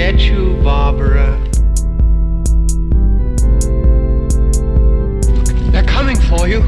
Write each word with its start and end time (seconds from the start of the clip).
get 0.00 0.22
you, 0.22 0.54
Barbara. 0.64 1.38
They're 5.72 5.84
coming 5.84 6.16
for 6.16 6.48
you. 6.48 6.62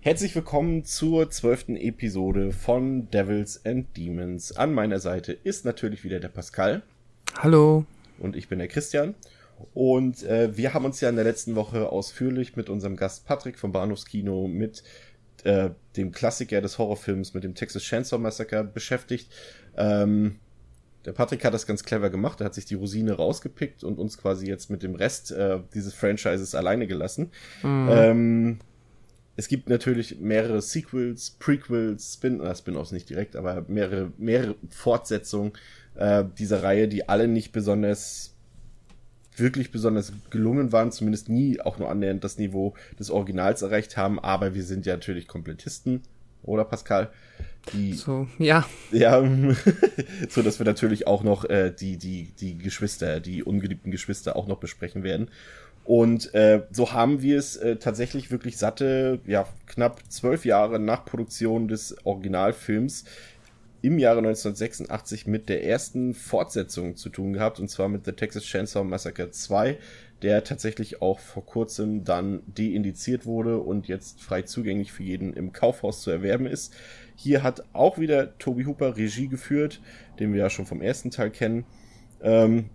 Herzlich 0.00 0.34
willkommen 0.34 0.84
zur 0.84 1.30
zwölften 1.30 1.78
Episode 1.78 2.52
von 2.52 3.10
Devils 3.10 3.64
and 3.64 3.86
Demons. 3.96 4.52
An 4.52 4.74
meiner 4.74 4.98
Seite 4.98 5.32
ist 5.32 5.64
natürlich 5.64 6.04
wieder 6.04 6.20
der 6.20 6.28
Pascal. 6.28 6.82
Hallo. 7.38 7.86
Und 8.18 8.36
ich 8.36 8.48
bin 8.48 8.58
der 8.58 8.68
Christian. 8.68 9.14
Und 9.72 10.24
äh, 10.24 10.58
wir 10.58 10.74
haben 10.74 10.84
uns 10.84 11.00
ja 11.00 11.08
in 11.08 11.14
der 11.14 11.24
letzten 11.24 11.54
Woche 11.54 11.88
ausführlich 11.88 12.54
mit 12.54 12.68
unserem 12.68 12.96
Gast 12.96 13.24
Patrick 13.24 13.58
vom 13.58 13.72
Bahnhofskino 13.72 14.46
mit 14.46 14.82
äh, 15.44 15.70
dem 15.96 16.12
Klassiker 16.12 16.60
des 16.60 16.78
Horrorfilms, 16.78 17.34
mit 17.34 17.44
dem 17.44 17.54
Texas 17.54 17.82
Chainsaw 17.82 18.18
Massacre 18.20 18.64
beschäftigt. 18.64 19.30
Ähm, 19.76 20.36
der 21.04 21.12
Patrick 21.12 21.44
hat 21.44 21.54
das 21.54 21.66
ganz 21.66 21.84
clever 21.84 22.10
gemacht. 22.10 22.40
Er 22.40 22.46
hat 22.46 22.54
sich 22.54 22.64
die 22.64 22.74
Rosine 22.74 23.12
rausgepickt 23.12 23.84
und 23.84 23.98
uns 23.98 24.18
quasi 24.18 24.46
jetzt 24.46 24.70
mit 24.70 24.82
dem 24.82 24.94
Rest 24.94 25.32
äh, 25.32 25.60
dieses 25.74 25.94
Franchises 25.94 26.54
alleine 26.54 26.86
gelassen. 26.86 27.30
Mhm. 27.62 27.88
Ähm, 27.90 28.58
es 29.36 29.48
gibt 29.48 29.68
natürlich 29.68 30.20
mehrere 30.20 30.62
Sequels, 30.62 31.32
Prequels, 31.38 32.14
Spin, 32.14 32.40
äh, 32.40 32.54
Spin-offs 32.54 32.92
nicht 32.92 33.10
direkt, 33.10 33.36
aber 33.36 33.64
mehrere, 33.68 34.12
mehrere 34.16 34.54
Fortsetzungen 34.70 35.52
äh, 35.96 36.24
dieser 36.38 36.62
Reihe, 36.62 36.88
die 36.88 37.08
alle 37.08 37.28
nicht 37.28 37.52
besonders 37.52 38.33
wirklich 39.36 39.70
besonders 39.70 40.12
gelungen 40.30 40.72
waren, 40.72 40.92
zumindest 40.92 41.28
nie 41.28 41.60
auch 41.60 41.78
nur 41.78 41.90
annähernd 41.90 42.24
das 42.24 42.38
Niveau 42.38 42.74
des 42.98 43.10
Originals 43.10 43.62
erreicht 43.62 43.96
haben, 43.96 44.18
aber 44.18 44.54
wir 44.54 44.64
sind 44.64 44.86
ja 44.86 44.94
natürlich 44.94 45.26
Komplettisten, 45.28 46.02
oder 46.44 46.64
Pascal? 46.64 47.10
Die, 47.72 47.94
so, 47.94 48.28
ja. 48.38 48.66
Ja, 48.92 49.22
so 50.28 50.42
dass 50.42 50.58
wir 50.58 50.66
natürlich 50.66 51.06
auch 51.06 51.22
noch 51.22 51.44
äh, 51.46 51.72
die, 51.72 51.96
die, 51.96 52.28
die 52.38 52.58
Geschwister, 52.58 53.20
die 53.20 53.42
ungeliebten 53.42 53.90
Geschwister 53.90 54.36
auch 54.36 54.46
noch 54.46 54.58
besprechen 54.58 55.02
werden. 55.02 55.28
Und 55.84 56.34
äh, 56.34 56.62
so 56.70 56.92
haben 56.92 57.20
wir 57.20 57.38
es 57.38 57.56
äh, 57.56 57.76
tatsächlich 57.76 58.30
wirklich 58.30 58.56
satte, 58.56 59.20
ja, 59.26 59.46
knapp 59.66 60.00
zwölf 60.08 60.44
Jahre 60.44 60.78
nach 60.78 61.04
Produktion 61.04 61.68
des 61.68 61.96
Originalfilms 62.04 63.04
im 63.84 63.98
Jahre 63.98 64.20
1986 64.20 65.26
mit 65.26 65.50
der 65.50 65.62
ersten 65.62 66.14
Fortsetzung 66.14 66.96
zu 66.96 67.10
tun 67.10 67.34
gehabt, 67.34 67.60
und 67.60 67.68
zwar 67.68 67.90
mit 67.90 68.06
The 68.06 68.12
Texas 68.12 68.44
Chainsaw 68.44 68.82
Massacre 68.82 69.30
2, 69.30 69.76
der 70.22 70.42
tatsächlich 70.42 71.02
auch 71.02 71.18
vor 71.18 71.44
kurzem 71.44 72.02
dann 72.02 72.40
deindiziert 72.46 73.26
wurde 73.26 73.58
und 73.58 73.86
jetzt 73.86 74.22
frei 74.22 74.40
zugänglich 74.40 74.90
für 74.90 75.02
jeden 75.02 75.34
im 75.34 75.52
Kaufhaus 75.52 76.00
zu 76.00 76.10
erwerben 76.10 76.46
ist. 76.46 76.72
Hier 77.14 77.42
hat 77.42 77.62
auch 77.74 77.98
wieder 77.98 78.38
Toby 78.38 78.64
Hooper 78.64 78.96
Regie 78.96 79.28
geführt, 79.28 79.82
den 80.18 80.32
wir 80.32 80.40
ja 80.40 80.48
schon 80.48 80.64
vom 80.64 80.80
ersten 80.80 81.10
Teil 81.10 81.30
kennen. 81.30 81.66
Ähm, 82.22 82.70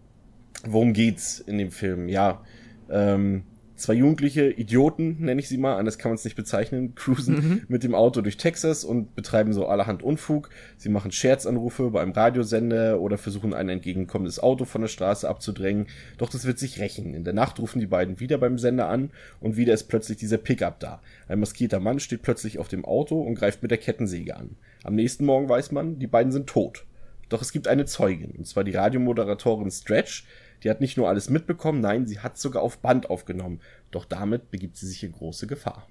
worum 0.64 0.94
geht's 0.94 1.40
in 1.40 1.58
dem 1.58 1.72
Film? 1.72 2.08
Ja, 2.08 2.46
ähm, 2.88 3.46
zwei 3.80 3.94
jugendliche 3.94 4.49
Idioten, 4.52 5.17
nenne 5.19 5.41
ich 5.41 5.47
sie 5.47 5.58
mal, 5.58 5.77
anders 5.77 5.97
kann 5.97 6.11
man 6.11 6.16
es 6.16 6.23
nicht 6.23 6.35
bezeichnen, 6.35 6.95
cruisen 6.95 7.35
mhm. 7.35 7.61
mit 7.67 7.83
dem 7.83 7.95
Auto 7.95 8.22
durch 8.22 8.38
Texas 8.38 8.83
und 8.83 9.16
betreiben 9.16 9.53
so 9.53 9.67
allerhand 9.67 10.03
Unfug. 10.03 10.49
Sie 10.77 10.89
machen 10.89 11.11
Scherzanrufe 11.11 11.89
bei 11.89 12.02
einem 12.02 12.11
Radiosender 12.11 13.00
oder 13.00 13.17
versuchen 13.17 13.53
ein 13.53 13.69
entgegenkommendes 13.69 14.39
Auto 14.39 14.66
von 14.66 14.81
der 14.81 14.88
Straße 14.88 15.27
abzudrängen. 15.27 15.88
Doch 16.17 16.30
das 16.30 16.45
wird 16.45 16.59
sich 16.59 16.80
rächen. 16.80 17.13
In 17.13 17.23
der 17.23 17.33
Nacht 17.33 17.59
rufen 17.59 17.80
die 17.80 17.88
beiden 17.88 18.19
wieder 18.19 18.38
beim 18.38 18.57
Sender 18.57 18.89
an 18.89 19.11
und 19.39 19.57
wieder 19.57 19.73
ist 19.73 19.85
plötzlich 19.85 20.17
dieser 20.17 20.38
Pickup 20.38 20.80
da. 20.80 21.02
Ein 21.27 21.39
maskierter 21.39 21.80
Mann 21.80 22.00
steht 22.00 22.22
plötzlich 22.22 22.59
auf 22.59 22.67
dem 22.67 22.85
Auto 22.85 23.22
und 23.22 23.35
greift 23.35 23.61
mit 23.61 23.72
der 23.72 23.77
Kettensäge 23.77 24.35
an. 24.35 24.55
Am 24.83 24.95
nächsten 24.95 25.25
Morgen 25.25 25.50
weiß 25.50 25.72
man, 25.72 26.00
die 26.00 26.07
beiden 26.07 26.31
sind 26.31 26.47
tot. 26.47 26.85
Doch 27.30 27.41
es 27.41 27.52
gibt 27.52 27.67
eine 27.67 27.85
Zeugin, 27.85 28.31
und 28.31 28.47
zwar 28.47 28.63
die 28.63 28.75
Radiomoderatorin 28.75 29.72
Stretch, 29.72 30.25
die 30.64 30.70
hat 30.70 30.81
nicht 30.81 30.97
nur 30.97 31.08
alles 31.08 31.30
mitbekommen, 31.30 31.81
nein, 31.81 32.06
sie 32.06 32.20
hat 32.20 32.38
sogar 32.38 32.64
auf 32.64 32.80
Band 32.80 33.09
aufgenommen. 33.09 33.62
Doch 33.92 34.06
damit 34.06 34.52
begibt 34.52 34.78
sie 34.78 34.88
sich 34.88 35.03
in 35.03 35.12
große 35.12 35.47
Gefahr. 35.47 35.88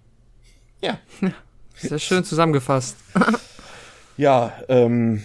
Ja. 0.81 0.99
Sehr 1.75 1.99
schön 1.99 2.25
zusammengefasst. 2.25 2.97
ja, 4.17 4.53
ähm, 4.69 5.23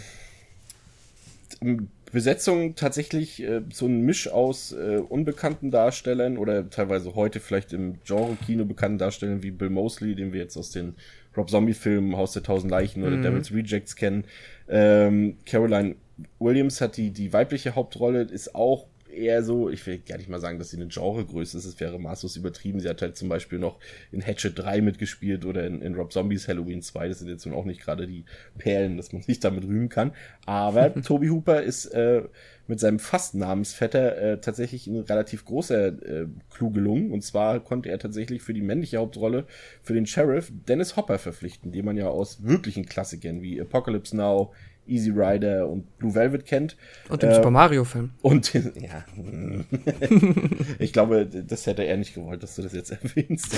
Besetzung 2.11 2.75
tatsächlich 2.75 3.41
äh, 3.41 3.61
so 3.73 3.87
ein 3.87 4.01
Misch 4.01 4.27
aus 4.27 4.71
äh, 4.71 4.97
unbekannten 4.97 5.71
Darstellern 5.71 6.37
oder 6.37 6.69
teilweise 6.69 7.15
heute 7.15 7.39
vielleicht 7.39 7.73
im 7.73 7.95
Genre-Kino 8.03 8.65
bekannten 8.65 8.99
Darstellern 8.99 9.41
wie 9.41 9.49
Bill 9.49 9.71
Mosley, 9.71 10.13
den 10.13 10.31
wir 10.31 10.39
jetzt 10.39 10.55
aus 10.55 10.69
den 10.69 10.93
Rob 11.35 11.49
Zombie-Filmen 11.49 12.15
Haus 12.15 12.33
der 12.33 12.43
Tausend 12.43 12.69
Leichen 12.69 13.03
oder 13.03 13.17
mhm. 13.17 13.23
Devil's 13.23 13.51
Rejects 13.51 13.95
kennen. 13.95 14.25
Ähm, 14.69 15.37
Caroline 15.47 15.95
Williams 16.37 16.81
hat 16.81 16.97
die, 16.97 17.09
die 17.09 17.33
weibliche 17.33 17.73
Hauptrolle, 17.73 18.21
ist 18.21 18.53
auch 18.53 18.85
eher 19.13 19.43
so, 19.43 19.69
ich 19.69 19.85
will 19.85 19.99
gar 19.99 20.17
nicht 20.17 20.29
mal 20.29 20.39
sagen, 20.39 20.59
dass 20.59 20.69
sie 20.69 20.77
eine 20.77 20.87
Genregröße 20.87 21.57
ist, 21.57 21.65
es 21.65 21.79
wäre 21.79 21.99
maßlos 21.99 22.35
übertrieben. 22.35 22.79
Sie 22.79 22.89
hat 22.89 23.01
halt 23.01 23.15
zum 23.15 23.29
Beispiel 23.29 23.59
noch 23.59 23.79
in 24.11 24.21
Hatchet 24.25 24.57
3 24.57 24.81
mitgespielt 24.81 25.45
oder 25.45 25.65
in, 25.65 25.81
in 25.81 25.95
Rob 25.95 26.11
Zombies 26.11 26.47
Halloween 26.47 26.81
2. 26.81 27.07
Das 27.07 27.19
sind 27.19 27.29
jetzt 27.29 27.45
nun 27.45 27.55
auch 27.55 27.65
nicht 27.65 27.81
gerade 27.81 28.07
die 28.07 28.25
Perlen, 28.57 28.97
dass 28.97 29.13
man 29.13 29.21
sich 29.21 29.39
damit 29.39 29.63
rühmen 29.63 29.89
kann. 29.89 30.13
Aber 30.45 30.93
Toby 31.01 31.27
Hooper 31.27 31.61
ist 31.61 31.85
äh, 31.87 32.23
mit 32.67 32.79
seinem 32.79 32.99
fast 32.99 33.35
Namensvetter 33.35 34.17
äh, 34.17 34.41
tatsächlich 34.41 34.87
ein 34.87 34.99
relativ 34.99 35.45
großer 35.45 35.87
äh, 35.87 36.27
Clou 36.49 36.71
gelungen. 36.71 37.11
Und 37.11 37.21
zwar 37.21 37.59
konnte 37.59 37.89
er 37.89 37.99
tatsächlich 37.99 38.41
für 38.41 38.53
die 38.53 38.61
männliche 38.61 38.97
Hauptrolle 38.97 39.45
für 39.81 39.93
den 39.93 40.05
Sheriff 40.05 40.51
Dennis 40.67 40.95
Hopper 40.95 41.19
verpflichten, 41.19 41.71
den 41.71 41.85
man 41.85 41.97
ja 41.97 42.07
aus 42.07 42.43
wirklichen 42.43 42.85
Klassikern 42.85 43.41
wie 43.41 43.59
Apocalypse 43.59 44.15
Now, 44.15 44.53
Easy 44.87 45.11
Rider 45.11 45.67
und 45.67 45.97
Blue 45.97 46.13
Velvet 46.13 46.45
kennt. 46.45 46.77
Und 47.09 47.21
den 47.23 47.29
äh, 47.29 47.35
Super 47.35 47.51
Mario-Film. 47.51 48.11
Und 48.21 48.53
den, 48.53 48.73
ja. 48.81 49.05
ich 50.79 50.93
glaube, 50.93 51.25
das 51.25 51.65
hätte 51.65 51.83
er 51.83 51.97
nicht 51.97 52.13
gewollt, 52.13 52.43
dass 52.43 52.55
du 52.55 52.61
das 52.61 52.73
jetzt 52.73 52.91
erwähnst. 53.03 53.55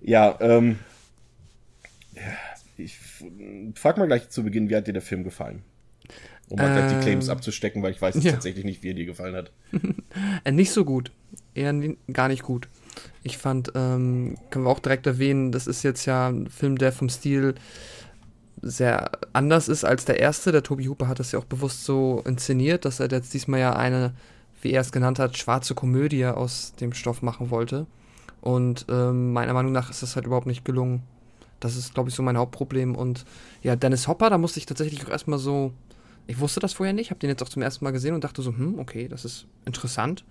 ja, 0.00 0.36
ähm. 0.40 0.78
Ich 2.78 2.98
frag 3.74 3.96
mal 3.96 4.06
gleich 4.06 4.28
zu 4.28 4.42
Beginn, 4.42 4.68
wie 4.68 4.76
hat 4.76 4.86
dir 4.86 4.92
der 4.92 5.02
Film 5.02 5.24
gefallen? 5.24 5.62
Um 6.48 6.58
mal 6.58 6.78
ähm, 6.78 6.88
die 6.88 7.02
Claims 7.02 7.28
abzustecken, 7.28 7.82
weil 7.82 7.90
ich 7.92 8.00
weiß 8.00 8.22
ja. 8.22 8.32
tatsächlich 8.32 8.64
nicht, 8.64 8.82
wie 8.82 8.90
er 8.90 8.94
dir 8.94 9.06
gefallen 9.06 9.34
hat. 9.34 9.52
Äh, 10.44 10.52
nicht 10.52 10.70
so 10.70 10.86
gut. 10.86 11.12
Eher 11.54 11.74
gar 12.10 12.28
nicht 12.28 12.42
gut. 12.42 12.68
Ich 13.22 13.36
fand, 13.36 13.72
ähm, 13.74 14.38
können 14.48 14.64
wir 14.64 14.70
auch 14.70 14.78
direkt 14.78 15.06
erwähnen, 15.06 15.52
das 15.52 15.66
ist 15.66 15.82
jetzt 15.82 16.06
ja 16.06 16.28
ein 16.28 16.48
Film, 16.48 16.78
der 16.78 16.90
vom 16.90 17.10
Stil 17.10 17.54
sehr 18.62 19.10
anders 19.32 19.68
ist 19.68 19.84
als 19.84 20.04
der 20.04 20.20
erste. 20.20 20.52
Der 20.52 20.62
Tobi 20.62 20.86
Hooper 20.88 21.08
hat 21.08 21.18
das 21.18 21.32
ja 21.32 21.38
auch 21.38 21.44
bewusst 21.44 21.84
so 21.84 22.22
inszeniert, 22.26 22.84
dass 22.84 23.00
er 23.00 23.10
jetzt 23.10 23.34
diesmal 23.34 23.60
ja 23.60 23.74
eine, 23.74 24.14
wie 24.62 24.72
er 24.72 24.80
es 24.80 24.92
genannt 24.92 25.18
hat, 25.18 25.36
schwarze 25.36 25.74
Komödie 25.74 26.26
aus 26.26 26.72
dem 26.80 26.92
Stoff 26.92 27.22
machen 27.22 27.50
wollte. 27.50 27.86
Und 28.40 28.86
ähm, 28.88 29.32
meiner 29.32 29.52
Meinung 29.52 29.72
nach 29.72 29.90
ist 29.90 30.02
das 30.02 30.16
halt 30.16 30.26
überhaupt 30.26 30.46
nicht 30.46 30.64
gelungen. 30.64 31.02
Das 31.60 31.76
ist, 31.76 31.94
glaube 31.94 32.10
ich, 32.10 32.14
so 32.14 32.22
mein 32.22 32.36
Hauptproblem. 32.36 32.94
Und 32.94 33.24
ja, 33.62 33.76
Dennis 33.76 34.08
Hopper, 34.08 34.30
da 34.30 34.38
musste 34.38 34.58
ich 34.58 34.66
tatsächlich 34.66 35.04
auch 35.04 35.10
erstmal 35.10 35.38
so. 35.38 35.72
Ich 36.28 36.40
wusste 36.40 36.58
das 36.58 36.72
vorher 36.72 36.92
nicht, 36.92 37.10
habe 37.10 37.20
den 37.20 37.30
jetzt 37.30 37.42
auch 37.42 37.48
zum 37.48 37.62
ersten 37.62 37.84
Mal 37.84 37.92
gesehen 37.92 38.14
und 38.14 38.24
dachte 38.24 38.42
so, 38.42 38.50
hm, 38.50 38.78
okay, 38.80 39.06
das 39.06 39.24
ist 39.24 39.46
interessant. 39.64 40.24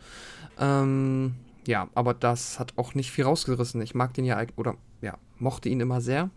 Ähm, 0.60 1.36
ja, 1.68 1.88
aber 1.96 2.14
das 2.14 2.60
hat 2.60 2.74
auch 2.76 2.96
nicht 2.96 3.12
viel 3.12 3.24
rausgerissen. 3.24 3.82
Ich 3.82 3.96
mag 3.96 4.14
den 4.14 4.26
ja, 4.26 4.42
oder 4.56 4.76
ja, 5.02 5.18
mochte 5.40 5.70
ihn 5.70 5.80
immer 5.80 6.02
sehr. 6.02 6.30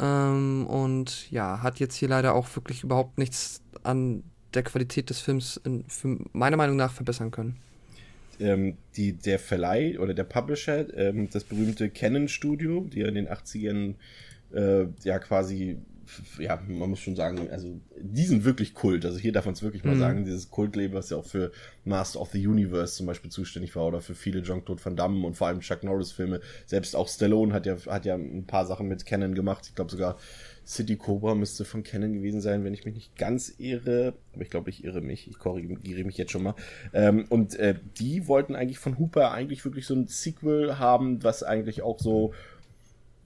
Ähm, 0.00 0.66
und 0.66 1.30
ja, 1.30 1.62
hat 1.62 1.78
jetzt 1.78 1.94
hier 1.94 2.08
leider 2.08 2.34
auch 2.34 2.54
wirklich 2.56 2.82
überhaupt 2.82 3.18
nichts 3.18 3.62
an 3.82 4.22
der 4.54 4.62
Qualität 4.62 5.10
des 5.10 5.20
Films 5.20 5.60
in, 5.64 5.84
meiner 6.32 6.56
Meinung 6.56 6.76
nach 6.76 6.92
verbessern 6.92 7.30
können. 7.30 7.56
Ähm, 8.40 8.78
die, 8.96 9.12
der 9.12 9.38
Verleih 9.38 9.98
oder 9.98 10.14
der 10.14 10.24
Publisher, 10.24 10.92
ähm, 10.96 11.28
das 11.30 11.44
berühmte 11.44 11.90
Canon 11.90 12.28
Studio, 12.28 12.86
die 12.90 13.02
in 13.02 13.14
den 13.14 13.28
80ern 13.28 13.94
äh, 14.52 14.86
ja 15.04 15.18
quasi 15.18 15.78
ja, 16.38 16.60
man 16.66 16.90
muss 16.90 17.00
schon 17.00 17.16
sagen, 17.16 17.50
also 17.50 17.80
die 18.00 18.24
sind 18.24 18.44
wirklich 18.44 18.74
Kult. 18.74 19.04
Also 19.04 19.18
hier 19.18 19.32
darf 19.32 19.44
man 19.46 19.54
es 19.54 19.62
wirklich 19.62 19.84
mal 19.84 19.94
mhm. 19.94 20.00
sagen, 20.00 20.24
dieses 20.24 20.50
Kultleben, 20.50 20.94
was 20.94 21.10
ja 21.10 21.16
auch 21.16 21.24
für 21.24 21.52
Master 21.84 22.20
of 22.20 22.30
the 22.30 22.46
Universe 22.46 22.96
zum 22.96 23.06
Beispiel 23.06 23.30
zuständig 23.30 23.74
war 23.76 23.86
oder 23.86 24.00
für 24.00 24.14
viele 24.14 24.42
Jean-Claude 24.42 24.84
Van 24.84 24.96
Damme 24.96 25.26
und 25.26 25.36
vor 25.36 25.48
allem 25.48 25.60
Chuck 25.60 25.82
Norris-Filme. 25.82 26.40
Selbst 26.66 26.96
auch 26.96 27.08
Stallone 27.08 27.52
hat 27.52 27.66
ja, 27.66 27.76
hat 27.86 28.04
ja 28.04 28.14
ein 28.14 28.46
paar 28.46 28.66
Sachen 28.66 28.88
mit 28.88 29.06
Canon 29.06 29.34
gemacht. 29.34 29.66
Ich 29.68 29.74
glaube 29.74 29.90
sogar 29.90 30.16
City 30.70 30.96
Cobra 30.96 31.34
müsste 31.34 31.64
von 31.64 31.82
Canon 31.82 32.12
gewesen 32.12 32.40
sein, 32.40 32.62
wenn 32.64 32.74
ich 32.74 32.84
mich 32.84 32.94
nicht 32.94 33.16
ganz 33.16 33.54
irre. 33.58 34.14
Aber 34.32 34.42
ich 34.42 34.50
glaube, 34.50 34.70
ich 34.70 34.84
irre 34.84 35.00
mich. 35.00 35.28
Ich 35.28 35.38
korrigiere 35.38 36.04
mich 36.04 36.16
jetzt 36.16 36.30
schon 36.30 36.44
mal. 36.44 36.54
Ähm, 36.92 37.26
und 37.28 37.56
äh, 37.56 37.74
die 37.98 38.28
wollten 38.28 38.54
eigentlich 38.54 38.78
von 38.78 38.98
Hooper 38.98 39.32
eigentlich 39.32 39.64
wirklich 39.64 39.86
so 39.86 39.94
ein 39.94 40.06
Sequel 40.06 40.78
haben, 40.78 41.24
was 41.24 41.42
eigentlich 41.42 41.82
auch 41.82 41.98
so 41.98 42.32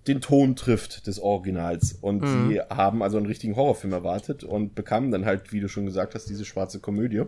den 0.06 0.20
Ton 0.20 0.56
trifft 0.56 1.06
des 1.06 1.18
Originals. 1.18 1.92
Und 2.00 2.22
mhm. 2.22 2.48
sie 2.48 2.60
haben 2.60 3.02
also 3.02 3.16
einen 3.16 3.26
richtigen 3.26 3.56
Horrorfilm 3.56 3.92
erwartet 3.92 4.44
und 4.44 4.74
bekamen 4.74 5.10
dann 5.10 5.24
halt, 5.24 5.52
wie 5.52 5.60
du 5.60 5.68
schon 5.68 5.86
gesagt 5.86 6.14
hast, 6.14 6.28
diese 6.28 6.44
schwarze 6.44 6.80
Komödie. 6.80 7.22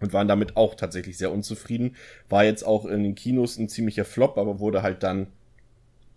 Und 0.00 0.12
waren 0.12 0.28
damit 0.28 0.56
auch 0.56 0.74
tatsächlich 0.74 1.16
sehr 1.16 1.32
unzufrieden. 1.32 1.96
War 2.28 2.44
jetzt 2.44 2.66
auch 2.66 2.84
in 2.84 3.02
den 3.04 3.14
Kinos 3.14 3.56
ein 3.58 3.68
ziemlicher 3.68 4.04
Flop, 4.04 4.36
aber 4.38 4.58
wurde 4.58 4.82
halt 4.82 5.02
dann, 5.02 5.28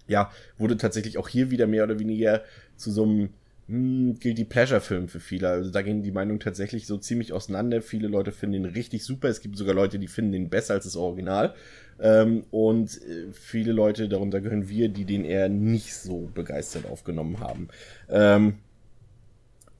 ja, 0.07 0.31
wurde 0.57 0.77
tatsächlich 0.77 1.17
auch 1.17 1.29
hier 1.29 1.51
wieder 1.51 1.67
mehr 1.67 1.83
oder 1.83 1.99
weniger 1.99 2.41
zu 2.75 2.91
so 2.91 3.03
einem 3.03 3.29
hm, 3.67 4.17
Guilty 4.19 4.45
Pleasure 4.45 4.81
Film 4.81 5.07
für 5.07 5.19
viele. 5.19 5.49
Also 5.49 5.69
da 5.71 5.81
gehen 5.81 6.01
die 6.01 6.11
Meinungen 6.11 6.39
tatsächlich 6.39 6.87
so 6.87 6.97
ziemlich 6.97 7.33
auseinander. 7.33 7.81
Viele 7.81 8.07
Leute 8.07 8.31
finden 8.31 8.55
ihn 8.55 8.65
richtig 8.65 9.03
super. 9.03 9.27
Es 9.27 9.41
gibt 9.41 9.57
sogar 9.57 9.75
Leute, 9.75 9.99
die 9.99 10.07
finden 10.07 10.33
ihn 10.33 10.49
besser 10.49 10.73
als 10.73 10.85
das 10.85 10.95
Original. 10.95 11.53
Ähm, 11.99 12.43
und 12.51 13.01
äh, 13.01 13.31
viele 13.31 13.71
Leute, 13.71 14.07
darunter 14.07 14.41
gehören 14.41 14.69
wir, 14.69 14.89
die 14.89 15.05
den 15.05 15.25
eher 15.25 15.49
nicht 15.49 15.95
so 15.95 16.29
begeistert 16.33 16.85
aufgenommen 16.85 17.39
haben. 17.39 17.69
Ähm, 18.09 18.55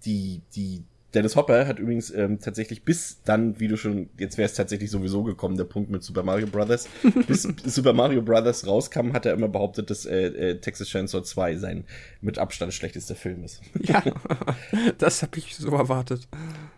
die, 0.06 0.42
die 0.56 0.84
Dennis 1.14 1.36
Hopper 1.38 1.66
hat 1.66 1.80
übrigens 1.80 2.12
ähm, 2.12 2.40
tatsächlich 2.40 2.84
bis 2.84 3.22
dann, 3.24 3.60
wie 3.60 3.70
du 3.70 3.78
schon, 3.78 4.10
jetzt 4.20 4.38
wäre 4.38 4.46
es 4.46 4.56
tatsächlich 4.56 4.92
sowieso 4.92 5.24
gekommen, 5.24 5.56
der 5.56 5.64
Punkt 5.64 5.90
mit 5.90 6.04
Super 6.04 6.22
Mario 6.22 6.48
Brothers. 6.48 6.90
bis 7.28 7.44
Super 7.66 7.94
Mario 7.94 8.22
Brothers 8.22 8.68
rauskam, 8.68 9.14
hat 9.14 9.26
er 9.26 9.34
immer 9.34 9.48
behauptet, 9.48 9.90
dass 9.90 10.06
äh, 10.06 10.28
äh, 10.28 10.60
Texas 10.60 10.90
Chainsaw 10.90 11.24
2 11.24 11.56
sein 11.58 11.86
mit 12.22 12.38
Abstand 12.38 12.74
schlechtester 12.74 13.16
Film 13.16 13.44
ist. 13.46 13.62
Ja, 13.80 14.04
das 14.98 15.24
habe 15.24 15.38
ich 15.38 15.56
so 15.56 15.72
erwartet. 15.72 16.28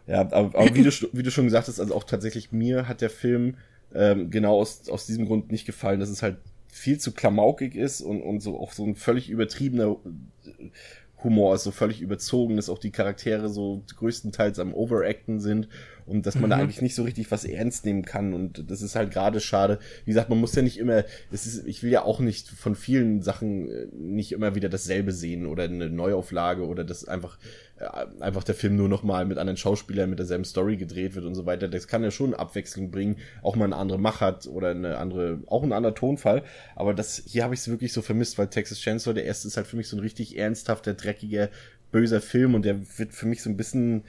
Ja, 0.05 0.21
aber, 0.21 0.57
aber 0.57 0.75
wie, 0.75 0.83
du, 0.83 0.91
wie 1.11 1.23
du 1.23 1.31
schon 1.31 1.45
gesagt 1.45 1.67
hast, 1.67 1.79
also 1.79 1.95
auch 1.95 2.03
tatsächlich 2.03 2.51
mir 2.51 2.87
hat 2.87 3.01
der 3.01 3.09
Film 3.09 3.55
ähm, 3.93 4.29
genau 4.29 4.59
aus, 4.59 4.89
aus 4.89 5.05
diesem 5.05 5.25
Grund 5.25 5.51
nicht 5.51 5.65
gefallen, 5.65 5.99
dass 5.99 6.09
es 6.09 6.21
halt 6.21 6.37
viel 6.67 6.99
zu 6.99 7.11
klamaukig 7.11 7.75
ist 7.75 8.01
und, 8.01 8.21
und 8.21 8.41
so 8.41 8.59
auch 8.59 8.71
so 8.71 8.85
ein 8.85 8.95
völlig 8.95 9.29
übertriebener 9.29 9.97
Humor 11.23 11.55
ist 11.55 11.63
so 11.63 11.71
völlig 11.71 12.01
überzogen, 12.01 12.55
dass 12.55 12.69
auch 12.69 12.79
die 12.79 12.91
Charaktere 12.91 13.49
so 13.49 13.83
größtenteils 13.97 14.59
am 14.59 14.73
Overacten 14.73 15.39
sind 15.39 15.67
und 16.05 16.25
dass 16.25 16.35
man 16.35 16.45
mhm. 16.45 16.49
da 16.49 16.57
eigentlich 16.57 16.81
nicht 16.81 16.95
so 16.95 17.03
richtig 17.03 17.29
was 17.29 17.43
ernst 17.43 17.85
nehmen 17.85 18.03
kann 18.03 18.33
und 18.33 18.69
das 18.71 18.81
ist 18.81 18.95
halt 18.95 19.11
gerade 19.11 19.39
schade. 19.39 19.79
Wie 20.05 20.11
gesagt, 20.11 20.29
man 20.29 20.39
muss 20.39 20.55
ja 20.55 20.61
nicht 20.61 20.77
immer, 20.77 21.03
es 21.31 21.45
ist, 21.45 21.67
ich 21.67 21.83
will 21.83 21.91
ja 21.91 22.03
auch 22.03 22.19
nicht 22.19 22.47
von 22.47 22.73
vielen 22.75 23.21
Sachen 23.21 23.69
äh, 23.69 23.87
nicht 23.93 24.31
immer 24.31 24.55
wieder 24.55 24.69
dasselbe 24.69 25.11
sehen 25.11 25.45
oder 25.45 25.63
eine 25.63 25.89
Neuauflage 25.89 26.65
oder 26.65 26.83
das 26.83 27.05
einfach 27.05 27.37
äh, 27.37 27.68
einfach 28.19 28.43
der 28.43 28.55
Film 28.55 28.75
nur 28.75 28.89
noch 28.89 29.03
mal 29.03 29.25
mit 29.25 29.37
anderen 29.37 29.57
Schauspielern 29.57 30.09
mit 30.09 30.19
derselben 30.19 30.43
Story 30.43 30.75
gedreht 30.75 31.15
wird 31.15 31.25
und 31.25 31.35
so 31.35 31.45
weiter. 31.45 31.67
Das 31.67 31.87
kann 31.87 32.03
ja 32.03 32.11
schon 32.11 32.33
Abwechslung 32.33 32.91
bringen, 32.91 33.17
auch 33.41 33.55
mal 33.55 33.65
eine 33.65 33.77
andere 33.77 33.99
Machart 33.99 34.47
oder 34.47 34.71
eine 34.71 34.97
andere, 34.97 35.39
auch 35.47 35.63
ein 35.63 35.71
anderer 35.71 35.95
Tonfall. 35.95 36.43
Aber 36.75 36.93
das 36.93 37.23
hier 37.25 37.43
habe 37.43 37.53
ich 37.53 37.61
es 37.61 37.69
wirklich 37.69 37.93
so 37.93 38.01
vermisst, 38.01 38.37
weil 38.37 38.47
Texas 38.47 38.79
Chainsaw 38.79 39.13
der 39.13 39.25
erste 39.25 39.47
ist 39.47 39.57
halt 39.57 39.67
für 39.67 39.77
mich 39.77 39.87
so 39.87 39.95
ein 39.95 40.01
richtig 40.01 40.37
ernsthafter, 40.37 40.93
dreckiger, 40.93 41.49
böser 41.91 42.21
Film 42.21 42.53
und 42.53 42.65
der 42.65 42.79
wird 42.97 43.13
für 43.13 43.27
mich 43.27 43.41
so 43.41 43.49
ein 43.49 43.57
bisschen 43.57 44.03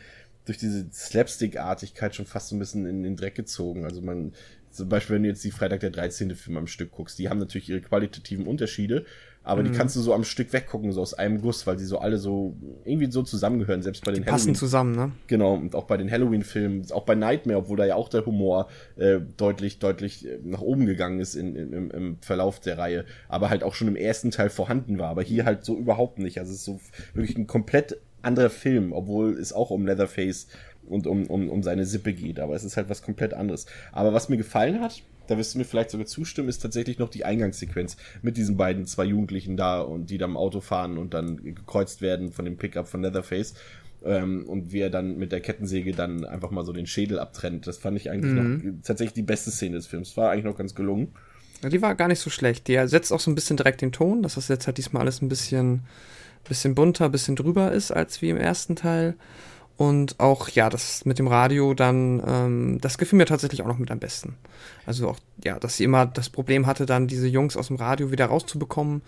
durch 0.47 0.59
diese 0.59 0.91
Slapstick-Artigkeit 0.93 2.15
schon 2.15 2.27
fast 2.27 2.49
so 2.49 2.57
ein 2.57 2.59
bisschen 2.59 2.87
in 2.87 3.03
den 3.03 3.17
Dreck 3.17 3.37
gezogen. 3.37 3.85
Also 3.85 4.01
man, 4.01 4.33
zum 4.71 4.89
Beispiel, 4.89 5.17
wenn 5.17 5.23
du 5.23 5.29
jetzt 5.29 5.45
die 5.45 5.51
Freitag 5.51 5.81
der 5.81 5.91
13. 5.91 6.35
Film 6.35 6.57
am 6.57 6.67
Stück 6.67 6.91
guckst, 6.91 7.19
die 7.19 7.29
haben 7.29 7.39
natürlich 7.39 7.69
ihre 7.69 7.81
qualitativen 7.81 8.47
Unterschiede, 8.47 9.05
aber 9.51 9.63
mhm. 9.63 9.73
die 9.73 9.73
kannst 9.73 9.97
du 9.97 10.01
so 10.01 10.15
am 10.15 10.23
Stück 10.23 10.53
weggucken, 10.53 10.93
so 10.93 11.03
aus 11.03 11.13
einem 11.13 11.41
Guss, 11.41 11.67
weil 11.67 11.77
die 11.77 11.85
so 11.85 11.99
alle 11.99 12.19
so 12.19 12.57
irgendwie 12.85 13.11
so 13.11 13.25
zusammengehören, 13.25 13.83
selbst 13.83 14.05
bei 14.05 14.13
den 14.13 14.23
die 14.23 14.31
passen 14.31 14.55
zusammen, 14.55 14.95
ne? 14.95 15.11
Genau, 15.27 15.55
und 15.55 15.75
auch 15.75 15.85
bei 15.85 15.97
den 15.97 16.09
Halloween-Filmen, 16.09 16.87
auch 16.93 17.03
bei 17.03 17.17
Nightmare, 17.17 17.59
obwohl 17.59 17.77
da 17.77 17.85
ja 17.85 17.97
auch 17.97 18.09
der 18.09 18.25
Humor 18.25 18.69
äh, 18.97 19.19
deutlich, 19.37 19.81
deutlich 19.81 20.25
äh, 20.25 20.39
nach 20.45 20.61
oben 20.61 20.87
gegangen 20.87 21.19
ist 21.19 21.35
in, 21.35 21.57
in, 21.57 21.73
im, 21.73 21.91
im 21.91 22.17
Verlauf 22.21 22.61
der 22.61 22.79
Reihe, 22.79 23.05
aber 23.29 23.51
halt 23.51 23.65
auch 23.65 23.75
schon 23.75 23.89
im 23.89 23.97
ersten 23.97 24.31
Teil 24.31 24.51
vorhanden 24.51 24.99
war, 24.99 25.09
aber 25.09 25.23
hier 25.23 25.45
halt 25.45 25.65
so 25.65 25.77
überhaupt 25.77 26.21
nicht. 26.21 26.39
Also 26.39 26.53
es 26.53 26.59
ist 26.59 26.65
so 26.65 26.81
wirklich 27.13 27.37
ein 27.37 27.49
komplett 27.49 27.99
anderer 28.23 28.51
Film, 28.51 28.93
obwohl 28.93 29.33
es 29.33 29.53
auch 29.53 29.71
um 29.71 29.85
Leatherface 29.85 30.47
und 30.89 31.09
um, 31.09 31.27
um, 31.27 31.49
um 31.49 31.65
seine 31.65 31.87
Sippe 31.87 32.13
geht, 32.13 32.39
aber 32.39 32.55
es 32.55 32.63
ist 32.63 32.77
halt 32.77 32.89
was 32.89 33.03
komplett 33.03 33.35
anderes. 33.35 33.67
Aber 33.91 34.13
was 34.13 34.29
mir 34.29 34.37
gefallen 34.37 34.81
hat, 34.81 35.03
da 35.31 35.39
wirst 35.39 35.55
du 35.55 35.59
mir 35.59 35.65
vielleicht 35.65 35.91
sogar 35.91 36.07
zustimmen, 36.07 36.49
ist 36.49 36.59
tatsächlich 36.59 36.99
noch 36.99 37.09
die 37.09 37.25
Eingangssequenz 37.25 37.97
mit 38.21 38.37
diesen 38.37 38.57
beiden 38.57 38.85
zwei 38.87 39.05
Jugendlichen 39.05 39.57
da 39.57 39.81
und 39.81 40.11
die 40.11 40.19
da 40.19 40.25
im 40.25 40.37
Auto 40.37 40.61
fahren 40.61 40.99
und 40.99 41.15
dann 41.15 41.43
gekreuzt 41.43 42.03
werden 42.03 42.33
von 42.33 42.45
dem 42.45 42.57
Pickup 42.57 42.89
von 42.89 43.03
Leatherface. 43.03 43.55
Ähm, 44.05 44.45
und 44.49 44.73
wie 44.73 44.81
er 44.81 44.91
dann 44.91 45.19
mit 45.19 45.31
der 45.31 45.41
Kettensäge 45.41 45.93
dann 45.93 46.25
einfach 46.25 46.51
mal 46.51 46.65
so 46.65 46.73
den 46.73 46.87
Schädel 46.87 47.19
abtrennt. 47.19 47.67
Das 47.67 47.79
fand 47.79 47.97
ich 47.97 48.11
eigentlich 48.11 48.33
mhm. 48.33 48.57
noch 48.57 48.83
tatsächlich 48.83 49.13
die 49.13 49.23
beste 49.23 49.51
Szene 49.51 49.77
des 49.77 49.87
Films. 49.87 50.17
War 50.17 50.31
eigentlich 50.31 50.47
noch 50.47 50.57
ganz 50.57 50.75
gelungen. 50.75 51.13
Ja, 51.63 51.69
die 51.69 51.83
war 51.83 51.95
gar 51.95 52.09
nicht 52.09 52.21
so 52.21 52.31
schlecht. 52.31 52.67
Die 52.67 52.81
setzt 52.89 53.13
auch 53.13 53.21
so 53.21 53.31
ein 53.31 53.35
bisschen 53.35 53.57
direkt 53.57 53.83
den 53.83 53.93
Ton, 53.93 54.23
dass 54.23 54.35
das 54.35 54.49
jetzt 54.49 54.67
halt 54.67 54.79
diesmal 54.79 55.03
alles 55.03 55.23
ein 55.23 55.29
bisschen, 55.29 55.83
bisschen 56.49 56.75
bunter, 56.75 57.09
bisschen 57.09 57.37
drüber 57.37 57.71
ist 57.71 57.93
als 57.93 58.21
wie 58.23 58.31
im 58.31 58.39
ersten 58.39 58.75
Teil. 58.75 59.15
Und 59.81 60.21
auch, 60.21 60.51
ja, 60.51 60.69
das 60.69 61.07
mit 61.07 61.19
dem 61.19 61.27
Radio 61.27 61.73
dann, 61.73 62.23
ähm, 62.27 62.79
das 62.83 62.99
gefiel 62.99 63.17
mir 63.17 63.25
tatsächlich 63.25 63.63
auch 63.63 63.67
noch 63.67 63.79
mit 63.79 63.91
am 63.91 63.99
besten. 63.99 64.37
Also 64.85 65.09
auch, 65.09 65.19
ja, 65.43 65.59
dass 65.59 65.79
sie 65.79 65.85
immer 65.85 66.05
das 66.05 66.29
Problem 66.29 66.67
hatte, 66.67 66.85
dann 66.85 67.07
diese 67.07 67.27
Jungs 67.27 67.57
aus 67.57 67.69
dem 67.69 67.77
Radio 67.77 68.13
wieder 68.13 68.27
rauszubekommen. 68.27 69.01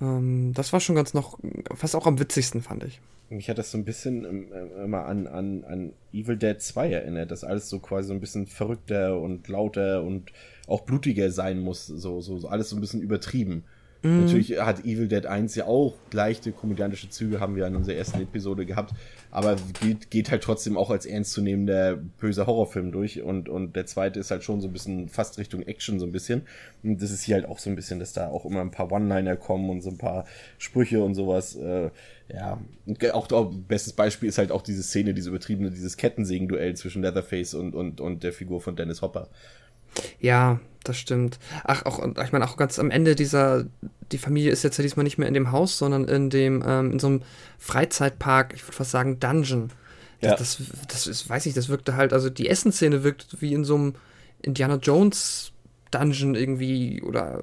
Ähm, 0.00 0.54
das 0.54 0.72
war 0.72 0.80
schon 0.80 0.96
ganz 0.96 1.12
noch, 1.12 1.38
fast 1.74 1.94
auch 1.94 2.06
am 2.06 2.18
witzigsten, 2.18 2.62
fand 2.62 2.84
ich. 2.84 3.02
Mich 3.28 3.50
hat 3.50 3.58
das 3.58 3.70
so 3.70 3.76
ein 3.76 3.84
bisschen 3.84 4.24
ähm, 4.24 4.46
äh, 4.50 4.82
immer 4.82 5.04
an, 5.04 5.26
an, 5.26 5.64
an 5.64 5.92
Evil 6.10 6.38
Dead 6.38 6.58
2 6.58 6.90
erinnert, 6.90 7.30
dass 7.30 7.44
alles 7.44 7.68
so 7.68 7.78
quasi 7.78 8.08
so 8.08 8.14
ein 8.14 8.20
bisschen 8.20 8.46
verrückter 8.46 9.20
und 9.20 9.46
lauter 9.48 10.02
und 10.04 10.32
auch 10.68 10.80
blutiger 10.84 11.30
sein 11.30 11.58
muss, 11.58 11.86
so, 11.86 12.22
so, 12.22 12.38
so 12.38 12.48
alles 12.48 12.70
so 12.70 12.76
ein 12.76 12.80
bisschen 12.80 13.02
übertrieben. 13.02 13.64
Mhm. 14.02 14.24
Natürlich 14.24 14.58
hat 14.58 14.84
Evil 14.84 15.08
Dead 15.08 15.26
1 15.26 15.54
ja 15.54 15.66
auch 15.66 15.94
leichte 16.12 16.52
komödiantische 16.52 17.08
Züge, 17.08 17.40
haben 17.40 17.56
wir 17.56 17.66
in 17.66 17.76
unserer 17.76 17.96
ersten 17.96 18.20
Episode 18.20 18.66
gehabt, 18.66 18.94
aber 19.32 19.56
geht, 19.80 20.10
geht 20.10 20.30
halt 20.30 20.42
trotzdem 20.42 20.76
auch 20.76 20.90
als 20.90 21.06
ernstzunehmender 21.06 21.96
böser 21.96 22.46
Horrorfilm 22.46 22.92
durch 22.92 23.22
und, 23.22 23.48
und 23.48 23.74
der 23.74 23.86
zweite 23.86 24.20
ist 24.20 24.30
halt 24.30 24.44
schon 24.44 24.60
so 24.60 24.68
ein 24.68 24.74
bisschen 24.74 25.08
fast 25.08 25.38
Richtung 25.38 25.62
Action 25.62 25.98
so 25.98 26.04
ein 26.04 26.12
bisschen. 26.12 26.42
Und 26.82 27.00
das 27.00 27.10
ist 27.10 27.22
hier 27.22 27.36
halt 27.36 27.46
auch 27.46 27.58
so 27.58 27.70
ein 27.70 27.74
bisschen, 27.74 27.98
dass 27.98 28.12
da 28.12 28.28
auch 28.28 28.44
immer 28.44 28.60
ein 28.60 28.70
paar 28.70 28.92
One-Liner 28.92 29.36
kommen 29.36 29.70
und 29.70 29.80
so 29.80 29.88
ein 29.88 29.96
paar 29.96 30.26
Sprüche 30.58 31.02
und 31.02 31.14
sowas. 31.14 31.56
Äh, 31.56 31.88
ja, 32.28 32.60
und 32.84 33.10
auch, 33.12 33.32
auch 33.32 33.50
bestes 33.54 33.94
Beispiel 33.94 34.28
ist 34.28 34.36
halt 34.36 34.52
auch 34.52 34.60
diese 34.60 34.82
Szene, 34.82 35.14
diese 35.14 35.30
übertriebene, 35.30 35.70
dieses 35.70 35.96
Kettensägen-Duell 35.96 36.76
zwischen 36.76 37.00
Leatherface 37.00 37.54
und, 37.54 37.74
und, 37.74 38.02
und 38.02 38.24
der 38.24 38.34
Figur 38.34 38.60
von 38.60 38.76
Dennis 38.76 39.00
Hopper. 39.00 39.30
Ja, 40.20 40.60
das 40.84 40.98
stimmt. 40.98 41.38
Ach, 41.64 41.84
auch, 41.84 42.04
ich 42.22 42.32
meine, 42.32 42.44
auch 42.44 42.56
ganz 42.56 42.78
am 42.78 42.90
Ende 42.90 43.14
dieser, 43.14 43.66
die 44.10 44.18
Familie 44.18 44.50
ist 44.50 44.64
jetzt 44.64 44.78
ja 44.78 44.82
diesmal 44.82 45.04
nicht 45.04 45.18
mehr 45.18 45.28
in 45.28 45.34
dem 45.34 45.52
Haus, 45.52 45.78
sondern 45.78 46.04
in 46.04 46.30
dem, 46.30 46.62
ähm, 46.66 46.92
in 46.92 46.98
so 46.98 47.06
einem 47.06 47.22
Freizeitpark, 47.58 48.52
ich 48.54 48.64
würde 48.64 48.76
fast 48.76 48.90
sagen 48.90 49.20
Dungeon. 49.20 49.70
Ja. 50.20 50.36
Das, 50.36 50.58
das, 50.58 50.66
das 50.88 51.06
ist, 51.06 51.28
weiß 51.28 51.46
ich, 51.46 51.54
das 51.54 51.68
wirkte 51.68 51.96
halt, 51.96 52.12
also 52.12 52.30
die 52.30 52.48
Essenszene 52.48 53.02
wirkt 53.04 53.40
wie 53.40 53.52
in 53.52 53.64
so 53.64 53.74
einem 53.74 53.94
Indiana 54.40 54.76
Jones 54.76 55.52
Dungeon 55.90 56.34
irgendwie 56.34 57.02
oder 57.02 57.40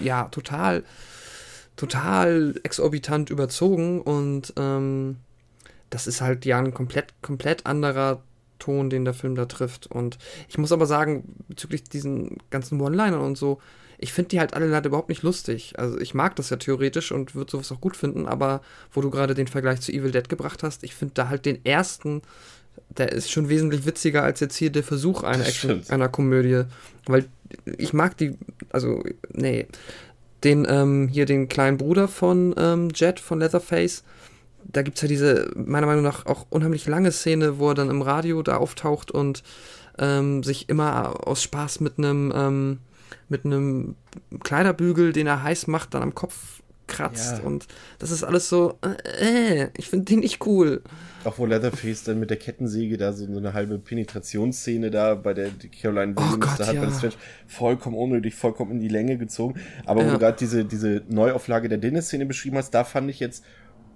ja, 0.00 0.24
total, 0.28 0.84
total 1.76 2.54
exorbitant 2.62 3.30
überzogen 3.30 4.00
und 4.00 4.52
ähm, 4.56 5.16
das 5.90 6.06
ist 6.06 6.20
halt 6.20 6.44
ja 6.44 6.58
ein 6.58 6.72
komplett, 6.74 7.14
komplett 7.22 7.66
anderer 7.66 8.22
Ton, 8.62 8.90
den 8.90 9.04
der 9.04 9.14
Film 9.14 9.34
da 9.34 9.46
trifft. 9.46 9.88
Und 9.88 10.18
ich 10.48 10.56
muss 10.56 10.72
aber 10.72 10.86
sagen, 10.86 11.24
bezüglich 11.48 11.84
diesen 11.84 12.38
ganzen 12.50 12.80
One-Linern 12.80 13.20
und 13.20 13.36
so, 13.36 13.60
ich 13.98 14.12
finde 14.12 14.30
die 14.30 14.40
halt 14.40 14.54
alle 14.54 14.66
leider 14.66 14.88
überhaupt 14.88 15.08
nicht 15.08 15.22
lustig. 15.22 15.74
Also 15.78 15.98
ich 15.98 16.14
mag 16.14 16.34
das 16.36 16.50
ja 16.50 16.56
theoretisch 16.56 17.12
und 17.12 17.34
würde 17.34 17.52
sowas 17.52 17.70
auch 17.70 17.80
gut 17.80 17.96
finden, 17.96 18.26
aber 18.26 18.60
wo 18.92 19.00
du 19.00 19.10
gerade 19.10 19.34
den 19.34 19.46
Vergleich 19.46 19.80
zu 19.80 19.92
Evil 19.92 20.10
Dead 20.10 20.28
gebracht 20.28 20.62
hast, 20.62 20.82
ich 20.82 20.94
finde 20.94 21.14
da 21.14 21.28
halt 21.28 21.46
den 21.46 21.64
ersten, 21.64 22.22
der 22.96 23.12
ist 23.12 23.30
schon 23.30 23.48
wesentlich 23.48 23.86
witziger 23.86 24.22
als 24.22 24.40
jetzt 24.40 24.56
hier 24.56 24.70
der 24.70 24.82
Versuch 24.82 25.22
einer 25.22 25.46
Action, 25.46 25.82
einer 25.88 26.08
Komödie. 26.08 26.64
Weil 27.06 27.26
ich 27.78 27.92
mag 27.92 28.16
die, 28.16 28.36
also, 28.70 29.02
nee. 29.32 29.66
Den, 30.42 30.66
ähm, 30.68 31.06
hier 31.06 31.24
den 31.24 31.48
kleinen 31.48 31.76
Bruder 31.76 32.08
von 32.08 32.52
ähm, 32.58 32.88
Jet, 32.92 33.20
von 33.20 33.38
Leatherface, 33.38 34.02
da 34.64 34.82
gibt 34.82 34.96
es 34.96 35.02
ja 35.02 35.08
diese, 35.08 35.50
meiner 35.54 35.86
Meinung 35.86 36.04
nach, 36.04 36.26
auch 36.26 36.46
unheimlich 36.50 36.86
lange 36.86 37.12
Szene, 37.12 37.58
wo 37.58 37.70
er 37.70 37.74
dann 37.74 37.90
im 37.90 38.02
Radio 38.02 38.42
da 38.42 38.56
auftaucht 38.56 39.10
und 39.10 39.42
ähm, 39.98 40.42
sich 40.42 40.68
immer 40.68 41.26
aus 41.26 41.42
Spaß 41.42 41.80
mit 41.80 41.98
einem 41.98 42.32
ähm, 42.34 42.78
mit 43.28 43.44
einem 43.44 43.96
Kleiderbügel, 44.42 45.12
den 45.12 45.26
er 45.26 45.42
heiß 45.42 45.66
macht, 45.66 45.94
dann 45.94 46.02
am 46.02 46.14
Kopf 46.14 46.62
kratzt 46.86 47.38
ja. 47.38 47.44
und 47.44 47.66
das 47.98 48.10
ist 48.10 48.22
alles 48.22 48.48
so, 48.48 48.78
äh, 49.20 49.68
ich 49.76 49.88
finde 49.88 50.04
den 50.06 50.20
nicht 50.20 50.44
cool. 50.46 50.82
Auch 51.24 51.38
wo 51.38 51.46
Leatherface 51.46 52.04
dann 52.04 52.18
mit 52.18 52.30
der 52.30 52.36
Kettensäge 52.36 52.98
da 52.98 53.12
so 53.12 53.24
eine 53.24 53.54
halbe 53.54 53.78
Penetrationsszene 53.78 54.90
da 54.90 55.14
bei 55.14 55.32
der 55.32 55.50
Caroline 55.80 56.16
Williams 56.16 56.34
oh 56.34 56.38
Gott, 56.38 56.60
da 56.60 56.66
hat 56.66 56.74
ja. 56.74 56.90
Strange 56.90 57.14
vollkommen 57.46 57.96
unnötig, 57.96 58.34
vollkommen 58.34 58.72
in 58.72 58.80
die 58.80 58.88
Länge 58.88 59.16
gezogen. 59.16 59.60
Aber 59.86 60.02
ja. 60.02 60.08
wo 60.08 60.12
du 60.12 60.18
gerade 60.18 60.36
diese, 60.38 60.64
diese 60.64 61.02
Neuauflage 61.08 61.68
der 61.68 61.78
Dennis-Szene 61.78 62.26
beschrieben 62.26 62.56
hast, 62.56 62.72
da 62.72 62.84
fand 62.84 63.08
ich 63.08 63.20
jetzt 63.20 63.44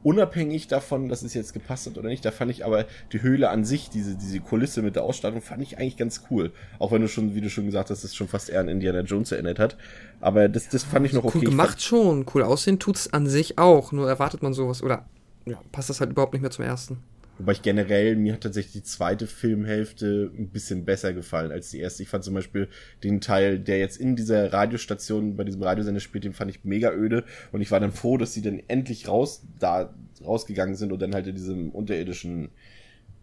unabhängig 0.06 0.68
davon, 0.68 1.08
dass 1.08 1.22
es 1.22 1.34
jetzt 1.34 1.52
gepasst 1.52 1.88
hat 1.88 1.98
oder 1.98 2.08
nicht, 2.08 2.24
da 2.24 2.30
fand 2.30 2.52
ich 2.52 2.64
aber 2.64 2.84
die 3.12 3.22
Höhle 3.22 3.50
an 3.50 3.64
sich, 3.64 3.90
diese, 3.90 4.14
diese 4.14 4.38
Kulisse 4.38 4.80
mit 4.82 4.94
der 4.94 5.02
Ausstattung, 5.02 5.42
fand 5.42 5.64
ich 5.64 5.78
eigentlich 5.78 5.96
ganz 5.96 6.22
cool. 6.30 6.52
Auch 6.78 6.92
wenn 6.92 7.02
du 7.02 7.08
schon, 7.08 7.34
wie 7.34 7.40
du 7.40 7.50
schon 7.50 7.66
gesagt 7.66 7.90
hast, 7.90 8.04
das 8.04 8.14
schon 8.14 8.28
fast 8.28 8.48
eher 8.48 8.60
an 8.60 8.68
Indiana 8.68 9.00
Jones 9.00 9.32
erinnert 9.32 9.58
hat. 9.58 9.76
Aber 10.20 10.48
das, 10.48 10.68
das 10.68 10.84
fand 10.84 11.06
ich 11.06 11.12
noch 11.12 11.24
okay. 11.24 11.38
Cool 11.38 11.44
gemacht 11.46 11.82
schon, 11.82 12.24
cool 12.32 12.44
aussehen 12.44 12.78
tut's 12.78 13.12
an 13.12 13.26
sich 13.26 13.58
auch, 13.58 13.90
nur 13.90 14.08
erwartet 14.08 14.44
man 14.44 14.54
sowas 14.54 14.80
oder 14.80 15.06
ja, 15.44 15.60
passt 15.72 15.90
das 15.90 16.00
halt 16.00 16.12
überhaupt 16.12 16.34
nicht 16.34 16.42
mehr 16.42 16.52
zum 16.52 16.64
ersten. 16.64 16.98
Wobei 17.38 17.52
ich 17.52 17.62
generell, 17.62 18.16
mir 18.16 18.32
hat 18.32 18.42
tatsächlich 18.42 18.72
die 18.72 18.82
zweite 18.82 19.26
Filmhälfte 19.26 20.30
ein 20.36 20.48
bisschen 20.48 20.84
besser 20.84 21.12
gefallen 21.12 21.52
als 21.52 21.70
die 21.70 21.80
erste. 21.80 22.02
Ich 22.02 22.08
fand 22.08 22.24
zum 22.24 22.34
Beispiel 22.34 22.68
den 23.04 23.20
Teil, 23.20 23.58
der 23.58 23.78
jetzt 23.78 23.98
in 23.98 24.16
dieser 24.16 24.52
Radiostation, 24.52 25.36
bei 25.36 25.44
diesem 25.44 25.62
Radiosender 25.62 26.00
spielt, 26.00 26.24
den 26.24 26.32
fand 26.32 26.50
ich 26.50 26.64
mega 26.64 26.92
öde. 26.92 27.24
Und 27.52 27.60
ich 27.60 27.70
war 27.70 27.80
dann 27.80 27.92
froh, 27.92 28.16
dass 28.16 28.32
sie 28.32 28.42
dann 28.42 28.62
endlich 28.68 29.08
raus, 29.08 29.44
da, 29.58 29.94
rausgegangen 30.24 30.76
sind 30.76 30.92
und 30.92 31.02
dann 31.02 31.14
halt 31.14 31.26
in 31.26 31.34
diesem 31.34 31.70
unterirdischen 31.70 32.48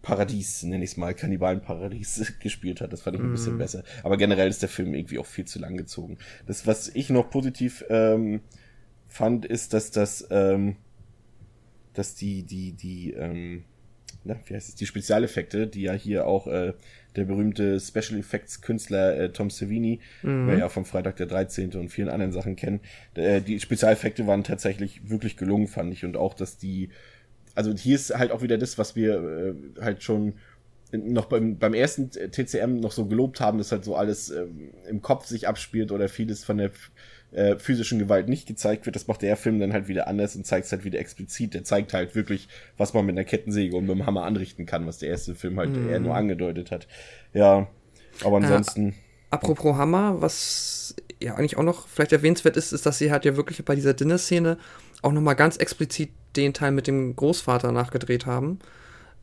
Paradies, 0.04 0.62
nenne 0.64 0.84
ich 0.84 0.92
es 0.92 0.98
mal, 0.98 1.16
Kannibalenparadies 1.16 2.34
gespielt 2.40 2.82
hat. 2.82 2.94
Das 2.94 3.02
fand 3.02 3.16
ich 3.16 3.22
ein 3.24 3.32
bisschen 3.32 3.58
besser. 3.58 3.84
Aber 4.04 4.18
generell 4.18 4.50
ist 4.50 4.62
der 4.62 4.70
Film 4.70 4.94
irgendwie 4.94 5.18
auch 5.18 5.26
viel 5.26 5.46
zu 5.46 5.58
lang 5.58 5.76
gezogen. 5.76 6.18
Das, 6.46 6.68
was 6.68 6.90
ich 6.90 7.10
noch 7.10 7.32
positiv 7.32 7.84
ähm, 7.90 8.42
fand, 9.08 9.46
ist, 9.46 9.74
dass 9.74 9.90
das, 9.90 10.28
ähm, 10.30 10.76
dass 11.94 12.16
die, 12.16 12.44
die, 12.44 12.74
die, 12.74 13.14
ähm, 13.14 13.64
na, 14.24 14.36
wie 14.46 14.56
heißt 14.56 14.70
es, 14.70 14.76
die 14.76 14.86
Spezialeffekte, 14.86 15.68
die 15.68 15.82
ja 15.82 15.94
hier 15.94 16.28
auch 16.28 16.48
äh, 16.48 16.74
der 17.16 17.26
berühmte 17.26 17.80
Special 17.80 18.20
Effects 18.20 18.62
Künstler 18.62 19.18
äh, 19.18 19.30
Tom 19.32 19.50
Savini, 19.50 20.00
mhm. 20.22 20.48
wir 20.48 20.58
ja 20.58 20.70
vom 20.70 20.86
Freitag 20.86 21.18
der 21.18 21.28
13. 21.28 21.74
und 21.74 21.90
vielen 21.90 22.10
anderen 22.10 22.32
Sachen 22.32 22.56
kennen, 22.56 22.80
äh, 23.16 23.42
die 23.42 23.60
Spezialeffekte 23.60 24.26
waren 24.28 24.44
tatsächlich 24.44 25.10
wirklich 25.10 25.38
gelungen, 25.38 25.68
fand 25.68 25.94
ich. 25.94 26.06
Und 26.06 26.18
auch, 26.18 26.34
dass 26.34 26.58
die, 26.58 26.90
also 27.56 27.74
hier 27.74 27.96
ist 27.96 28.18
halt 28.18 28.32
auch 28.32 28.42
wieder 28.42 28.58
das, 28.58 28.78
was 28.78 28.96
wir 28.96 29.56
äh, 29.78 29.82
halt 29.82 30.04
schon 30.04 30.34
noch 30.92 31.26
beim, 31.26 31.58
beim 31.58 31.74
ersten 31.74 32.12
TCM 32.12 32.80
noch 32.80 32.92
so 32.92 33.06
gelobt 33.06 33.40
haben, 33.40 33.58
dass 33.58 33.72
halt 33.72 33.84
so 33.84 33.96
alles 33.96 34.30
ähm, 34.30 34.70
im 34.88 35.02
Kopf 35.02 35.26
sich 35.26 35.48
abspielt 35.48 35.92
oder 35.92 36.08
vieles 36.08 36.44
von 36.44 36.60
der 36.60 36.72
äh, 37.34 37.58
physischen 37.58 38.00
Gewalt 38.00 38.30
nicht 38.30 38.48
gezeigt 38.48 38.86
wird. 38.86 38.96
Das 38.96 39.08
macht 39.08 39.22
der 39.22 39.38
Film 39.38 39.60
dann 39.60 39.74
halt 39.74 39.88
wieder 39.88 40.08
anders 40.08 40.36
und 40.36 40.46
zeigt 40.46 40.66
es 40.66 40.72
halt 40.72 40.84
wieder 40.84 41.00
explizit. 41.00 41.54
Der 41.54 41.64
zeigt 41.64 41.94
halt 41.94 42.16
wirklich, 42.16 42.48
was 42.78 42.94
man 42.94 43.06
mit 43.06 43.18
einer 43.18 43.26
Kettensäge 43.26 43.76
und 43.76 43.86
mit 43.88 43.96
dem 43.96 44.06
Hammer 44.06 44.24
anrichten 44.24 44.66
kann, 44.66 44.86
was 44.86 45.00
der 45.00 45.10
erste 45.10 45.36
Film 45.36 45.60
halt 45.60 45.76
mm. 45.76 45.90
eher 45.90 46.00
nur 46.00 46.16
angedeutet 46.16 46.72
hat. 46.72 46.88
Ja, 47.34 47.68
aber 48.24 48.38
ansonsten. 48.38 48.90
Äh, 48.90 48.94
apropos 49.32 49.76
Hammer, 49.76 50.22
was 50.22 50.96
ja 51.22 51.36
eigentlich 51.36 51.58
auch 51.58 51.64
noch 51.64 51.88
vielleicht 51.88 52.12
erwähnenswert 52.12 52.58
ist, 52.58 52.72
ist, 52.72 52.86
dass 52.86 52.98
sie 52.98 53.12
halt 53.12 53.26
ja 53.26 53.36
wirklich 53.36 53.64
bei 53.64 53.76
dieser 53.76 53.94
Dinner-Szene 53.94 54.58
auch 55.02 55.12
nochmal 55.12 55.36
ganz 55.36 55.58
explizit 55.58 56.12
den 56.36 56.54
Teil 56.54 56.72
mit 56.72 56.88
dem 56.88 57.16
Großvater 57.16 57.72
nachgedreht 57.72 58.26
haben. 58.26 58.60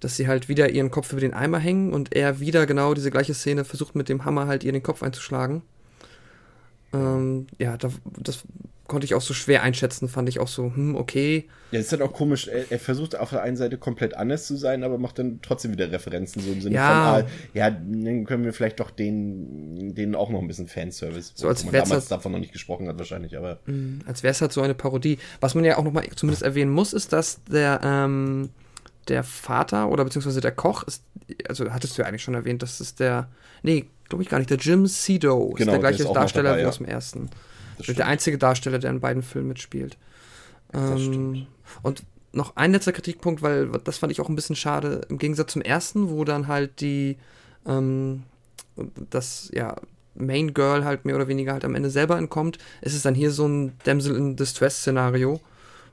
Dass 0.00 0.16
sie 0.16 0.28
halt 0.28 0.48
wieder 0.48 0.70
ihren 0.70 0.90
Kopf 0.90 1.12
über 1.12 1.20
den 1.20 1.34
Eimer 1.34 1.58
hängen 1.58 1.92
und 1.92 2.16
er 2.16 2.40
wieder 2.40 2.66
genau 2.66 2.94
diese 2.94 3.10
gleiche 3.10 3.34
Szene 3.34 3.64
versucht 3.64 3.94
mit 3.94 4.08
dem 4.08 4.24
Hammer 4.24 4.46
halt 4.46 4.64
ihr 4.64 4.72
den 4.72 4.82
Kopf 4.82 5.02
einzuschlagen. 5.02 5.62
Ähm, 6.92 7.46
ja, 7.58 7.76
da, 7.76 7.90
das 8.18 8.44
konnte 8.90 9.04
ich 9.04 9.14
auch 9.14 9.20
so 9.20 9.34
schwer 9.34 9.62
einschätzen, 9.62 10.08
fand 10.08 10.28
ich 10.28 10.40
auch 10.40 10.48
so, 10.48 10.74
hm, 10.74 10.96
okay. 10.96 11.48
Ja, 11.70 11.78
ist 11.78 11.92
halt 11.92 12.02
auch 12.02 12.12
komisch, 12.12 12.48
er, 12.48 12.72
er, 12.72 12.80
versucht 12.80 13.16
auf 13.16 13.30
der 13.30 13.40
einen 13.42 13.56
Seite 13.56 13.78
komplett 13.78 14.16
anders 14.16 14.46
zu 14.46 14.56
sein, 14.56 14.82
aber 14.82 14.98
macht 14.98 15.20
dann 15.20 15.38
trotzdem 15.42 15.70
wieder 15.70 15.92
Referenzen, 15.92 16.42
so 16.42 16.50
im 16.50 16.60
Sinne 16.60 16.74
ja. 16.74 17.14
von, 17.14 17.24
ah, 17.24 17.28
ja, 17.54 17.70
dann 17.70 18.24
können 18.24 18.44
wir 18.44 18.52
vielleicht 18.52 18.80
doch 18.80 18.90
den, 18.90 19.94
denen 19.94 20.16
auch 20.16 20.28
noch 20.28 20.40
ein 20.40 20.48
bisschen 20.48 20.66
Fanservice, 20.66 21.32
so 21.36 21.46
als 21.46 21.62
man 21.64 21.72
damals 21.72 21.90
halt, 21.90 22.10
davon 22.10 22.32
noch 22.32 22.40
nicht 22.40 22.52
gesprochen 22.52 22.88
hat 22.88 22.98
wahrscheinlich, 22.98 23.36
aber. 23.38 23.60
Hm, 23.66 24.00
als 24.06 24.24
wäre 24.24 24.32
es 24.32 24.40
halt 24.40 24.52
so 24.52 24.60
eine 24.60 24.74
Parodie. 24.74 25.18
Was 25.40 25.54
man 25.54 25.64
ja 25.64 25.78
auch 25.78 25.84
noch 25.84 25.92
mal 25.92 26.04
zumindest 26.16 26.42
erwähnen 26.42 26.72
muss, 26.72 26.92
ist, 26.92 27.12
dass 27.12 27.40
der, 27.44 27.80
ähm, 27.84 28.50
der 29.08 29.24
Vater 29.24 29.88
oder 29.88 30.04
beziehungsweise 30.04 30.40
der 30.40 30.52
Koch 30.52 30.82
ist, 30.84 31.02
also 31.48 31.70
hattest 31.70 31.96
du 31.96 32.02
ja 32.02 32.08
eigentlich 32.08 32.22
schon 32.22 32.34
erwähnt, 32.34 32.62
das 32.62 32.80
ist 32.80 33.00
der, 33.00 33.28
nee, 33.62 33.86
glaube 34.08 34.22
ich 34.22 34.28
gar 34.28 34.38
nicht. 34.38 34.50
Der 34.50 34.58
Jim 34.58 34.86
Cedo 34.86 35.50
genau, 35.50 35.58
ist 35.58 35.66
der 35.66 35.78
gleiche 35.78 36.02
ist 36.02 36.12
Darsteller 36.12 36.50
dabei, 36.50 36.58
wie 36.58 36.62
ja. 36.62 36.68
aus 36.68 36.78
dem 36.78 36.86
ersten. 36.86 37.30
Der 37.88 38.06
einzige 38.06 38.36
Darsteller, 38.36 38.78
der 38.78 38.90
in 38.90 39.00
beiden 39.00 39.22
Filmen 39.22 39.48
mitspielt. 39.48 39.96
Ähm, 40.74 41.46
und 41.82 42.04
noch 42.32 42.56
ein 42.56 42.72
letzter 42.72 42.92
Kritikpunkt, 42.92 43.42
weil 43.42 43.70
das 43.84 43.98
fand 43.98 44.12
ich 44.12 44.20
auch 44.20 44.28
ein 44.28 44.36
bisschen 44.36 44.56
schade, 44.56 45.00
im 45.08 45.18
Gegensatz 45.18 45.52
zum 45.52 45.62
ersten, 45.62 46.10
wo 46.10 46.24
dann 46.24 46.46
halt 46.46 46.80
die, 46.80 47.16
ähm, 47.66 48.24
das, 49.08 49.50
ja, 49.54 49.76
Main 50.14 50.54
Girl 50.54 50.84
halt 50.84 51.04
mehr 51.04 51.16
oder 51.16 51.28
weniger 51.28 51.52
halt 51.52 51.64
am 51.64 51.74
Ende 51.74 51.90
selber 51.90 52.18
entkommt, 52.18 52.58
ist 52.82 52.94
es 52.94 53.02
dann 53.02 53.14
hier 53.14 53.30
so 53.30 53.46
ein 53.46 53.72
Damsel 53.84 54.16
in 54.16 54.36
Distress-Szenario, 54.36 55.40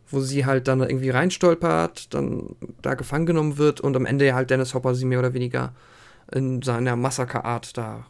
wo 0.09 0.21
sie 0.21 0.45
halt 0.45 0.67
dann 0.67 0.81
irgendwie 0.81 1.09
reinstolpert, 1.09 2.13
dann 2.13 2.55
da 2.81 2.93
gefangen 2.93 3.25
genommen 3.25 3.57
wird 3.57 3.81
und 3.81 3.95
am 3.95 4.05
Ende 4.05 4.25
ja 4.25 4.35
halt 4.35 4.49
Dennis 4.49 4.73
Hopper 4.73 4.95
sie 4.95 5.05
mehr 5.05 5.19
oder 5.19 5.33
weniger 5.33 5.73
in 6.31 6.61
seiner 6.61 6.95
Massakerart 6.95 7.77
da 7.77 8.05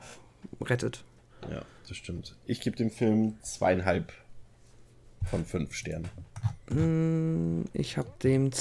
rettet. 0.61 1.03
Ja, 1.49 1.63
das 1.87 1.97
stimmt. 1.97 2.35
Ich 2.45 2.61
gebe 2.61 2.75
dem 2.75 2.89
Film 2.89 3.35
zweieinhalb 3.41 4.11
von 5.29 5.45
fünf 5.45 5.73
Sternen. 5.73 6.09
Mm, 6.69 7.65
ich 7.73 7.97
habe 7.97 8.09
dem 8.23 8.51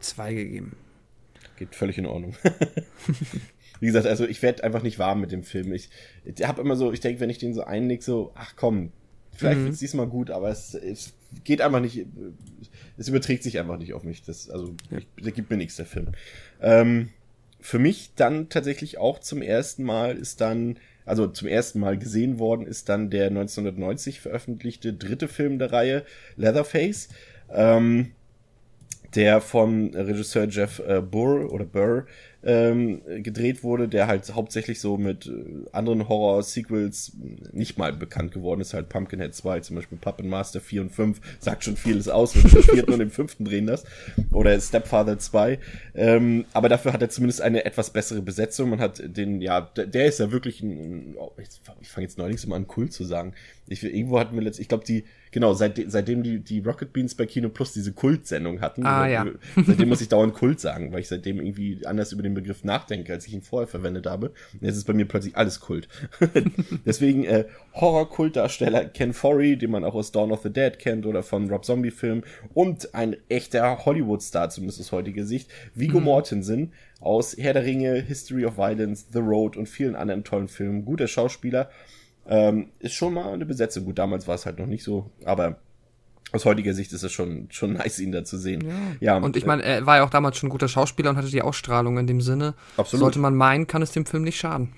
zwei 0.00 0.34
gegeben. 0.34 0.76
Geht 1.56 1.74
völlig 1.74 1.98
in 1.98 2.06
Ordnung. 2.06 2.34
Wie 3.80 3.86
gesagt, 3.86 4.06
also 4.06 4.26
ich 4.26 4.42
werde 4.42 4.64
einfach 4.64 4.82
nicht 4.82 4.98
warm 4.98 5.20
mit 5.20 5.32
dem 5.32 5.42
Film. 5.42 5.72
Ich, 5.72 5.90
ich 6.24 6.46
habe 6.46 6.60
immer 6.60 6.76
so, 6.76 6.92
ich 6.92 7.00
denke, 7.00 7.20
wenn 7.20 7.30
ich 7.30 7.38
den 7.38 7.54
so 7.54 7.64
einleg, 7.64 8.02
so, 8.02 8.32
ach 8.34 8.54
komm, 8.56 8.92
vielleicht 9.32 9.58
mhm. 9.58 9.64
wird 9.64 9.74
es 9.74 9.80
diesmal 9.80 10.06
gut, 10.06 10.30
aber 10.30 10.48
es, 10.48 10.74
es 10.74 11.12
geht 11.44 11.60
einfach 11.60 11.80
nicht, 11.80 12.06
es 12.96 13.08
überträgt 13.08 13.42
sich 13.42 13.58
einfach 13.58 13.78
nicht 13.78 13.94
auf 13.94 14.04
mich. 14.04 14.22
Das, 14.22 14.50
also, 14.50 14.74
ja. 14.90 14.98
ich, 14.98 15.06
der 15.22 15.32
gibt 15.32 15.50
mir 15.50 15.56
nichts, 15.56 15.76
der 15.76 15.86
Film. 15.86 16.08
Ähm, 16.60 17.10
für 17.60 17.78
mich 17.78 18.12
dann 18.16 18.48
tatsächlich 18.48 18.98
auch 18.98 19.18
zum 19.18 19.42
ersten 19.42 19.84
Mal 19.84 20.16
ist 20.16 20.40
dann, 20.40 20.78
also 21.04 21.26
zum 21.26 21.48
ersten 21.48 21.80
Mal 21.80 21.98
gesehen 21.98 22.38
worden 22.38 22.66
ist 22.66 22.88
dann 22.88 23.10
der 23.10 23.26
1990 23.26 24.20
veröffentlichte 24.20 24.92
dritte 24.92 25.28
Film 25.28 25.58
der 25.58 25.72
Reihe, 25.72 26.04
Leatherface. 26.36 27.08
Ähm, 27.50 28.12
der 29.14 29.40
von 29.40 29.94
Regisseur 29.94 30.46
Jeff 30.48 30.80
äh, 30.80 31.00
Burr 31.00 31.50
oder 31.52 31.64
Burr 31.64 32.06
ähm, 32.46 33.02
gedreht 33.22 33.64
wurde, 33.64 33.88
der 33.88 34.06
halt 34.06 34.32
hauptsächlich 34.32 34.80
so 34.80 34.96
mit 34.96 35.26
äh, 35.26 35.66
anderen 35.72 36.08
Horror-Sequels 36.08 37.12
nicht 37.52 37.76
mal 37.76 37.92
bekannt 37.92 38.32
geworden 38.32 38.60
ist, 38.60 38.72
halt 38.72 38.88
Pumpkinhead 38.88 39.34
2, 39.34 39.60
zum 39.60 39.76
Beispiel 39.76 39.98
Puppet 39.98 40.26
Master 40.26 40.60
4 40.60 40.82
und 40.82 40.92
5, 40.92 41.20
sagt 41.40 41.64
schon 41.64 41.76
vieles 41.76 42.08
aus, 42.08 42.36
wenn 42.36 42.44
wir 42.44 42.62
den 42.62 42.62
vierten 42.62 42.92
und 42.92 42.98
den 43.00 43.10
fünften 43.10 43.44
drehen 43.44 43.66
das, 43.66 43.84
oder 44.32 44.58
Stepfather 44.60 45.18
2, 45.18 45.58
ähm, 45.96 46.44
aber 46.52 46.68
dafür 46.68 46.92
hat 46.92 47.02
er 47.02 47.10
zumindest 47.10 47.42
eine 47.42 47.64
etwas 47.64 47.90
bessere 47.90 48.22
Besetzung, 48.22 48.70
man 48.70 48.80
hat 48.80 49.02
den, 49.04 49.40
ja, 49.40 49.60
der, 49.60 50.06
ist 50.06 50.20
ja 50.20 50.30
wirklich 50.30 50.62
ein, 50.62 51.16
ich 51.80 51.88
fange 51.88 52.06
jetzt 52.06 52.16
neulich 52.16 52.46
mal 52.46 52.56
an, 52.56 52.66
cool 52.76 52.88
zu 52.90 53.04
sagen, 53.04 53.34
ich, 53.66 53.82
irgendwo 53.82 54.20
hatten 54.20 54.36
wir 54.36 54.42
letztlich, 54.42 54.66
ich 54.66 54.68
glaube, 54.68 54.84
die, 54.84 55.04
genau, 55.36 55.52
seit, 55.52 55.78
seitdem 55.88 56.22
die, 56.22 56.38
die 56.38 56.60
Rocket 56.60 56.94
Beans 56.94 57.14
bei 57.14 57.26
Kino 57.26 57.50
Plus 57.50 57.74
diese 57.74 57.92
Kultsendung 57.92 58.62
hatten, 58.62 58.86
ah, 58.86 59.06
ja. 59.06 59.26
seitdem 59.66 59.90
muss 59.90 60.00
ich 60.00 60.08
dauernd 60.08 60.32
Kult 60.32 60.60
sagen, 60.60 60.92
weil 60.92 61.00
ich 61.00 61.08
seitdem 61.08 61.42
irgendwie 61.42 61.84
anders 61.84 62.10
über 62.12 62.22
den 62.22 62.32
Begriff 62.32 62.64
nachdenke, 62.64 63.12
als 63.12 63.26
ich 63.26 63.34
ihn 63.34 63.42
vorher 63.42 63.66
verwendet 63.68 64.06
habe. 64.06 64.30
Und 64.54 64.62
jetzt 64.62 64.78
ist 64.78 64.86
bei 64.86 64.94
mir 64.94 65.04
plötzlich 65.04 65.36
alles 65.36 65.60
Kult. 65.60 65.88
Deswegen 66.86 67.24
äh, 67.24 67.44
Horror-Kultdarsteller 67.74 68.86
Ken 68.86 69.12
Forey, 69.12 69.58
den 69.58 69.72
man 69.72 69.84
auch 69.84 69.94
aus 69.94 70.10
Dawn 70.10 70.32
of 70.32 70.40
the 70.42 70.50
Dead 70.50 70.78
kennt 70.78 71.04
oder 71.04 71.22
von 71.22 71.50
Rob 71.50 71.66
Zombie-Film 71.66 72.22
und 72.54 72.94
ein 72.94 73.14
echter 73.28 73.84
Hollywood-Star, 73.84 74.48
zumindest 74.48 74.80
aus 74.80 74.92
heutiger 74.92 75.26
Sicht, 75.26 75.50
Vigo 75.74 75.98
mhm. 75.98 76.04
Mortensen 76.06 76.72
aus 76.98 77.36
Herr 77.36 77.52
der 77.52 77.66
Ringe, 77.66 78.00
History 78.00 78.46
of 78.46 78.56
Violence, 78.56 79.08
The 79.12 79.18
Road 79.18 79.58
und 79.58 79.68
vielen 79.68 79.96
anderen 79.96 80.24
tollen 80.24 80.48
Filmen. 80.48 80.86
Guter 80.86 81.08
Schauspieler. 81.08 81.68
Ähm, 82.28 82.68
ist 82.78 82.94
schon 82.94 83.14
mal 83.14 83.32
eine 83.32 83.46
Besetzung. 83.46 83.84
Gut, 83.84 83.98
damals 83.98 84.26
war 84.26 84.34
es 84.34 84.46
halt 84.46 84.58
noch 84.58 84.66
nicht 84.66 84.82
so, 84.82 85.10
aber 85.24 85.58
aus 86.32 86.44
heutiger 86.44 86.74
Sicht 86.74 86.92
ist 86.92 87.02
es 87.02 87.12
schon, 87.12 87.46
schon 87.50 87.74
nice, 87.74 87.98
ihn 88.00 88.12
da 88.12 88.24
zu 88.24 88.36
sehen. 88.36 88.64
Ja, 88.66 89.16
ja 89.16 89.16
und 89.18 89.36
ich 89.36 89.46
meine, 89.46 89.62
er 89.62 89.86
war 89.86 89.98
ja 89.98 90.04
auch 90.04 90.10
damals 90.10 90.36
schon 90.36 90.48
ein 90.48 90.50
guter 90.50 90.68
Schauspieler 90.68 91.10
und 91.10 91.16
hatte 91.16 91.30
die 91.30 91.42
Ausstrahlung 91.42 91.98
in 91.98 92.06
dem 92.06 92.20
Sinne. 92.20 92.54
Absolut. 92.76 93.00
Sollte 93.00 93.18
man 93.18 93.34
meinen, 93.34 93.66
kann 93.66 93.82
es 93.82 93.92
dem 93.92 94.06
Film 94.06 94.24
nicht 94.24 94.38
schaden. 94.38 94.72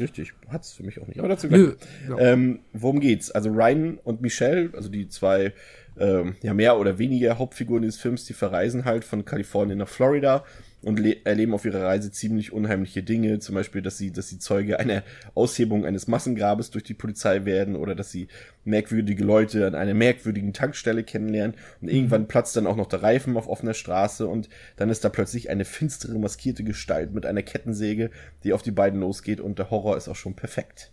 Richtig, 0.00 0.32
hat 0.48 0.62
es 0.62 0.72
für 0.72 0.82
mich 0.82 1.00
auch 1.00 1.06
nicht. 1.06 1.18
Aber 1.18 1.28
dazu 1.28 1.48
gleich. 1.48 1.76
Ja. 2.08 2.18
Ähm, 2.18 2.60
worum 2.72 3.00
geht's? 3.00 3.30
Also 3.30 3.50
Ryan 3.50 3.98
und 4.04 4.20
Michelle, 4.20 4.70
also 4.74 4.88
die 4.88 5.08
zwei 5.08 5.52
ähm, 5.98 6.36
ja 6.42 6.54
mehr 6.54 6.78
oder 6.78 6.98
weniger 6.98 7.38
Hauptfiguren 7.38 7.82
des 7.82 7.96
Films, 7.96 8.24
die 8.24 8.34
verreisen 8.34 8.84
halt 8.84 9.04
von 9.04 9.24
Kalifornien 9.24 9.78
nach 9.78 9.88
Florida 9.88 10.44
und 10.86 11.04
erleben 11.26 11.52
auf 11.52 11.64
ihrer 11.64 11.82
Reise 11.82 12.12
ziemlich 12.12 12.52
unheimliche 12.52 13.02
Dinge, 13.02 13.40
zum 13.40 13.56
Beispiel, 13.56 13.82
dass 13.82 13.98
sie, 13.98 14.12
dass 14.12 14.28
sie 14.28 14.38
Zeuge 14.38 14.78
einer 14.78 15.02
Aushebung 15.34 15.84
eines 15.84 16.06
Massengrabes 16.06 16.70
durch 16.70 16.84
die 16.84 16.94
Polizei 16.94 17.44
werden 17.44 17.74
oder 17.74 17.96
dass 17.96 18.12
sie 18.12 18.28
merkwürdige 18.62 19.24
Leute 19.24 19.66
an 19.66 19.74
einer 19.74 19.94
merkwürdigen 19.94 20.52
Tankstelle 20.52 21.02
kennenlernen 21.02 21.56
und 21.80 21.88
irgendwann 21.88 22.22
mhm. 22.22 22.28
platzt 22.28 22.54
dann 22.54 22.68
auch 22.68 22.76
noch 22.76 22.86
der 22.86 23.02
Reifen 23.02 23.36
auf 23.36 23.48
offener 23.48 23.74
Straße 23.74 24.28
und 24.28 24.48
dann 24.76 24.88
ist 24.88 25.04
da 25.04 25.08
plötzlich 25.08 25.50
eine 25.50 25.64
finstere, 25.64 26.20
maskierte 26.20 26.62
Gestalt 26.62 27.12
mit 27.12 27.26
einer 27.26 27.42
Kettensäge, 27.42 28.12
die 28.44 28.52
auf 28.52 28.62
die 28.62 28.70
beiden 28.70 29.00
losgeht 29.00 29.40
und 29.40 29.58
der 29.58 29.70
Horror 29.70 29.96
ist 29.96 30.06
auch 30.06 30.14
schon 30.14 30.34
perfekt. 30.34 30.92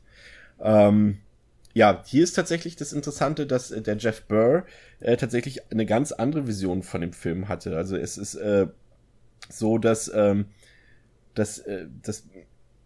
Ähm, 0.59 1.19
ja, 1.75 2.01
hier 2.03 2.23
ist 2.23 2.33
tatsächlich 2.33 2.77
das 2.77 2.93
Interessante, 2.93 3.45
dass 3.45 3.69
äh, 3.69 3.83
der 3.83 3.97
Jeff 3.97 4.23
Burr 4.23 4.65
äh, 5.01 5.17
tatsächlich 5.17 5.71
eine 5.71 5.85
ganz 5.85 6.11
andere 6.11 6.47
Vision 6.47 6.81
von 6.81 7.01
dem 7.01 7.13
Film 7.13 7.47
hatte. 7.47 7.77
Also 7.77 7.95
es 7.95 8.17
ist 8.17 8.33
äh, 8.33 8.65
so, 9.49 9.77
dass, 9.77 10.11
ähm, 10.13 10.45
dass, 11.33 11.59
äh, 11.59 11.87
dass 12.01 12.23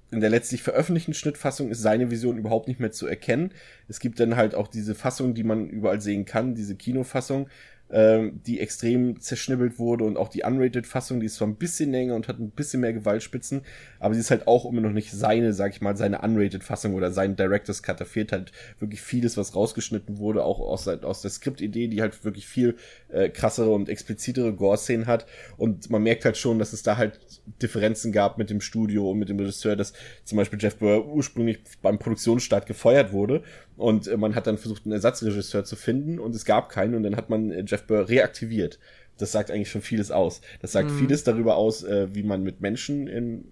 in 0.10 0.22
der 0.22 0.30
letztlich 0.30 0.64
veröffentlichten 0.64 1.14
Schnittfassung 1.14 1.70
ist 1.70 1.82
seine 1.82 2.10
Vision 2.10 2.38
überhaupt 2.38 2.68
nicht 2.68 2.80
mehr 2.80 2.92
zu 2.92 3.08
erkennen. 3.08 3.52
Es 3.88 4.00
gibt 4.00 4.20
dann 4.20 4.38
halt 4.38 4.56
auch 4.56 4.68
diese 4.68 4.96
Fassung, 4.96 5.34
die 5.34 5.44
man 5.44 5.70
überall 5.70 6.00
sehen 6.00 6.26
kann, 6.26 6.56
diese 6.56 6.76
Kinofassung, 6.76 7.50
ähm, 7.90 8.42
die 8.46 8.60
extrem 8.60 9.20
zerschnibbelt 9.20 9.80
wurde 9.80 10.04
und 10.04 10.18
auch 10.18 10.28
die 10.28 10.44
Unrated-Fassung, 10.44 11.20
die 11.20 11.28
ist 11.28 11.36
zwar 11.36 11.48
ein 11.48 11.56
bisschen 11.56 11.92
länger 11.92 12.16
und 12.16 12.28
hat 12.28 12.40
ein 12.40 12.52
bisschen 12.52 12.82
mehr 12.82 12.94
Gewaltspitzen, 12.94 13.62
aber 14.00 14.14
sie 14.14 14.20
ist 14.20 14.32
halt 14.32 14.48
auch 14.48 14.66
immer 14.66 14.82
noch 14.82 14.92
nicht 14.92 15.12
seine, 15.12 15.54
sag 15.54 15.72
ich 15.72 15.82
mal, 15.82 15.96
seine 15.96 16.22
Unrated-Fassung 16.22 16.94
oder 16.94 17.12
sein 17.12 17.36
Director's 17.36 17.84
Cut. 17.84 18.02
Da 18.02 18.06
fehlt 18.06 18.32
halt 18.32 18.52
wirklich 18.80 19.02
vieles, 19.02 19.38
was 19.38 19.56
rausgeschnitten 19.56 20.18
wurde, 20.18 20.44
auch 20.44 20.60
aus, 20.60 20.88
aus 20.88 21.22
der 21.22 21.32
Skriptidee, 21.32 21.88
die 21.88 22.02
halt 22.02 22.24
wirklich 22.26 22.48
viel 22.48 22.76
äh, 23.10 23.30
krassere 23.30 23.72
und 23.72 23.90
explizitere 23.90 24.54
Gore-Szenen 24.54 25.08
hat. 25.08 25.26
Und 25.58 25.90
man 25.90 26.04
merkt 26.04 26.26
halt 26.26 26.38
schon, 26.38 26.60
dass 26.60 26.74
es 26.74 26.84
da 26.84 26.98
halt 26.98 27.20
Differenzen 27.62 28.12
gab 28.12 28.38
mit 28.38 28.50
dem 28.50 28.62
Studio 28.62 29.12
und 29.12 29.20
mit 29.20 29.30
dem 29.30 29.40
Regisseur, 29.40 29.76
dass 29.76 29.94
zum 30.26 30.38
Beispiel 30.38 30.60
Jeff 30.62 30.76
Burr 30.78 31.06
ursprünglich 31.08 31.60
beim 31.82 32.00
Produktionsstart 32.00 32.66
gefeuert 32.66 33.14
wurde 33.14 33.44
und 33.78 34.08
äh, 34.08 34.18
man 34.18 34.36
hat 34.36 34.48
dann 34.48 34.58
versucht, 34.58 34.86
einen 34.86 34.94
Ersatzregisseur 34.94 35.64
zu 35.64 35.76
finden 35.76 36.20
und 36.20 36.36
es 36.36 36.46
gab 36.46 36.70
keinen 36.70 36.96
und 36.96 37.04
dann 37.04 37.16
hat 37.16 37.30
man 37.30 37.52
äh, 37.52 37.64
Jeff 37.66 37.86
Burr 37.86 38.10
reaktiviert. 38.10 38.80
Das 39.18 39.32
sagt 39.32 39.50
eigentlich 39.50 39.72
schon 39.72 39.82
vieles 39.82 40.12
aus. 40.12 40.42
Das 40.62 40.72
sagt 40.72 40.92
mhm. 40.92 41.00
vieles 41.00 41.24
darüber 41.24 41.56
aus, 41.56 41.84
äh, 41.84 42.14
wie 42.14 42.24
man 42.24 42.44
mit 42.44 42.60
Menschen 42.60 43.08
in, 43.08 43.52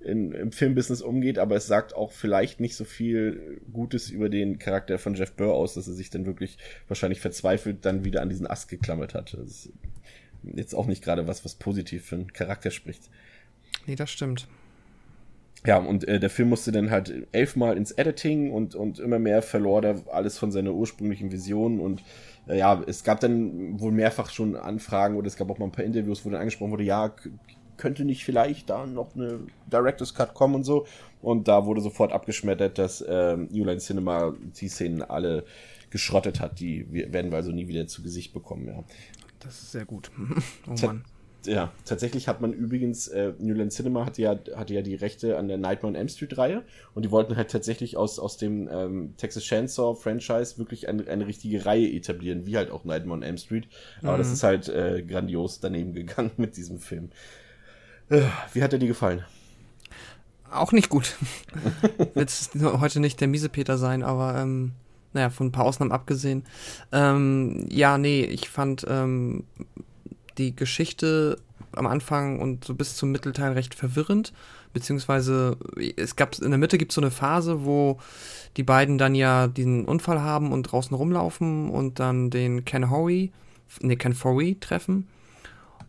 in, 0.00 0.32
im 0.32 0.52
Filmbusiness 0.52 1.00
umgeht, 1.00 1.38
aber 1.38 1.56
es 1.56 1.66
sagt 1.66 1.94
auch 1.94 2.12
vielleicht 2.12 2.60
nicht 2.60 2.76
so 2.76 2.84
viel 2.84 3.60
Gutes 3.72 4.10
über 4.10 4.28
den 4.28 4.58
Charakter 4.58 4.98
von 4.98 5.14
Jeff 5.14 5.32
Burr 5.32 5.54
aus, 5.54 5.74
dass 5.74 5.88
er 5.88 5.94
sich 5.94 6.10
dann 6.10 6.26
wirklich 6.26 6.58
wahrscheinlich 6.88 7.20
verzweifelt 7.20 7.84
dann 7.84 8.04
wieder 8.04 8.22
an 8.22 8.28
diesen 8.28 8.46
Ast 8.46 8.68
geklammert 8.68 9.14
hat. 9.14 9.34
Das 9.34 9.48
ist 9.48 9.72
jetzt 10.42 10.74
auch 10.74 10.86
nicht 10.86 11.02
gerade 11.02 11.26
was, 11.26 11.44
was 11.44 11.54
positiv 11.54 12.04
für 12.04 12.16
einen 12.16 12.32
Charakter 12.32 12.70
spricht. 12.70 13.10
Nee, 13.86 13.96
das 13.96 14.10
stimmt. 14.10 14.46
Ja, 15.66 15.78
und 15.78 16.06
äh, 16.06 16.20
der 16.20 16.30
Film 16.30 16.50
musste 16.50 16.70
dann 16.70 16.90
halt 16.90 17.26
elfmal 17.32 17.76
ins 17.76 17.90
Editing 17.90 18.52
und, 18.52 18.74
und 18.76 19.00
immer 19.00 19.18
mehr 19.18 19.42
verlor 19.42 19.82
er 19.82 20.00
alles 20.12 20.38
von 20.38 20.52
seiner 20.52 20.72
ursprünglichen 20.72 21.32
Vision 21.32 21.80
und 21.80 22.04
äh, 22.48 22.58
ja, 22.58 22.80
es 22.86 23.02
gab 23.02 23.18
dann 23.18 23.80
wohl 23.80 23.90
mehrfach 23.90 24.30
schon 24.30 24.54
Anfragen 24.54 25.16
oder 25.16 25.26
es 25.26 25.36
gab 25.36 25.50
auch 25.50 25.58
mal 25.58 25.66
ein 25.66 25.72
paar 25.72 25.84
Interviews, 25.84 26.24
wo 26.24 26.30
dann 26.30 26.40
angesprochen 26.40 26.70
wurde, 26.70 26.84
ja, 26.84 27.12
könnte 27.76 28.04
nicht 28.04 28.24
vielleicht 28.24 28.70
da 28.70 28.86
noch 28.86 29.14
eine 29.16 29.40
Director's 29.70 30.14
Cut 30.14 30.34
kommen 30.34 30.54
und 30.54 30.64
so. 30.64 30.86
Und 31.20 31.48
da 31.48 31.66
wurde 31.66 31.80
sofort 31.80 32.12
abgeschmettert, 32.12 32.78
dass 32.78 33.04
ähm, 33.06 33.48
New 33.50 33.64
Line 33.64 33.80
Cinema 33.80 34.34
die 34.60 34.68
Szenen 34.68 35.02
alle 35.02 35.44
geschrottet 35.90 36.40
hat. 36.40 36.60
Die 36.60 36.86
werden 36.90 37.30
wir 37.30 37.36
also 37.36 37.50
nie 37.50 37.68
wieder 37.68 37.86
zu 37.86 38.02
Gesicht 38.02 38.32
bekommen, 38.32 38.68
ja. 38.68 38.84
Das 39.40 39.60
ist 39.60 39.72
sehr 39.72 39.84
gut. 39.84 40.10
oh 40.66 40.86
Mann 40.86 41.04
ja, 41.46 41.72
tatsächlich 41.84 42.28
hat 42.28 42.40
man 42.40 42.52
übrigens, 42.52 43.08
äh, 43.08 43.32
Newland 43.38 43.72
Cinema 43.72 44.04
hatte 44.06 44.22
ja, 44.22 44.38
hatte 44.54 44.74
ja 44.74 44.82
die 44.82 44.94
Rechte 44.94 45.38
an 45.38 45.48
der 45.48 45.56
Nightmare 45.56 45.88
on 45.88 45.94
Elm 45.94 46.08
Street 46.08 46.36
Reihe 46.36 46.62
und 46.94 47.04
die 47.04 47.10
wollten 47.10 47.36
halt 47.36 47.50
tatsächlich 47.50 47.96
aus, 47.96 48.18
aus 48.18 48.36
dem 48.36 48.68
ähm, 48.70 49.14
Texas 49.16 49.44
Chainsaw 49.44 49.94
Franchise 49.94 50.58
wirklich 50.58 50.88
eine, 50.88 51.06
eine 51.08 51.26
richtige 51.26 51.64
Reihe 51.64 51.90
etablieren, 51.90 52.46
wie 52.46 52.56
halt 52.56 52.70
auch 52.70 52.84
Nightmare 52.84 53.18
on 53.18 53.22
Elm 53.22 53.38
Street. 53.38 53.68
Aber 54.02 54.14
mhm. 54.14 54.18
das 54.18 54.32
ist 54.32 54.42
halt 54.42 54.68
äh, 54.68 55.02
grandios 55.02 55.60
daneben 55.60 55.92
gegangen 55.94 56.30
mit 56.36 56.56
diesem 56.56 56.78
Film. 56.78 57.10
Äh, 58.08 58.22
wie 58.52 58.62
hat 58.62 58.72
er 58.72 58.78
dir 58.78 58.88
gefallen? 58.88 59.24
Auch 60.50 60.72
nicht 60.72 60.88
gut. 60.88 61.16
Wird 62.14 62.30
heute 62.80 63.00
nicht 63.00 63.20
der 63.20 63.28
miese 63.28 63.48
Peter 63.48 63.78
sein, 63.78 64.02
aber 64.02 64.38
ähm, 64.38 64.72
naja, 65.12 65.30
von 65.30 65.48
ein 65.48 65.52
paar 65.52 65.64
Ausnahmen 65.64 65.92
abgesehen. 65.92 66.44
Ähm, 66.92 67.66
ja, 67.70 67.98
nee, 67.98 68.22
ich 68.22 68.48
fand 68.48 68.86
ähm, 68.88 69.44
die 70.38 70.54
Geschichte 70.54 71.38
am 71.72 71.86
Anfang 71.86 72.40
und 72.40 72.64
so 72.64 72.74
bis 72.74 72.96
zum 72.96 73.12
Mittelteil 73.12 73.52
recht 73.52 73.74
verwirrend. 73.74 74.32
Beziehungsweise 74.72 75.56
es 75.96 76.16
gab 76.16 76.38
in 76.38 76.50
der 76.50 76.58
Mitte 76.58 76.78
gibt 76.78 76.92
es 76.92 76.96
so 76.96 77.00
eine 77.00 77.10
Phase, 77.10 77.64
wo 77.64 77.98
die 78.56 78.62
beiden 78.62 78.98
dann 78.98 79.14
ja 79.14 79.46
diesen 79.46 79.84
Unfall 79.84 80.20
haben 80.20 80.52
und 80.52 80.64
draußen 80.64 80.94
rumlaufen 80.94 81.70
und 81.70 81.98
dann 81.98 82.30
den 82.30 82.64
Ken 82.64 82.90
Hoey, 82.90 83.32
ne, 83.80 83.96
Ken 83.96 84.14
Forey 84.14 84.56
treffen. 84.60 85.08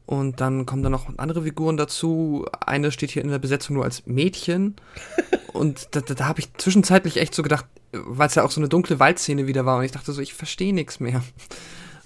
Und 0.05 0.39
dann 0.39 0.65
kommen 0.65 0.83
dann 0.83 0.93
noch 0.93 1.17
andere 1.17 1.43
Figuren 1.43 1.75
dazu. 1.75 2.45
Eine 2.65 2.93
steht 2.93 3.11
hier 3.11 3.23
in 3.23 3.29
der 3.29 3.39
Besetzung 3.39 3.75
nur 3.75 3.83
als 3.83 4.05
Mädchen. 4.05 4.77
und 5.53 5.89
da, 5.91 5.99
da, 5.99 6.13
da 6.13 6.25
habe 6.25 6.39
ich 6.39 6.53
zwischenzeitlich 6.53 7.17
echt 7.17 7.35
so 7.35 7.43
gedacht, 7.43 7.65
weil 7.91 8.27
es 8.27 8.35
ja 8.35 8.43
auch 8.43 8.51
so 8.51 8.61
eine 8.61 8.69
dunkle 8.69 9.01
Waldszene 9.01 9.47
wieder 9.47 9.65
war. 9.65 9.79
Und 9.79 9.83
ich 9.83 9.91
dachte 9.91 10.13
so, 10.13 10.21
ich 10.21 10.33
verstehe 10.33 10.73
nichts 10.73 11.01
mehr 11.01 11.21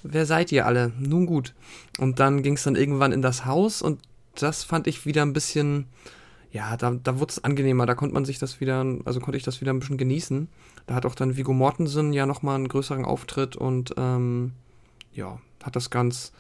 wer 0.03 0.25
seid 0.25 0.51
ihr 0.51 0.65
alle? 0.65 0.91
Nun 0.99 1.25
gut. 1.25 1.53
Und 1.99 2.19
dann 2.19 2.43
ging 2.43 2.55
es 2.55 2.63
dann 2.63 2.75
irgendwann 2.75 3.11
in 3.11 3.21
das 3.21 3.45
Haus 3.45 3.81
und 3.81 3.99
das 4.35 4.63
fand 4.63 4.87
ich 4.87 5.05
wieder 5.05 5.23
ein 5.23 5.33
bisschen, 5.33 5.87
ja, 6.51 6.77
da, 6.77 6.91
da 6.91 7.19
wurde 7.19 7.31
es 7.31 7.43
angenehmer, 7.43 7.85
da 7.85 7.95
konnte 7.95 8.13
man 8.13 8.25
sich 8.25 8.39
das 8.39 8.61
wieder, 8.61 8.85
also 9.05 9.19
konnte 9.19 9.37
ich 9.37 9.43
das 9.43 9.61
wieder 9.61 9.73
ein 9.73 9.79
bisschen 9.79 9.97
genießen. 9.97 10.47
Da 10.87 10.95
hat 10.95 11.05
auch 11.05 11.15
dann 11.15 11.37
Vigo 11.37 11.53
Mortensen 11.53 12.13
ja 12.13 12.25
nochmal 12.25 12.55
einen 12.55 12.67
größeren 12.67 13.05
Auftritt 13.05 13.55
und 13.55 13.93
ähm, 13.97 14.53
ja, 15.13 15.39
hat 15.63 15.75
das 15.75 15.89
ganz, 15.89 16.31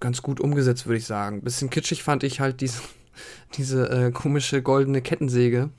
ganz 0.00 0.22
gut 0.22 0.40
umgesetzt, 0.40 0.86
würde 0.86 0.98
ich 0.98 1.06
sagen. 1.06 1.42
Bisschen 1.42 1.70
kitschig 1.70 2.02
fand 2.02 2.24
ich 2.24 2.40
halt 2.40 2.60
diese, 2.60 2.80
diese 3.56 3.88
äh, 3.90 4.10
komische 4.10 4.62
goldene 4.62 5.02
Kettensäge. 5.02 5.70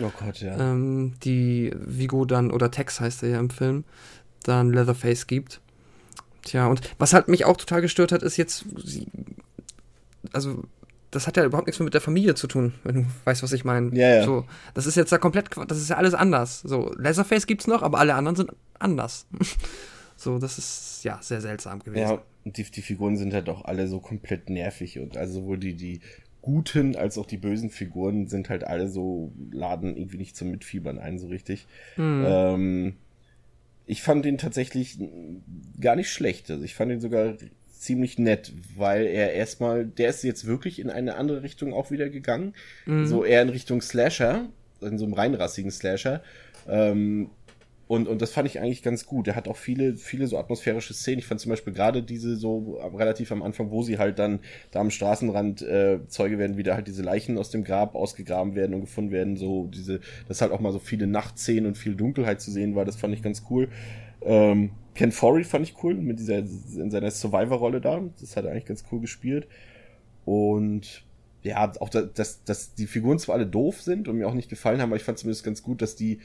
Oh 0.00 0.12
Gott, 0.18 0.40
ja. 0.40 0.56
Ähm, 0.58 1.14
die 1.24 1.72
Vigo 1.74 2.24
dann, 2.24 2.50
oder 2.50 2.70
Tex 2.70 3.00
heißt 3.00 3.22
er 3.22 3.30
ja 3.30 3.40
im 3.40 3.50
Film, 3.50 3.84
dann 4.44 4.72
Leatherface 4.72 5.26
gibt. 5.26 5.60
Tja, 6.48 6.66
und 6.66 6.80
was 6.98 7.12
halt 7.12 7.28
mich 7.28 7.44
auch 7.44 7.56
total 7.56 7.82
gestört 7.82 8.12
hat, 8.12 8.22
ist 8.22 8.36
jetzt, 8.36 8.64
also 10.32 10.62
das 11.10 11.26
hat 11.26 11.36
ja 11.36 11.44
überhaupt 11.44 11.66
nichts 11.66 11.78
mehr 11.78 11.84
mit 11.84 11.94
der 11.94 12.00
Familie 12.00 12.34
zu 12.34 12.46
tun, 12.46 12.74
wenn 12.84 12.94
du 12.94 13.04
weißt, 13.24 13.42
was 13.42 13.52
ich 13.52 13.64
meine. 13.64 13.94
Ja, 13.94 14.16
ja. 14.16 14.24
So, 14.24 14.44
das 14.74 14.86
ist 14.86 14.96
jetzt 14.96 15.12
da 15.12 15.18
komplett, 15.18 15.50
das 15.68 15.78
ist 15.78 15.90
ja 15.90 15.96
alles 15.96 16.14
anders. 16.14 16.60
So, 16.60 16.92
Laserface 16.96 17.46
gibt's 17.46 17.66
noch, 17.66 17.82
aber 17.82 17.98
alle 17.98 18.14
anderen 18.14 18.36
sind 18.36 18.50
anders. 18.78 19.26
so, 20.16 20.38
das 20.38 20.58
ist 20.58 21.04
ja 21.04 21.18
sehr 21.20 21.40
seltsam 21.40 21.80
gewesen. 21.80 22.02
Ja, 22.02 22.22
und 22.44 22.56
die, 22.56 22.64
die 22.64 22.82
Figuren 22.82 23.16
sind 23.16 23.32
halt 23.32 23.48
auch 23.48 23.64
alle 23.64 23.88
so 23.88 24.00
komplett 24.00 24.50
nervig 24.50 24.98
und 24.98 25.16
also 25.16 25.40
sowohl 25.40 25.58
die, 25.58 25.74
die 25.74 26.00
guten 26.42 26.96
als 26.96 27.18
auch 27.18 27.26
die 27.26 27.36
bösen 27.36 27.70
Figuren 27.70 28.28
sind 28.28 28.48
halt 28.48 28.64
alle 28.64 28.88
so, 28.88 29.32
laden 29.50 29.96
irgendwie 29.96 30.18
nicht 30.18 30.36
zum 30.36 30.50
Mitfiebern 30.50 30.98
ein, 30.98 31.18
so 31.18 31.26
richtig. 31.26 31.66
Mhm. 31.96 32.24
Ähm, 32.26 32.96
ich 33.88 34.02
fand 34.02 34.26
ihn 34.26 34.38
tatsächlich 34.38 34.98
gar 35.80 35.96
nicht 35.96 36.10
schlecht. 36.10 36.50
Also 36.50 36.62
ich 36.62 36.74
fand 36.74 36.92
ihn 36.92 37.00
sogar 37.00 37.34
ziemlich 37.72 38.18
nett, 38.18 38.52
weil 38.76 39.06
er 39.06 39.32
erstmal, 39.32 39.86
der 39.86 40.10
ist 40.10 40.22
jetzt 40.22 40.46
wirklich 40.46 40.78
in 40.78 40.90
eine 40.90 41.16
andere 41.16 41.42
Richtung 41.42 41.72
auch 41.72 41.90
wieder 41.90 42.10
gegangen. 42.10 42.54
Mhm. 42.84 43.06
So 43.06 43.24
eher 43.24 43.40
in 43.40 43.48
Richtung 43.48 43.80
Slasher, 43.80 44.46
in 44.82 44.98
so 44.98 45.06
einem 45.06 45.14
reinrassigen 45.14 45.70
Slasher. 45.70 46.22
Ähm, 46.68 47.30
und, 47.88 48.06
und 48.06 48.20
das 48.20 48.30
fand 48.32 48.46
ich 48.46 48.60
eigentlich 48.60 48.82
ganz 48.82 49.06
gut. 49.06 49.28
Er 49.28 49.34
hat 49.34 49.48
auch 49.48 49.56
viele, 49.56 49.96
viele 49.96 50.26
so 50.26 50.36
atmosphärische 50.38 50.92
Szenen. 50.92 51.20
Ich 51.20 51.26
fand 51.26 51.40
zum 51.40 51.48
Beispiel 51.48 51.72
gerade 51.72 52.02
diese 52.02 52.36
so 52.36 52.78
relativ 52.94 53.32
am 53.32 53.42
Anfang, 53.42 53.70
wo 53.70 53.82
sie 53.82 53.96
halt 53.96 54.18
dann 54.18 54.40
da 54.70 54.80
am 54.80 54.90
Straßenrand 54.90 55.62
äh, 55.62 56.00
Zeuge 56.06 56.38
werden, 56.38 56.58
wie 56.58 56.62
da 56.62 56.74
halt 56.74 56.86
diese 56.86 57.02
Leichen 57.02 57.38
aus 57.38 57.48
dem 57.48 57.64
Grab 57.64 57.94
ausgegraben 57.94 58.54
werden 58.54 58.74
und 58.74 58.82
gefunden 58.82 59.10
werden. 59.10 59.38
So 59.38 59.68
diese, 59.72 60.00
dass 60.28 60.42
halt 60.42 60.52
auch 60.52 60.60
mal 60.60 60.70
so 60.70 60.78
viele 60.78 61.06
Nachtszenen 61.06 61.64
und 61.64 61.78
viel 61.78 61.94
Dunkelheit 61.94 62.42
zu 62.42 62.50
sehen 62.50 62.74
war. 62.74 62.84
Das 62.84 62.96
fand 62.96 63.14
ich 63.14 63.22
ganz 63.22 63.44
cool. 63.48 63.70
Ähm, 64.20 64.72
Ken 64.94 65.10
Forey 65.10 65.44
fand 65.44 65.66
ich 65.66 65.82
cool 65.82 65.94
mit 65.94 66.18
dieser 66.18 66.38
in 66.38 66.90
seiner 66.90 67.10
Survivor-Rolle 67.10 67.80
da. 67.80 68.02
Das 68.20 68.36
hat 68.36 68.44
er 68.44 68.50
eigentlich 68.50 68.66
ganz 68.66 68.84
cool 68.92 69.00
gespielt. 69.00 69.46
Und 70.26 71.04
ja, 71.42 71.72
auch 71.80 71.88
dass, 71.88 72.44
dass 72.44 72.74
die 72.74 72.86
Figuren 72.86 73.18
zwar 73.18 73.36
alle 73.36 73.46
doof 73.46 73.80
sind 73.80 74.08
und 74.08 74.18
mir 74.18 74.28
auch 74.28 74.34
nicht 74.34 74.50
gefallen 74.50 74.82
haben, 74.82 74.90
aber 74.90 74.96
ich 74.96 75.04
fand 75.04 75.18
zumindest 75.18 75.44
ganz 75.44 75.62
gut, 75.62 75.80
dass 75.80 75.96
die 75.96 76.20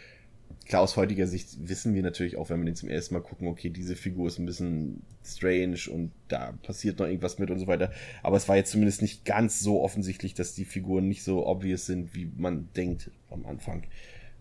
klar, 0.66 0.82
aus 0.82 0.98
heutiger 0.98 1.28
Sicht 1.28 1.68
wissen 1.68 1.94
wir 1.94 2.04
natürlich 2.04 2.38
auch, 2.38 2.50
wenn 2.50 2.60
wir 2.60 2.66
den 2.66 2.76
zum 2.76 2.90
ersten 2.90 3.14
Mal 3.14 3.22
gucken, 3.22 3.48
okay, 3.48 3.70
diese 3.70 3.96
Figur 3.96 4.28
ist 4.28 4.40
ein 4.40 4.46
bisschen 4.46 5.02
strange 5.24 5.78
und 5.92 6.12
da 6.28 6.54
passiert 6.64 7.00
noch 7.00 7.08
irgendwas 7.08 7.40
mit 7.40 7.50
und 7.52 7.60
so 7.60 7.68
weiter. 7.68 7.92
Aber 8.22 8.38
es 8.38 8.48
war 8.48 8.56
jetzt 8.56 8.72
zumindest 8.72 9.02
nicht 9.02 9.26
ganz 9.26 9.60
so 9.60 9.82
offensichtlich, 9.82 10.34
dass 10.34 10.56
die 10.56 10.66
Figuren 10.66 11.08
nicht 11.08 11.24
so 11.24 11.46
obvious 11.46 11.86
sind, 11.86 12.16
wie 12.16 12.32
man 12.38 12.70
denkt 12.76 13.12
am 13.30 13.46
Anfang. 13.46 13.84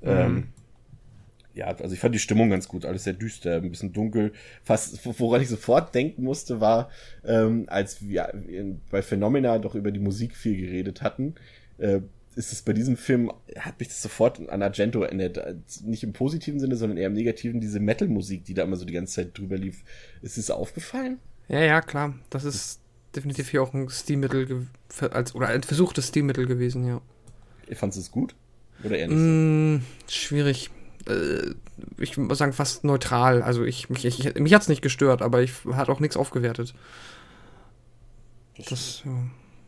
Mhm. 0.00 0.08
Ähm, 0.08 0.48
ja, 1.54 1.66
also 1.66 1.92
ich 1.92 2.00
fand 2.00 2.14
die 2.14 2.18
Stimmung 2.18 2.48
ganz 2.50 2.66
gut, 2.66 2.84
alles 2.86 3.04
sehr 3.04 3.12
düster, 3.12 3.56
ein 3.56 3.70
bisschen 3.70 3.92
dunkel. 3.92 4.32
Fast, 4.62 5.04
woran 5.20 5.42
ich 5.42 5.48
sofort 5.48 5.94
denken 5.94 6.22
musste, 6.22 6.60
war, 6.60 6.90
ähm, 7.24 7.64
als 7.68 8.06
wir 8.06 8.32
bei 8.90 9.02
Phenomena 9.02 9.58
doch 9.58 9.74
über 9.74 9.90
die 9.90 10.00
Musik 10.00 10.34
viel 10.34 10.56
geredet 10.56 11.02
hatten, 11.02 11.34
äh, 11.78 12.00
ist 12.34 12.52
es 12.52 12.62
bei 12.62 12.72
diesem 12.72 12.96
Film, 12.96 13.30
hat 13.58 13.78
mich 13.78 13.88
das 13.88 14.02
sofort 14.02 14.48
an 14.48 14.62
Argento 14.62 15.02
erinnert. 15.02 15.38
Nicht 15.84 16.02
im 16.02 16.12
positiven 16.12 16.60
Sinne, 16.60 16.76
sondern 16.76 16.98
eher 16.98 17.08
im 17.08 17.12
negativen, 17.12 17.60
diese 17.60 17.80
Metal-Musik, 17.80 18.44
die 18.44 18.54
da 18.54 18.62
immer 18.62 18.76
so 18.76 18.84
die 18.84 18.92
ganze 18.92 19.14
Zeit 19.14 19.38
drüber 19.38 19.56
lief. 19.56 19.82
Ist 20.22 20.38
es 20.38 20.50
aufgefallen? 20.50 21.18
Ja, 21.48 21.60
ja, 21.60 21.80
klar. 21.80 22.14
Das 22.30 22.44
ist 22.44 22.80
definitiv 23.14 23.50
hier 23.50 23.62
auch 23.62 23.74
ein 23.74 23.88
Stilmittel, 23.90 24.66
als, 25.10 25.34
oder 25.34 25.48
ein 25.48 25.62
versuchtes 25.62 26.08
Stilmittel 26.08 26.46
gewesen, 26.46 26.86
ja. 26.86 27.00
Fandest 27.74 27.98
du 27.98 28.02
es 28.02 28.10
gut? 28.10 28.34
Oder 28.84 28.98
eher 28.98 29.08
nicht? 29.08 29.18
Mm, 29.18 29.84
schwierig. 30.08 30.70
Äh, 31.08 31.54
ich 31.98 32.16
muss 32.16 32.38
sagen, 32.38 32.52
fast 32.52 32.84
neutral. 32.84 33.42
Also 33.42 33.64
ich, 33.64 33.90
mich, 33.90 34.04
ich, 34.04 34.34
mich 34.34 34.54
hat 34.54 34.62
es 34.62 34.68
nicht 34.68 34.82
gestört, 34.82 35.22
aber 35.22 35.42
ich 35.42 35.52
hat 35.72 35.88
auch 35.88 36.00
nichts 36.00 36.16
aufgewertet. 36.16 36.74
Das, 38.56 38.66
das 38.66 39.02
ja. 39.04 39.12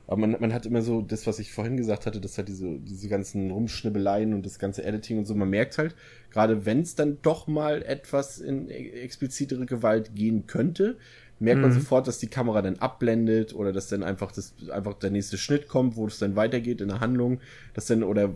Aber 0.06 0.18
man, 0.18 0.36
man 0.38 0.52
hat 0.52 0.66
immer 0.66 0.82
so 0.82 1.00
das, 1.00 1.26
was 1.26 1.38
ich 1.38 1.52
vorhin 1.52 1.76
gesagt 1.76 2.04
hatte, 2.06 2.20
dass 2.20 2.36
halt 2.36 2.48
diese, 2.48 2.78
diese 2.78 3.08
ganzen 3.08 3.50
Rumschnibbeleien 3.50 4.34
und 4.34 4.44
das 4.44 4.58
ganze 4.58 4.84
Editing 4.84 5.18
und 5.18 5.24
so, 5.24 5.34
man 5.34 5.48
merkt 5.48 5.78
halt, 5.78 5.94
gerade 6.30 6.66
wenn 6.66 6.80
es 6.80 6.94
dann 6.94 7.18
doch 7.22 7.46
mal 7.46 7.82
etwas 7.82 8.38
in 8.38 8.68
explizitere 8.68 9.64
Gewalt 9.66 10.14
gehen 10.14 10.46
könnte, 10.46 10.98
merkt 11.44 11.60
man 11.60 11.70
Mhm. 11.70 11.74
sofort, 11.74 12.08
dass 12.08 12.18
die 12.18 12.26
Kamera 12.26 12.62
dann 12.62 12.76
abblendet 12.78 13.54
oder 13.54 13.72
dass 13.72 13.88
dann 13.88 14.02
einfach 14.02 14.32
das 14.32 14.54
einfach 14.70 14.94
der 14.94 15.10
nächste 15.10 15.38
Schnitt 15.38 15.68
kommt, 15.68 15.96
wo 15.96 16.06
es 16.06 16.18
dann 16.18 16.36
weitergeht 16.36 16.80
in 16.80 16.88
der 16.88 17.00
Handlung, 17.00 17.40
dass 17.74 17.86
dann 17.86 18.02
oder 18.02 18.34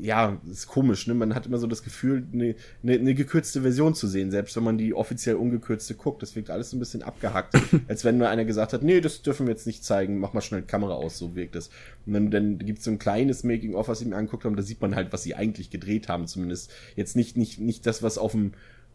ja, 0.00 0.40
ist 0.50 0.68
komisch, 0.68 1.06
ne? 1.08 1.14
Man 1.14 1.34
hat 1.34 1.46
immer 1.46 1.58
so 1.58 1.66
das 1.66 1.82
Gefühl, 1.82 2.24
eine, 2.32 2.54
eine, 2.82 2.92
eine 2.94 3.14
gekürzte 3.14 3.62
Version 3.62 3.94
zu 3.94 4.06
sehen, 4.06 4.30
selbst 4.30 4.56
wenn 4.56 4.62
man 4.62 4.78
die 4.78 4.94
offiziell 4.94 5.34
ungekürzte 5.34 5.94
guckt. 5.94 6.22
Das 6.22 6.36
wirkt 6.36 6.48
alles 6.48 6.70
so 6.70 6.76
ein 6.76 6.80
bisschen 6.80 7.02
abgehackt, 7.02 7.54
als 7.88 8.04
wenn 8.04 8.16
nur 8.16 8.28
einer 8.28 8.44
gesagt 8.44 8.72
hat, 8.72 8.82
nee, 8.82 9.00
das 9.00 9.22
dürfen 9.22 9.46
wir 9.46 9.52
jetzt 9.52 9.66
nicht 9.66 9.84
zeigen, 9.84 10.18
mach 10.18 10.32
mal 10.32 10.40
schnell 10.40 10.60
die 10.62 10.66
Kamera 10.68 10.94
aus, 10.94 11.18
so 11.18 11.34
wirkt 11.34 11.56
es. 11.56 11.70
Und 12.06 12.12
dann, 12.14 12.30
dann 12.30 12.58
gibt's 12.58 12.84
so 12.84 12.90
ein 12.90 12.98
kleines 13.00 13.42
Making-of, 13.42 13.88
was 13.88 13.98
sie 13.98 14.04
mir 14.06 14.16
angeguckt 14.16 14.44
haben, 14.44 14.56
da 14.56 14.62
sieht 14.62 14.80
man 14.80 14.94
halt, 14.94 15.12
was 15.12 15.24
sie 15.24 15.34
eigentlich 15.34 15.70
gedreht 15.70 16.08
haben, 16.08 16.26
zumindest. 16.26 16.70
Jetzt 16.94 17.16
nicht, 17.16 17.36
nicht, 17.36 17.58
nicht 17.60 17.84
das, 17.84 18.02
was 18.02 18.16
auf 18.16 18.32
dem 18.32 18.52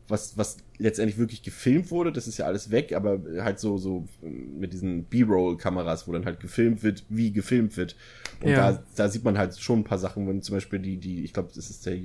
was, 0.07 0.37
was 0.37 0.57
letztendlich 0.77 1.17
wirklich 1.17 1.41
gefilmt 1.41 1.89
wurde, 1.89 2.11
das 2.11 2.27
ist 2.27 2.37
ja 2.37 2.45
alles 2.45 2.69
weg, 2.69 2.93
aber 2.93 3.21
halt 3.39 3.59
so, 3.59 3.77
so 3.77 4.07
mit 4.21 4.73
diesen 4.73 5.05
B-Roll-Kameras, 5.05 6.07
wo 6.07 6.11
dann 6.11 6.25
halt 6.25 6.39
gefilmt 6.39 6.83
wird, 6.83 7.05
wie 7.09 7.31
gefilmt 7.31 7.75
wird. 7.77 7.95
Und 8.41 8.51
Ja. 8.51 8.73
da, 8.73 8.83
da 8.95 9.09
sieht 9.09 9.23
man 9.23 9.37
halt 9.37 9.57
schon 9.57 9.79
ein 9.79 9.83
paar 9.83 9.97
Sachen, 9.97 10.27
wenn 10.27 10.41
zum 10.41 10.55
Beispiel 10.55 10.79
die, 10.79 10.97
die, 10.97 11.23
ich 11.23 11.33
glaube, 11.33 11.49
das 11.55 11.69
ist 11.69 11.85
der, 11.85 11.97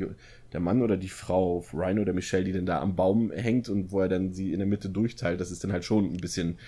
der 0.52 0.60
Mann 0.60 0.82
oder 0.82 0.96
die 0.96 1.08
Frau, 1.08 1.64
Ryan 1.74 1.98
oder 1.98 2.12
Michelle, 2.12 2.44
die 2.44 2.52
dann 2.52 2.66
da 2.66 2.80
am 2.80 2.96
Baum 2.96 3.30
hängt 3.32 3.68
und 3.68 3.92
wo 3.92 4.00
er 4.00 4.08
dann 4.08 4.32
sie 4.32 4.52
in 4.52 4.58
der 4.60 4.68
Mitte 4.68 4.88
durchteilt, 4.88 5.40
das 5.40 5.50
ist 5.50 5.62
dann 5.64 5.72
halt 5.72 5.84
schon 5.84 6.06
ein 6.12 6.20
bisschen 6.20 6.58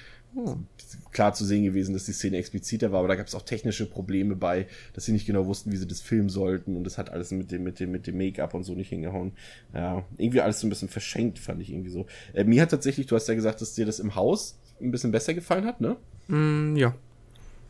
klar 1.13 1.35
zu 1.35 1.45
sehen 1.45 1.65
gewesen, 1.65 1.93
dass 1.93 2.05
die 2.05 2.13
Szene 2.13 2.39
expliziter 2.39 2.91
war, 2.93 3.01
aber 3.01 3.09
da 3.09 3.15
gab 3.17 3.27
es 3.27 3.35
auch 3.35 3.43
technische 3.43 3.87
Probleme 3.87 4.35
bei, 4.35 4.67
dass 4.95 5.05
sie 5.05 5.13
nicht 5.13 5.27
genau 5.27 5.47
wussten, 5.47 5.71
wie 5.73 5.77
sie 5.77 5.87
das 5.87 6.01
filmen 6.01 6.29
sollten 6.29 6.77
und 6.77 6.85
das 6.85 6.99
hat 6.99 7.11
alles 7.11 7.31
mit 7.31 7.51
dem, 7.51 7.63
mit 7.63 7.81
dem, 7.81 7.91
mit 7.91 8.07
dem 8.07 8.17
Make-up 8.17 8.55
und 8.55 8.65
so 8.65 8.75
nicht 8.75 8.89
hingehauen. 8.89 9.33
Ja, 9.75 10.05
irgendwie 10.17 10.41
alles 10.41 10.61
so 10.61 10.67
ein 10.67 10.71
bisschen 10.71 10.89
verschenkt, 10.89 11.39
fand 11.39 11.61
ich 11.61 11.71
irgendwie 11.71 11.91
so. 11.91 12.07
Äh, 12.33 12.45
mir 12.45 12.63
hat 12.63 12.71
tatsächlich, 12.71 13.07
du 13.07 13.15
hast 13.15 13.29
ja 13.29 13.35
gesagt, 13.35 13.61
dass 13.61 13.75
dir 13.75 13.87
das 13.87 14.01
im 14.01 14.15
Haus 14.15 14.59
ein 14.81 14.91
bisschen 14.91 15.13
besser 15.13 15.35
gefallen 15.35 15.65
hat, 15.65 15.81
ne? 15.81 15.97
Mm, 16.29 16.77
ja. 16.77 16.95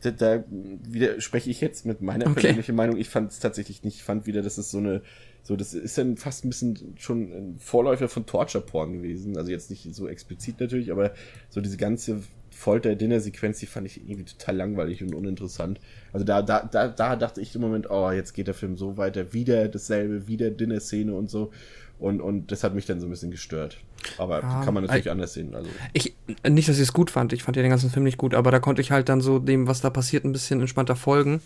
Da, 0.01 0.11
da 0.11 0.43
widerspreche 0.49 1.49
ich 1.49 1.61
jetzt 1.61 1.85
mit 1.85 2.01
meiner 2.01 2.25
Okay. 2.25 2.33
persönlichen 2.41 2.75
Meinung. 2.75 2.97
Ich 2.97 3.09
fand 3.09 3.31
es 3.31 3.39
tatsächlich 3.39 3.83
nicht. 3.83 3.97
Ich 3.97 4.03
fand 4.03 4.25
wieder, 4.25 4.41
dass 4.41 4.57
es 4.57 4.69
so 4.69 4.79
eine, 4.79 5.01
so, 5.43 5.55
das 5.55 5.73
ist 5.73 5.97
dann 5.97 6.17
fast 6.17 6.43
ein 6.43 6.49
bisschen 6.49 6.95
schon 6.97 7.31
ein 7.31 7.59
Vorläufer 7.59 8.09
von 8.09 8.25
Torture-Porn 8.25 8.93
gewesen. 8.93 9.37
Also 9.37 9.51
jetzt 9.51 9.69
nicht 9.69 9.93
so 9.95 10.07
explizit 10.07 10.59
natürlich, 10.59 10.91
aber 10.91 11.13
so 11.49 11.61
diese 11.61 11.77
ganze 11.77 12.21
Folter-Dinner-Sequenz, 12.63 13.59
die 13.59 13.65
fand 13.65 13.87
ich 13.87 13.97
irgendwie 14.01 14.23
total 14.25 14.55
langweilig 14.55 15.03
und 15.03 15.13
uninteressant. 15.13 15.79
Also 16.13 16.25
da, 16.25 16.41
da, 16.41 16.63
da, 16.63 16.87
da 16.87 17.15
dachte 17.15 17.41
ich 17.41 17.53
im 17.55 17.61
Moment, 17.61 17.89
oh, 17.89 18.09
jetzt 18.11 18.33
geht 18.33 18.47
der 18.47 18.53
Film 18.53 18.77
so 18.77 18.95
weiter, 18.97 19.33
wieder 19.33 19.67
dasselbe, 19.67 20.27
wieder 20.27 20.49
Dinner-Szene 20.49 21.13
und 21.13 21.29
so. 21.29 21.51
Und, 21.99 22.21
und 22.21 22.51
das 22.51 22.63
hat 22.63 22.73
mich 22.73 22.85
dann 22.85 22.99
so 22.99 23.07
ein 23.07 23.09
bisschen 23.09 23.31
gestört. 23.31 23.77
Aber 24.17 24.41
Ja, 24.41 24.63
kann 24.63 24.73
man 24.73 24.83
natürlich 24.83 25.05
I- 25.05 25.09
anders 25.09 25.33
sehen. 25.33 25.53
Also. 25.55 25.69
Ich, 25.93 26.15
nicht, 26.49 26.67
dass 26.67 26.77
ich 26.77 26.83
es 26.83 26.93
gut 26.93 27.11
fand. 27.11 27.33
Ich 27.33 27.43
fand 27.43 27.55
ja 27.55 27.63
den 27.63 27.69
ganzen 27.69 27.89
Film 27.89 28.03
nicht 28.03 28.17
gut, 28.17 28.33
aber 28.33 28.51
da 28.51 28.59
konnte 28.59 28.81
ich 28.81 28.91
halt 28.91 29.07
dann 29.09 29.21
so 29.21 29.39
dem, 29.39 29.67
was 29.67 29.81
da 29.81 29.89
passiert, 29.89 30.25
ein 30.25 30.31
bisschen 30.33 30.59
entspannter 30.59 30.95
folgen. 30.95 31.41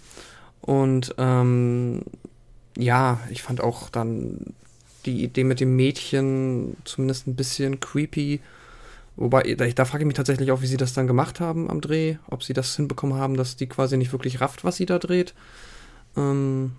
Und 0.62 1.14
ähm, 1.18 2.02
ja, 2.78 3.20
ich 3.30 3.44
fand 3.44 3.62
auch 3.62 3.90
dann 3.90 4.54
die 5.06 5.24
Idee 5.24 5.44
mit 5.44 5.60
dem 5.60 5.76
Mädchen 5.76 6.76
zumindest 6.86 7.28
ein 7.28 7.36
bisschen 7.36 7.80
creepy. 7.80 8.40
Wobei, 9.18 9.56
da, 9.56 9.68
da 9.68 9.86
frage 9.86 10.04
ich 10.04 10.08
mich 10.08 10.16
tatsächlich 10.16 10.52
auch, 10.52 10.62
wie 10.62 10.68
sie 10.68 10.78
das 10.78 10.94
dann 10.94 11.08
gemacht 11.08 11.40
haben 11.40 11.70
am 11.70 11.82
Dreh. 11.82 12.18
Ob 12.30 12.44
sie 12.44 12.54
das 12.54 12.76
hinbekommen 12.76 13.18
haben, 13.18 13.36
dass 13.36 13.56
die 13.56 13.68
quasi 13.68 13.98
nicht 13.98 14.12
wirklich 14.12 14.40
rafft, 14.40 14.64
was 14.64 14.78
sie 14.78 14.86
da 14.86 15.00
dreht. 15.00 15.34
Ähm, 16.16 16.74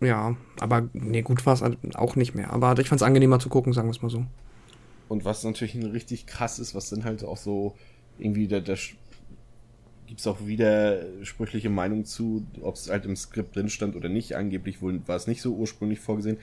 ja, 0.00 0.36
aber 0.60 0.88
nee, 0.92 1.22
gut 1.22 1.44
war 1.44 1.54
es 1.54 1.62
auch 1.96 2.16
nicht 2.16 2.34
mehr. 2.34 2.52
Aber 2.52 2.78
ich 2.78 2.88
fand 2.88 3.00
es 3.00 3.06
angenehmer 3.06 3.40
zu 3.40 3.48
gucken, 3.48 3.72
sagen 3.72 3.88
wir 3.88 3.92
es 3.92 4.02
mal 4.02 4.10
so. 4.10 4.24
Und 5.08 5.24
was 5.24 5.44
natürlich 5.44 5.76
richtig 5.76 6.26
krass 6.26 6.58
ist, 6.58 6.74
was 6.74 6.88
dann 6.88 7.04
halt 7.04 7.24
auch 7.24 7.36
so 7.36 7.74
irgendwie 8.18 8.48
da, 8.48 8.60
da 8.60 8.74
gibt 10.06 10.20
es 10.20 10.26
auch 10.26 10.46
widersprüchliche 10.46 11.68
Meinungen 11.68 12.04
zu, 12.04 12.46
ob 12.62 12.76
es 12.76 12.88
halt 12.88 13.04
im 13.04 13.16
Skript 13.16 13.56
drin 13.56 13.68
stand 13.68 13.96
oder 13.96 14.08
nicht. 14.08 14.36
Angeblich 14.36 14.82
wohl 14.82 15.00
war 15.06 15.16
es 15.16 15.26
nicht 15.26 15.42
so 15.42 15.54
ursprünglich 15.54 15.98
vorgesehen. 15.98 16.38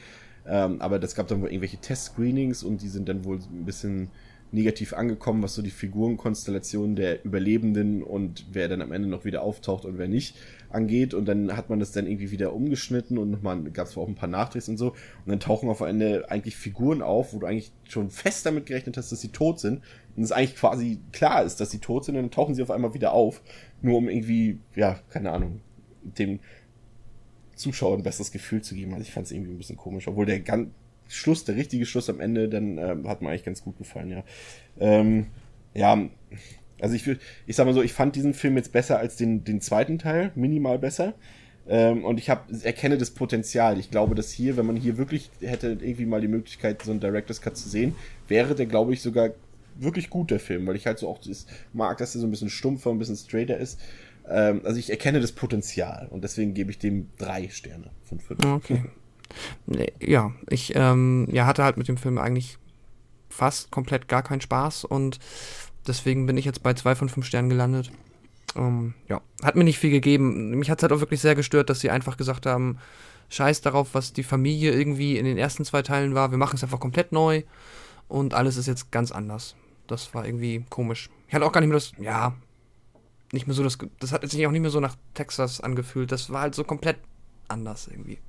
Ähm, 0.45 0.81
aber 0.81 0.99
das 0.99 1.15
gab 1.15 1.29
dann 1.29 1.41
wohl 1.41 1.47
irgendwelche 1.47 1.77
Test-Screenings 1.77 2.63
und 2.63 2.81
die 2.81 2.89
sind 2.89 3.07
dann 3.07 3.23
wohl 3.23 3.37
ein 3.37 3.65
bisschen 3.65 4.09
negativ 4.53 4.93
angekommen, 4.93 5.41
was 5.41 5.55
so 5.55 5.63
die 5.63 5.71
Figurenkonstellation 5.71 6.95
der 6.95 7.25
Überlebenden 7.25 8.03
und 8.03 8.45
wer 8.51 8.67
dann 8.67 8.83
am 8.83 8.91
Ende 8.91 9.09
noch 9.09 9.25
wieder 9.25 9.41
auftaucht 9.41 9.83
und 9.83 9.97
wer 9.97 10.07
nicht 10.07 10.35
angeht. 10.69 11.15
Und 11.15 11.25
dann 11.25 11.57
hat 11.57 11.69
man 11.69 11.79
das 11.79 11.91
dann 11.91 12.05
irgendwie 12.05 12.29
wieder 12.29 12.53
umgeschnitten 12.53 13.17
und 13.17 13.31
nochmal 13.31 13.61
gab 13.71 13.87
es 13.87 13.97
auch 13.97 14.07
ein 14.07 14.15
paar 14.15 14.29
Nachdrehs 14.29 14.69
und 14.69 14.77
so. 14.77 14.89
Und 14.91 15.27
dann 15.27 15.39
tauchen 15.39 15.69
auf 15.69 15.81
Ende 15.81 16.29
eigentlich 16.29 16.55
Figuren 16.55 17.01
auf, 17.01 17.33
wo 17.33 17.39
du 17.39 17.47
eigentlich 17.47 17.71
schon 17.89 18.11
fest 18.11 18.45
damit 18.45 18.67
gerechnet 18.67 18.95
hast, 18.95 19.11
dass 19.11 19.21
sie 19.21 19.29
tot 19.29 19.59
sind. 19.59 19.81
Und 20.15 20.21
es 20.21 20.31
eigentlich 20.31 20.55
quasi 20.55 20.99
klar 21.11 21.43
ist, 21.43 21.59
dass 21.59 21.71
sie 21.71 21.79
tot 21.79 22.05
sind, 22.05 22.15
und 22.15 22.21
dann 22.21 22.31
tauchen 22.31 22.53
sie 22.53 22.61
auf 22.61 22.71
einmal 22.71 22.93
wieder 22.93 23.13
auf. 23.13 23.41
Nur 23.81 23.97
um 23.97 24.07
irgendwie, 24.07 24.59
ja, 24.75 24.99
keine 25.09 25.31
Ahnung, 25.31 25.61
dem 26.03 26.39
Zuschauer 27.55 27.97
ein 27.97 28.03
besseres 28.03 28.31
Gefühl 28.31 28.61
zu 28.61 28.75
geben. 28.75 28.93
Also 28.93 29.03
ich 29.03 29.11
fand 29.11 29.25
es 29.25 29.31
irgendwie 29.31 29.51
ein 29.51 29.57
bisschen 29.57 29.77
komisch, 29.77 30.07
obwohl 30.07 30.27
der 30.27 30.41
ganz 30.41 30.69
Schluss, 31.07 31.45
der 31.45 31.55
richtige 31.55 31.85
Schluss 31.85 32.09
am 32.09 32.19
Ende, 32.19 32.49
dann 32.49 32.77
ähm, 32.77 33.07
hat 33.07 33.21
mir 33.21 33.29
eigentlich 33.29 33.45
ganz 33.45 33.63
gut 33.63 33.77
gefallen, 33.77 34.09
ja. 34.09 34.23
Ähm, 34.79 35.27
ja, 35.73 36.09
also 36.79 36.95
ich 36.95 37.07
ich 37.47 37.55
sag 37.55 37.65
mal 37.65 37.73
so, 37.73 37.81
ich 37.81 37.93
fand 37.93 38.15
diesen 38.15 38.33
Film 38.33 38.57
jetzt 38.57 38.71
besser 38.71 38.99
als 38.99 39.15
den, 39.15 39.43
den 39.43 39.61
zweiten 39.61 39.99
Teil, 39.99 40.31
minimal 40.35 40.79
besser. 40.79 41.13
Ähm, 41.67 42.03
und 42.03 42.19
ich 42.19 42.29
hab, 42.29 42.51
erkenne 42.63 42.97
das 42.97 43.11
Potenzial. 43.11 43.79
Ich 43.79 43.89
glaube, 43.89 44.15
dass 44.15 44.31
hier, 44.31 44.57
wenn 44.57 44.65
man 44.65 44.75
hier 44.75 44.97
wirklich 44.97 45.31
hätte 45.39 45.77
irgendwie 45.79 46.05
mal 46.05 46.19
die 46.19 46.27
Möglichkeit, 46.27 46.81
so 46.81 46.91
einen 46.91 46.99
Director's 46.99 47.41
Cut 47.41 47.55
zu 47.55 47.69
sehen, 47.69 47.95
wäre 48.27 48.53
der, 48.53 48.65
glaube 48.65 48.93
ich, 48.93 49.01
sogar 49.01 49.31
wirklich 49.75 50.09
gut, 50.09 50.29
der 50.29 50.39
Film, 50.39 50.67
weil 50.67 50.75
ich 50.75 50.85
halt 50.85 50.99
so 50.99 51.07
auch 51.07 51.19
das 51.19 51.47
mag, 51.71 51.97
dass 51.97 52.15
er 52.15 52.21
so 52.21 52.27
ein 52.27 52.31
bisschen 52.31 52.49
stumpfer, 52.49 52.91
ein 52.91 52.99
bisschen 52.99 53.15
straighter 53.15 53.57
ist. 53.57 53.79
Ähm, 54.29 54.61
also 54.63 54.77
ich 54.77 54.89
erkenne 54.89 55.19
das 55.19 55.31
Potenzial 55.31 56.07
und 56.09 56.23
deswegen 56.23 56.53
gebe 56.53 56.71
ich 56.71 56.79
dem 56.79 57.09
drei 57.17 57.49
Sterne 57.49 57.91
von 58.03 58.19
fünf. 58.19 58.45
Okay. 58.45 58.83
Ja, 59.99 60.31
ich 60.49 60.73
ähm, 60.75 61.27
ja, 61.31 61.45
hatte 61.45 61.63
halt 61.63 61.77
mit 61.77 61.87
dem 61.87 61.97
Film 61.97 62.17
eigentlich 62.17 62.57
fast 63.29 63.71
komplett 63.71 64.07
gar 64.07 64.23
keinen 64.23 64.41
Spaß 64.41 64.85
und 64.85 65.19
deswegen 65.87 66.25
bin 66.25 66.37
ich 66.37 66.45
jetzt 66.45 66.63
bei 66.63 66.73
zwei 66.73 66.95
von 66.95 67.09
fünf 67.09 67.25
Sternen 67.25 67.49
gelandet. 67.49 67.91
Ähm, 68.55 68.93
ja, 69.09 69.21
hat 69.41 69.55
mir 69.55 69.63
nicht 69.63 69.79
viel 69.79 69.89
gegeben. 69.89 70.51
Mich 70.51 70.69
hat 70.69 70.79
es 70.79 70.83
halt 70.83 70.93
auch 70.93 70.99
wirklich 70.99 71.21
sehr 71.21 71.35
gestört, 71.35 71.69
dass 71.69 71.79
sie 71.79 71.89
einfach 71.89 72.17
gesagt 72.17 72.45
haben, 72.45 72.77
scheiß 73.29 73.61
darauf, 73.61 73.93
was 73.93 74.13
die 74.13 74.23
Familie 74.23 74.71
irgendwie 74.71 75.17
in 75.17 75.25
den 75.25 75.37
ersten 75.37 75.65
zwei 75.65 75.81
Teilen 75.81 76.13
war, 76.13 76.31
wir 76.31 76.37
machen 76.37 76.55
es 76.55 76.63
einfach 76.63 76.79
komplett 76.79 77.11
neu 77.11 77.43
und 78.07 78.33
alles 78.33 78.57
ist 78.57 78.67
jetzt 78.67 78.91
ganz 78.91 79.11
anders. 79.11 79.55
Das 79.87 80.13
war 80.13 80.25
irgendwie 80.25 80.65
komisch. 80.69 81.09
Ich 81.27 81.33
hatte 81.33 81.45
auch 81.45 81.51
gar 81.51 81.61
nicht 81.61 81.69
mehr 81.69 81.77
das, 81.77 81.93
ja, 81.97 82.35
nicht 83.31 83.47
mehr 83.47 83.55
so 83.55 83.63
das, 83.63 83.77
das 83.99 84.11
hat 84.11 84.29
sich 84.29 84.45
auch 84.45 84.51
nicht 84.51 84.61
mehr 84.61 84.69
so 84.69 84.79
nach 84.79 84.95
Texas 85.15 85.59
angefühlt. 85.59 86.11
Das 86.11 86.29
war 86.29 86.41
halt 86.41 86.55
so 86.55 86.63
komplett 86.63 86.97
anders 87.47 87.87
irgendwie. 87.87 88.19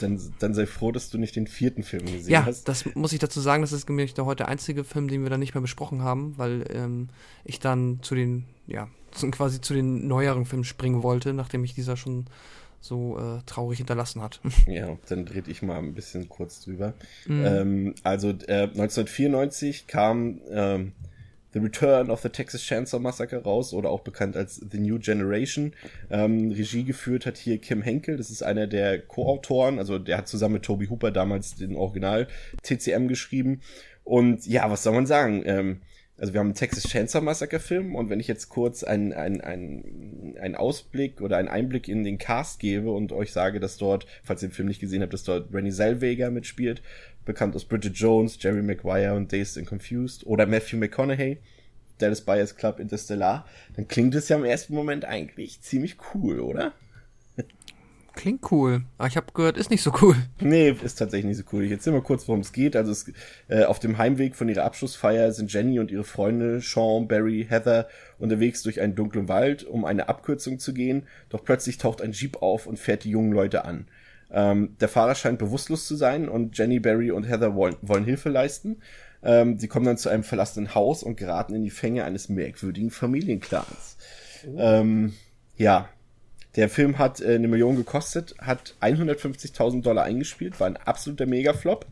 Dann, 0.00 0.20
dann 0.38 0.54
sei 0.54 0.66
froh, 0.66 0.92
dass 0.92 1.10
du 1.10 1.18
nicht 1.18 1.36
den 1.36 1.46
vierten 1.46 1.82
Film 1.82 2.04
gesehen 2.06 2.30
Ja, 2.32 2.44
hast. 2.46 2.68
das 2.68 2.84
muss 2.94 3.12
ich 3.12 3.18
dazu 3.18 3.40
sagen, 3.40 3.62
das 3.62 3.72
ist 3.72 3.88
nämlich 3.88 4.14
der 4.14 4.26
heute 4.26 4.48
einzige 4.48 4.84
Film, 4.84 5.08
den 5.08 5.22
wir 5.22 5.30
dann 5.30 5.40
nicht 5.40 5.54
mehr 5.54 5.60
besprochen 5.62 6.02
haben, 6.02 6.34
weil 6.36 6.64
ähm, 6.70 7.08
ich 7.44 7.60
dann 7.60 8.00
zu 8.02 8.14
den, 8.14 8.44
ja, 8.66 8.88
zu, 9.12 9.30
quasi 9.30 9.60
zu 9.60 9.74
den 9.74 10.06
neueren 10.06 10.44
Filmen 10.44 10.64
springen 10.64 11.02
wollte, 11.02 11.32
nachdem 11.32 11.62
mich 11.62 11.74
dieser 11.74 11.96
schon 11.96 12.26
so 12.80 13.18
äh, 13.18 13.42
traurig 13.46 13.78
hinterlassen 13.78 14.22
hat. 14.22 14.40
Ja, 14.66 14.96
dann 15.08 15.26
red 15.26 15.48
ich 15.48 15.62
mal 15.62 15.78
ein 15.78 15.94
bisschen 15.94 16.28
kurz 16.28 16.60
drüber. 16.62 16.92
Mhm. 17.26 17.44
Ähm, 17.44 17.94
also 18.02 18.28
äh, 18.28 18.64
1994 18.64 19.86
kam 19.86 20.40
ähm, 20.50 20.92
The 21.56 21.62
Return 21.62 22.10
of 22.10 22.20
the 22.20 22.28
Texas 22.28 22.62
Chainsaw 22.62 22.98
Massacre 22.98 23.42
raus 23.42 23.72
oder 23.72 23.88
auch 23.88 24.00
bekannt 24.00 24.36
als 24.36 24.56
The 24.56 24.78
New 24.78 24.98
Generation. 24.98 25.72
Ähm, 26.10 26.50
Regie 26.50 26.84
geführt 26.84 27.24
hat 27.24 27.38
hier 27.38 27.56
Kim 27.56 27.80
Henkel, 27.80 28.18
das 28.18 28.28
ist 28.28 28.42
einer 28.42 28.66
der 28.66 29.00
Co-Autoren, 29.00 29.78
also 29.78 29.98
der 29.98 30.18
hat 30.18 30.28
zusammen 30.28 30.54
mit 30.54 30.64
Toby 30.64 30.88
Hooper 30.88 31.10
damals 31.10 31.54
den 31.54 31.74
Original 31.74 32.28
TCM 32.62 33.08
geschrieben. 33.08 33.62
Und 34.04 34.46
ja, 34.46 34.70
was 34.70 34.82
soll 34.82 34.92
man 34.92 35.06
sagen? 35.06 35.44
Ähm, 35.46 35.80
also 36.18 36.32
wir 36.32 36.40
haben 36.40 36.48
einen 36.48 36.54
Texas 36.54 36.84
Chainsaw 36.84 37.22
Massacre 37.22 37.60
Film 37.60 37.94
und 37.94 38.08
wenn 38.08 38.20
ich 38.20 38.28
jetzt 38.28 38.48
kurz 38.48 38.82
einen, 38.82 39.12
einen, 39.12 39.40
einen 39.42 40.54
Ausblick 40.54 41.20
oder 41.20 41.36
einen 41.36 41.48
Einblick 41.48 41.88
in 41.88 42.04
den 42.04 42.16
Cast 42.16 42.58
gebe 42.58 42.90
und 42.90 43.12
euch 43.12 43.32
sage, 43.32 43.60
dass 43.60 43.76
dort, 43.76 44.06
falls 44.22 44.42
ihr 44.42 44.48
den 44.48 44.54
Film 44.54 44.68
nicht 44.68 44.80
gesehen 44.80 45.02
habt, 45.02 45.12
dass 45.12 45.24
dort 45.24 45.52
Rennie 45.52 45.72
Zellweger 45.72 46.30
mitspielt, 46.30 46.82
bekannt 47.26 47.54
aus 47.54 47.66
Bridget 47.66 47.96
Jones, 47.96 48.38
Jerry 48.40 48.62
Maguire 48.62 49.14
und 49.14 49.30
Dazed 49.32 49.58
and 49.58 49.66
Confused 49.66 50.26
oder 50.26 50.46
Matthew 50.46 50.78
McConaughey, 50.78 51.38
Dallas 51.98 52.22
Buyers 52.22 52.56
Club 52.56 52.80
Interstellar, 52.80 53.46
dann 53.74 53.88
klingt 53.88 54.14
es 54.14 54.28
ja 54.28 54.36
im 54.36 54.44
ersten 54.44 54.74
Moment 54.74 55.04
eigentlich 55.04 55.60
ziemlich 55.60 55.96
cool, 56.14 56.40
oder? 56.40 56.72
Klingt 58.16 58.50
cool, 58.50 58.82
aber 58.96 59.08
ich 59.08 59.16
habe 59.18 59.26
gehört, 59.34 59.58
ist 59.58 59.70
nicht 59.70 59.82
so 59.82 59.92
cool. 60.00 60.16
Nee, 60.40 60.70
ist 60.70 60.98
tatsächlich 60.98 61.26
nicht 61.26 61.36
so 61.36 61.44
cool. 61.52 61.64
Ich 61.64 61.70
erzähl 61.70 61.92
mal 61.92 62.00
kurz, 62.00 62.26
worum 62.26 62.40
es 62.40 62.52
geht. 62.52 62.74
Also 62.74 62.90
es, 62.90 63.12
äh, 63.48 63.64
auf 63.64 63.78
dem 63.78 63.98
Heimweg 63.98 64.34
von 64.34 64.48
ihrer 64.48 64.64
Abschlussfeier 64.64 65.32
sind 65.32 65.52
Jenny 65.52 65.78
und 65.78 65.90
ihre 65.90 66.02
Freunde 66.02 66.62
Sean, 66.62 67.08
Barry, 67.08 67.46
Heather 67.46 67.88
unterwegs 68.18 68.62
durch 68.62 68.80
einen 68.80 68.94
dunklen 68.94 69.28
Wald, 69.28 69.64
um 69.64 69.84
eine 69.84 70.08
Abkürzung 70.08 70.58
zu 70.58 70.72
gehen. 70.72 71.06
Doch 71.28 71.44
plötzlich 71.44 71.76
taucht 71.76 72.00
ein 72.00 72.12
Jeep 72.12 72.40
auf 72.40 72.66
und 72.66 72.78
fährt 72.78 73.04
die 73.04 73.10
jungen 73.10 73.32
Leute 73.32 73.66
an. 73.66 73.86
Ähm, 74.30 74.76
der 74.80 74.88
Fahrer 74.88 75.14
scheint 75.14 75.38
bewusstlos 75.38 75.86
zu 75.86 75.94
sein 75.94 76.30
und 76.30 76.56
Jenny, 76.56 76.80
Barry 76.80 77.10
und 77.10 77.24
Heather 77.24 77.54
wollen, 77.54 77.76
wollen 77.82 78.06
Hilfe 78.06 78.30
leisten. 78.30 78.78
Ähm, 79.22 79.58
sie 79.58 79.68
kommen 79.68 79.84
dann 79.84 79.98
zu 79.98 80.08
einem 80.08 80.24
verlassenen 80.24 80.74
Haus 80.74 81.02
und 81.02 81.18
geraten 81.18 81.54
in 81.54 81.62
die 81.62 81.70
Fänge 81.70 82.04
eines 82.04 82.30
merkwürdigen 82.30 82.90
Familienclans. 82.90 83.98
Oh. 84.46 84.56
Ähm, 84.58 85.12
ja, 85.56 85.90
der 86.56 86.68
Film 86.68 86.98
hat 86.98 87.20
äh, 87.20 87.34
eine 87.34 87.48
Million 87.48 87.76
gekostet, 87.76 88.34
hat 88.38 88.74
150.000 88.80 89.82
Dollar 89.82 90.04
eingespielt, 90.04 90.58
war 90.58 90.66
ein 90.66 90.76
absoluter 90.76 91.26
Megaflop. 91.26 91.86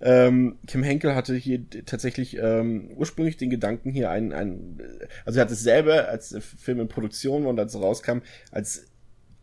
Ähm, 0.00 0.58
Kim 0.66 0.82
Henkel 0.82 1.14
hatte 1.14 1.34
hier 1.34 1.60
tatsächlich 1.86 2.36
ähm, 2.36 2.90
ursprünglich 2.96 3.36
den 3.36 3.50
Gedanken 3.50 3.90
hier 3.90 4.10
ein, 4.10 4.32
ein 4.32 4.80
also 5.24 5.38
er 5.38 5.44
hat 5.44 5.52
es 5.52 5.62
selber, 5.62 6.08
als 6.08 6.30
der 6.30 6.42
Film 6.42 6.80
in 6.80 6.88
Produktion 6.88 7.46
und 7.46 7.58
als 7.58 7.74
rauskam, 7.80 8.18
als 8.50 8.86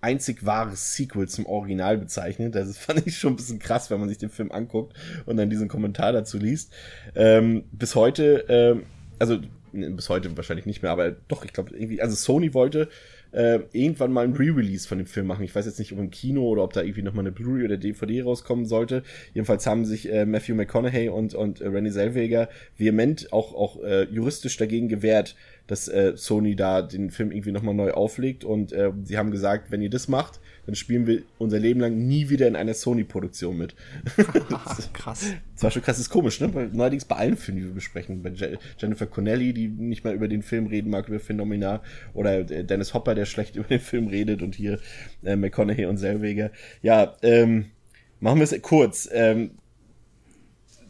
einzig 0.01 0.45
wahres 0.45 0.95
Sequel 0.95 1.27
zum 1.27 1.45
Original 1.45 1.97
bezeichnet. 1.97 2.55
Das 2.55 2.77
fand 2.77 3.07
ich 3.07 3.17
schon 3.17 3.33
ein 3.33 3.35
bisschen 3.37 3.59
krass, 3.59 3.89
wenn 3.89 3.99
man 3.99 4.09
sich 4.09 4.17
den 4.17 4.29
Film 4.29 4.51
anguckt 4.51 4.97
und 5.25 5.37
dann 5.37 5.49
diesen 5.49 5.69
Kommentar 5.69 6.11
dazu 6.11 6.37
liest. 6.37 6.73
Ähm, 7.15 7.63
bis 7.71 7.95
heute, 7.95 8.45
ähm, 8.49 8.83
also 9.17 9.39
bis 9.71 10.09
heute 10.09 10.35
wahrscheinlich 10.35 10.65
nicht 10.65 10.81
mehr, 10.81 10.91
aber 10.91 11.11
doch, 11.11 11.45
ich 11.45 11.53
glaube 11.53 11.75
irgendwie, 11.75 12.01
also 12.01 12.15
Sony 12.15 12.53
wollte 12.53 12.89
äh, 13.31 13.59
irgendwann 13.73 14.11
mal 14.11 14.25
ein 14.25 14.33
Re-Release 14.33 14.87
von 14.87 14.97
dem 14.97 15.07
Film 15.07 15.27
machen. 15.27 15.43
Ich 15.43 15.53
weiß 15.53 15.65
jetzt 15.65 15.79
nicht, 15.79 15.91
ob 15.93 15.99
im 15.99 16.09
Kino 16.09 16.47
oder 16.47 16.63
ob 16.63 16.73
da 16.73 16.81
irgendwie 16.81 17.03
nochmal 17.03 17.23
eine 17.23 17.31
Blu-ray 17.31 17.65
oder 17.65 17.77
DVD 17.77 18.23
rauskommen 18.23 18.65
sollte. 18.65 19.03
Jedenfalls 19.33 19.65
haben 19.67 19.85
sich 19.85 20.11
äh, 20.11 20.25
Matthew 20.25 20.55
McConaughey 20.55 21.09
und, 21.09 21.35
und 21.35 21.61
äh, 21.61 21.67
Rennie 21.67 21.91
Zellweger 21.91 22.49
vehement 22.77 23.31
auch, 23.31 23.53
auch 23.53 23.83
äh, 23.83 24.03
juristisch 24.05 24.57
dagegen 24.57 24.89
gewehrt, 24.89 25.35
dass 25.67 25.87
äh, 25.87 26.13
Sony 26.15 26.55
da 26.55 26.81
den 26.81 27.11
Film 27.11 27.31
irgendwie 27.31 27.51
nochmal 27.51 27.75
neu 27.75 27.91
auflegt. 27.91 28.43
Und 28.43 28.71
äh, 28.71 28.91
sie 29.03 29.17
haben 29.17 29.31
gesagt, 29.31 29.71
wenn 29.71 29.81
ihr 29.81 29.89
das 29.89 30.07
macht, 30.07 30.39
dann 30.69 30.75
spielen 30.75 31.07
wir 31.07 31.23
unser 31.39 31.57
Leben 31.57 31.79
lang 31.79 31.97
nie 31.97 32.29
wieder 32.29 32.47
in 32.47 32.55
einer 32.55 32.75
Sony-Produktion 32.75 33.57
mit. 33.57 33.73
krass. 34.93 35.33
Das 35.55 35.63
war 35.63 35.71
schon 35.71 35.81
krass, 35.81 35.97
das 35.97 36.05
ist 36.05 36.09
komisch, 36.11 36.39
ne? 36.39 36.53
Weil 36.53 36.67
neuerdings 36.67 37.05
bei 37.05 37.15
allen 37.15 37.37
Filmen, 37.37 37.61
die 37.61 37.65
wir 37.65 37.73
besprechen, 37.73 38.21
bei 38.21 38.29
Je 38.29 38.59
Jennifer 38.77 39.07
Connelly, 39.07 39.51
die 39.51 39.67
nicht 39.67 40.03
mal 40.03 40.13
über 40.13 40.27
den 40.27 40.43
Film 40.43 40.67
reden 40.67 40.91
mag, 40.91 41.07
über 41.07 41.19
Phänomena, 41.19 41.81
oder 42.13 42.51
äh, 42.51 42.63
Dennis 42.63 42.93
Hopper, 42.93 43.15
der 43.15 43.25
schlecht 43.25 43.55
über 43.55 43.67
den 43.67 43.79
Film 43.79 44.09
redet, 44.09 44.43
und 44.43 44.53
hier 44.53 44.77
äh, 45.23 45.35
McConaughey 45.35 45.87
und 45.87 45.97
Selweger. 45.97 46.51
Ja, 46.83 47.17
ähm, 47.23 47.71
machen 48.19 48.37
wir 48.37 48.43
es 48.43 48.61
kurz. 48.61 49.09
Ähm, 49.11 49.57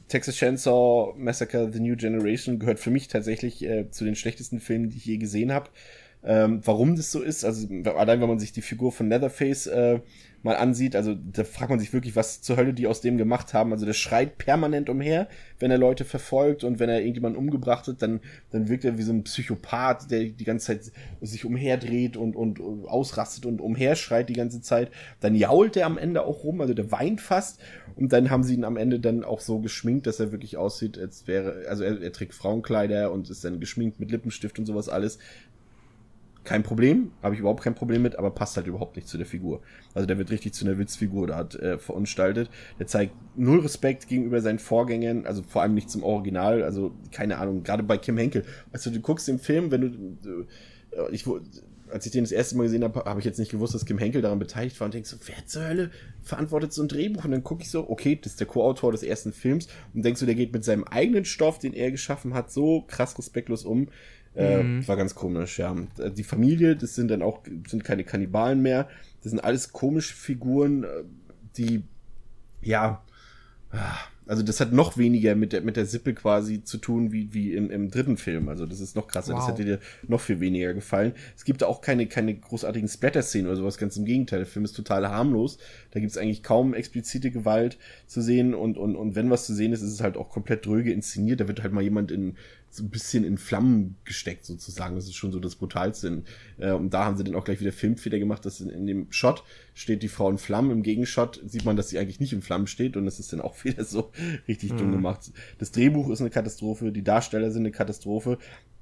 Texas 0.10 0.36
Chainsaw 0.36 1.14
Massacre 1.16 1.72
The 1.72 1.80
New 1.80 1.96
Generation 1.96 2.60
gehört 2.60 2.82
für 2.82 2.92
mich 2.92 3.08
tatsächlich 3.08 3.64
äh, 3.64 3.90
zu 3.92 4.04
den 4.04 4.16
schlechtesten 4.16 4.60
Filmen, 4.60 4.90
die 4.90 4.98
ich 4.98 5.06
je 5.06 5.16
gesehen 5.16 5.54
habe. 5.54 5.70
Ähm, 6.22 6.62
warum 6.66 6.98
das 6.98 7.12
so 7.12 7.22
ist, 7.22 7.46
also 7.46 7.66
allein 7.96 8.20
wenn 8.20 8.28
man 8.28 8.40
sich 8.40 8.52
die 8.52 8.62
Figur 8.62 8.92
von 8.92 9.08
Leatherface 9.08 9.68
äh, 9.68 10.00
mal 10.44 10.58
ansieht, 10.58 10.96
also 10.96 11.16
da 11.16 11.46
fragt 11.46 11.70
man 11.70 11.80
sich 11.80 11.94
wirklich, 11.94 12.16
was 12.16 12.42
zur 12.42 12.58
Hölle 12.58 12.74
die 12.74 12.88
aus 12.88 13.00
dem 13.00 13.18
gemacht 13.18 13.54
haben. 13.54 13.72
Also 13.72 13.86
der 13.86 13.94
schreit 13.94 14.38
permanent 14.38 14.90
umher, 14.90 15.28
wenn 15.60 15.72
er 15.72 15.78
Leute 15.78 16.04
verfolgt 16.06 16.64
und 16.66 16.80
wenn 16.80 16.90
er 16.90 17.00
irgendjemanden 17.00 17.40
umgebracht 17.40 17.88
hat, 17.88 18.02
dann, 18.02 18.20
dann 18.52 18.68
wirkt 18.68 18.84
er 18.84 18.98
wie 18.98 19.04
so 19.04 19.14
ein 19.14 19.24
Psychopath, 19.24 20.12
der 20.12 20.26
die 20.26 20.44
ganze 20.44 20.68
Zeit 20.68 20.92
sich 21.22 21.46
umherdreht 21.46 22.18
und, 22.18 22.36
und, 22.36 22.60
und 22.60 22.86
ausrastet 22.86 23.46
und 23.46 23.62
umherschreit 23.62 24.28
die 24.28 24.34
ganze 24.34 24.62
Zeit. 24.62 24.92
Dann 25.22 25.36
jault 25.36 25.78
er 25.78 25.86
am 25.86 25.98
Ende 25.98 26.24
auch 26.24 26.44
rum, 26.44 26.60
also 26.60 26.74
der 26.74 26.92
weint 26.92 27.22
fast 27.22 27.60
und 27.96 28.14
dann 28.14 28.30
haben 28.30 28.44
sie 28.44 28.54
ihn 28.54 28.64
am 28.64 28.78
Ende 28.78 29.00
dann 29.00 29.26
auch 29.26 29.42
so 29.42 29.60
geschminkt, 29.60 30.08
dass 30.08 30.20
er 30.20 30.32
wirklich 30.32 30.56
aussieht, 30.56 30.98
als 30.98 31.28
wäre, 31.28 31.66
also 31.68 31.84
er, 31.84 32.02
er 32.02 32.14
trägt 32.14 32.34
Frauenkleider 32.34 33.12
und 33.12 33.30
ist 33.30 33.44
dann 33.44 33.60
geschminkt 33.60 34.00
mit 34.00 34.12
Lippenstift 34.12 34.58
und 34.58 34.66
sowas 34.66 34.88
alles 34.88 35.20
kein 36.44 36.64
Problem, 36.64 37.12
habe 37.22 37.36
ich 37.36 37.40
überhaupt 37.40 37.64
kein 37.64 37.76
Problem 37.76 38.02
mit, 38.02 38.18
aber 38.18 38.32
passt 38.32 38.58
halt 38.58 38.68
überhaupt 38.68 38.96
nicht 38.96 39.08
zu 39.08 39.18
der 39.18 39.26
Figur. 39.26 39.62
Also 39.94 40.08
der 40.08 40.18
wird 40.18 40.32
richtig 40.32 40.54
zu 40.54 40.66
einer 40.66 40.78
Witzfigur 40.78 41.28
da 41.28 41.36
hat 41.36 41.56
äh, 41.56 41.78
verunstaltet. 41.78 42.50
Der 42.80 42.88
zeigt 42.88 43.14
null 43.36 43.60
Respekt 43.60 44.08
gegenüber 44.08 44.42
seinen 44.42 44.60
Vorgängern, 44.60 45.26
also 45.26 45.44
vor 45.44 45.62
allem 45.62 45.74
nicht 45.74 45.90
zum 45.90 46.04
Original, 46.04 46.64
also 46.64 46.92
keine 47.12 47.38
Ahnung, 47.38 47.64
gerade 47.64 47.84
bei 47.84 47.98
Kim 47.98 48.18
Henkel. 48.18 48.46
Also 48.72 48.90
du 48.90 49.00
guckst 49.00 49.28
den 49.28 49.40
Film, 49.40 49.72
wenn 49.72 50.18
du, 50.22 50.46
äh, 50.92 51.12
ich 51.12 51.26
als 51.92 52.06
ich 52.06 52.12
den 52.12 52.24
das 52.24 52.32
erste 52.32 52.58
Mal 52.58 52.64
gesehen 52.64 52.84
habe, 52.84 53.04
habe 53.06 53.20
ich 53.20 53.26
jetzt 53.26 53.40
nicht 53.40 53.52
gewusst, 53.52 53.74
dass 53.74 53.86
Kim 53.86 53.98
Henkel 53.98 54.22
daran 54.22 54.40
beteiligt 54.40 54.80
war 54.80 54.86
und 54.86 54.94
denkst 54.94 55.10
so, 55.10 55.18
wer 55.26 55.46
zur 55.46 55.68
Hölle 55.68 55.92
verantwortet 56.22 56.74
so 56.74 56.82
ein 56.82 56.88
Drehbuch? 56.88 57.26
Und 57.26 57.32
dann 57.32 57.44
gucke 57.44 57.64
ich 57.64 57.70
so, 57.70 57.90
okay, 57.90 58.18
das 58.22 58.34
ist 58.34 58.40
der 58.40 58.48
Co-Autor 58.48 58.92
des 58.92 59.04
ersten 59.04 59.34
Films 59.34 59.68
und 59.94 60.04
denkst 60.04 60.20
du, 60.20 60.26
der 60.26 60.36
geht 60.36 60.54
mit 60.54 60.64
seinem 60.64 60.84
eigenen 60.84 61.26
Stoff, 61.26 61.60
den 61.60 61.74
er 61.74 61.92
geschaffen 61.92 62.34
hat, 62.34 62.52
so 62.52 62.82
krass 62.88 63.18
respektlos 63.18 63.66
um. 63.66 63.90
Äh, 64.40 64.64
mhm. 64.64 64.88
War 64.88 64.96
ganz 64.96 65.16
komisch, 65.16 65.60
ja. 65.60 65.76
Die 66.16 66.24
Familie, 66.24 66.76
das 66.76 66.96
sind 66.96 67.10
dann 67.10 67.22
auch, 67.22 67.42
sind 67.68 67.84
keine 67.84 68.04
Kannibalen 68.04 68.62
mehr. 68.62 68.88
Das 69.22 69.32
sind 69.32 69.44
alles 69.44 69.74
komische 69.74 70.16
Figuren, 70.16 70.84
äh, 70.84 70.88
die, 71.58 71.84
ja, 72.62 73.02
also 74.26 74.44
das 74.44 74.60
hat 74.60 74.74
noch 74.74 74.98
weniger 74.98 75.36
mit 75.36 75.54
der, 75.54 75.62
mit 75.62 75.76
der 75.76 75.86
Sippe 75.88 76.14
quasi 76.14 76.64
zu 76.64 76.78
tun 76.78 77.12
wie, 77.12 77.34
wie 77.34 77.54
im, 77.54 77.72
im 77.72 77.90
dritten 77.90 78.16
Film. 78.16 78.48
Also 78.48 78.66
das 78.66 78.80
ist 78.80 78.96
noch 78.96 79.08
krasser. 79.08 79.34
Wow. 79.34 79.40
Das 79.40 79.50
hätte 79.50 79.66
dir 79.66 79.80
noch 80.08 80.22
viel 80.22 80.40
weniger 80.40 80.74
gefallen. 80.76 81.14
Es 81.36 81.46
gibt 81.46 81.64
auch 81.64 81.82
keine, 81.82 82.06
keine 82.08 82.36
großartigen 82.36 82.88
Splatter-Szenen 82.88 83.48
oder 83.48 83.56
sowas. 83.56 83.80
Ganz 83.80 83.98
im 83.98 84.06
Gegenteil. 84.06 84.40
Der 84.40 84.46
Film 84.46 84.66
ist 84.66 84.76
total 84.76 85.08
harmlos. 85.10 85.58
Da 85.92 86.00
gibt 86.00 86.12
es 86.12 86.18
eigentlich 86.18 86.44
kaum 86.44 86.76
explizite 86.76 87.32
Gewalt 87.32 87.80
zu 88.06 88.22
sehen. 88.22 88.54
Und, 88.54 88.78
und, 88.78 88.96
und 88.96 89.16
wenn 89.16 89.32
was 89.32 89.48
zu 89.48 89.56
sehen 89.56 89.74
ist, 89.74 89.82
ist 89.82 89.94
es 89.94 90.02
halt 90.02 90.16
auch 90.16 90.30
komplett 90.30 90.64
dröge 90.66 90.94
inszeniert. 90.94 91.40
Da 91.40 91.48
wird 91.48 91.64
halt 91.64 91.74
mal 91.74 91.84
jemand 91.84 92.12
in, 92.12 92.38
so 92.72 92.84
ein 92.84 92.90
bisschen 92.90 93.24
in 93.24 93.38
Flammen 93.38 93.96
gesteckt 94.06 94.46
sozusagen. 94.46 94.96
Das 94.96 95.06
ist 95.06 95.16
schon 95.16 95.32
so 95.32 95.40
das 95.40 95.56
Brutalste. 95.56 96.24
Äh, 96.58 96.72
und 96.72 96.94
da 96.94 97.06
haben 97.06 97.18
sie 97.18 97.24
dann 97.24 97.36
auch 97.36 97.44
gleich 97.44 97.60
wieder 97.60 97.72
Filmfehler 97.72 98.20
gemacht, 98.20 98.46
dass 98.46 98.62
in, 98.62 98.70
in, 98.70 98.86
dem 98.86 99.12
Shot 99.12 99.44
steht 99.74 100.04
die 100.04 100.08
Frau 100.08 100.30
in 100.30 100.38
Flammen. 100.38 100.72
Im 100.72 100.84
Gegenshot 100.84 101.42
sieht 101.46 101.66
man, 101.66 101.76
dass 101.76 101.90
sie 101.90 102.00
eigentlich 102.00 102.20
nicht 102.20 102.34
in 102.34 102.42
Flammen 102.42 102.68
steht 102.68 102.96
und 102.96 103.06
das 103.06 103.20
ist 103.20 103.34
dann 103.34 103.42
auch 103.42 103.56
wieder 103.64 103.84
so 103.84 104.12
richtig 104.48 104.74
mhm. 104.74 104.78
dumm 104.78 104.92
gemacht. 104.92 105.32
Das 105.58 105.72
Drehbuch 105.72 106.10
ist 106.10 106.22
eine 106.22 106.30
Katastrophe, 106.30 106.92
die 106.92 107.04
Darsteller 107.04 107.52
sind 107.52 107.64
eine 107.64 107.72
Katastrophe. 107.72 108.38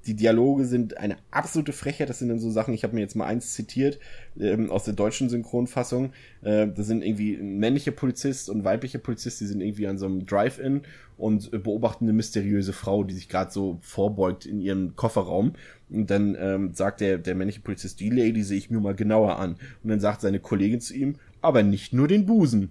Die 0.08 0.14
Dialoge 0.14 0.64
sind 0.64 0.96
eine 0.96 1.18
absolute 1.30 1.74
Frechheit. 1.74 2.08
Das 2.08 2.18
sind 2.18 2.30
dann 2.30 2.40
so 2.40 2.50
Sachen, 2.50 2.72
ich 2.72 2.82
habe 2.82 2.94
mir 2.94 3.02
jetzt 3.02 3.14
mal 3.14 3.26
eins 3.26 3.52
zitiert 3.52 3.98
ähm, 4.40 4.70
aus 4.70 4.84
der 4.84 4.94
deutschen 4.94 5.28
Synchronfassung. 5.28 6.14
Äh, 6.40 6.68
das 6.68 6.86
sind 6.86 7.04
irgendwie 7.04 7.36
männliche 7.36 7.92
Polizist 7.92 8.48
und 8.48 8.64
weibliche 8.64 8.98
Polizist, 8.98 9.42
die 9.42 9.44
sind 9.44 9.60
irgendwie 9.60 9.86
an 9.86 9.98
so 9.98 10.06
einem 10.06 10.24
Drive-In 10.24 10.80
und 11.18 11.50
beobachten 11.62 12.06
eine 12.06 12.14
mysteriöse 12.14 12.72
Frau, 12.72 13.04
die 13.04 13.12
sich 13.12 13.28
gerade 13.28 13.50
so 13.50 13.76
vorbeugt 13.82 14.46
in 14.46 14.62
ihrem 14.62 14.96
Kofferraum. 14.96 15.52
Und 15.90 16.08
dann 16.08 16.38
ähm, 16.40 16.72
sagt 16.72 17.02
der, 17.02 17.18
der 17.18 17.34
männliche 17.34 17.60
Polizist, 17.60 18.00
die 18.00 18.08
Lady 18.08 18.42
sehe 18.42 18.56
ich 18.56 18.70
mir 18.70 18.80
mal 18.80 18.94
genauer 18.94 19.38
an. 19.38 19.56
Und 19.82 19.90
dann 19.90 20.00
sagt 20.00 20.22
seine 20.22 20.40
Kollegin 20.40 20.80
zu 20.80 20.94
ihm, 20.94 21.16
aber 21.42 21.62
nicht 21.62 21.92
nur 21.92 22.08
den 22.08 22.24
Busen. 22.24 22.70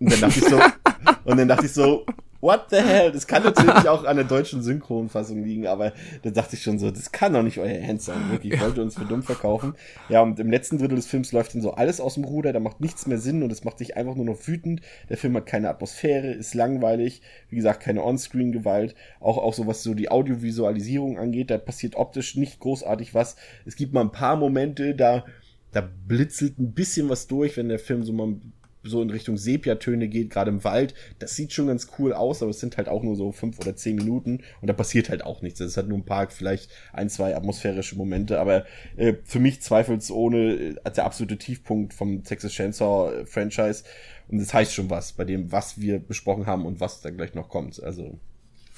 Und 0.00 0.12
dann 0.12 0.20
dachte 0.20 0.38
ich 0.38 0.46
so, 0.46 0.58
und 1.24 1.36
dann 1.36 1.48
dachte 1.48 1.66
ich 1.66 1.72
so, 1.72 2.06
What 2.40 2.66
the 2.70 2.76
hell? 2.76 3.10
Das 3.10 3.26
kann 3.26 3.42
natürlich 3.42 3.88
auch 3.88 4.04
an 4.04 4.16
der 4.16 4.24
deutschen 4.24 4.62
Synchronfassung 4.62 5.42
liegen, 5.42 5.66
aber 5.66 5.92
da 6.22 6.30
dachte 6.30 6.54
ich 6.54 6.62
schon 6.62 6.78
so, 6.78 6.90
das 6.90 7.10
kann 7.10 7.32
doch 7.32 7.42
nicht 7.42 7.58
euer 7.58 7.72
Ernst 7.72 8.06
sein. 8.06 8.30
Wirklich, 8.30 8.52
ich 8.52 8.60
wollte 8.60 8.80
uns 8.80 8.94
für 8.94 9.04
dumm 9.04 9.24
verkaufen. 9.24 9.74
Ja, 10.08 10.22
und 10.22 10.38
im 10.38 10.48
letzten 10.48 10.78
Drittel 10.78 10.94
des 10.94 11.08
Films 11.08 11.32
läuft 11.32 11.54
dann 11.54 11.62
so 11.62 11.72
alles 11.72 12.00
aus 12.00 12.14
dem 12.14 12.24
Ruder, 12.24 12.52
da 12.52 12.60
macht 12.60 12.80
nichts 12.80 13.08
mehr 13.08 13.18
Sinn 13.18 13.42
und 13.42 13.50
es 13.50 13.64
macht 13.64 13.80
dich 13.80 13.96
einfach 13.96 14.14
nur 14.14 14.24
noch 14.24 14.46
wütend. 14.46 14.82
Der 15.08 15.16
Film 15.16 15.34
hat 15.36 15.46
keine 15.46 15.68
Atmosphäre, 15.68 16.30
ist 16.30 16.54
langweilig, 16.54 17.22
wie 17.50 17.56
gesagt, 17.56 17.82
keine 17.82 18.04
On-Screen-Gewalt. 18.04 18.94
Auch, 19.18 19.38
auch 19.38 19.54
so 19.54 19.66
was 19.66 19.82
so 19.82 19.94
die 19.94 20.10
Audiovisualisierung 20.10 21.18
angeht, 21.18 21.50
da 21.50 21.58
passiert 21.58 21.96
optisch 21.96 22.36
nicht 22.36 22.60
großartig 22.60 23.14
was. 23.14 23.34
Es 23.66 23.74
gibt 23.74 23.92
mal 23.92 24.02
ein 24.02 24.12
paar 24.12 24.36
Momente, 24.36 24.94
da 24.94 25.24
da 25.72 25.86
blitzelt 26.06 26.58
ein 26.58 26.72
bisschen 26.72 27.08
was 27.08 27.26
durch, 27.26 27.56
wenn 27.56 27.68
der 27.68 27.78
Film 27.78 28.02
so 28.02 28.12
mal 28.12 28.36
so 28.82 29.02
in 29.02 29.10
Richtung 29.10 29.36
Sepiatöne 29.36 30.08
geht, 30.08 30.30
gerade 30.30 30.50
im 30.50 30.64
Wald. 30.64 30.94
Das 31.18 31.34
sieht 31.34 31.52
schon 31.52 31.66
ganz 31.66 31.88
cool 31.98 32.12
aus, 32.12 32.42
aber 32.42 32.50
es 32.50 32.60
sind 32.60 32.76
halt 32.76 32.88
auch 32.88 33.02
nur 33.02 33.16
so 33.16 33.32
fünf 33.32 33.58
oder 33.58 33.76
zehn 33.76 33.96
Minuten 33.96 34.40
und 34.60 34.68
da 34.68 34.72
passiert 34.72 35.08
halt 35.10 35.24
auch 35.24 35.42
nichts. 35.42 35.60
Es 35.60 35.76
hat 35.76 35.88
nur 35.88 35.98
ein 35.98 36.04
paar, 36.04 36.28
vielleicht 36.30 36.70
ein, 36.92 37.10
zwei 37.10 37.36
atmosphärische 37.36 37.96
Momente, 37.96 38.40
aber 38.40 38.64
äh, 38.96 39.14
für 39.24 39.40
mich 39.40 39.60
zweifelsohne 39.62 40.76
äh, 40.84 40.90
der 40.90 41.04
absolute 41.04 41.38
Tiefpunkt 41.38 41.94
vom 41.94 42.24
Texas 42.24 42.52
Chainsaw 42.52 43.12
äh, 43.12 43.26
Franchise 43.26 43.84
und 44.28 44.38
das 44.38 44.52
heißt 44.52 44.74
schon 44.74 44.90
was 44.90 45.12
bei 45.12 45.24
dem, 45.24 45.50
was 45.52 45.80
wir 45.80 45.98
besprochen 45.98 46.46
haben 46.46 46.66
und 46.66 46.80
was 46.80 47.00
da 47.00 47.10
gleich 47.10 47.34
noch 47.34 47.48
kommt. 47.48 47.82
Also 47.82 48.18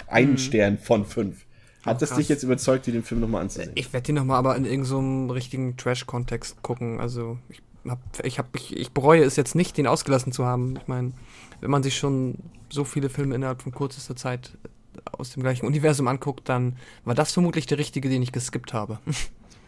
ein 0.07 0.33
mhm. 0.33 0.39
Stern 0.39 0.79
von 0.79 1.05
fünf. 1.05 1.45
Hat 1.85 2.03
es 2.03 2.15
dich 2.15 2.29
jetzt 2.29 2.43
überzeugt, 2.43 2.87
dir 2.87 2.93
den 2.93 3.03
Film 3.03 3.23
nochmal 3.23 3.43
anzusehen? 3.43 3.73
Ich 3.75 3.93
werde 3.93 4.07
den 4.07 4.17
nochmal 4.17 4.37
aber 4.37 4.55
in 4.55 4.65
irgendeinem 4.67 5.29
so 5.29 5.33
richtigen 5.33 5.77
Trash-Kontext 5.79 6.63
gucken. 6.63 7.01
Also 7.01 7.39
ich 7.49 7.63
hab, 7.89 7.99
ich, 8.25 8.39
hab, 8.39 8.55
ich, 8.57 8.77
ich 8.77 8.93
bereue 8.93 9.23
es 9.23 9.37
jetzt 9.37 9.55
nicht, 9.55 9.77
den 9.77 9.87
ausgelassen 9.87 10.33
zu 10.33 10.45
haben. 10.45 10.77
Ich 10.77 10.89
meine, 10.89 11.13
wenn 11.61 11.71
man 11.71 11.83
sich 11.83 11.97
schon 11.97 12.37
so 12.71 12.85
viele 12.85 13.09
Filme 13.09 13.35
innerhalb 13.35 13.63
von 13.63 13.73
kürzester 13.73 14.17
Zeit 14.17 14.57
aus 15.13 15.31
dem 15.31 15.43
gleichen 15.43 15.67
Universum 15.67 16.09
anguckt, 16.09 16.49
dann 16.49 16.77
war 17.05 17.15
das 17.15 17.33
vermutlich 17.33 17.67
der 17.67 17.79
richtige, 17.79 18.09
den 18.09 18.23
ich 18.23 18.33
geskippt 18.33 18.73
habe. 18.73 18.99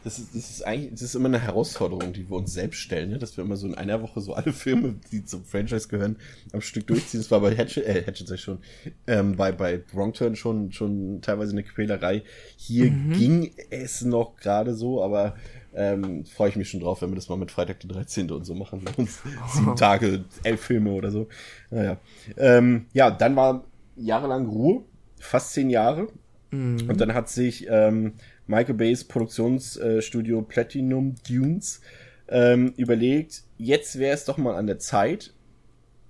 das 0.05 0.19
ist, 0.19 0.35
das 0.35 0.51
ist 0.51 0.67
eigentlich, 0.67 0.93
das 0.93 1.03
ist 1.03 1.15
immer 1.15 1.29
eine 1.29 1.41
Herausforderung, 1.41 2.13
die 2.13 2.29
wir 2.29 2.37
uns 2.37 2.53
selbst 2.53 2.79
stellen, 2.79 3.11
ne? 3.11 3.19
dass 3.19 3.37
wir 3.37 3.45
immer 3.45 3.57
so 3.57 3.67
in 3.67 3.75
einer 3.75 4.03
Woche 4.03 4.21
so 4.21 4.35
alle 4.35 4.53
Filme, 4.53 4.97
die 5.11 5.25
zum 5.25 5.45
Franchise 5.45 5.89
gehören, 5.89 6.17
am 6.53 6.61
Stück 6.61 6.87
durchziehen. 6.87 7.21
Das 7.21 7.31
war 7.31 7.41
bei 7.41 7.57
Hatchet, 7.57 7.85
äh, 7.87 8.05
Hatchet 8.05 8.29
sag 8.29 8.37
ich 8.37 8.43
schon, 8.43 8.59
ähm, 9.07 9.37
bei, 9.37 9.53
bei 9.53 9.83
Wrong 9.93 10.13
Turn 10.13 10.37
schon, 10.37 10.73
schon 10.73 11.21
teilweise 11.23 11.53
eine 11.53 11.63
Quälerei. 11.63 12.23
Hier 12.57 12.91
mhm. 12.91 13.13
ging 13.13 13.55
es 13.71 14.03
noch 14.03 14.37
gerade 14.37 14.75
so, 14.75 15.03
aber 15.03 15.37
ähm, 15.75 16.25
freue 16.25 16.51
ich 16.51 16.57
mich 16.57 16.71
schon 16.71 16.81
drauf, 16.81 17.03
wenn 17.03 17.11
wir 17.11 17.17
das 17.17 17.29
mal 17.29 17.37
mit 17.37 17.51
Freitag 17.51 17.81
der 17.81 17.91
13. 17.91 18.31
und 18.31 18.45
so 18.45 18.55
machen. 18.55 18.83
Uns 18.97 19.23
sieben 19.53 19.77
Tage, 19.77 20.25
elf 20.43 20.61
Filme 20.61 20.93
oder 20.93 21.11
so. 21.11 21.29
Naja. 21.71 21.99
Ähm, 22.37 22.87
ja, 22.93 23.11
dann 23.11 23.37
war 23.37 23.65
jahrelang 23.97 24.47
Ruhe, 24.47 24.83
fast 25.19 25.53
zehn 25.53 25.71
Jahre. 25.71 26.09
Mhm. 26.51 26.89
Und 26.89 27.01
dann 27.01 27.15
hat 27.15 27.29
sich 27.29 27.67
ähm, 27.69 28.15
Michael 28.47 28.75
Bays 28.75 29.05
Produktionsstudio 29.05 30.43
Platinum 30.43 31.15
Dunes 31.27 31.81
ähm, 32.29 32.73
überlegt, 32.77 33.43
jetzt 33.59 33.99
wäre 33.99 34.15
es 34.15 34.25
doch 34.25 34.39
mal 34.39 34.57
an 34.57 34.67
der 34.67 34.79
Zeit, 34.79 35.33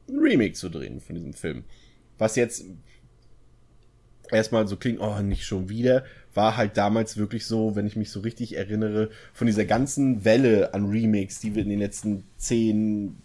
ein 0.09 0.19
Remake 0.19 0.55
zu 0.55 0.69
drehen 0.69 1.01
von 1.01 1.15
diesem 1.15 1.33
Film. 1.33 1.65
Was 2.19 2.37
jetzt 2.37 2.65
erstmal 4.33 4.67
so 4.69 4.77
klingt, 4.77 5.01
oh, 5.01 5.21
nicht 5.21 5.45
schon 5.45 5.69
wieder, 5.69 6.05
war 6.35 6.57
halt 6.57 6.77
damals 6.77 7.17
wirklich 7.17 7.47
so, 7.47 7.77
wenn 7.77 7.87
ich 7.87 7.97
mich 7.97 8.11
so 8.11 8.21
richtig 8.21 8.57
erinnere, 8.57 9.11
von 9.33 9.47
dieser 9.47 9.65
ganzen 9.65 10.25
Welle 10.25 10.75
an 10.75 10.91
Remakes, 10.91 11.41
die 11.41 11.55
wir 11.55 11.63
in 11.63 11.69
den 11.69 11.79
letzten 11.79 12.25
10, 12.39 13.17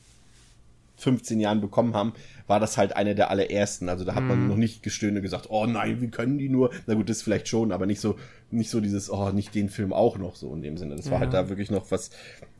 15 0.98 1.40
Jahren 1.40 1.62
bekommen 1.62 1.94
haben, 1.94 2.14
war 2.48 2.60
das 2.60 2.78
halt 2.78 2.96
einer 2.96 3.14
der 3.14 3.30
allerersten. 3.30 3.88
Also 3.88 4.04
da 4.04 4.16
hat 4.16 4.24
man 4.24 4.46
mm. 4.46 4.48
noch 4.48 4.58
nicht 4.58 4.82
gestöhne 4.82 5.22
gesagt, 5.22 5.48
oh 5.50 5.66
nein, 5.66 6.02
wie 6.02 6.08
können 6.08 6.38
die 6.38 6.50
nur? 6.50 6.72
Na 6.88 6.96
gut, 6.96 7.10
das 7.10 7.22
vielleicht 7.22 7.48
schon, 7.48 7.72
aber 7.72 7.86
nicht 7.86 8.02
so, 8.02 8.16
nicht 8.50 8.70
so 8.70 8.82
dieses, 8.82 9.12
oh, 9.12 9.30
nicht 9.30 9.54
den 9.54 9.70
Film 9.70 9.94
auch 9.94 10.18
noch 10.18 10.36
so 10.36 10.54
in 10.54 10.62
dem 10.62 10.78
Sinne. 10.78 10.96
Das 10.96 11.12
war 11.12 11.20
halt 11.20 11.34
da 11.34 11.50
wirklich 11.50 11.70
noch 11.70 11.92
was, 11.92 12.10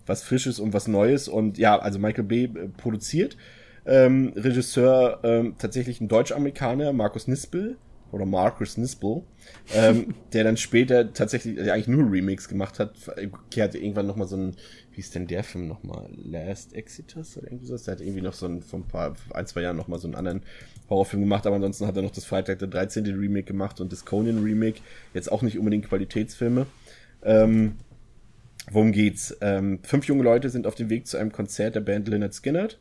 was 0.06 0.22
Frisches 0.22 0.60
und 0.60 0.74
was 0.74 0.88
Neues. 0.88 1.28
Und 1.28 1.58
ja, 1.58 1.80
also 1.80 1.98
Michael 1.98 2.26
B. 2.26 2.44
Äh, 2.44 2.70
produziert. 2.78 3.38
Ähm, 3.86 4.34
Regisseur 4.36 5.20
ähm, 5.24 5.56
tatsächlich 5.58 6.02
ein 6.02 6.08
Deutsch-Amerikaner, 6.08 6.94
Markus 6.94 7.28
Nispel 7.28 7.78
oder 8.12 8.26
Marcus 8.26 8.78
Nispel, 8.78 9.24
ähm, 9.74 10.14
der 10.34 10.44
dann 10.44 10.58
später 10.58 11.14
tatsächlich 11.14 11.56
der 11.56 11.74
eigentlich 11.74 11.88
nur 11.88 12.12
Remix 12.12 12.48
gemacht 12.48 12.80
hat. 12.80 12.96
Er 13.16 13.64
hatte 13.64 13.78
irgendwann 13.78 14.08
nochmal 14.08 14.28
so 14.28 14.38
ein, 14.38 14.56
wie 14.94 15.00
ist 15.00 15.16
denn 15.16 15.28
der 15.28 15.44
Film 15.44 15.68
nochmal? 15.68 16.10
Last 16.16 16.74
Exitus 16.74 17.38
oder 17.38 17.48
irgendwie 17.48 17.66
so? 17.66 17.78
Der 17.78 17.94
hat 17.94 18.02
irgendwie 18.02 18.22
noch 18.22 18.34
so 18.34 18.48
ein, 18.48 18.62
vor 18.62 18.80
ein 18.80 18.88
paar, 18.88 19.16
ein, 19.34 19.46
zwei 19.46 19.62
Jahren 19.62 19.78
nochmal 19.78 20.00
so 20.00 20.08
einen 20.08 20.16
anderen 20.16 20.42
Horrorfilm 20.90 21.22
gemacht, 21.22 21.46
aber 21.46 21.56
ansonsten 21.56 21.86
hat 21.88 21.96
er 21.96 22.04
noch 22.04 22.12
das 22.12 22.26
Freitag 22.26 22.60
der 22.60 22.68
13. 22.68 23.06
Remake 23.06 23.46
gemacht 23.46 23.82
und 23.82 23.92
das 23.92 24.06
Conan 24.06 24.44
Remake. 24.44 24.80
Jetzt 25.14 25.32
auch 25.32 25.42
nicht 25.42 25.58
unbedingt 25.58 25.88
Qualitätsfilme. 25.88 26.66
Ähm, 27.24 27.78
worum 28.72 28.92
geht's? 28.92 29.38
Ähm, 29.42 29.80
fünf 29.84 30.06
junge 30.06 30.24
Leute 30.24 30.50
sind 30.50 30.66
auf 30.66 30.76
dem 30.76 30.90
Weg 30.90 31.08
zu 31.08 31.18
einem 31.18 31.32
Konzert 31.32 31.76
der 31.76 31.82
Band 31.82 32.08
Leonard 32.08 32.34
Skinnert 32.34 32.80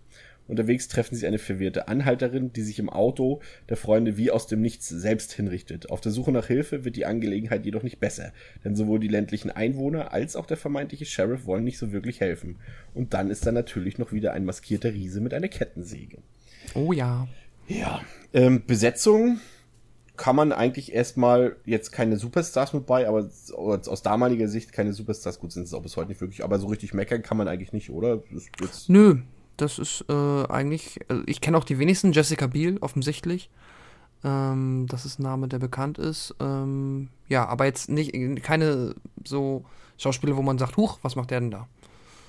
Unterwegs 0.49 0.89
treffen 0.89 1.17
sie 1.17 1.27
eine 1.27 1.39
verwirrte 1.39 1.89
Anhalterin, 1.89 2.53
die 2.53 2.63
sich 2.63 2.79
im 2.79 2.89
Auto 2.89 3.41
der 3.69 3.77
Freunde 3.77 4.17
wie 4.17 4.31
aus 4.31 4.47
dem 4.47 4.61
Nichts 4.61 4.89
selbst 4.89 5.33
hinrichtet. 5.33 5.91
Auf 5.91 6.01
der 6.01 6.13
Suche 6.13 6.33
nach 6.33 6.47
Hilfe 6.47 6.85
wird 6.85 6.97
die 6.97 7.07
Angelegenheit 7.07 7.65
jedoch 7.65 7.83
nicht 7.83 7.99
besser, 7.99 8.33
denn 8.65 8.77
sowohl 8.77 9.01
die 9.01 9.09
ländlichen 9.09 9.51
Einwohner 9.51 10.13
als 10.13 10.37
auch 10.37 10.47
der 10.47 10.57
vermeintliche 10.57 11.05
Sheriff 11.05 11.47
wollen 11.47 11.65
nicht 11.65 11.79
so 11.79 11.93
wirklich 11.93 12.21
helfen. 12.21 12.59
Und 12.95 13.15
dann 13.15 13.31
ist 13.31 13.47
da 13.47 13.53
natürlich 13.53 13.99
noch 13.99 14.13
wieder 14.13 14.33
ein 14.33 14.45
maskierter 14.45 14.93
Riese 14.93 15.21
mit 15.21 15.35
einer 15.35 15.49
Kettensäge. 15.49 16.19
Oh 16.75 16.93
ja. 16.93 17.29
Ja. 17.69 18.01
Ähm, 18.33 18.63
Besetzung 18.67 19.41
kann 20.17 20.37
man 20.37 20.53
eigentlich 20.53 20.95
erstmal 20.95 21.57
jetzt 21.65 21.93
keine 21.93 22.17
Superstars 22.17 22.73
mit 22.73 22.87
bei, 22.87 23.07
aber 23.07 23.29
aus 23.55 24.03
damaliger 24.03 24.49
Sicht 24.49 24.73
keine 24.73 24.93
Superstars. 24.93 25.39
Gut, 25.39 25.53
sind 25.53 25.65
es 25.65 25.75
auch 25.75 25.83
bis 25.83 25.97
heute 25.97 26.09
nicht 26.09 26.21
wirklich, 26.21 26.43
aber 26.43 26.59
so 26.59 26.69
richtig 26.69 26.95
meckern 26.95 27.23
kann 27.23 27.37
man 27.37 27.49
eigentlich 27.49 27.73
nicht, 27.73 27.91
oder? 27.91 28.23
Nö, 28.89 29.17
das 29.57 29.79
ist 29.79 30.05
äh, 30.09 30.13
eigentlich, 30.49 31.01
also 31.09 31.23
ich 31.27 31.41
kenne 31.41 31.57
auch 31.57 31.65
die 31.65 31.79
wenigsten, 31.79 32.13
Jessica 32.13 32.47
Biel 32.47 32.79
offensichtlich. 32.81 33.51
Ähm, 34.25 34.87
das 34.89 35.05
ist 35.05 35.19
ein 35.19 35.25
Name, 35.25 35.49
der 35.49 35.59
bekannt 35.59 35.99
ist. 35.99 36.35
Ähm, 36.41 37.09
ja, 37.29 37.47
aber 37.47 37.67
jetzt 37.67 37.89
nicht 37.89 38.13
keine 38.43 38.95
so 39.25 39.65
Schauspieler, 39.99 40.37
wo 40.37 40.43
man 40.43 40.59
sagt, 40.59 40.77
huch, 40.77 40.99
was 41.03 41.17
macht 41.17 41.31
der 41.31 41.41
denn 41.41 41.51
da? 41.51 41.69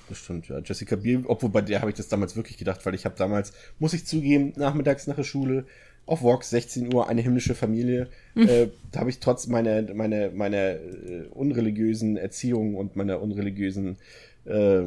Das 0.10 0.20
stimmt, 0.20 0.48
ja. 0.48 0.60
Jessica 0.60 0.96
Biel, 0.96 1.24
obwohl 1.28 1.50
bei 1.50 1.62
der 1.62 1.82
habe 1.82 1.92
ich 1.92 1.98
das 1.98 2.08
damals 2.08 2.36
wirklich 2.36 2.58
gedacht, 2.58 2.86
weil 2.86 2.96
ich 2.96 3.06
habe 3.06 3.16
damals, 3.18 3.52
muss 3.80 3.94
ich 3.94 4.06
zugeben, 4.06 4.54
nachmittags 4.56 5.08
nach 5.08 5.16
der 5.16 5.24
Schule 5.24 5.66
auf 6.06 6.22
Vox 6.22 6.50
16 6.52 6.94
Uhr 6.94 7.10
eine 7.10 7.22
himmlische 7.22 7.56
Familie. 7.56 8.08
Mhm. 8.34 8.48
Äh, 8.48 8.70
da 8.92 9.02
habe 9.02 9.10
ich 9.10 9.20
trotz 9.20 9.48
meiner 9.48 9.82
meine 9.94 10.32
meine 10.34 10.76
äh, 10.76 11.28
unreligiösen 11.32 12.16
Erziehung 12.16 12.76
und 12.76 12.96
meiner 12.96 13.22
unreligiösen 13.22 13.98
äh, 14.46 14.84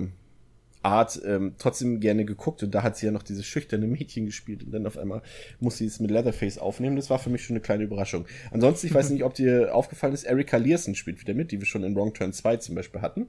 Art 0.83 1.21
ähm, 1.25 1.55
trotzdem 1.59 2.01
gerne 2.01 2.25
geguckt 2.25 2.63
und 2.63 2.75
da 2.75 2.83
hat 2.83 2.97
sie 2.97 3.07
ja 3.07 3.13
noch 3.13 3.23
dieses 3.23 3.47
schüchterne 3.47 3.87
Mädchen 3.87 4.27
gespielt 4.27 4.63
und 4.63 4.73
dann 4.73 4.87
auf 4.87 4.97
einmal 4.97 5.23
muss 5.59 5.77
sie 5.77 5.87
es 5.87 6.01
mit 6.01 6.11
Leatherface 6.11 6.59
aufnehmen. 6.59 6.97
Das 6.97 7.11
war 7.11 7.19
für 7.19 7.31
mich 7.31 7.45
schon 7.45 7.55
eine 7.55 7.63
kleine 7.63 7.85
Überraschung. 7.85 8.27
Ansonsten, 8.51 8.87
ich 8.87 8.95
weiß 8.95 9.11
nicht, 9.11 9.25
ob 9.25 9.35
dir 9.35 9.75
aufgefallen 9.75 10.15
ist, 10.15 10.25
Erika 10.25 10.57
Learson 10.57 10.95
spielt 10.95 11.21
wieder 11.21 11.35
mit, 11.35 11.53
die 11.53 11.61
wir 11.61 11.67
schon 11.67 11.85
in 11.85 11.95
Wrong 11.95 12.15
Turn 12.15 12.33
2 12.33 12.57
zum 12.59 12.75
Beispiel 12.75 13.03
hatten. 13.03 13.27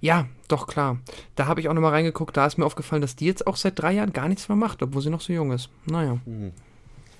Ja, 0.00 0.28
doch, 0.48 0.66
klar. 0.66 1.00
Da 1.34 1.46
habe 1.46 1.60
ich 1.60 1.68
auch 1.68 1.74
nochmal 1.74 1.92
reingeguckt, 1.92 2.36
da 2.36 2.46
ist 2.46 2.58
mir 2.58 2.66
aufgefallen, 2.66 3.00
dass 3.00 3.16
die 3.16 3.26
jetzt 3.26 3.46
auch 3.46 3.56
seit 3.56 3.78
drei 3.78 3.92
Jahren 3.92 4.12
gar 4.12 4.28
nichts 4.28 4.48
mehr 4.48 4.56
macht, 4.56 4.82
obwohl 4.82 5.02
sie 5.02 5.10
noch 5.10 5.22
so 5.22 5.32
jung 5.32 5.52
ist. 5.52 5.70
Naja. 5.86 6.18
Mhm 6.26 6.52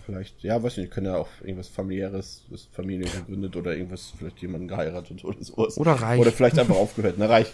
vielleicht, 0.08 0.42
ja, 0.42 0.62
weiß 0.62 0.78
nicht, 0.78 0.90
können 0.90 1.04
ja 1.04 1.16
auch 1.16 1.28
irgendwas 1.42 1.68
familiäres, 1.68 2.46
Familie 2.72 3.10
gegründet 3.10 3.56
oder 3.56 3.76
irgendwas, 3.76 4.14
vielleicht 4.16 4.40
jemanden 4.40 4.66
geheiratet 4.66 5.22
oder 5.24 5.36
sowas. 5.44 5.76
Oder 5.76 5.92
reich. 5.92 6.18
Oder 6.18 6.32
vielleicht 6.32 6.58
einfach 6.58 6.76
aufgehört. 6.76 7.18
Ne, 7.18 7.28
reich, 7.28 7.52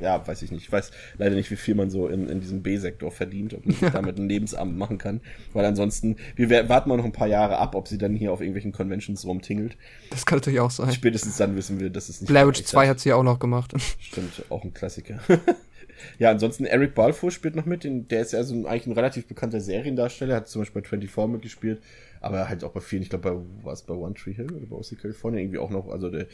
ja, 0.00 0.26
weiß 0.26 0.40
ich 0.40 0.50
nicht. 0.50 0.62
Ich 0.62 0.72
weiß 0.72 0.92
leider 1.18 1.34
nicht, 1.34 1.50
wie 1.50 1.56
viel 1.56 1.74
man 1.74 1.90
so 1.90 2.08
in, 2.08 2.26
in 2.26 2.40
diesem 2.40 2.62
B-Sektor 2.62 3.10
verdient, 3.10 3.52
ob 3.52 3.66
man 3.66 3.76
sich 3.76 3.90
damit 3.92 4.16
ein 4.18 4.30
Lebensamt 4.30 4.78
machen 4.78 4.96
kann. 4.96 5.20
Weil 5.52 5.66
ansonsten, 5.66 6.16
wir 6.36 6.70
warten 6.70 6.88
mal 6.88 6.96
noch 6.96 7.04
ein 7.04 7.12
paar 7.12 7.28
Jahre 7.28 7.58
ab, 7.58 7.74
ob 7.74 7.86
sie 7.86 7.98
dann 7.98 8.16
hier 8.16 8.32
auf 8.32 8.40
irgendwelchen 8.40 8.72
Conventions 8.72 9.26
rumtingelt. 9.26 9.76
Das 10.08 10.24
kann 10.24 10.38
natürlich 10.38 10.60
auch 10.60 10.70
sein. 10.70 10.90
Spätestens 10.92 11.36
dann 11.36 11.54
wissen 11.54 11.80
wir, 11.80 11.90
dass 11.90 12.08
es 12.08 12.22
nicht 12.22 12.28
Blair 12.28 12.48
Witch 12.48 12.62
2 12.62 12.88
hat 12.88 13.00
sie 13.00 13.10
ja 13.10 13.16
auch 13.16 13.22
noch 13.22 13.38
gemacht. 13.38 13.74
Stimmt, 13.98 14.42
auch 14.48 14.64
ein 14.64 14.72
Klassiker. 14.72 15.20
Ja, 16.18 16.30
ansonsten 16.30 16.64
Eric 16.64 16.94
Balfour 16.94 17.30
spielt 17.30 17.56
noch 17.56 17.66
mit. 17.66 17.84
Der 17.84 18.20
ist 18.20 18.32
ja 18.32 18.42
so 18.42 18.54
ein, 18.54 18.66
eigentlich 18.66 18.86
ein 18.86 18.92
relativ 18.92 19.26
bekannter 19.26 19.60
Seriendarsteller. 19.60 20.36
Hat 20.36 20.48
zum 20.48 20.62
Beispiel 20.62 20.82
bei 20.82 20.88
24 20.88 21.32
mitgespielt. 21.32 21.82
Aber 22.20 22.48
halt 22.48 22.64
auch 22.64 22.72
bei 22.72 22.80
vielen, 22.80 23.02
ich 23.02 23.10
glaube, 23.10 23.30
bei, 23.30 23.64
war 23.64 23.72
es 23.72 23.82
bei 23.82 23.94
One 23.94 24.14
Tree 24.14 24.32
Hill 24.32 24.52
oder 24.52 24.66
bei 24.66 24.76
OC 24.76 24.98
California 25.00 25.40
irgendwie 25.40 25.58
auch 25.58 25.70
noch. 25.70 25.88
Also 25.88 26.10
der 26.10 26.26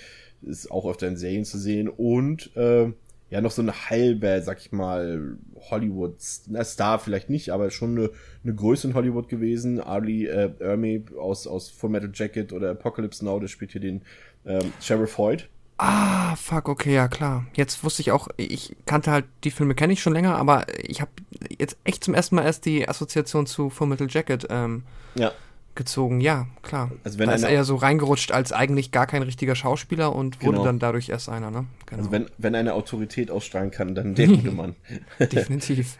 ist 0.42 0.70
auch 0.70 0.88
öfter 0.88 1.08
in 1.08 1.16
Serien 1.16 1.44
zu 1.44 1.58
sehen. 1.58 1.88
Und 1.88 2.54
äh, 2.56 2.92
ja, 3.28 3.40
noch 3.40 3.50
so 3.50 3.62
ein 3.62 3.72
halber, 3.72 4.40
sag 4.40 4.60
ich 4.60 4.70
mal, 4.70 5.36
Hollywood, 5.70 6.16
na, 6.48 6.62
Star 6.62 6.98
vielleicht 6.98 7.28
nicht, 7.28 7.50
aber 7.50 7.70
schon 7.70 7.98
eine, 7.98 8.10
eine 8.44 8.54
Größe 8.54 8.88
in 8.88 8.94
Hollywood 8.94 9.28
gewesen. 9.28 9.80
Ali 9.80 10.26
äh, 10.26 10.52
Ermey 10.60 11.04
aus, 11.18 11.46
aus 11.46 11.68
Full 11.68 11.90
Metal 11.90 12.10
Jacket 12.12 12.52
oder 12.52 12.70
Apocalypse 12.70 13.24
Now, 13.24 13.40
der 13.40 13.48
spielt 13.48 13.72
hier 13.72 13.80
den 13.80 14.02
ähm, 14.44 14.72
Sheriff 14.80 15.18
Hoyt. 15.18 15.48
Ah, 15.78 16.36
fuck, 16.36 16.68
okay, 16.68 16.94
ja 16.94 17.06
klar. 17.08 17.44
Jetzt 17.54 17.84
wusste 17.84 18.00
ich 18.00 18.10
auch, 18.10 18.28
ich 18.36 18.74
kannte 18.86 19.10
halt, 19.10 19.26
die 19.44 19.50
Filme 19.50 19.74
kenne 19.74 19.92
ich 19.92 20.00
schon 20.00 20.14
länger, 20.14 20.36
aber 20.36 20.66
ich 20.82 21.02
habe 21.02 21.10
jetzt 21.58 21.76
echt 21.84 22.02
zum 22.02 22.14
ersten 22.14 22.36
Mal 22.36 22.44
erst 22.44 22.64
die 22.64 22.88
Assoziation 22.88 23.46
zu 23.46 23.68
Full 23.68 23.88
Metal 23.88 24.06
Jacket 24.08 24.46
ähm, 24.48 24.84
ja. 25.16 25.32
gezogen. 25.74 26.22
Ja, 26.22 26.46
klar. 26.62 26.90
Also 27.04 27.18
wenn 27.18 27.28
da 27.28 27.34
ist 27.34 27.42
er 27.42 27.52
ja 27.52 27.64
so 27.64 27.76
reingerutscht 27.76 28.32
als 28.32 28.52
eigentlich 28.52 28.90
gar 28.90 29.06
kein 29.06 29.22
richtiger 29.22 29.54
Schauspieler 29.54 30.14
und 30.14 30.40
wurde 30.40 30.52
genau. 30.52 30.64
dann 30.64 30.78
dadurch 30.78 31.10
erst 31.10 31.28
einer, 31.28 31.50
ne? 31.50 31.66
Genau. 31.84 31.98
Also 31.98 32.10
wenn, 32.10 32.26
wenn 32.38 32.54
eine 32.54 32.72
Autorität 32.72 33.30
ausstrahlen 33.30 33.70
kann, 33.70 33.94
dann 33.94 34.14
der 34.14 34.28
gute 34.28 34.52
Mann. 34.52 34.76
Definitiv. 35.20 35.98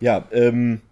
ja, 0.00 0.26
ähm, 0.32 0.82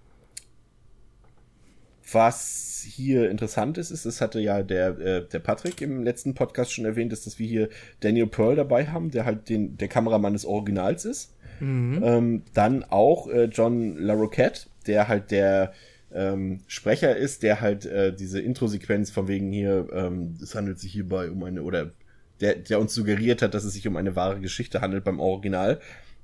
was 2.13 2.85
hier 2.87 3.31
interessant 3.31 3.79
ist, 3.79 3.91
ist, 3.91 4.07
das 4.07 4.21
hatte 4.21 4.41
ja 4.41 4.63
der, 4.63 4.99
äh, 4.99 5.29
der 5.29 5.39
Patrick 5.39 5.81
im 5.81 6.03
letzten 6.03 6.35
Podcast 6.35 6.73
schon 6.73 6.85
erwähnt, 6.85 7.13
ist, 7.13 7.27
dass 7.27 7.39
wir 7.39 7.47
hier 7.47 7.69
Daniel 8.01 8.27
Pearl 8.27 8.57
dabei 8.57 8.87
haben, 8.87 9.11
der 9.11 9.25
halt 9.25 9.49
den, 9.49 9.77
der 9.77 9.89
Kameramann 9.89 10.33
des 10.33 10.45
Originals 10.45 11.05
ist. 11.05 11.35
Mhm. 11.61 12.03
Ähm, 12.05 12.43
dann 12.55 12.85
auch 12.85 13.29
äh, 13.29 13.45
John 13.45 13.97
LaRoquette, 13.97 14.67
der 14.87 15.09
halt 15.09 15.31
der 15.31 15.73
ähm, 16.13 16.61
Sprecher 16.67 17.17
ist, 17.17 17.43
der 17.43 17.61
halt 17.61 17.87
äh, 17.87 18.15
diese 18.15 18.41
Intro-Sequenz 18.41 19.11
von 19.11 19.29
wegen 19.29 19.53
hier, 19.53 19.89
ähm, 19.93 20.37
es 20.43 20.55
handelt 20.55 20.79
sich 20.79 20.93
hierbei 20.93 21.31
um 21.31 21.43
eine, 21.45 21.63
oder 21.63 21.93
der, 22.41 22.57
der 22.57 22.81
uns 22.81 22.95
suggeriert 22.95 23.41
hat, 23.41 23.55
dass 23.55 23.65
es 23.65 23.75
sich 23.75 23.87
um 23.87 23.97
eine 23.97 24.17
wahre 24.17 24.41
Geschichte 24.41 24.81
handelt 24.81 25.05
beim 25.05 25.21
Original. 25.21 25.81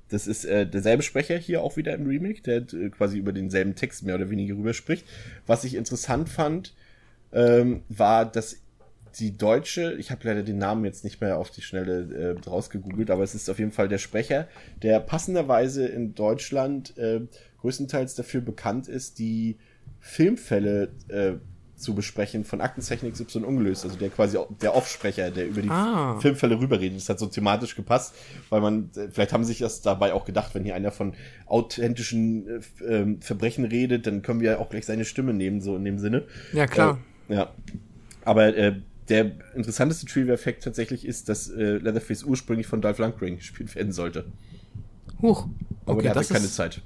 Das 0.09 0.27
ist 0.27 0.45
äh, 0.45 0.65
derselbe 0.67 1.03
Sprecher 1.03 1.37
hier 1.37 1.61
auch 1.63 1.77
wieder 1.77 1.93
im 1.93 2.07
Remake, 2.07 2.41
der 2.41 2.57
äh, 2.73 2.89
quasi 2.89 3.17
über 3.17 3.31
denselben 3.31 3.75
Text 3.75 4.03
mehr 4.03 4.15
oder 4.15 4.29
weniger 4.29 4.55
rüber 4.55 4.73
spricht. 4.73 5.05
Was 5.45 5.63
ich 5.63 5.75
interessant 5.75 6.29
fand, 6.29 6.73
ähm, 7.31 7.83
war, 7.89 8.25
dass 8.25 8.57
die 9.17 9.37
deutsche, 9.37 9.93
ich 9.93 10.11
habe 10.11 10.27
leider 10.27 10.43
den 10.43 10.57
Namen 10.57 10.85
jetzt 10.85 11.03
nicht 11.03 11.21
mehr 11.21 11.37
auf 11.37 11.51
die 11.51 11.61
Schnelle 11.61 12.37
äh, 12.43 12.49
rausgegoogelt, 12.49 13.09
aber 13.09 13.23
es 13.23 13.35
ist 13.35 13.49
auf 13.49 13.59
jeden 13.59 13.71
Fall 13.71 13.87
der 13.87 13.97
Sprecher, 13.97 14.47
der 14.81 14.99
passenderweise 14.99 15.87
in 15.87 16.15
Deutschland 16.15 16.97
äh, 16.97 17.21
größtenteils 17.61 18.15
dafür 18.15 18.41
bekannt 18.41 18.87
ist, 18.87 19.19
die 19.19 19.57
Filmfälle 19.99 20.91
äh, 21.07 21.33
zu 21.79 21.95
besprechen 21.95 22.43
von 22.43 22.61
Aktenzeichen 22.61 23.11
XY 23.11 23.39
ungelöst, 23.45 23.85
also 23.85 23.97
der 23.97 24.09
quasi 24.09 24.37
auch- 24.37 24.49
der 24.61 24.75
Offsprecher, 24.75 25.31
der 25.31 25.47
über 25.47 25.61
die 25.61 25.69
Ah. 25.69 26.19
Filmfälle 26.19 26.59
rüberredet. 26.59 26.97
Das 26.97 27.07
hat 27.09 27.19
so 27.19 27.25
thematisch 27.27 27.75
gepasst, 27.75 28.13
weil 28.49 28.61
man, 28.61 28.89
äh, 28.95 29.07
vielleicht 29.11 29.31
haben 29.33 29.43
sich 29.45 29.59
das 29.59 29.81
dabei 29.81 30.13
auch 30.13 30.25
gedacht, 30.25 30.53
wenn 30.55 30.63
hier 30.63 30.75
einer 30.75 30.91
von 30.91 31.13
authentischen 31.45 32.47
äh, 32.47 32.83
ähm, 32.85 33.21
Verbrechen 33.21 33.65
redet, 33.65 34.07
dann 34.07 34.21
können 34.21 34.41
wir 34.41 34.59
auch 34.59 34.69
gleich 34.69 34.85
seine 34.85 35.05
Stimme 35.05 35.33
nehmen, 35.33 35.61
so 35.61 35.75
in 35.75 35.85
dem 35.85 35.99
Sinne. 35.99 36.25
Ja, 36.53 36.67
klar. 36.67 36.99
Äh, 37.29 37.35
ja. 37.35 37.53
Aber 38.25 38.55
äh, 38.55 38.75
der 39.07 39.31
interessanteste 39.55 40.05
Trivia-Fact 40.05 40.63
tatsächlich 40.63 41.05
ist, 41.05 41.29
dass 41.29 41.49
äh, 41.49 41.77
Leatherface 41.77 42.23
ursprünglich 42.23 42.67
von 42.67 42.81
Dolph 42.81 42.99
Lundgren 42.99 43.37
gespielt 43.37 43.73
werden 43.75 43.91
sollte. 43.91 44.25
Huch. 45.21 45.47
Aber 45.85 46.01
der 46.01 46.13
hatte 46.13 46.31
keine 46.33 46.45
ist, 46.45 46.55
Zeit. 46.55 46.81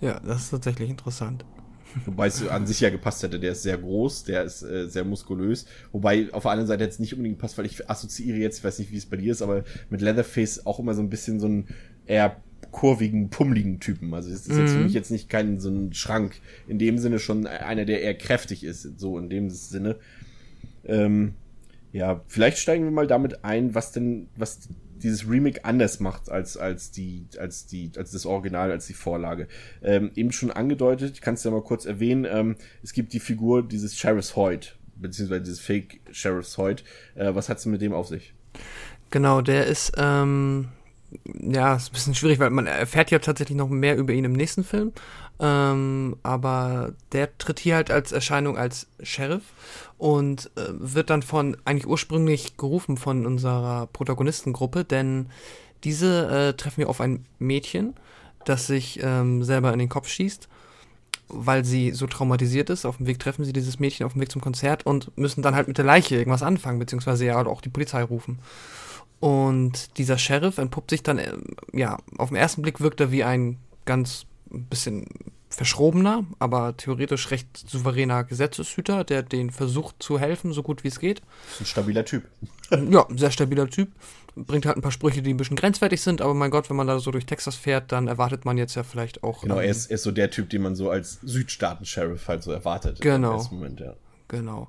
Ja, 0.00 0.20
das 0.20 0.44
ist 0.44 0.50
tatsächlich 0.50 0.88
interessant. 0.90 1.44
Wobei 2.04 2.26
es 2.26 2.46
an 2.46 2.66
sich 2.66 2.80
ja 2.80 2.90
gepasst 2.90 3.22
hätte. 3.22 3.40
Der 3.40 3.52
ist 3.52 3.62
sehr 3.62 3.78
groß, 3.78 4.24
der 4.24 4.44
ist 4.44 4.62
äh, 4.62 4.88
sehr 4.88 5.04
muskulös. 5.04 5.66
Wobei 5.92 6.28
auf 6.32 6.42
der 6.42 6.52
anderen 6.52 6.68
Seite 6.68 6.84
jetzt 6.84 7.00
nicht 7.00 7.14
unbedingt 7.14 7.38
passt, 7.38 7.58
weil 7.58 7.66
ich 7.66 7.88
assoziiere 7.88 8.38
jetzt, 8.38 8.58
ich 8.58 8.64
weiß 8.64 8.78
nicht, 8.78 8.92
wie 8.92 8.96
es 8.96 9.06
bei 9.06 9.16
dir 9.16 9.32
ist, 9.32 9.42
aber 9.42 9.64
mit 9.90 10.00
Leatherface 10.00 10.66
auch 10.66 10.78
immer 10.78 10.94
so 10.94 11.02
ein 11.02 11.10
bisschen 11.10 11.40
so 11.40 11.46
einen 11.46 11.68
eher 12.06 12.36
kurvigen, 12.70 13.30
pummeligen 13.30 13.80
Typen. 13.80 14.12
Also 14.12 14.30
es 14.30 14.46
ist 14.46 14.58
jetzt 14.58 14.72
für 14.72 14.80
mich 14.80 14.92
jetzt 14.92 15.10
nicht 15.10 15.28
kein 15.28 15.58
so 15.58 15.70
ein 15.70 15.94
Schrank. 15.94 16.40
In 16.66 16.78
dem 16.78 16.98
Sinne 16.98 17.18
schon 17.18 17.46
einer, 17.46 17.84
der 17.84 18.02
eher 18.02 18.14
kräftig 18.14 18.64
ist. 18.64 18.98
So 18.98 19.18
in 19.18 19.30
dem 19.30 19.50
Sinne. 19.50 19.96
Ähm, 20.84 21.34
ja, 21.92 22.22
vielleicht 22.26 22.58
steigen 22.58 22.84
wir 22.84 22.90
mal 22.90 23.06
damit 23.06 23.44
ein, 23.44 23.74
was 23.74 23.92
denn, 23.92 24.28
was 24.36 24.68
dieses 24.98 25.28
Remake 25.28 25.64
anders 25.64 26.00
macht 26.00 26.30
als, 26.30 26.56
als 26.56 26.90
die, 26.90 27.26
als 27.38 27.66
die, 27.66 27.92
als 27.96 28.10
das 28.10 28.26
Original, 28.26 28.70
als 28.70 28.86
die 28.86 28.94
Vorlage. 28.94 29.48
Ähm, 29.82 30.10
eben 30.14 30.32
schon 30.32 30.50
angedeutet, 30.50 31.12
ich 31.14 31.20
kann 31.20 31.34
es 31.34 31.44
ja 31.44 31.50
mal 31.50 31.62
kurz 31.62 31.86
erwähnen, 31.86 32.26
ähm, 32.28 32.56
es 32.82 32.92
gibt 32.92 33.12
die 33.12 33.20
Figur 33.20 33.66
dieses 33.66 33.96
Sheriffs 33.96 34.36
Hoyt, 34.36 34.76
beziehungsweise 34.96 35.42
dieses 35.42 35.60
Fake 35.60 36.00
Sheriffs 36.10 36.58
Hoyt. 36.58 36.84
Äh, 37.14 37.34
was 37.34 37.48
hat's 37.48 37.64
mit 37.66 37.80
dem 37.80 37.92
auf 37.92 38.08
sich? 38.08 38.34
Genau, 39.10 39.40
der 39.40 39.66
ist, 39.66 39.92
ähm, 39.96 40.68
ja, 41.24 41.76
ist 41.76 41.90
ein 41.90 41.92
bisschen 41.92 42.14
schwierig, 42.14 42.38
weil 42.38 42.50
man 42.50 42.66
erfährt 42.66 43.10
ja 43.10 43.18
tatsächlich 43.18 43.56
noch 43.56 43.68
mehr 43.68 43.96
über 43.96 44.12
ihn 44.12 44.24
im 44.24 44.32
nächsten 44.32 44.64
Film. 44.64 44.92
Ähm, 45.40 46.16
aber 46.22 46.92
der 47.12 47.36
tritt 47.38 47.60
hier 47.60 47.76
halt 47.76 47.90
als 47.90 48.12
Erscheinung 48.12 48.58
als 48.58 48.88
Sheriff 49.02 49.44
und 49.96 50.50
äh, 50.56 50.68
wird 50.72 51.10
dann 51.10 51.22
von, 51.22 51.56
eigentlich 51.64 51.86
ursprünglich 51.86 52.56
gerufen 52.56 52.96
von 52.96 53.24
unserer 53.24 53.86
Protagonistengruppe, 53.92 54.84
denn 54.84 55.26
diese 55.84 56.28
äh, 56.28 56.52
treffen 56.54 56.78
wir 56.78 56.88
auf 56.88 57.00
ein 57.00 57.24
Mädchen, 57.38 57.94
das 58.44 58.66
sich 58.66 59.00
ähm, 59.02 59.44
selber 59.44 59.72
in 59.72 59.78
den 59.78 59.88
Kopf 59.88 60.08
schießt 60.08 60.48
weil 61.28 61.64
sie 61.64 61.92
so 61.92 62.06
traumatisiert 62.06 62.70
ist. 62.70 62.86
Auf 62.86 62.96
dem 62.96 63.06
Weg 63.06 63.18
treffen 63.18 63.44
sie 63.44 63.52
dieses 63.52 63.78
Mädchen 63.78 64.06
auf 64.06 64.12
dem 64.12 64.22
Weg 64.22 64.32
zum 64.32 64.40
Konzert 64.40 64.86
und 64.86 65.16
müssen 65.16 65.42
dann 65.42 65.54
halt 65.54 65.68
mit 65.68 65.78
der 65.78 65.84
Leiche 65.84 66.16
irgendwas 66.16 66.42
anfangen, 66.42 66.78
beziehungsweise 66.78 67.26
ja 67.26 67.44
auch 67.46 67.60
die 67.60 67.68
Polizei 67.68 68.02
rufen. 68.02 68.38
Und 69.20 69.98
dieser 69.98 70.18
Sheriff 70.18 70.58
entpuppt 70.58 70.90
sich 70.90 71.02
dann, 71.02 71.18
ähm, 71.18 71.44
ja, 71.72 71.98
auf 72.18 72.28
den 72.28 72.36
ersten 72.36 72.62
Blick 72.62 72.80
wirkt 72.80 73.00
er 73.00 73.10
wie 73.10 73.24
ein 73.24 73.58
ganz 73.84 74.26
bisschen 74.46 75.06
verschrobener, 75.50 76.24
aber 76.38 76.76
theoretisch 76.76 77.30
recht 77.30 77.48
souveräner 77.56 78.24
Gesetzeshüter, 78.24 79.04
der 79.04 79.22
den 79.22 79.50
versucht 79.50 79.96
zu 79.98 80.18
helfen, 80.18 80.52
so 80.52 80.62
gut 80.62 80.84
wie 80.84 80.88
es 80.88 81.00
geht. 81.00 81.22
Ein 81.60 81.66
stabiler 81.66 82.04
Typ. 82.04 82.24
Ja, 82.90 83.06
sehr 83.16 83.30
stabiler 83.30 83.66
Typ. 83.70 83.90
Bringt 84.36 84.66
halt 84.66 84.76
ein 84.76 84.82
paar 84.82 84.92
Sprüche, 84.92 85.22
die 85.22 85.32
ein 85.32 85.38
bisschen 85.38 85.56
grenzwertig 85.56 86.02
sind, 86.02 86.20
aber 86.20 86.34
mein 86.34 86.50
Gott, 86.50 86.68
wenn 86.68 86.76
man 86.76 86.86
da 86.86 86.98
so 86.98 87.10
durch 87.10 87.24
Texas 87.24 87.56
fährt, 87.56 87.92
dann 87.92 88.08
erwartet 88.08 88.44
man 88.44 88.58
jetzt 88.58 88.74
ja 88.74 88.82
vielleicht 88.82 89.22
auch. 89.24 89.40
Genau, 89.40 89.54
ähm, 89.54 89.62
er 89.62 89.70
ist, 89.70 89.86
er 89.86 89.94
ist 89.94 90.02
so 90.02 90.10
der 90.10 90.30
Typ, 90.30 90.50
den 90.50 90.60
man 90.60 90.76
so 90.76 90.90
als 90.90 91.18
Südstaaten-Sheriff 91.22 92.28
halt 92.28 92.42
so 92.42 92.52
erwartet. 92.52 93.00
Genau. 93.00 93.40
Im 93.50 93.56
Moment, 93.56 93.80
ja. 93.80 93.94
Genau. 94.28 94.68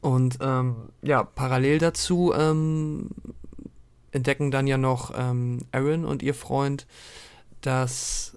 Und 0.00 0.38
ähm, 0.40 0.90
ja, 1.02 1.22
parallel 1.22 1.78
dazu 1.78 2.34
ähm, 2.36 3.10
entdecken 4.18 4.50
dann 4.50 4.66
ja 4.66 4.76
noch 4.76 5.12
ähm, 5.16 5.60
Aaron 5.72 6.04
und 6.04 6.22
ihr 6.22 6.34
Freund, 6.34 6.86
dass 7.60 8.36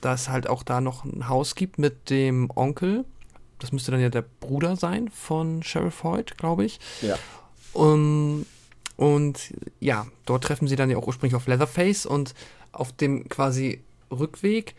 dass 0.00 0.28
halt 0.28 0.48
auch 0.48 0.62
da 0.62 0.80
noch 0.80 1.04
ein 1.04 1.28
Haus 1.28 1.54
gibt 1.54 1.78
mit 1.78 2.10
dem 2.10 2.50
Onkel. 2.54 3.04
Das 3.58 3.72
müsste 3.72 3.90
dann 3.90 4.00
ja 4.00 4.08
der 4.08 4.22
Bruder 4.22 4.76
sein 4.76 5.08
von 5.08 5.62
Sheriff 5.62 6.04
Hoyt, 6.04 6.38
glaube 6.38 6.64
ich. 6.64 6.78
Ja. 7.02 7.16
Um, 7.72 8.46
und 8.96 9.54
ja, 9.80 10.06
dort 10.26 10.44
treffen 10.44 10.68
sie 10.68 10.76
dann 10.76 10.90
ja 10.90 10.96
auch 10.96 11.06
ursprünglich 11.06 11.34
auf 11.34 11.46
Leatherface 11.46 12.06
und 12.06 12.34
auf 12.72 12.92
dem 12.92 13.28
quasi 13.28 13.82
Rückweg 14.10 14.74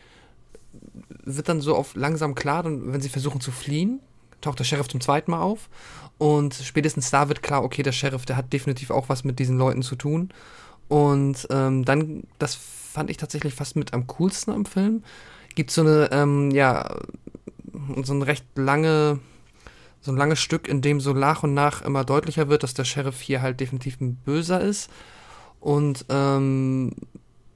wird 1.24 1.48
dann 1.48 1.60
so 1.60 1.74
auf 1.76 1.94
langsam 1.94 2.34
klar, 2.34 2.62
dann, 2.62 2.92
wenn 2.92 3.00
sie 3.00 3.08
versuchen 3.08 3.40
zu 3.40 3.50
fliehen, 3.50 4.00
taucht 4.40 4.58
der 4.58 4.64
Sheriff 4.64 4.88
zum 4.88 5.00
zweiten 5.00 5.30
Mal 5.30 5.42
auf 5.42 5.68
und 6.20 6.52
spätestens 6.52 7.08
da 7.08 7.28
wird 7.28 7.42
klar, 7.42 7.64
okay, 7.64 7.82
der 7.82 7.92
Sheriff, 7.92 8.26
der 8.26 8.36
hat 8.36 8.52
definitiv 8.52 8.90
auch 8.90 9.08
was 9.08 9.24
mit 9.24 9.38
diesen 9.38 9.56
Leuten 9.56 9.80
zu 9.80 9.96
tun. 9.96 10.28
Und 10.86 11.48
ähm, 11.48 11.86
dann, 11.86 12.24
das 12.38 12.56
fand 12.56 13.08
ich 13.08 13.16
tatsächlich 13.16 13.54
fast 13.54 13.74
mit 13.74 13.94
am 13.94 14.06
coolsten 14.06 14.52
am 14.52 14.66
Film, 14.66 15.02
gibt 15.54 15.70
so 15.70 15.80
eine, 15.80 16.10
ähm, 16.12 16.50
ja, 16.50 16.94
so 18.04 18.12
ein 18.12 18.20
recht 18.20 18.44
lange, 18.54 19.20
so 20.02 20.12
ein 20.12 20.18
langes 20.18 20.40
Stück, 20.40 20.68
in 20.68 20.82
dem 20.82 21.00
so 21.00 21.14
nach 21.14 21.42
und 21.42 21.54
nach 21.54 21.80
immer 21.80 22.04
deutlicher 22.04 22.50
wird, 22.50 22.64
dass 22.64 22.74
der 22.74 22.84
Sheriff 22.84 23.22
hier 23.22 23.40
halt 23.40 23.58
definitiv 23.58 23.98
ein 24.02 24.16
Böser 24.16 24.60
ist. 24.60 24.90
Und 25.58 26.04
ähm, 26.10 26.92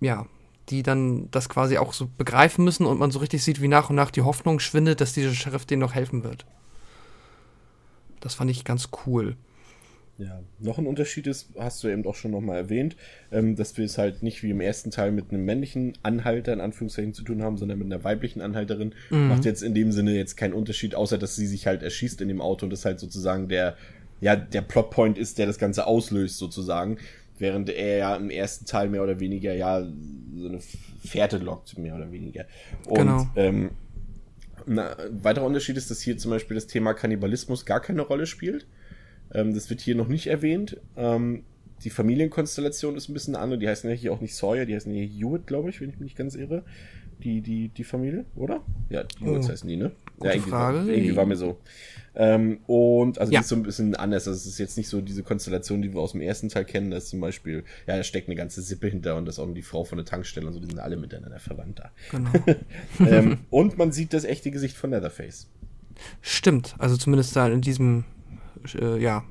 ja, 0.01 0.25
die 0.71 0.83
dann 0.83 1.31
das 1.31 1.51
quasi 1.51 1.77
auch 1.77 1.93
so 1.93 2.09
begreifen 2.17 2.65
müssen 2.65 2.87
und 2.87 2.99
man 2.99 3.11
so 3.11 3.19
richtig 3.19 3.45
sieht, 3.45 3.61
wie 3.61 3.69
nach 3.69 3.91
und 3.91 3.97
nach 3.97 4.11
die 4.11 4.23
Hoffnung 4.23 4.59
schwindet, 4.59 5.03
dass 5.03 5.12
dieser 5.12 5.35
Sheriff 5.35 5.67
denen 5.67 5.81
noch 5.81 5.93
helfen 5.93 6.25
wird. 6.25 6.47
Das 8.25 8.35
fand 8.35 8.51
ich 8.51 8.64
ganz 8.64 8.89
cool. 9.07 9.37
Ja, 10.16 10.41
noch 10.61 10.79
ein 10.79 10.87
Unterschied 10.87 11.27
ist, 11.27 11.49
hast 11.59 11.83
du 11.83 11.89
eben 11.89 12.07
auch 12.07 12.14
schon 12.14 12.31
nochmal 12.31 12.57
erwähnt, 12.57 12.95
ähm, 13.33 13.57
dass 13.57 13.77
wir 13.77 13.85
es 13.85 13.99
halt 13.99 14.22
nicht 14.22 14.45
wie 14.45 14.51
im 14.51 14.61
ersten 14.61 14.93
Teil 14.93 15.11
mit 15.11 15.31
einem 15.31 15.45
männlichen 15.45 15.93
Anhalter 16.05 16.53
in 16.53 16.61
Anführungszeichen 16.61 17.14
zu 17.14 17.25
tun 17.25 17.43
haben, 17.43 17.57
sondern 17.57 17.79
mit 17.79 17.87
einer 17.93 18.05
weiblichen 18.05 18.41
Anhalterin. 18.41 18.95
Macht 19.11 19.45
jetzt 19.45 19.62
in 19.62 19.75
dem 19.75 19.91
Sinne 19.93 20.14
jetzt 20.14 20.37
keinen 20.37 20.53
Unterschied, 20.55 20.95
außer 20.95 21.18
dass 21.18 21.35
sie 21.35 21.47
sich 21.49 21.66
halt 21.66 21.83
erschießt 21.83 22.20
in 22.20 22.29
dem 22.29 22.41
Auto 22.41 22.64
und 22.64 22.70
das 22.70 22.85
halt 22.85 23.01
sozusagen 23.01 23.49
der, 23.49 23.77
ja, 24.20 24.37
der 24.37 24.62
Plotpoint 24.62 25.18
ist, 25.18 25.39
der 25.39 25.47
das 25.47 25.59
Ganze 25.59 25.87
auslöst 25.87 26.39
sozusagen. 26.39 26.99
Während 27.37 27.68
er 27.68 27.97
ja 27.97 28.16
im 28.16 28.31
ersten 28.31 28.64
Teil 28.66 28.89
mehr 28.89 29.03
oder 29.03 29.18
weniger 29.18 29.53
ja 29.53 29.85
so 30.37 30.49
eine 30.49 30.61
Fährte 31.05 31.39
lockt, 31.39 31.77
mehr 31.77 31.97
oder 31.97 32.12
weniger. 32.12 32.45
Und 32.87 32.99
Genau. 32.99 33.27
ähm, 33.35 33.70
ein 34.67 34.79
weiterer 35.23 35.45
Unterschied 35.45 35.77
ist, 35.77 35.91
dass 35.91 36.01
hier 36.01 36.17
zum 36.19 36.31
Beispiel 36.31 36.55
das 36.55 36.67
Thema 36.67 36.95
Kannibalismus 36.95 37.65
gar 37.67 37.81
keine 37.81 38.03
Rolle 38.03 38.27
spielt. 38.27 38.67
Ähm, 39.33 39.55
das 39.55 39.71
wird 39.71 39.81
hier 39.81 39.95
noch 39.95 40.09
nicht 40.09 40.27
erwähnt. 40.27 40.81
Ähm, 40.97 41.45
die 41.83 41.91
Familienkonstellation 41.91 42.97
ist 42.97 43.09
ein 43.09 43.15
bisschen 43.15 43.35
eine 43.35 43.43
andere. 43.43 43.59
Die 43.59 43.69
heißen 43.69 43.89
ja 43.91 43.97
hier 43.97 44.12
auch 44.12 44.21
nicht 44.21 44.35
Sawyer, 44.35 44.65
die 44.65 44.75
heißen 44.75 44.93
hier 44.93 45.07
Hewitt, 45.07 45.47
glaube 45.47 45.71
ich, 45.71 45.81
wenn 45.81 45.89
ich 45.91 45.97
mich 45.97 46.05
nicht 46.05 46.17
ganz 46.17 46.35
irre. 46.35 46.62
Die, 47.23 47.41
die, 47.41 47.69
die 47.69 47.85
Familie, 47.85 48.25
oder? 48.37 48.62
Ja, 48.91 49.05
die 49.05 49.25
Hewitts 49.25 49.47
Oh. 49.49 49.53
heißen 49.53 49.69
die, 49.69 49.77
ne? 49.77 49.93
Gute 50.17 50.29
ja, 50.29 50.35
irgendwie, 50.35 50.51
Frage. 50.51 50.79
War, 50.79 50.87
irgendwie 50.87 51.17
war 51.17 51.27
mir 51.27 51.37
so. 51.37 51.59
Ähm, 52.17 52.59
und 52.67 53.19
also 53.19 53.33
Ja. 53.33 53.41
die 53.41 53.43
ist 53.43 53.49
so 53.49 53.57
ein 53.57 53.65
bisschen 53.65 53.97
anders. 53.97 54.29
Also 54.29 54.37
es 54.39 54.47
ist 54.47 54.59
jetzt 54.59 54.77
nicht 54.77 54.89
so 54.89 55.01
diese 55.01 55.23
Konstellation, 55.25 55.83
die 55.83 55.93
wir 55.93 56.01
aus 56.01 56.12
dem 56.12 56.21
ersten 56.21 56.49
Teil 56.49 56.65
kennen. 56.65 56.91
Da 56.93 56.99
ist 56.99 57.09
zum 57.09 57.21
Beispiel, 57.21 57.65
ja, 57.89 57.97
da 57.97 58.05
steckt 58.05 58.29
eine 58.29 58.37
ganze 58.37 58.62
Sippe 58.62 58.87
hinter 58.89 59.17
und 59.17 59.27
das 59.27 59.37
ist 59.37 59.39
auch 59.41 59.53
die 59.53 59.62
Frau 59.62 59.85
von 59.85 59.99
der 59.99 60.05
Tankstelle 60.05 60.47
und 60.47 60.53
so, 60.53 60.61
die 60.61 60.67
sind 60.69 60.79
alle 60.79 60.97
miteinander 60.97 61.41
verwandt 61.41 61.81
da. 61.81 61.91
Genau. 62.12 62.31
ähm, 63.11 63.39
und 63.51 63.79
man 63.79 63.91
sieht 63.91 64.12
das 64.12 64.25
echte 64.25 64.51
Gesicht 64.53 64.77
von 64.77 64.91
Leatherface. 64.91 65.49
Stimmt, 66.21 66.75
also 66.79 66.97
zumindest 66.97 67.35
da 67.35 67.49
in 67.49 67.61
diesem, 67.61 68.05
äh, 68.81 69.01
ja, 69.01 69.25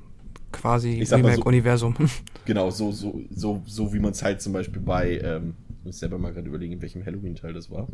quasi 0.52 0.98
mal 0.98 1.06
so- 1.06 1.16
Remake-Universum. 1.16 1.96
Genau, 2.46 2.70
so, 2.72 2.92
so, 2.92 3.22
so, 3.34 3.64
so 3.66 3.94
wie 3.94 4.00
man 4.00 4.12
es 4.12 4.22
halt 4.22 4.42
zum 4.42 4.52
Beispiel 4.52 4.82
bei, 4.82 5.18
ähm, 5.20 5.54
muss 5.84 6.00
selber 6.00 6.18
mal 6.18 6.34
gerade 6.34 6.48
überlegen, 6.48 6.74
in 6.74 6.82
welchem 6.82 7.06
Halloween-Teil 7.06 7.54
das 7.54 7.70
war. 7.70 7.88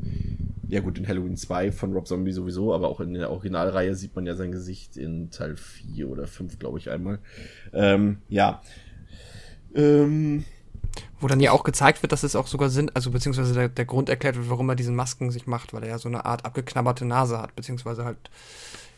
Ja 0.68 0.82
gut, 0.82 0.98
in 1.00 1.08
Halloween 1.08 1.36
2 1.38 1.72
von 1.72 1.94
Rob 1.94 2.08
Zombie 2.08 2.32
sowieso, 2.32 2.74
aber 2.74 2.90
auch 2.90 3.00
in 3.00 3.14
der 3.14 3.32
Originalreihe 3.32 3.96
sieht 3.96 4.16
man 4.16 4.26
ja 4.26 4.36
sein 4.36 4.52
Gesicht 4.52 4.98
in 4.98 5.32
Teil 5.32 5.58
4 5.58 6.08
oder 6.10 6.28
5, 6.28 6.60
glaube 6.60 6.78
ich, 6.78 6.90
einmal. 6.90 7.20
Ähm, 7.74 8.20
ja. 8.30 8.62
Ähm, 9.74 10.46
Wo 11.20 11.28
dann 11.28 11.40
ja 11.40 11.52
auch 11.52 11.64
gezeigt 11.64 12.02
wird, 12.02 12.12
dass 12.12 12.24
es 12.24 12.36
auch 12.36 12.48
sogar 12.48 12.70
Sinn, 12.70 12.92
also 12.94 13.12
beziehungsweise 13.12 13.54
der, 13.54 13.70
der 13.70 13.86
Grund 13.86 14.10
erklärt 14.10 14.36
wird, 14.36 14.50
warum 14.50 14.70
er 14.70 14.76
diesen 14.76 14.96
Masken 14.96 15.32
sich 15.32 15.48
macht, 15.48 15.74
weil 15.74 15.84
er 15.84 15.90
ja 15.90 15.98
so 16.00 16.10
eine 16.10 16.26
Art 16.26 16.46
abgeknabberte 16.46 17.06
Nase 17.06 17.40
hat, 17.40 17.56
beziehungsweise 17.56 18.06
halt, 18.06 18.18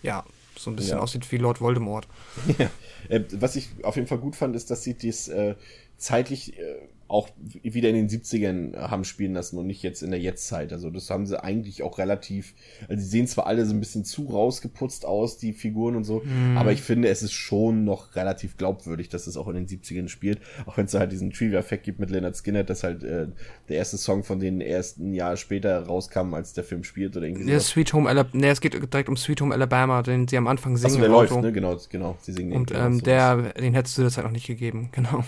ja, 0.04 0.24
so 0.58 0.70
ein 0.70 0.76
bisschen 0.76 0.98
Ja. 0.98 1.00
aussieht 1.04 1.30
wie 1.32 1.38
Lord 1.38 1.62
Voldemort. 1.62 2.08
Ja. 2.58 2.70
Äh, 3.10 3.24
was 3.34 3.56
ich 3.56 3.70
auf 3.84 3.96
jeden 3.96 4.08
Fall 4.08 4.20
gut 4.20 4.36
fand, 4.36 4.56
ist, 4.56 4.70
dass 4.72 4.84
sie 4.84 4.94
dies 4.94 5.28
äh, 5.28 5.56
zeitlich 5.98 6.58
äh, 6.60 6.76
auch 7.12 7.30
wieder 7.44 7.90
in 7.90 7.96
den 7.96 8.10
70ern 8.10 8.78
haben 8.78 9.04
spielen 9.04 9.34
lassen 9.34 9.58
und 9.58 9.68
nicht 9.68 9.84
jetzt 9.84 10.02
in 10.02 10.12
der 10.12 10.20
Jetztzeit. 10.20 10.72
Also 10.72 10.90
das 10.90 11.10
haben 11.10 11.26
sie 11.26 11.44
eigentlich 11.44 11.84
auch 11.84 11.98
relativ, 11.98 12.54
also 12.84 12.96
die 12.96 13.02
sehen 13.02 13.28
zwar 13.28 13.48
alle 13.48 13.66
so 13.66 13.74
ein 13.74 13.82
bisschen 13.82 14.06
zu 14.06 14.28
rausgeputzt 14.28 15.06
aus, 15.06 15.38
die 15.38 15.52
Figuren 15.52 15.98
und 15.98 16.06
so, 16.06 16.22
mhm. 16.24 16.56
aber 16.56 16.72
ich 16.72 16.82
finde, 16.82 17.10
es 17.10 17.22
ist 17.22 17.34
schon 17.34 17.84
noch 17.84 18.16
relativ 18.16 18.56
glaubwürdig, 18.56 19.10
dass 19.10 19.28
es 19.28 19.36
auch 19.36 19.50
in 19.50 19.56
den 19.56 19.68
70ern 19.68 20.08
spielt, 20.08 20.40
auch 20.66 20.78
wenn 20.78 20.86
es 20.86 20.94
halt 20.94 21.12
diesen 21.12 21.32
Trivia-Effekt 21.32 21.84
gibt 21.84 22.00
mit 22.00 22.10
Leonard 22.10 22.38
Skinner, 22.38 22.64
dass 22.64 22.84
halt 22.84 23.04
äh, 23.04 23.28
der 23.68 23.76
erste 23.76 23.98
Song 23.98 24.24
von 24.24 24.40
denen 24.40 24.62
erst 24.62 24.98
ein 25.00 25.14
Jahr 25.14 25.36
später 25.36 25.86
rauskam, 25.86 26.34
als 26.34 26.54
der 26.54 26.64
Film 26.64 26.86
spielt 26.86 27.18
oder 27.18 27.26
irgendwie 27.26 27.44
so. 27.44 27.52
Ja, 27.52 27.60
Sweet 27.60 27.92
Home 27.92 28.10
Alabama, 28.10 28.38
ne, 28.40 28.52
es 28.52 28.62
geht 28.62 28.74
direkt 28.74 29.10
um 29.10 29.18
Sweet 29.18 29.42
Home 29.42 29.54
Alabama, 29.54 30.02
den 30.02 30.30
sie 30.30 30.38
am 30.38 30.48
Anfang 30.48 30.78
singen. 30.78 30.94
Achso, 30.94 31.02
der 31.02 31.10
läuft, 31.10 31.42
ne, 31.42 31.52
genau, 31.52 31.78
genau, 31.90 32.18
sie 32.22 32.32
singen 32.32 32.54
Und 32.54 32.70
den, 32.70 32.78
ähm, 32.78 33.04
der, 33.04 33.52
den 33.54 33.74
hättest 33.74 33.98
du 33.98 34.04
das 34.04 34.16
halt 34.16 34.26
noch 34.26 34.32
nicht 34.32 34.48
gegeben, 34.48 34.90
genau. 34.94 35.26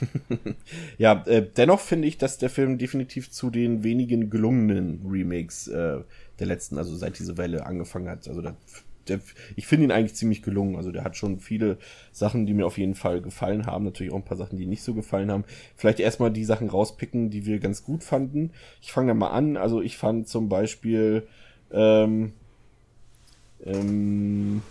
ja, 0.98 1.22
äh, 1.26 1.46
dennoch 1.56 1.80
finde 1.80 2.08
ich, 2.08 2.18
dass 2.18 2.38
der 2.38 2.50
Film 2.50 2.78
definitiv 2.78 3.30
zu 3.30 3.50
den 3.50 3.84
wenigen 3.84 4.30
gelungenen 4.30 5.04
Remakes 5.08 5.68
äh, 5.68 6.00
der 6.38 6.46
letzten, 6.46 6.78
also 6.78 6.94
seit 6.96 7.18
diese 7.18 7.36
Welle 7.36 7.66
angefangen 7.66 8.08
hat. 8.08 8.28
Also 8.28 8.42
der, 8.42 8.56
der, 9.08 9.20
ich 9.56 9.66
finde 9.66 9.84
ihn 9.84 9.92
eigentlich 9.92 10.14
ziemlich 10.14 10.42
gelungen. 10.42 10.76
Also 10.76 10.92
der 10.92 11.04
hat 11.04 11.16
schon 11.16 11.40
viele 11.40 11.78
Sachen, 12.12 12.46
die 12.46 12.54
mir 12.54 12.66
auf 12.66 12.78
jeden 12.78 12.94
Fall 12.94 13.20
gefallen 13.20 13.66
haben. 13.66 13.84
Natürlich 13.84 14.12
auch 14.12 14.16
ein 14.16 14.24
paar 14.24 14.36
Sachen, 14.36 14.58
die 14.58 14.66
nicht 14.66 14.82
so 14.82 14.94
gefallen 14.94 15.30
haben. 15.30 15.44
Vielleicht 15.76 16.00
erstmal 16.00 16.30
die 16.30 16.44
Sachen 16.44 16.68
rauspicken, 16.68 17.30
die 17.30 17.46
wir 17.46 17.58
ganz 17.58 17.84
gut 17.84 18.04
fanden. 18.04 18.50
Ich 18.80 18.92
fange 18.92 19.08
da 19.08 19.14
mal 19.14 19.30
an. 19.30 19.56
Also 19.56 19.82
ich 19.82 19.96
fand 19.96 20.28
zum 20.28 20.48
Beispiel 20.48 21.26
ähm, 21.72 22.32
ähm, 23.64 24.62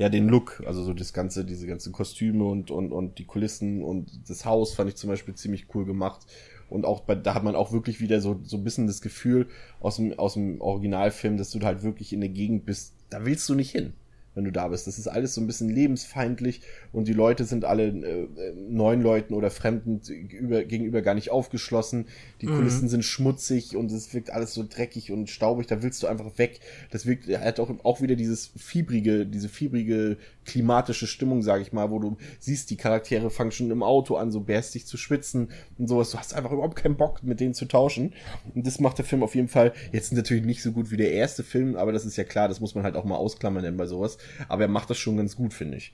ja, 0.00 0.08
den 0.08 0.30
Look, 0.30 0.62
also 0.64 0.82
so 0.82 0.94
das 0.94 1.12
ganze, 1.12 1.44
diese 1.44 1.66
ganzen 1.66 1.92
Kostüme 1.92 2.44
und, 2.44 2.70
und, 2.70 2.90
und 2.90 3.18
die 3.18 3.26
Kulissen 3.26 3.84
und 3.84 4.08
das 4.30 4.46
Haus 4.46 4.72
fand 4.72 4.88
ich 4.88 4.96
zum 4.96 5.10
Beispiel 5.10 5.34
ziemlich 5.34 5.66
cool 5.74 5.84
gemacht. 5.84 6.22
Und 6.70 6.86
auch 6.86 7.00
bei, 7.00 7.14
da 7.14 7.34
hat 7.34 7.44
man 7.44 7.54
auch 7.54 7.70
wirklich 7.70 8.00
wieder 8.00 8.22
so, 8.22 8.40
so 8.42 8.56
ein 8.56 8.64
bisschen 8.64 8.86
das 8.86 9.02
Gefühl 9.02 9.48
aus 9.78 9.96
dem, 9.96 10.18
aus 10.18 10.34
dem 10.34 10.58
Originalfilm, 10.62 11.36
dass 11.36 11.50
du 11.50 11.60
halt 11.60 11.82
wirklich 11.82 12.14
in 12.14 12.20
der 12.20 12.30
Gegend 12.30 12.64
bist, 12.64 12.94
da 13.10 13.26
willst 13.26 13.46
du 13.50 13.54
nicht 13.54 13.72
hin 13.72 13.92
wenn 14.34 14.44
du 14.44 14.52
da 14.52 14.68
bist. 14.68 14.86
Das 14.86 14.98
ist 14.98 15.08
alles 15.08 15.34
so 15.34 15.40
ein 15.40 15.46
bisschen 15.46 15.68
lebensfeindlich 15.68 16.62
und 16.92 17.08
die 17.08 17.12
Leute 17.12 17.44
sind 17.44 17.64
alle 17.64 17.88
äh, 17.88 18.28
neuen 18.54 19.02
Leuten 19.02 19.34
oder 19.34 19.50
Fremden 19.50 20.00
gegenüber, 20.00 20.64
gegenüber 20.64 21.02
gar 21.02 21.14
nicht 21.14 21.30
aufgeschlossen. 21.30 22.06
Die 22.40 22.46
mhm. 22.46 22.56
Kulissen 22.56 22.88
sind 22.88 23.04
schmutzig 23.04 23.76
und 23.76 23.90
es 23.90 24.14
wirkt 24.14 24.30
alles 24.30 24.54
so 24.54 24.64
dreckig 24.68 25.10
und 25.12 25.28
staubig. 25.28 25.66
Da 25.66 25.82
willst 25.82 26.02
du 26.02 26.06
einfach 26.06 26.38
weg. 26.38 26.60
Das 26.90 27.06
wirkt, 27.06 27.28
er 27.28 27.40
hat 27.40 27.60
auch, 27.60 27.70
auch 27.84 28.00
wieder 28.00 28.16
dieses 28.16 28.52
fiebrige, 28.56 29.26
diese 29.26 29.48
fiebrige 29.48 30.16
klimatische 30.50 31.06
Stimmung, 31.06 31.42
sage 31.42 31.62
ich 31.62 31.72
mal, 31.72 31.90
wo 31.90 32.00
du 32.00 32.16
siehst, 32.40 32.70
die 32.70 32.76
Charaktere 32.76 33.30
fangen 33.30 33.52
schon 33.52 33.70
im 33.70 33.84
Auto 33.84 34.16
an, 34.16 34.32
so 34.32 34.40
bärstig 34.40 34.86
zu 34.86 34.96
schwitzen 34.96 35.50
und 35.78 35.86
sowas. 35.86 36.10
Du 36.10 36.18
hast 36.18 36.34
einfach 36.34 36.50
überhaupt 36.50 36.76
keinen 36.76 36.96
Bock, 36.96 37.22
mit 37.22 37.38
denen 37.38 37.54
zu 37.54 37.66
tauschen. 37.66 38.14
Und 38.54 38.66
das 38.66 38.80
macht 38.80 38.98
der 38.98 39.04
Film 39.04 39.22
auf 39.22 39.36
jeden 39.36 39.48
Fall 39.48 39.72
jetzt 39.92 40.12
natürlich 40.12 40.44
nicht 40.44 40.62
so 40.62 40.72
gut 40.72 40.90
wie 40.90 40.96
der 40.96 41.12
erste 41.12 41.44
Film, 41.44 41.76
aber 41.76 41.92
das 41.92 42.04
ist 42.04 42.16
ja 42.16 42.24
klar, 42.24 42.48
das 42.48 42.60
muss 42.60 42.74
man 42.74 42.82
halt 42.82 42.96
auch 42.96 43.04
mal 43.04 43.16
ausklammern 43.16 43.62
denn 43.62 43.76
bei 43.76 43.86
sowas. 43.86 44.18
Aber 44.48 44.62
er 44.62 44.68
macht 44.68 44.90
das 44.90 44.98
schon 44.98 45.16
ganz 45.16 45.36
gut, 45.36 45.54
finde 45.54 45.76
ich. 45.76 45.92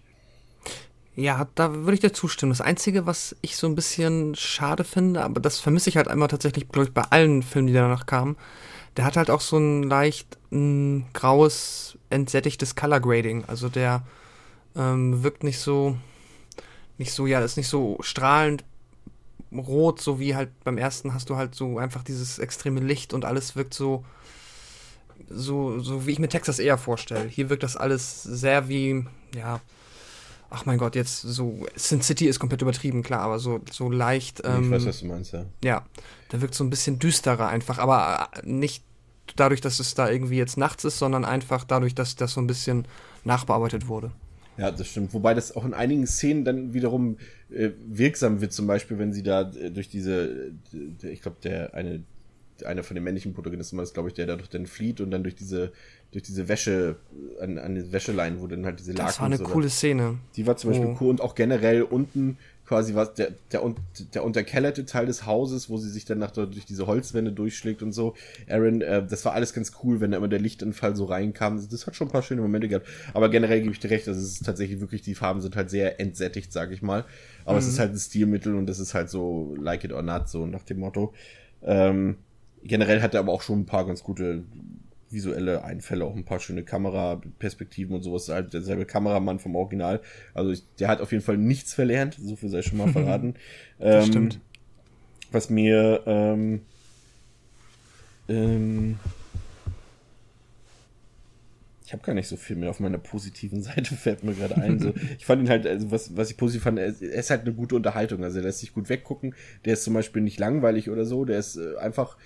Ja, 1.14 1.48
da 1.54 1.74
würde 1.74 1.94
ich 1.94 2.00
dir 2.00 2.12
zustimmen. 2.12 2.50
Das 2.50 2.61
Einzige, 2.61 3.07
was 3.07 3.36
ich 3.40 3.57
so 3.57 3.66
ein 3.66 3.74
bisschen 3.74 4.34
schade 4.34 4.84
finde, 4.84 5.22
aber 5.22 5.40
das 5.40 5.61
vermisse 5.61 5.90
ich 5.90 5.96
halt 5.96 6.09
einmal 6.09 6.28
tatsächlich, 6.28 6.68
glaube 6.68 6.88
ich, 6.88 6.94
bei 6.94 7.02
allen 7.02 7.42
Filmen, 7.42 7.68
die 7.68 7.74
danach 7.74 8.07
kamen, 8.07 8.36
der 8.96 9.04
hat 9.04 9.16
halt 9.16 9.30
auch 9.30 9.40
so 9.40 9.59
ein 9.59 9.82
leicht 9.82 10.38
ein 10.50 11.04
hm, 11.04 11.04
graues, 11.12 11.98
entsättigtes 12.11 12.76
Color 12.76 13.00
Grading. 13.00 13.44
Also 13.46 13.68
der 13.68 14.02
ähm, 14.76 15.22
wirkt 15.22 15.42
nicht 15.42 15.58
so, 15.58 15.96
nicht 16.98 17.12
so, 17.12 17.26
ja, 17.26 17.40
ist 17.40 17.56
nicht 17.56 17.68
so 17.68 17.98
strahlend 18.00 18.64
rot, 19.52 20.00
so 20.00 20.18
wie 20.18 20.34
halt 20.34 20.50
beim 20.64 20.78
ersten 20.78 21.14
hast 21.14 21.30
du 21.30 21.36
halt 21.36 21.54
so 21.54 21.78
einfach 21.78 22.02
dieses 22.02 22.38
extreme 22.38 22.80
Licht 22.80 23.14
und 23.14 23.24
alles 23.24 23.56
wirkt 23.56 23.74
so, 23.74 24.04
so, 25.28 25.78
so 25.80 26.06
wie 26.06 26.12
ich 26.12 26.18
mir 26.18 26.28
Texas 26.28 26.58
eher 26.58 26.78
vorstelle. 26.78 27.28
Hier 27.28 27.48
wirkt 27.48 27.62
das 27.62 27.76
alles 27.76 28.22
sehr 28.22 28.68
wie, 28.68 29.04
ja, 29.34 29.60
ach 30.50 30.66
mein 30.66 30.78
Gott, 30.78 30.94
jetzt 30.94 31.22
so, 31.22 31.66
Sin 31.74 32.02
City 32.02 32.26
ist 32.26 32.38
komplett 32.38 32.62
übertrieben, 32.62 33.02
klar, 33.02 33.20
aber 33.20 33.38
so, 33.38 33.60
so 33.70 33.90
leicht. 33.90 34.42
Ähm, 34.44 34.64
ich 34.64 34.70
weiß, 34.70 34.86
was 34.86 35.00
du 35.00 35.06
meinst, 35.06 35.32
ja. 35.32 35.44
Ja, 35.64 35.84
der 36.32 36.40
wirkt 36.40 36.54
so 36.54 36.64
ein 36.64 36.70
bisschen 36.70 36.98
düsterer 36.98 37.48
einfach, 37.48 37.78
aber 37.78 38.28
nicht 38.44 38.84
dadurch, 39.36 39.60
dass 39.60 39.80
es 39.80 39.94
da 39.94 40.08
irgendwie 40.08 40.36
jetzt 40.36 40.56
nachts 40.56 40.84
ist, 40.84 40.98
sondern 40.98 41.24
einfach 41.24 41.64
dadurch, 41.64 41.94
dass 41.94 42.16
das 42.16 42.32
so 42.32 42.40
ein 42.40 42.46
bisschen 42.46 42.86
nachbearbeitet 43.24 43.88
wurde. 43.88 44.12
Ja, 44.59 44.70
das 44.70 44.88
stimmt. 44.88 45.12
Wobei 45.14 45.34
das 45.34 45.54
auch 45.54 45.64
in 45.64 45.74
einigen 45.74 46.07
Szenen 46.07 46.44
dann 46.44 46.72
wiederum 46.72 47.18
äh, 47.50 47.70
wirksam 47.86 48.40
wird, 48.40 48.52
zum 48.52 48.66
Beispiel, 48.66 48.98
wenn 48.98 49.12
sie 49.12 49.22
da 49.22 49.50
äh, 49.52 49.70
durch 49.70 49.88
diese, 49.88 50.52
äh, 51.02 51.09
ich 51.09 51.22
glaube, 51.22 51.36
der 51.42 51.74
eine 51.74 52.02
einer 52.64 52.82
von 52.82 52.94
den 52.94 53.04
männlichen 53.04 53.34
Protagonisten 53.34 53.76
war 53.76 53.82
das, 53.82 53.92
glaube 53.92 54.09
ich, 54.09 54.14
der 54.14 54.26
dadurch 54.26 54.48
dann 54.48 54.66
flieht 54.66 55.00
und 55.00 55.11
dann 55.11 55.22
durch 55.22 55.34
diese, 55.34 55.72
durch 56.12 56.22
diese 56.22 56.48
Wäsche, 56.48 56.96
an, 57.40 57.59
an 57.59 57.74
die 57.74 57.92
Wäscheleien, 57.92 58.40
wo 58.40 58.46
dann 58.46 58.64
halt 58.64 58.78
diese 58.78 58.92
Laken. 58.92 59.07
Das 59.07 59.18
war 59.18 59.26
eine 59.26 59.36
so 59.36 59.44
coole 59.44 59.68
Szene. 59.68 60.18
Die 60.36 60.46
war 60.46 60.57
zum 60.57 60.70
Beispiel 60.70 60.88
oh. 60.88 60.96
cool 61.00 61.11
und 61.11 61.20
auch 61.20 61.34
generell 61.34 61.82
unten 61.82 62.38
quasi 62.66 62.94
was, 62.94 63.14
der, 63.14 63.32
der, 63.52 63.62
der 64.14 64.24
unterkellerte 64.24 64.84
Teil 64.84 65.06
des 65.06 65.24
Hauses, 65.24 65.70
wo 65.70 65.78
sie 65.78 65.88
sich 65.88 66.04
dann 66.04 66.18
nach 66.18 66.32
durch 66.32 66.64
diese 66.66 66.86
Holzwände 66.86 67.32
durchschlägt 67.32 67.82
und 67.82 67.92
so. 67.92 68.14
Aaron, 68.48 68.82
äh, 68.82 69.06
das 69.06 69.24
war 69.24 69.34
alles 69.34 69.52
ganz 69.52 69.72
cool, 69.82 70.00
wenn 70.00 70.10
da 70.10 70.16
immer 70.16 70.28
der 70.28 70.40
Lichtanfall 70.40 70.96
so 70.96 71.04
reinkam. 71.04 71.64
Das 71.70 71.86
hat 71.86 71.94
schon 71.94 72.08
ein 72.08 72.10
paar 72.10 72.22
schöne 72.22 72.42
Momente 72.42 72.68
gehabt. 72.68 72.86
Aber 73.14 73.28
generell 73.28 73.60
gebe 73.60 73.72
ich 73.72 73.80
dir 73.80 73.90
recht, 73.90 74.08
also 74.08 74.20
es 74.20 74.32
ist 74.32 74.46
tatsächlich 74.46 74.80
wirklich, 74.80 75.02
die 75.02 75.14
Farben 75.14 75.40
sind 75.40 75.56
halt 75.56 75.70
sehr 75.70 76.00
entsättigt, 76.00 76.52
sage 76.52 76.74
ich 76.74 76.82
mal. 76.82 77.04
Aber 77.44 77.54
mhm. 77.54 77.58
es 77.60 77.68
ist 77.68 77.78
halt 77.78 77.92
ein 77.92 77.98
Stilmittel 77.98 78.54
und 78.54 78.66
das 78.66 78.80
ist 78.80 78.94
halt 78.94 79.10
so 79.10 79.54
like 79.58 79.84
it 79.84 79.92
or 79.92 80.02
not, 80.02 80.28
so 80.28 80.46
nach 80.46 80.64
dem 80.64 80.80
Motto. 80.80 81.14
Ähm, 81.62 82.16
generell 82.64 83.00
hat 83.00 83.14
er 83.14 83.20
aber 83.20 83.32
auch 83.32 83.42
schon 83.42 83.60
ein 83.60 83.66
paar 83.66 83.86
ganz 83.86 84.02
gute 84.02 84.42
visuelle 85.11 85.64
Einfälle, 85.64 86.04
auch 86.04 86.16
ein 86.16 86.24
paar 86.24 86.40
schöne 86.40 86.64
Kameraperspektiven 86.64 87.94
und 87.94 88.02
sowas. 88.02 88.28
Halt 88.28 88.52
derselbe 88.52 88.86
Kameramann 88.86 89.38
vom 89.38 89.57
Original. 89.57 90.00
Also 90.34 90.50
ich, 90.50 90.64
der 90.78 90.88
hat 90.88 91.00
auf 91.00 91.12
jeden 91.12 91.24
Fall 91.24 91.36
nichts 91.36 91.74
verlernt, 91.74 92.18
so 92.20 92.36
viel 92.36 92.48
sei 92.48 92.62
schon 92.62 92.78
mal 92.78 92.88
verraten. 92.92 93.34
das 93.78 94.07
ähm, 94.07 94.11
stimmt. 94.11 94.40
Was 95.32 95.50
mir 95.50 96.02
ähm, 96.07 96.61
ähm, 98.28 98.98
ich 101.86 101.92
habe 101.92 102.02
gar 102.02 102.14
nicht 102.14 102.26
so 102.26 102.36
viel 102.36 102.57
mehr 102.57 102.70
auf 102.70 102.80
meiner 102.80 102.98
positiven 102.98 103.62
Seite, 103.62 103.94
fällt 103.94 104.24
mir 104.24 104.34
gerade 104.34 104.57
ein. 104.57 104.80
So, 104.80 104.92
ich 105.18 105.24
fand 105.24 105.42
ihn 105.42 105.48
halt, 105.48 105.66
also 105.66 105.90
was, 105.92 106.16
was 106.16 106.30
ich 106.30 106.36
positiv 106.36 106.64
fand, 106.64 106.78
er, 106.80 106.86
er 106.86 107.20
ist 107.20 107.30
halt 107.30 107.42
eine 107.42 107.54
gute 107.54 107.76
Unterhaltung. 107.76 108.24
Also 108.24 108.38
er 108.38 108.44
lässt 108.44 108.59
sich 108.59 108.74
gut 108.74 108.88
weggucken. 108.88 109.34
Der 109.64 109.74
ist 109.74 109.84
zum 109.84 109.94
Beispiel 109.94 110.22
nicht 110.22 110.40
langweilig 110.40 110.90
oder 110.90 111.04
so. 111.04 111.24
Der 111.24 111.38
ist 111.38 111.57
äh, 111.57 111.76
einfach 111.76 112.16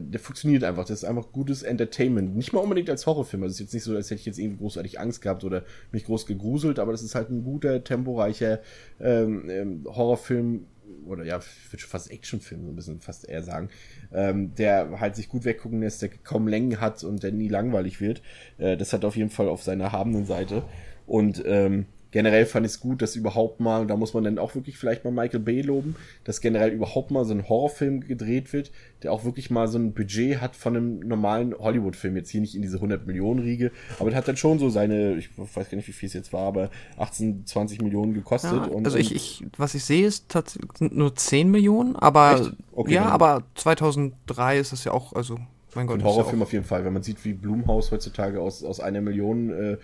der 0.00 0.20
funktioniert 0.20 0.64
einfach. 0.64 0.84
Das 0.84 1.02
ist 1.02 1.04
einfach 1.04 1.32
gutes 1.32 1.62
Entertainment. 1.62 2.36
Nicht 2.36 2.52
mal 2.52 2.60
unbedingt 2.60 2.90
als 2.90 3.06
Horrorfilm. 3.06 3.42
Also 3.42 3.52
es 3.52 3.56
ist 3.56 3.66
jetzt 3.66 3.74
nicht 3.74 3.84
so, 3.84 3.94
als 3.94 4.10
hätte 4.10 4.20
ich 4.20 4.26
jetzt 4.26 4.38
irgendwie 4.38 4.58
großartig 4.58 5.00
Angst 5.00 5.22
gehabt 5.22 5.44
oder 5.44 5.64
mich 5.92 6.04
groß 6.04 6.26
gegruselt, 6.26 6.78
aber 6.78 6.92
das 6.92 7.02
ist 7.02 7.14
halt 7.14 7.30
ein 7.30 7.44
guter, 7.44 7.84
temporeicher 7.84 8.60
ähm, 9.00 9.48
ähm, 9.48 9.84
Horrorfilm 9.86 10.66
oder 11.06 11.24
ja, 11.24 11.38
ich 11.38 11.72
würde 11.72 11.80
schon 11.80 11.90
fast 11.90 12.10
Actionfilm 12.10 12.64
so 12.64 12.72
ein 12.72 12.76
bisschen 12.76 13.00
fast 13.00 13.28
eher 13.28 13.42
sagen, 13.42 13.68
ähm, 14.12 14.54
der 14.54 15.00
halt 15.00 15.16
sich 15.16 15.28
gut 15.28 15.44
weggucken 15.44 15.80
lässt, 15.80 16.02
der 16.02 16.10
kaum 16.10 16.48
Längen 16.48 16.80
hat 16.80 17.04
und 17.04 17.22
der 17.22 17.32
nie 17.32 17.48
langweilig 17.48 18.00
wird. 18.00 18.22
Äh, 18.58 18.76
das 18.76 18.92
hat 18.92 19.04
auf 19.04 19.16
jeden 19.16 19.30
Fall 19.30 19.48
auf 19.48 19.62
seiner 19.62 19.92
habenden 19.92 20.26
Seite. 20.26 20.62
Und 21.06 21.42
ähm, 21.46 21.86
generell 22.14 22.46
fand 22.46 22.64
ich 22.64 22.70
es 22.70 22.80
gut, 22.80 23.02
dass 23.02 23.16
überhaupt 23.16 23.58
mal, 23.58 23.88
da 23.88 23.96
muss 23.96 24.14
man 24.14 24.22
dann 24.22 24.38
auch 24.38 24.54
wirklich 24.54 24.78
vielleicht 24.78 25.04
mal 25.04 25.10
Michael 25.10 25.40
Bay 25.40 25.62
loben, 25.62 25.96
dass 26.22 26.40
generell 26.40 26.70
überhaupt 26.70 27.10
mal 27.10 27.24
so 27.24 27.34
ein 27.34 27.48
Horrorfilm 27.48 28.02
gedreht 28.02 28.52
wird, 28.52 28.70
der 29.02 29.12
auch 29.12 29.24
wirklich 29.24 29.50
mal 29.50 29.66
so 29.66 29.78
ein 29.78 29.94
Budget 29.94 30.40
hat 30.40 30.54
von 30.54 30.76
einem 30.76 31.00
normalen 31.00 31.58
Hollywood-Film. 31.58 32.14
Jetzt 32.14 32.30
hier 32.30 32.40
nicht 32.40 32.54
in 32.54 32.62
diese 32.62 32.76
100 32.76 33.04
Millionen 33.08 33.40
Riege, 33.40 33.72
aber 33.98 34.10
der 34.10 34.18
hat 34.18 34.28
dann 34.28 34.36
schon 34.36 34.60
so 34.60 34.70
seine, 34.70 35.16
ich 35.16 35.28
weiß 35.36 35.68
gar 35.68 35.76
nicht, 35.76 35.88
wie 35.88 35.92
viel 35.92 36.06
es 36.06 36.12
jetzt 36.12 36.32
war, 36.32 36.46
aber 36.46 36.70
18, 36.98 37.46
20 37.46 37.82
Millionen 37.82 38.14
gekostet. 38.14 38.52
Ja, 38.52 38.64
und, 38.66 38.84
also 38.84 38.96
ich, 38.96 39.12
ich, 39.12 39.44
was 39.56 39.74
ich 39.74 39.84
sehe, 39.84 40.06
ist 40.06 40.32
sind 40.78 40.96
nur 40.96 41.16
10 41.16 41.50
Millionen, 41.50 41.96
aber 41.96 42.52
okay, 42.70 42.94
ja, 42.94 43.06
aber 43.06 43.42
2003 43.56 44.60
ist 44.60 44.70
das 44.70 44.84
ja 44.84 44.92
auch, 44.92 45.14
also 45.14 45.36
mein 45.74 45.86
Gott. 45.86 45.98
Ein 45.98 46.04
Horrorfilm 46.04 46.38
ja 46.40 46.44
auf 46.44 46.52
jeden 46.52 46.64
Fall, 46.64 46.84
wenn 46.84 46.92
man 46.92 47.02
sieht, 47.02 47.24
wie 47.24 47.32
Blumhaus 47.32 47.90
heutzutage 47.90 48.40
aus, 48.40 48.62
aus 48.62 48.80
einer 48.80 49.00
Million 49.00 49.50
äh, 49.50 49.76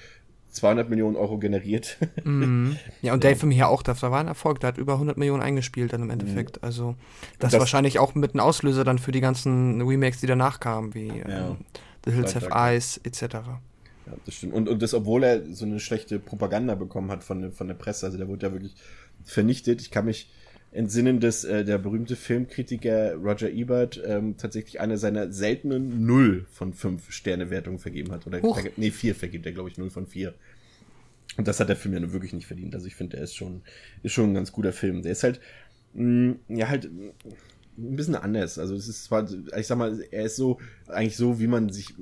200 0.50 0.90
Millionen 0.90 1.16
Euro 1.16 1.38
generiert. 1.38 1.96
Mm. 2.22 2.72
Ja, 3.00 3.14
und 3.14 3.24
der 3.24 3.34
Film 3.34 3.50
hier 3.50 3.68
auch, 3.68 3.82
das 3.82 4.02
war 4.02 4.12
ein 4.12 4.26
Erfolg. 4.26 4.60
Der 4.60 4.68
hat 4.68 4.78
über 4.78 4.94
100 4.94 5.16
Millionen 5.16 5.42
eingespielt 5.42 5.92
dann 5.92 6.02
im 6.02 6.10
Endeffekt. 6.10 6.60
Mm. 6.60 6.64
Also, 6.64 6.96
das, 7.38 7.52
das 7.52 7.60
wahrscheinlich 7.60 7.98
auch 7.98 8.14
mit 8.14 8.34
einem 8.34 8.40
Auslöser 8.40 8.84
dann 8.84 8.98
für 8.98 9.10
die 9.10 9.20
ganzen 9.20 9.80
Remakes, 9.80 10.20
die 10.20 10.26
danach 10.26 10.60
kamen, 10.60 10.94
wie 10.94 11.08
ja. 11.08 11.48
ähm, 11.48 11.56
The 12.04 12.12
Hills 12.12 12.34
Have 12.34 12.50
Eyes 12.50 13.00
etc. 13.04 13.22
Ja, 13.22 13.52
das 14.26 14.34
stimmt. 14.34 14.52
Und, 14.52 14.68
und 14.68 14.82
das, 14.82 14.92
obwohl 14.92 15.24
er 15.24 15.46
so 15.46 15.64
eine 15.64 15.80
schlechte 15.80 16.18
Propaganda 16.18 16.74
bekommen 16.74 17.10
hat 17.10 17.24
von, 17.24 17.52
von 17.52 17.68
der 17.68 17.74
Presse. 17.74 18.06
Also, 18.06 18.18
der 18.18 18.28
wurde 18.28 18.46
ja 18.46 18.52
wirklich 18.52 18.74
vernichtet. 19.24 19.80
Ich 19.80 19.90
kann 19.90 20.04
mich 20.04 20.30
entsinnen, 20.72 21.20
dass 21.20 21.44
äh, 21.44 21.64
der 21.64 21.78
berühmte 21.78 22.16
Filmkritiker 22.16 23.14
Roger 23.14 23.50
Ebert 23.50 24.00
ähm, 24.04 24.36
tatsächlich 24.36 24.80
eine 24.80 24.98
seiner 24.98 25.32
seltenen 25.32 26.06
Null 26.06 26.46
von 26.50 26.74
fünf 26.74 27.10
Sterne 27.10 27.50
Wertungen 27.50 27.78
vergeben 27.78 28.12
hat. 28.12 28.26
Oder 28.26 28.40
Huch. 28.40 28.60
nee, 28.76 28.90
vier 28.90 29.14
vergibt 29.14 29.46
er, 29.46 29.52
glaube 29.52 29.68
ich, 29.68 29.78
Null 29.78 29.90
von 29.90 30.06
vier. 30.06 30.34
Und 31.36 31.48
das 31.48 31.60
hat 31.60 31.68
der 31.68 31.76
Film 31.76 31.94
ja 31.94 32.00
nur 32.00 32.12
wirklich 32.12 32.32
nicht 32.32 32.46
verdient. 32.46 32.74
Also 32.74 32.86
ich 32.86 32.94
finde, 32.94 33.16
der 33.16 33.24
ist 33.24 33.34
schon, 33.34 33.62
ist 34.02 34.12
schon 34.12 34.30
ein 34.30 34.34
ganz 34.34 34.52
guter 34.52 34.72
Film. 34.72 35.02
Der 35.02 35.12
ist 35.12 35.22
halt, 35.22 35.40
mh, 35.94 36.36
ja, 36.48 36.68
halt 36.68 36.84
ein 36.84 37.96
bisschen 37.96 38.14
anders. 38.14 38.58
Also 38.58 38.74
es 38.74 38.88
ist 38.88 39.04
zwar, 39.04 39.28
ich 39.56 39.66
sag 39.66 39.78
mal, 39.78 40.04
er 40.10 40.24
ist 40.24 40.36
so, 40.36 40.58
eigentlich 40.86 41.16
so, 41.16 41.40
wie 41.40 41.46
man 41.46 41.70
sich 41.70 41.94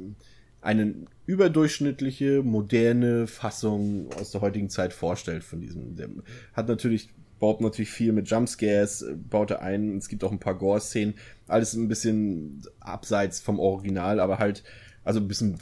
eine 0.61 0.95
überdurchschnittliche, 1.27 2.43
moderne 2.43 3.27
Fassung 3.27 4.11
aus 4.15 4.33
der 4.33 4.41
heutigen 4.41 4.71
Zeit 4.71 4.93
vorstellt 4.93 5.45
von 5.45 5.61
diesem. 5.61 5.95
Der 5.95 6.09
hat 6.53 6.69
natürlich, 6.69 7.11
baut 7.39 7.61
natürlich 7.61 7.91
viel 7.91 8.13
mit 8.13 8.29
Jumpscares, 8.29 9.05
baut 9.29 9.51
er 9.51 9.63
ein, 9.63 9.97
es 9.97 10.09
gibt 10.09 10.25
auch 10.25 10.33
ein 10.33 10.41
paar 10.41 10.57
Gore-Szenen, 10.57 11.15
alles 11.47 11.75
ein 11.75 11.89
bisschen 11.89 12.63
abseits 12.81 13.41
vom 13.41 13.59
Original, 13.59 14.21
aber 14.21 14.39
halt, 14.39 14.65
also 15.05 15.21
ein 15.21 15.29
bisschen 15.29 15.59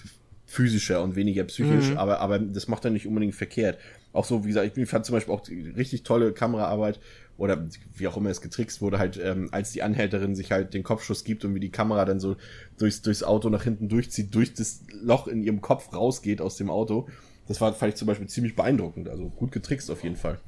physischer 0.46 1.02
und 1.02 1.16
weniger 1.16 1.44
psychisch, 1.44 1.90
mhm. 1.90 1.98
aber, 1.98 2.20
aber 2.20 2.38
das 2.38 2.68
macht 2.68 2.84
er 2.84 2.90
nicht 2.90 3.06
unbedingt 3.06 3.34
verkehrt. 3.34 3.78
Auch 4.12 4.24
so, 4.24 4.44
wie 4.44 4.48
gesagt, 4.48 4.78
ich 4.78 4.88
fand 4.88 5.04
zum 5.04 5.14
Beispiel 5.14 5.34
auch 5.34 5.42
die 5.42 5.68
richtig 5.70 6.02
tolle 6.02 6.32
Kameraarbeit 6.32 7.00
oder 7.36 7.68
wie 7.94 8.08
auch 8.08 8.16
immer 8.16 8.30
es 8.30 8.40
getrickst 8.40 8.80
wurde, 8.80 8.98
halt, 8.98 9.20
ähm, 9.22 9.48
als 9.52 9.72
die 9.72 9.82
Anhälterin 9.82 10.34
sich 10.34 10.52
halt 10.52 10.72
den 10.72 10.82
Kopfschuss 10.82 11.24
gibt 11.24 11.44
und 11.44 11.54
wie 11.54 11.60
die 11.60 11.70
Kamera 11.70 12.04
dann 12.04 12.18
so 12.18 12.36
durchs, 12.78 13.02
durchs 13.02 13.22
Auto 13.22 13.50
nach 13.50 13.64
hinten 13.64 13.88
durchzieht, 13.88 14.34
durch 14.34 14.54
das 14.54 14.84
Loch 15.02 15.26
in 15.26 15.42
ihrem 15.42 15.60
Kopf 15.60 15.92
rausgeht 15.92 16.40
aus 16.40 16.56
dem 16.56 16.70
Auto. 16.70 17.08
Das 17.46 17.60
war, 17.60 17.74
fand 17.74 17.92
ich 17.92 17.96
zum 17.96 18.06
Beispiel 18.06 18.26
ziemlich 18.26 18.56
beeindruckend. 18.56 19.08
Also 19.08 19.28
gut 19.28 19.52
getrickst 19.52 19.90
auf 19.90 20.02
jeden 20.02 20.16
Fall. 20.16 20.40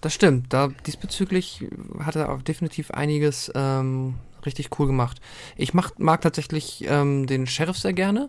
Das 0.00 0.12
stimmt. 0.12 0.52
Da 0.52 0.68
diesbezüglich 0.86 1.64
hat 2.00 2.16
er 2.16 2.32
auch 2.32 2.42
definitiv 2.42 2.90
einiges 2.90 3.50
ähm, 3.54 4.14
richtig 4.44 4.78
cool 4.78 4.88
gemacht. 4.88 5.20
Ich 5.56 5.74
mach, 5.74 5.92
mag 5.98 6.20
tatsächlich 6.20 6.84
ähm, 6.88 7.26
den 7.26 7.46
Sheriff 7.46 7.78
sehr 7.78 7.92
gerne. 7.92 8.28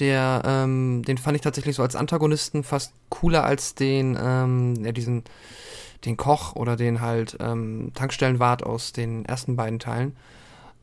Der, 0.00 0.42
ähm, 0.44 1.02
den 1.06 1.16
fand 1.16 1.36
ich 1.36 1.42
tatsächlich 1.42 1.76
so 1.76 1.82
als 1.82 1.96
Antagonisten 1.96 2.64
fast 2.64 2.92
cooler 3.08 3.44
als 3.44 3.74
den, 3.74 4.18
ähm, 4.20 4.84
ja, 4.84 4.92
diesen, 4.92 5.24
den 6.04 6.16
Koch 6.16 6.54
oder 6.54 6.76
den 6.76 7.00
halt 7.00 7.36
ähm, 7.40 7.92
Tankstellenwart 7.94 8.62
aus 8.62 8.92
den 8.92 9.24
ersten 9.24 9.56
beiden 9.56 9.78
Teilen. 9.78 10.16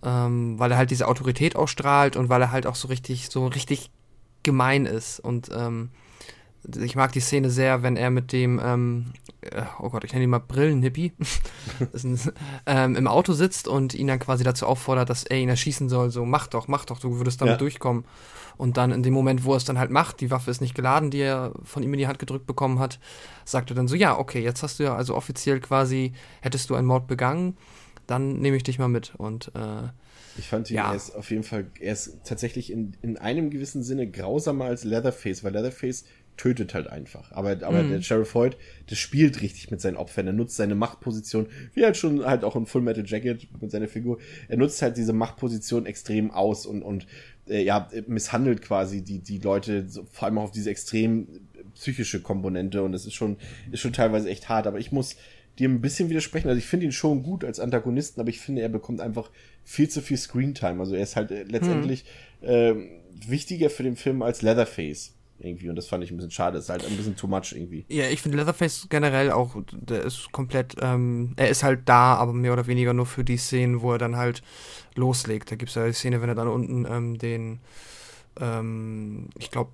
Ähm, 0.03 0.57
weil 0.57 0.71
er 0.71 0.77
halt 0.77 0.91
diese 0.91 1.07
Autorität 1.07 1.55
ausstrahlt 1.55 2.15
und 2.15 2.29
weil 2.29 2.41
er 2.41 2.51
halt 2.51 2.65
auch 2.65 2.75
so 2.75 2.87
richtig, 2.87 3.29
so 3.29 3.47
richtig 3.47 3.91
gemein 4.41 4.85
ist. 4.85 5.19
Und 5.19 5.49
ähm, 5.53 5.89
ich 6.81 6.95
mag 6.95 7.11
die 7.11 7.19
Szene 7.19 7.49
sehr, 7.49 7.83
wenn 7.83 7.97
er 7.97 8.09
mit 8.09 8.31
dem, 8.31 8.59
ähm, 8.63 9.05
äh, 9.41 9.63
oh 9.79 9.89
Gott, 9.89 10.03
ich 10.03 10.13
nenne 10.13 10.23
ihn 10.23 10.29
mal 10.29 10.39
Brillenhippie, 10.39 11.13
ähm, 12.65 12.95
im 12.95 13.07
Auto 13.07 13.33
sitzt 13.33 13.67
und 13.67 13.93
ihn 13.93 14.07
dann 14.07 14.19
quasi 14.19 14.43
dazu 14.43 14.65
auffordert, 14.65 15.09
dass 15.09 15.23
er 15.23 15.37
ihn 15.37 15.49
erschießen 15.49 15.89
soll. 15.89 16.09
So, 16.09 16.25
mach 16.25 16.47
doch, 16.47 16.67
mach 16.67 16.85
doch, 16.85 16.99
du 16.99 17.17
würdest 17.17 17.41
damit 17.41 17.53
ja. 17.53 17.57
durchkommen. 17.57 18.05
Und 18.55 18.77
dann 18.77 18.91
in 18.91 19.03
dem 19.03 19.13
Moment, 19.13 19.45
wo 19.45 19.53
er 19.53 19.57
es 19.57 19.65
dann 19.65 19.79
halt 19.79 19.91
macht, 19.91 20.21
die 20.21 20.31
Waffe 20.31 20.51
ist 20.51 20.61
nicht 20.61 20.75
geladen, 20.75 21.09
die 21.09 21.21
er 21.21 21.53
von 21.63 21.83
ihm 21.83 21.93
in 21.93 21.99
die 21.99 22.07
Hand 22.07 22.19
gedrückt 22.19 22.45
bekommen 22.45 22.79
hat, 22.79 22.99
sagt 23.45 23.71
er 23.71 23.75
dann 23.75 23.87
so, 23.87 23.95
ja, 23.95 24.17
okay, 24.17 24.41
jetzt 24.41 24.63
hast 24.63 24.79
du 24.79 24.83
ja 24.83 24.95
also 24.95 25.15
offiziell 25.15 25.59
quasi, 25.59 26.13
hättest 26.41 26.69
du 26.69 26.75
einen 26.75 26.87
Mord 26.87 27.07
begangen, 27.07 27.57
dann 28.07 28.39
nehme 28.39 28.55
ich 28.55 28.63
dich 28.63 28.79
mal 28.79 28.89
mit. 28.89 29.13
Und 29.17 29.51
äh, 29.55 29.89
ich 30.37 30.47
fand 30.47 30.69
ihn, 30.69 30.77
ja. 30.77 30.89
er 30.89 30.95
ist 30.95 31.15
auf 31.15 31.29
jeden 31.29 31.43
Fall, 31.43 31.65
er 31.79 31.93
ist 31.93 32.17
tatsächlich 32.23 32.71
in, 32.71 32.95
in 33.01 33.17
einem 33.17 33.49
gewissen 33.49 33.83
Sinne 33.83 34.09
grausamer 34.09 34.65
als 34.65 34.83
Leatherface, 34.83 35.43
weil 35.43 35.53
Leatherface 35.53 36.05
tötet 36.37 36.73
halt 36.73 36.87
einfach. 36.87 37.31
Aber, 37.31 37.51
aber 37.51 37.83
mhm. 37.83 37.91
der 37.91 38.01
Sheriff 38.01 38.33
Hoyt, 38.33 38.57
der 38.89 38.95
spielt 38.95 39.41
richtig 39.41 39.71
mit 39.71 39.81
seinen 39.81 39.97
Opfern. 39.97 40.27
Er 40.27 40.33
nutzt 40.33 40.55
seine 40.55 40.75
Machtposition, 40.75 41.47
wie 41.73 41.83
halt 41.83 41.97
schon 41.97 42.25
halt 42.25 42.43
auch 42.43 42.55
in 42.55 42.65
Full 42.65 42.81
Metal 42.81 43.05
Jacket 43.05 43.47
mit 43.61 43.71
seiner 43.71 43.87
Figur. 43.87 44.19
Er 44.47 44.57
nutzt 44.57 44.81
halt 44.81 44.97
diese 44.97 45.13
Machtposition 45.13 45.85
extrem 45.85 46.31
aus 46.31 46.65
und, 46.65 46.81
und 46.81 47.07
äh, 47.47 47.63
ja, 47.63 47.89
misshandelt 48.07 48.61
quasi 48.61 49.03
die, 49.03 49.19
die 49.19 49.39
Leute, 49.39 49.87
so, 49.87 50.05
vor 50.11 50.27
allem 50.27 50.37
auch 50.37 50.43
auf 50.43 50.51
diese 50.51 50.69
extrem 50.69 51.27
psychische 51.75 52.21
Komponente. 52.21 52.83
Und 52.83 52.91
das 52.91 53.05
ist 53.05 53.13
schon, 53.13 53.37
ist 53.71 53.81
schon 53.81 53.93
teilweise 53.93 54.29
echt 54.29 54.49
hart. 54.49 54.67
Aber 54.67 54.79
ich 54.79 54.91
muss 54.91 55.15
dir 55.59 55.69
ein 55.69 55.81
bisschen 55.81 56.09
widersprechen. 56.09 56.47
Also 56.47 56.57
ich 56.57 56.65
finde 56.65 56.87
ihn 56.87 56.91
schon 56.91 57.23
gut 57.23 57.43
als 57.43 57.59
Antagonisten, 57.59 58.19
aber 58.19 58.29
ich 58.29 58.39
finde, 58.39 58.61
er 58.61 58.69
bekommt 58.69 59.01
einfach 59.01 59.29
viel 59.63 59.89
zu 59.89 60.01
viel 60.01 60.17
Screentime. 60.17 60.79
Also 60.79 60.95
er 60.95 61.03
ist 61.03 61.15
halt 61.15 61.31
äh, 61.31 61.43
letztendlich 61.43 62.05
mhm. 62.41 62.47
äh, 62.47 62.75
wichtiger 63.27 63.69
für 63.69 63.83
den 63.83 63.95
Film 63.95 64.21
als 64.21 64.41
Leatherface 64.41 65.13
irgendwie. 65.43 65.69
Und 65.69 65.75
das 65.75 65.87
fand 65.87 66.03
ich 66.03 66.11
ein 66.11 66.17
bisschen 66.17 66.31
schade. 66.31 66.55
Das 66.55 66.65
ist 66.65 66.69
halt 66.69 66.85
ein 66.85 66.95
bisschen 66.95 67.15
too 67.15 67.27
much 67.27 67.53
irgendwie. 67.53 67.85
Ja, 67.89 68.07
ich 68.07 68.21
finde 68.21 68.37
Leatherface 68.37 68.87
generell 68.89 69.31
auch, 69.31 69.55
der 69.71 70.03
ist 70.03 70.31
komplett, 70.31 70.75
ähm, 70.81 71.33
er 71.35 71.49
ist 71.49 71.63
halt 71.63 71.81
da, 71.85 72.15
aber 72.15 72.33
mehr 72.33 72.53
oder 72.53 72.67
weniger 72.67 72.93
nur 72.93 73.05
für 73.05 73.23
die 73.23 73.37
Szenen, 73.37 73.81
wo 73.81 73.91
er 73.93 73.97
dann 73.97 74.15
halt 74.15 74.43
loslegt. 74.95 75.51
Da 75.51 75.55
gibt 75.55 75.69
es 75.69 75.75
ja 75.75 75.85
die 75.85 75.93
Szene, 75.93 76.21
wenn 76.21 76.29
er 76.29 76.35
dann 76.35 76.47
unten 76.47 76.85
ähm, 76.89 77.17
den, 77.17 77.59
ähm, 78.39 79.29
ich 79.37 79.51
glaube, 79.51 79.71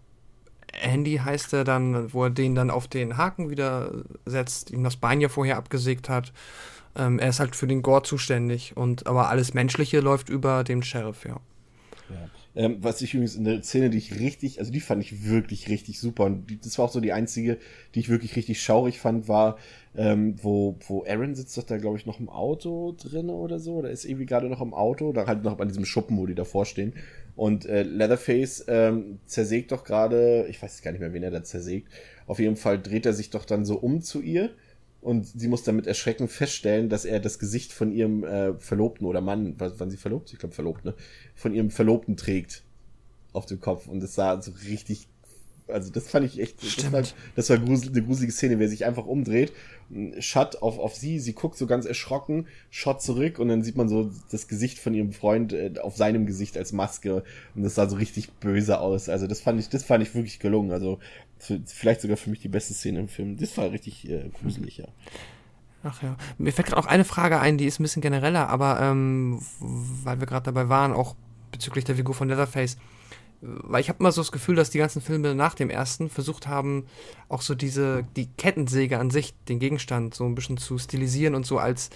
Andy 0.82 1.18
heißt 1.18 1.54
er 1.54 1.64
dann, 1.64 2.14
wo 2.14 2.26
er 2.26 2.30
den 2.30 2.56
dann 2.56 2.70
auf 2.70 2.88
den 2.88 3.18
Haken 3.18 3.50
wieder 3.50 3.92
setzt, 4.26 4.72
ihm 4.72 4.84
das 4.84 4.98
Bein 4.98 5.22
ja 5.22 5.30
vorher 5.30 5.58
abgesägt 5.58 6.10
hat. 6.10 6.32
Ähm, 6.96 7.20
er 7.20 7.30
ist 7.30 7.40
halt 7.40 7.56
für 7.56 7.68
den 7.68 7.82
Gore 7.82 8.04
zuständig 8.04 8.76
und 8.76 9.08
aber 9.08 9.30
alles 9.30 9.54
Menschliche 9.54 10.00
läuft 10.00 10.30
über 10.30 10.64
den 10.64 10.84
Sheriff, 10.84 11.26
ja. 11.26 11.38
ja. 12.10 12.30
Ähm, 12.56 12.78
was 12.82 13.02
ich 13.02 13.14
übrigens 13.14 13.36
in 13.36 13.44
der 13.44 13.62
Szene, 13.62 13.90
die 13.90 14.00
ich 14.00 14.20
richtig, 14.20 14.60
also 14.60 14.72
die 14.72 14.80
fand 14.80 15.04
ich 15.04 15.26
wirklich 15.26 15.70
richtig 15.70 16.00
super. 16.00 16.26
Und 16.26 16.50
die, 16.50 16.60
das 16.60 16.78
war 16.78 16.86
auch 16.86 16.92
so 16.92 17.00
die 17.00 17.14
einzige, 17.14 17.58
die 17.94 18.00
ich 18.00 18.10
wirklich 18.10 18.36
richtig 18.36 18.62
schaurig 18.62 19.00
fand, 19.00 19.28
war, 19.28 19.58
ähm, 19.96 20.36
wo, 20.42 20.76
wo 20.88 21.04
Aaron 21.06 21.36
sitzt 21.36 21.58
doch 21.58 21.64
da, 21.64 21.78
glaube 21.78 21.98
ich, 21.98 22.06
noch 22.06 22.20
im 22.20 22.30
Auto 22.30 22.96
drinne 22.98 23.34
oder 23.34 23.60
so. 23.60 23.76
Oder 23.76 23.92
ist 23.92 24.06
irgendwie 24.06 24.26
gerade 24.26 24.50
noch 24.50 24.62
im 24.62 24.74
Auto, 24.74 25.14
da 25.14 25.28
halt 25.28 25.44
noch 25.44 25.60
an 25.60 25.68
diesem 25.68 25.86
Schuppen, 25.86 26.18
wo 26.18 26.26
die 26.26 26.36
davor 26.36 26.66
stehen. 26.66 26.94
Und 27.36 27.66
äh, 27.66 27.84
Leatherface 27.84 28.66
ähm, 28.68 29.20
zersägt 29.26 29.72
doch 29.72 29.84
gerade, 29.84 30.48
ich 30.50 30.62
weiß 30.62 30.82
gar 30.82 30.92
nicht 30.92 31.02
mehr, 31.02 31.14
wen 31.14 31.24
er 31.24 31.32
da 31.32 31.44
zersägt. 31.44 31.88
Auf 32.28 32.40
jeden 32.40 32.56
Fall 32.56 32.82
dreht 32.82 33.06
er 33.06 33.14
sich 33.14 33.30
doch 33.30 33.46
dann 33.46 33.64
so 33.64 33.78
um 33.78 34.02
zu 34.02 34.22
ihr 34.22 34.50
und 35.02 35.26
sie 35.26 35.48
muss 35.48 35.64
dann 35.64 35.76
mit 35.76 35.88
Erschrecken 35.88 36.28
feststellen, 36.28 36.90
dass 36.90 37.06
er 37.06 37.20
das 37.20 37.40
Gesicht 37.40 37.72
von 37.72 37.92
ihrem 37.92 38.24
äh, 38.24 38.54
Verlobten 38.60 39.08
oder 39.08 39.22
Mann, 39.22 39.56
wann 39.58 39.90
sie 39.90 39.98
verlobt? 39.98 40.34
Ich 40.34 40.40
glaube 40.40 40.54
verlobt, 40.54 40.84
ne? 40.84 40.94
Von 41.36 41.54
ihrem 41.54 41.72
Verlobten 41.72 42.18
trägt 42.18 42.64
auf 43.32 43.46
dem 43.46 43.62
Kopf. 43.62 43.88
Und 43.88 44.02
das 44.02 44.16
sah 44.16 44.42
so 44.42 44.52
richtig. 44.68 45.08
Also 45.68 45.92
das 45.92 46.10
fand 46.10 46.26
ich 46.26 46.40
echt. 46.40 46.64
Das 46.64 46.92
war, 46.92 47.04
das 47.36 47.50
war 47.50 47.60
grusel, 47.60 47.90
eine 47.90 48.02
gruselige 48.02 48.34
Szene, 48.34 48.58
wer 48.58 48.68
sich 48.68 48.86
einfach 48.86 49.06
umdreht, 49.06 49.54
Shot 50.20 50.64
auf, 50.64 50.80
auf 50.80 50.96
sie, 50.96 51.20
sie 51.20 51.34
guckt 51.34 51.58
so 51.58 51.68
ganz 51.68 51.86
erschrocken, 51.86 52.48
Shot 52.72 53.04
zurück 53.04 53.38
und 53.38 53.50
dann 53.50 53.62
sieht 53.64 53.76
man 53.76 53.88
so 53.88 54.12
das 54.32 54.48
Gesicht 54.48 54.80
von 54.80 54.96
ihrem 54.96 55.14
Freund 55.14 55.54
äh, 55.54 55.74
auf 55.80 55.96
seinem 55.96 56.26
Gesicht 56.26 56.58
als 56.58 56.74
Maske 56.74 57.24
und 57.54 57.64
das 57.64 57.76
sah 57.76 57.88
so 57.88 57.98
richtig 57.98 58.32
böse 58.34 58.80
aus. 58.80 59.10
Also 59.10 59.28
das 59.28 59.42
fand 59.42 59.60
ich, 59.60 59.70
das 59.70 59.84
fand 59.84 60.02
ich 60.04 60.16
wirklich 60.16 60.40
gelungen. 60.40 60.72
Also 60.72 60.98
vielleicht 61.40 62.02
sogar 62.02 62.18
für 62.18 62.30
mich 62.30 62.40
die 62.40 62.50
beste 62.50 62.74
Szene 62.74 63.00
im 63.00 63.08
Film. 63.08 63.38
Das 63.38 63.58
war 63.58 63.72
richtig 63.72 64.10
äh, 64.10 64.30
gruselig, 64.42 64.78
ja. 64.78 64.88
Ach 65.84 66.04
ja. 66.04 66.18
Mir 66.38 66.52
fällt 66.52 66.68
gerade 66.68 66.82
auch 66.82 66.88
eine 66.88 67.06
Frage 67.06 67.40
ein, 67.40 67.58
die 67.58 67.66
ist 67.66 67.80
ein 67.80 67.84
bisschen 67.84 68.02
genereller, 68.02 68.50
aber 68.50 68.82
ähm, 68.82 69.42
weil 69.60 70.20
wir 70.20 70.28
gerade 70.28 70.46
dabei 70.46 70.68
waren, 70.68 70.92
auch 70.92 71.16
bezüglich 71.52 71.86
der 71.86 71.96
Figur 71.96 72.14
von 72.14 72.28
Leatherface. 72.28 72.78
Weil 73.42 73.80
ich 73.80 73.88
habe 73.88 74.00
immer 74.00 74.12
so 74.12 74.20
das 74.20 74.34
Gefühl, 74.34 74.56
dass 74.56 74.70
die 74.70 74.80
ganzen 74.80 75.02
Filme 75.02 75.34
nach 75.34 75.54
dem 75.54 75.70
ersten 75.70 76.10
versucht 76.10 76.48
haben, 76.48 76.88
auch 77.30 77.42
so 77.42 77.56
diese, 77.56 78.06
die 78.18 78.28
Kettensäge 78.28 79.00
an 79.00 79.10
sich, 79.10 79.34
den 79.48 79.60
Gegenstand 79.60 80.14
so 80.14 80.26
ein 80.26 80.36
bisschen 80.36 80.58
zu 80.58 80.78
stilisieren 80.78 81.36
und 81.36 81.46
so 81.46 81.58
als 81.58 81.90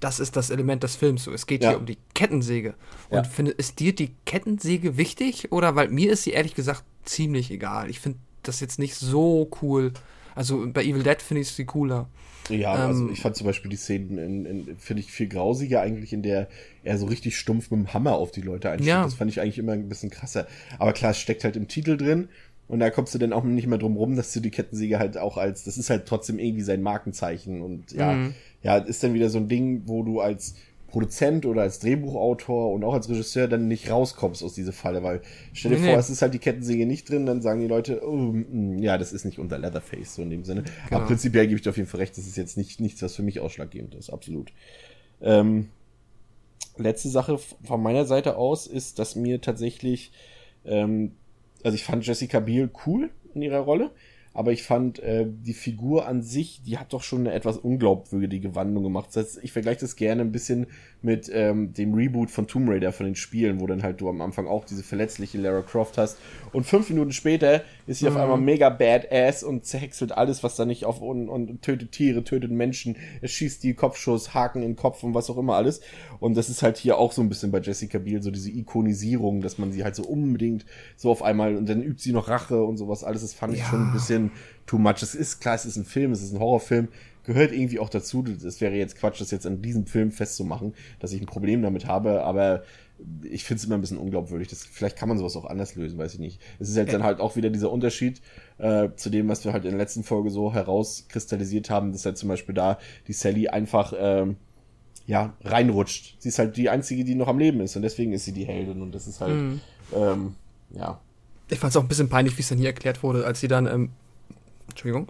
das 0.00 0.20
ist 0.20 0.36
das 0.36 0.50
Element 0.50 0.82
des 0.82 0.96
Films. 0.96 1.24
So, 1.24 1.32
es 1.32 1.46
geht 1.46 1.62
ja. 1.62 1.70
hier 1.70 1.78
um 1.78 1.86
die 1.86 1.98
Kettensäge. 2.14 2.74
Und 3.10 3.16
ja. 3.16 3.24
finde, 3.24 3.50
ist 3.52 3.80
dir 3.80 3.94
die 3.94 4.14
Kettensäge 4.26 4.96
wichtig? 4.96 5.50
Oder 5.50 5.74
weil 5.74 5.88
mir 5.88 6.12
ist 6.12 6.22
sie 6.22 6.30
ehrlich 6.30 6.54
gesagt 6.54 6.84
ziemlich 7.04 7.50
egal. 7.50 7.90
Ich 7.90 8.00
finde 8.00 8.18
das 8.42 8.60
jetzt 8.60 8.78
nicht 8.78 8.94
so 8.94 9.50
cool. 9.62 9.92
Also 10.34 10.66
bei 10.72 10.84
Evil 10.84 11.02
Dead 11.02 11.20
finde 11.20 11.42
ich 11.42 11.48
sie 11.48 11.64
cooler. 11.64 12.08
Ja, 12.48 12.72
also 12.72 12.82
ähm, 12.82 12.88
also 12.88 13.10
ich 13.10 13.20
fand 13.20 13.36
zum 13.36 13.46
Beispiel 13.46 13.70
die 13.70 13.76
Szenen, 13.76 14.76
finde 14.78 15.00
ich 15.00 15.10
viel 15.10 15.28
grausiger 15.28 15.80
eigentlich, 15.80 16.12
in 16.12 16.22
der 16.22 16.48
er 16.82 16.98
so 16.98 17.06
richtig 17.06 17.36
stumpf 17.36 17.70
mit 17.70 17.80
dem 17.80 17.94
Hammer 17.94 18.12
auf 18.12 18.30
die 18.30 18.40
Leute 18.40 18.70
einsteigt. 18.70 18.88
Ja. 18.88 19.04
Das 19.04 19.14
fand 19.14 19.30
ich 19.30 19.40
eigentlich 19.40 19.58
immer 19.58 19.72
ein 19.72 19.88
bisschen 19.88 20.10
krasser. 20.10 20.46
Aber 20.78 20.92
klar, 20.92 21.10
es 21.10 21.18
steckt 21.18 21.44
halt 21.44 21.56
im 21.56 21.68
Titel 21.68 21.96
drin. 21.96 22.28
Und 22.68 22.80
da 22.80 22.90
kommst 22.90 23.14
du 23.14 23.18
dann 23.18 23.32
auch 23.32 23.44
nicht 23.44 23.66
mehr 23.66 23.78
drum 23.78 23.96
rum, 23.96 24.14
dass 24.14 24.32
du 24.34 24.40
die 24.40 24.50
Kettensäge 24.50 24.98
halt 24.98 25.16
auch 25.16 25.38
als, 25.38 25.64
das 25.64 25.78
ist 25.78 25.88
halt 25.88 26.04
trotzdem 26.06 26.38
irgendwie 26.38 26.62
sein 26.62 26.82
Markenzeichen. 26.82 27.62
Und 27.62 27.92
ja, 27.92 28.12
mhm. 28.12 28.34
ja, 28.62 28.76
ist 28.76 29.02
dann 29.02 29.14
wieder 29.14 29.30
so 29.30 29.38
ein 29.38 29.48
Ding, 29.48 29.82
wo 29.86 30.02
du 30.02 30.20
als 30.20 30.54
Produzent 30.88 31.44
oder 31.44 31.62
als 31.62 31.78
Drehbuchautor 31.80 32.72
und 32.72 32.82
auch 32.82 32.94
als 32.94 33.08
Regisseur 33.08 33.46
dann 33.46 33.68
nicht 33.68 33.90
rauskommst 33.90 34.42
aus 34.42 34.54
dieser 34.54 34.72
Falle, 34.72 35.02
weil 35.02 35.20
stell 35.52 35.72
dir 35.72 35.78
nee, 35.78 35.84
vor, 35.84 35.94
nee. 35.94 36.00
es 36.00 36.10
ist 36.10 36.22
halt 36.22 36.32
die 36.32 36.38
Kettensäge 36.38 36.86
nicht 36.86 37.08
drin, 37.08 37.26
dann 37.26 37.42
sagen 37.42 37.60
die 37.60 37.66
Leute, 37.66 38.00
oh, 38.06 38.16
mm, 38.16 38.78
ja, 38.78 38.96
das 38.96 39.12
ist 39.12 39.24
nicht 39.24 39.38
unser 39.38 39.58
Leatherface, 39.58 40.14
so 40.14 40.22
in 40.22 40.30
dem 40.30 40.44
Sinne. 40.44 40.62
Genau. 40.62 40.96
Aber 40.96 41.06
prinzipiell 41.06 41.46
gebe 41.46 41.56
ich 41.56 41.62
dir 41.62 41.70
auf 41.70 41.76
jeden 41.76 41.88
Fall 41.88 42.00
recht, 42.00 42.16
das 42.16 42.26
ist 42.26 42.36
jetzt 42.36 42.56
nicht 42.56 42.80
nichts, 42.80 43.02
was 43.02 43.14
für 43.14 43.22
mich 43.22 43.40
ausschlaggebend 43.40 43.94
ist, 43.94 44.08
absolut. 44.10 44.50
Ähm, 45.20 45.68
letzte 46.78 47.10
Sache 47.10 47.38
von 47.38 47.82
meiner 47.82 48.06
Seite 48.06 48.36
aus 48.36 48.66
ist, 48.66 48.98
dass 48.98 49.14
mir 49.14 49.42
tatsächlich, 49.42 50.12
ähm, 50.64 51.12
also 51.62 51.74
ich 51.74 51.84
fand 51.84 52.06
Jessica 52.06 52.40
Biel 52.40 52.70
cool 52.86 53.10
in 53.34 53.42
ihrer 53.42 53.58
Rolle, 53.58 53.90
aber 54.38 54.52
ich 54.52 54.62
fand 54.62 55.00
äh, 55.00 55.26
die 55.28 55.52
Figur 55.52 56.06
an 56.06 56.22
sich, 56.22 56.62
die 56.62 56.78
hat 56.78 56.92
doch 56.92 57.02
schon 57.02 57.22
eine 57.22 57.32
etwas 57.32 57.58
unglaubwürdige 57.58 58.54
Wandlung 58.54 58.84
gemacht. 58.84 59.08
Das 59.08 59.16
heißt, 59.16 59.40
ich 59.42 59.50
vergleiche 59.50 59.80
das 59.80 59.96
gerne 59.96 60.22
ein 60.22 60.30
bisschen 60.30 60.68
mit 61.02 61.30
ähm, 61.32 61.72
dem 61.72 61.94
Reboot 61.94 62.30
von 62.30 62.46
Tomb 62.46 62.68
Raider 62.68 62.92
von 62.92 63.06
den 63.06 63.14
Spielen, 63.14 63.60
wo 63.60 63.66
dann 63.66 63.82
halt 63.82 64.00
du 64.00 64.08
am 64.08 64.20
Anfang 64.20 64.46
auch 64.46 64.64
diese 64.64 64.82
verletzliche 64.82 65.38
Lara 65.38 65.62
Croft 65.62 65.96
hast 65.98 66.18
und 66.52 66.64
fünf 66.64 66.88
Minuten 66.90 67.12
später 67.12 67.62
ist 67.86 68.00
sie 68.00 68.06
mhm. 68.06 68.16
auf 68.16 68.22
einmal 68.22 68.38
mega 68.38 68.68
badass 68.70 69.42
und 69.42 69.64
zerhäckselt 69.64 70.12
alles, 70.12 70.42
was 70.42 70.56
da 70.56 70.64
nicht 70.64 70.84
auf 70.84 71.00
und, 71.00 71.28
und 71.28 71.62
tötet 71.62 71.92
Tiere, 71.92 72.24
tötet 72.24 72.50
Menschen, 72.50 72.96
es 73.20 73.32
schießt 73.32 73.62
die 73.62 73.74
Kopfschuss, 73.74 74.34
Haken 74.34 74.62
in 74.62 74.70
den 74.70 74.76
Kopf 74.76 75.02
und 75.02 75.14
was 75.14 75.30
auch 75.30 75.38
immer 75.38 75.54
alles. 75.54 75.80
Und 76.20 76.36
das 76.36 76.48
ist 76.48 76.62
halt 76.62 76.76
hier 76.76 76.98
auch 76.98 77.12
so 77.12 77.22
ein 77.22 77.28
bisschen 77.28 77.50
bei 77.50 77.60
Jessica 77.60 77.98
Biel, 77.98 78.22
so 78.22 78.30
diese 78.30 78.50
Ikonisierung, 78.50 79.40
dass 79.40 79.58
man 79.58 79.72
sie 79.72 79.84
halt 79.84 79.94
so 79.94 80.04
unbedingt 80.04 80.64
so 80.96 81.10
auf 81.10 81.22
einmal 81.22 81.56
und 81.56 81.68
dann 81.68 81.82
übt 81.82 82.02
sie 82.02 82.12
noch 82.12 82.28
Rache 82.28 82.62
und 82.62 82.76
sowas 82.76 83.04
alles. 83.04 83.22
Das 83.22 83.34
fand 83.34 83.54
ich 83.54 83.64
schon 83.64 83.88
ein 83.88 83.92
bisschen 83.92 84.32
too 84.66 84.78
much. 84.78 85.02
Es 85.02 85.14
ist 85.14 85.40
klar, 85.40 85.54
es 85.54 85.64
ist 85.64 85.76
ein 85.76 85.84
Film, 85.84 86.12
es 86.12 86.22
ist 86.22 86.32
ein 86.32 86.40
Horrorfilm, 86.40 86.88
gehört 87.28 87.52
irgendwie 87.52 87.78
auch 87.78 87.90
dazu. 87.90 88.24
Es 88.42 88.62
wäre 88.62 88.74
jetzt 88.74 88.96
Quatsch, 88.96 89.20
das 89.20 89.30
jetzt 89.30 89.46
an 89.46 89.60
diesem 89.60 89.86
Film 89.86 90.12
festzumachen, 90.12 90.72
dass 90.98 91.12
ich 91.12 91.20
ein 91.20 91.26
Problem 91.26 91.60
damit 91.60 91.84
habe, 91.84 92.22
aber 92.22 92.62
ich 93.22 93.44
finde 93.44 93.58
es 93.58 93.66
immer 93.66 93.74
ein 93.74 93.82
bisschen 93.82 93.98
unglaubwürdig. 93.98 94.48
Das, 94.48 94.64
vielleicht 94.64 94.96
kann 94.96 95.10
man 95.10 95.18
sowas 95.18 95.36
auch 95.36 95.44
anders 95.44 95.74
lösen, 95.74 95.98
weiß 95.98 96.14
ich 96.14 96.20
nicht. 96.20 96.40
Es 96.58 96.70
ist 96.70 96.78
halt 96.78 96.90
dann 96.90 97.02
halt 97.02 97.20
auch 97.20 97.36
wieder 97.36 97.50
dieser 97.50 97.70
Unterschied 97.70 98.22
äh, 98.56 98.88
zu 98.96 99.10
dem, 99.10 99.28
was 99.28 99.44
wir 99.44 99.52
halt 99.52 99.66
in 99.66 99.72
der 99.72 99.78
letzten 99.78 100.04
Folge 100.04 100.30
so 100.30 100.54
herauskristallisiert 100.54 101.68
haben, 101.68 101.92
dass 101.92 102.06
halt 102.06 102.16
zum 102.16 102.30
Beispiel 102.30 102.54
da 102.54 102.78
die 103.06 103.12
Sally 103.12 103.48
einfach 103.48 103.92
ähm, 103.94 104.36
ja 105.06 105.34
reinrutscht. 105.44 106.16
Sie 106.20 106.30
ist 106.30 106.38
halt 106.38 106.56
die 106.56 106.70
einzige, 106.70 107.04
die 107.04 107.14
noch 107.14 107.28
am 107.28 107.38
Leben 107.38 107.60
ist 107.60 107.76
und 107.76 107.82
deswegen 107.82 108.14
ist 108.14 108.24
sie 108.24 108.32
die 108.32 108.46
Heldin 108.46 108.80
und 108.80 108.94
das 108.94 109.06
ist 109.06 109.20
halt 109.20 109.34
mhm. 109.34 109.60
ähm, 109.94 110.34
ja. 110.70 110.98
Ich 111.50 111.58
fand 111.58 111.72
es 111.72 111.76
auch 111.76 111.82
ein 111.82 111.88
bisschen 111.88 112.08
peinlich, 112.08 112.38
wie 112.38 112.40
es 112.40 112.48
dann 112.48 112.58
hier 112.58 112.68
erklärt 112.68 113.02
wurde, 113.02 113.26
als 113.26 113.40
sie 113.40 113.48
dann 113.48 113.66
ähm, 113.66 113.90
Entschuldigung 114.70 115.08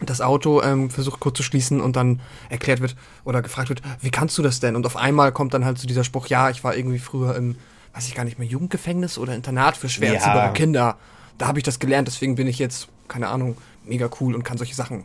das 0.00 0.20
Auto 0.20 0.62
ähm, 0.62 0.90
versucht 0.90 1.20
kurz 1.20 1.36
zu 1.36 1.42
schließen 1.42 1.80
und 1.80 1.96
dann 1.96 2.20
erklärt 2.50 2.80
wird 2.80 2.96
oder 3.24 3.42
gefragt 3.42 3.68
wird, 3.70 3.82
wie 4.00 4.10
kannst 4.10 4.36
du 4.36 4.42
das 4.42 4.60
denn? 4.60 4.76
Und 4.76 4.84
auf 4.84 4.96
einmal 4.96 5.32
kommt 5.32 5.54
dann 5.54 5.64
halt 5.64 5.78
so 5.78 5.86
dieser 5.86 6.04
Spruch, 6.04 6.26
ja, 6.26 6.50
ich 6.50 6.64
war 6.64 6.76
irgendwie 6.76 6.98
früher 6.98 7.34
im, 7.34 7.56
weiß 7.94 8.06
ich 8.06 8.14
gar 8.14 8.24
nicht 8.24 8.38
mehr, 8.38 8.46
Jugendgefängnis 8.46 9.16
oder 9.16 9.34
Internat 9.34 9.76
für 9.76 9.88
schwer 9.88 10.12
ja. 10.12 10.48
Kinder. 10.50 10.96
Da 11.38 11.48
habe 11.48 11.58
ich 11.58 11.64
das 11.64 11.78
gelernt, 11.78 12.08
deswegen 12.08 12.34
bin 12.34 12.46
ich 12.46 12.58
jetzt, 12.58 12.88
keine 13.08 13.28
Ahnung, 13.28 13.56
mega 13.84 14.10
cool 14.20 14.34
und 14.34 14.42
kann 14.42 14.58
solche 14.58 14.74
Sachen. 14.74 15.04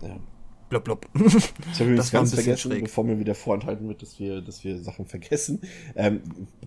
Ja 0.00 0.08
blub, 0.70 0.84
blub. 0.84 1.06
Ich 1.14 1.22
habe 1.80 1.90
übrigens 1.90 2.10
ganz 2.10 2.32
vergessen, 2.32 2.70
schräg. 2.70 2.84
bevor 2.84 3.04
mir 3.04 3.18
wieder 3.18 3.34
vorenthalten 3.34 3.86
wird, 3.88 4.00
dass 4.00 4.18
wir, 4.18 4.40
dass 4.40 4.64
wir 4.64 4.78
Sachen 4.78 5.04
vergessen. 5.04 5.60
Ähm, 5.94 6.22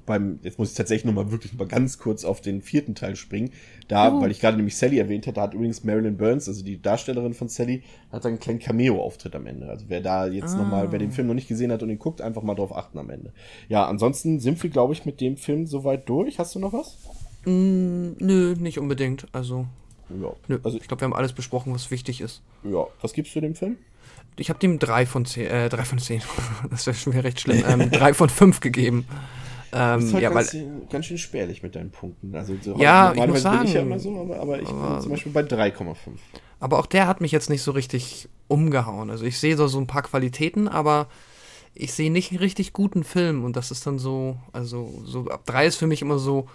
beim, 0.06 0.40
jetzt 0.44 0.60
muss 0.60 0.72
ich 0.72 0.78
tatsächlich 0.78 1.06
nochmal 1.06 1.32
wirklich 1.32 1.54
mal 1.54 1.68
ganz 1.68 1.98
kurz 1.98 2.26
auf 2.26 2.42
den 2.42 2.62
vierten 2.62 2.94
Teil 2.94 3.16
springen. 3.16 3.52
Da, 3.88 4.14
oh. 4.14 4.22
weil 4.22 4.30
ich 4.30 4.40
gerade 4.40 4.58
nämlich 4.58 4.78
Sally 4.78 5.00
erwähnt 5.00 5.26
hatte, 5.26 5.42
hat 5.42 5.54
übrigens 5.54 5.84
Marilyn 5.84 6.18
Burns, 6.18 6.48
also 6.48 6.64
die 6.64 6.82
Darstellerin 6.82 7.34
von 7.34 7.48
Sally, 7.48 7.84
hat 8.12 8.26
einen 8.26 8.40
kleinen 8.40 8.60
Cameo-Auftritt 8.60 9.36
am 9.36 9.48
Ende. 9.48 9.70
Also 9.70 9.86
wer 9.88 10.02
da 10.02 10.28
jetzt 10.28 10.54
ah. 10.56 10.58
nochmal, 10.58 10.92
wer 10.92 11.00
den 11.00 11.12
Film 11.12 11.28
noch 11.28 11.34
nicht 11.34 11.48
gesehen 11.48 11.72
hat 11.72 11.82
und 11.82 11.90
ihn 11.90 12.00
guckt, 12.00 12.22
einfach 12.22 12.44
mal 12.44 12.56
drauf 12.56 12.76
achten 12.76 13.00
am 13.00 13.10
Ende. 13.10 13.34
Ja, 13.70 13.88
ansonsten 13.88 14.40
sind 14.40 14.62
wir, 14.62 14.70
glaube 14.70 14.94
ich, 14.94 15.06
mit 15.06 15.22
dem 15.22 15.38
Film 15.38 15.66
soweit 15.66 16.08
durch. 16.10 16.38
Hast 16.38 16.54
du 16.56 16.60
noch 16.60 16.74
was? 16.74 16.98
Mm, 17.46 18.12
nö, 18.20 18.56
nicht 18.60 18.80
unbedingt. 18.80 19.28
Also. 19.32 19.66
Ja. 20.10 20.34
Nö. 20.48 20.60
Also 20.64 20.78
ich 20.78 20.88
glaube, 20.88 21.02
wir 21.02 21.06
haben 21.06 21.16
alles 21.16 21.34
besprochen, 21.34 21.74
was 21.74 21.90
wichtig 21.90 22.22
ist. 22.22 22.42
Ja. 22.64 22.88
Was 23.02 23.14
gibst 23.14 23.36
du 23.36 23.42
dem 23.42 23.56
Film? 23.56 23.78
Ich 24.38 24.50
habe 24.50 24.60
dem 24.60 24.80
drei 24.80 25.06
von 25.06 25.26
zehn, 25.26 25.48
äh, 25.48 25.70
drei 25.70 25.84
von 25.84 26.00
zehn, 26.00 26.22
das 26.70 26.86
wäre 26.86 26.96
schon 26.96 27.14
wieder 27.14 27.24
recht 27.24 27.40
schlimm, 27.40 27.64
ähm, 27.68 27.92
drei 27.92 28.14
von 28.14 28.30
fünf 28.30 28.60
gegeben. 28.60 29.06
Ähm, 29.72 30.00
das 30.00 30.04
ist 30.04 30.14
halt 30.14 30.24
ja, 30.24 30.30
ganz, 30.30 30.54
weil, 30.54 30.82
ganz 30.92 31.06
schön 31.06 31.18
spärlich 31.18 31.64
mit 31.64 31.76
deinen 31.76 31.90
Punkten. 31.90 32.36
Also 32.36 32.56
so 32.62 32.78
ja, 32.78 33.14
ich 33.14 33.26
muss 33.26 33.42
sagen, 33.42 33.60
bin 33.60 33.68
ich 33.68 33.74
ja 33.74 33.82
immer 33.82 34.00
so, 34.00 34.22
aber, 34.22 34.40
aber 34.40 34.62
ich 34.62 34.68
aber, 34.68 34.94
bin 34.94 35.02
zum 35.02 35.12
Beispiel 35.12 35.32
bei 35.32 35.42
3,5. 35.42 35.96
Aber 36.60 36.80
auch 36.80 36.86
der 36.86 37.08
hat 37.08 37.22
mich 37.22 37.32
jetzt 37.32 37.50
nicht 37.50 37.64
so 37.64 37.72
richtig 37.72 38.30
umgehauen. 38.48 39.10
Also 39.10 39.26
ich 39.26 39.40
sehe 39.40 39.58
so, 39.58 39.68
so 39.68 39.80
ein 39.80 39.88
paar 39.88 40.04
Qualitäten, 40.04 40.68
aber 40.68 41.08
ich 41.74 41.94
sehe 41.94 42.12
nicht 42.12 42.32
einen 42.32 42.40
richtig 42.40 42.74
guten 42.74 43.04
Film 43.04 43.44
und 43.44 43.56
das 43.56 43.72
ist 43.72 43.88
dann 43.88 43.98
so, 43.98 44.38
also 44.52 45.02
so 45.06 45.28
ab 45.28 45.42
drei 45.46 45.66
ist 45.66 45.78
für 45.78 45.88
mich 45.88 46.04
immer 46.04 46.20
so 46.20 46.48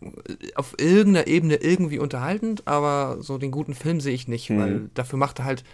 äh, 0.00 0.08
auf 0.54 0.74
irgendeiner 0.78 1.26
Ebene 1.26 1.56
irgendwie 1.56 1.98
unterhaltend, 1.98 2.66
aber 2.66 3.18
so 3.20 3.36
den 3.36 3.50
guten 3.50 3.74
Film 3.74 4.00
sehe 4.00 4.14
ich 4.14 4.28
nicht, 4.28 4.48
mhm. 4.48 4.58
weil 4.58 4.90
dafür 4.94 5.18
macht 5.18 5.40
er 5.40 5.44
halt 5.44 5.64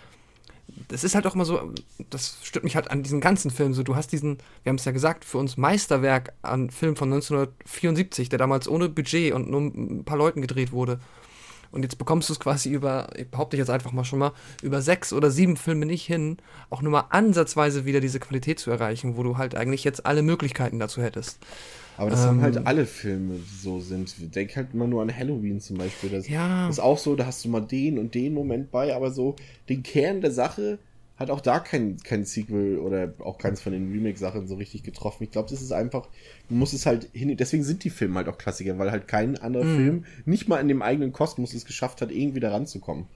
das 0.88 1.04
ist 1.04 1.14
halt 1.14 1.26
auch 1.26 1.34
immer 1.34 1.44
so, 1.44 1.72
das 2.10 2.38
stört 2.42 2.64
mich 2.64 2.76
halt 2.76 2.90
an 2.90 3.02
diesen 3.02 3.20
ganzen 3.20 3.50
Filmen 3.50 3.74
so. 3.74 3.82
Du 3.82 3.96
hast 3.96 4.12
diesen, 4.12 4.38
wir 4.62 4.70
haben 4.70 4.76
es 4.76 4.84
ja 4.84 4.92
gesagt, 4.92 5.24
für 5.24 5.38
uns 5.38 5.56
Meisterwerk 5.56 6.32
an 6.42 6.70
Film 6.70 6.96
von 6.96 7.12
1974, 7.12 8.28
der 8.28 8.38
damals 8.38 8.68
ohne 8.68 8.88
Budget 8.88 9.32
und 9.32 9.50
nur 9.50 9.60
ein 9.60 10.04
paar 10.04 10.18
Leuten 10.18 10.40
gedreht 10.40 10.72
wurde. 10.72 11.00
Und 11.70 11.82
jetzt 11.82 11.98
bekommst 11.98 12.28
du 12.28 12.32
es 12.32 12.40
quasi 12.40 12.70
über, 12.70 13.08
ich 13.16 13.30
behaupte 13.30 13.56
ich 13.56 13.58
jetzt 13.58 13.70
einfach 13.70 13.92
mal 13.92 14.04
schon 14.04 14.18
mal, 14.18 14.32
über 14.62 14.80
sechs 14.80 15.12
oder 15.12 15.30
sieben 15.30 15.56
Filme 15.56 15.84
nicht 15.84 16.06
hin, 16.06 16.38
auch 16.70 16.80
nur 16.80 16.92
mal 16.92 17.04
ansatzweise 17.10 17.84
wieder 17.84 18.00
diese 18.00 18.20
Qualität 18.20 18.58
zu 18.58 18.70
erreichen, 18.70 19.16
wo 19.16 19.22
du 19.22 19.36
halt 19.36 19.54
eigentlich 19.54 19.84
jetzt 19.84 20.06
alle 20.06 20.22
Möglichkeiten 20.22 20.78
dazu 20.78 21.02
hättest. 21.02 21.38
Aber 21.98 22.10
das 22.10 22.22
ähm, 22.22 22.28
haben 22.28 22.42
halt 22.42 22.66
alle 22.66 22.86
Filme 22.86 23.40
so 23.60 23.80
sind. 23.80 24.34
Denk 24.34 24.56
halt 24.56 24.68
immer 24.72 24.86
nur 24.86 25.02
an 25.02 25.14
Halloween 25.14 25.60
zum 25.60 25.78
Beispiel. 25.78 26.10
Das 26.10 26.28
ja. 26.28 26.68
ist 26.68 26.78
auch 26.78 26.96
so, 26.96 27.16
da 27.16 27.26
hast 27.26 27.44
du 27.44 27.48
mal 27.48 27.60
den 27.60 27.98
und 27.98 28.14
den 28.14 28.32
Moment 28.32 28.70
bei, 28.70 28.94
aber 28.94 29.10
so 29.10 29.34
den 29.68 29.82
Kern 29.82 30.20
der 30.20 30.30
Sache 30.30 30.78
hat 31.16 31.30
auch 31.30 31.40
da 31.40 31.58
kein, 31.58 31.96
kein 31.96 32.24
Sequel 32.24 32.78
oder 32.78 33.12
auch 33.18 33.38
keins 33.38 33.60
von 33.60 33.72
den 33.72 33.90
Remake-Sachen 33.90 34.46
so 34.46 34.54
richtig 34.54 34.84
getroffen. 34.84 35.24
Ich 35.24 35.32
glaube, 35.32 35.50
das 35.50 35.60
ist 35.60 35.72
einfach, 35.72 36.08
man 36.48 36.60
muss 36.60 36.72
es 36.72 36.86
halt 36.86 37.08
hin, 37.12 37.36
deswegen 37.36 37.64
sind 37.64 37.82
die 37.82 37.90
Filme 37.90 38.14
halt 38.14 38.28
auch 38.28 38.38
Klassiker, 38.38 38.78
weil 38.78 38.92
halt 38.92 39.08
kein 39.08 39.36
anderer 39.36 39.64
mm. 39.64 39.76
Film 39.76 40.04
nicht 40.24 40.46
mal 40.46 40.60
in 40.60 40.68
dem 40.68 40.80
eigenen 40.80 41.12
Kosmos 41.12 41.54
es 41.54 41.64
geschafft 41.64 42.00
hat, 42.00 42.12
irgendwie 42.12 42.38
da 42.38 42.52
ranzukommen. 42.52 43.06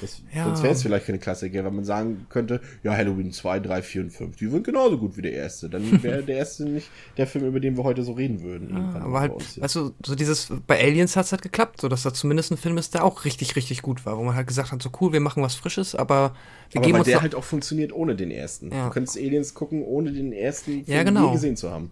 Das, 0.00 0.22
ja. 0.34 0.44
Sonst 0.44 0.62
wäre 0.62 0.72
es 0.74 0.82
vielleicht 0.82 1.06
keine 1.06 1.18
Klassiker, 1.18 1.64
wenn 1.64 1.74
man 1.74 1.84
sagen 1.84 2.26
könnte, 2.28 2.60
ja, 2.82 2.96
Halloween 2.96 3.32
2, 3.32 3.60
3, 3.60 3.82
4 3.82 4.02
und 4.02 4.10
5, 4.10 4.36
die 4.36 4.48
sind 4.48 4.64
genauso 4.64 4.98
gut 4.98 5.16
wie 5.16 5.22
der 5.22 5.32
erste. 5.32 5.68
Dann 5.68 6.02
wäre 6.02 6.22
der 6.22 6.36
erste 6.36 6.64
nicht 6.64 6.88
der 7.16 7.26
Film, 7.26 7.46
über 7.46 7.60
den 7.60 7.76
wir 7.76 7.84
heute 7.84 8.02
so 8.02 8.12
reden 8.12 8.42
würden. 8.42 8.70
Ja, 8.70 9.00
aber 9.02 9.20
halt, 9.20 9.32
uns, 9.32 9.56
ja. 9.56 9.62
weißt 9.62 9.76
du, 9.76 9.92
so 10.04 10.14
dieses, 10.14 10.52
bei 10.66 10.82
Aliens 10.82 11.16
hat 11.16 11.26
es 11.26 11.32
halt 11.32 11.42
geklappt, 11.42 11.80
so 11.80 11.88
dass 11.88 12.02
da 12.02 12.12
zumindest 12.12 12.50
ein 12.50 12.56
Film 12.56 12.78
ist, 12.78 12.94
der 12.94 13.04
auch 13.04 13.24
richtig, 13.24 13.56
richtig 13.56 13.82
gut 13.82 14.04
war, 14.06 14.18
wo 14.18 14.22
man 14.22 14.34
halt 14.34 14.46
gesagt 14.46 14.72
hat, 14.72 14.82
so 14.82 14.90
cool, 15.00 15.12
wir 15.12 15.20
machen 15.20 15.42
was 15.42 15.54
Frisches, 15.54 15.94
aber 15.94 16.34
wir 16.70 16.78
aber 16.78 16.86
geben 16.86 16.94
weil 16.94 17.00
uns 17.00 17.08
der 17.08 17.22
halt 17.22 17.34
auch 17.34 17.44
funktioniert 17.44 17.92
ohne 17.92 18.16
den 18.16 18.30
ersten. 18.30 18.72
Ja. 18.72 18.86
Du 18.86 18.90
könntest 18.90 19.16
Aliens 19.16 19.54
gucken, 19.54 19.82
ohne 19.82 20.12
den 20.12 20.32
ersten 20.32 20.84
Film 20.84 20.84
ja, 20.86 21.02
genau. 21.02 21.32
gesehen 21.32 21.56
zu 21.56 21.70
haben. 21.70 21.90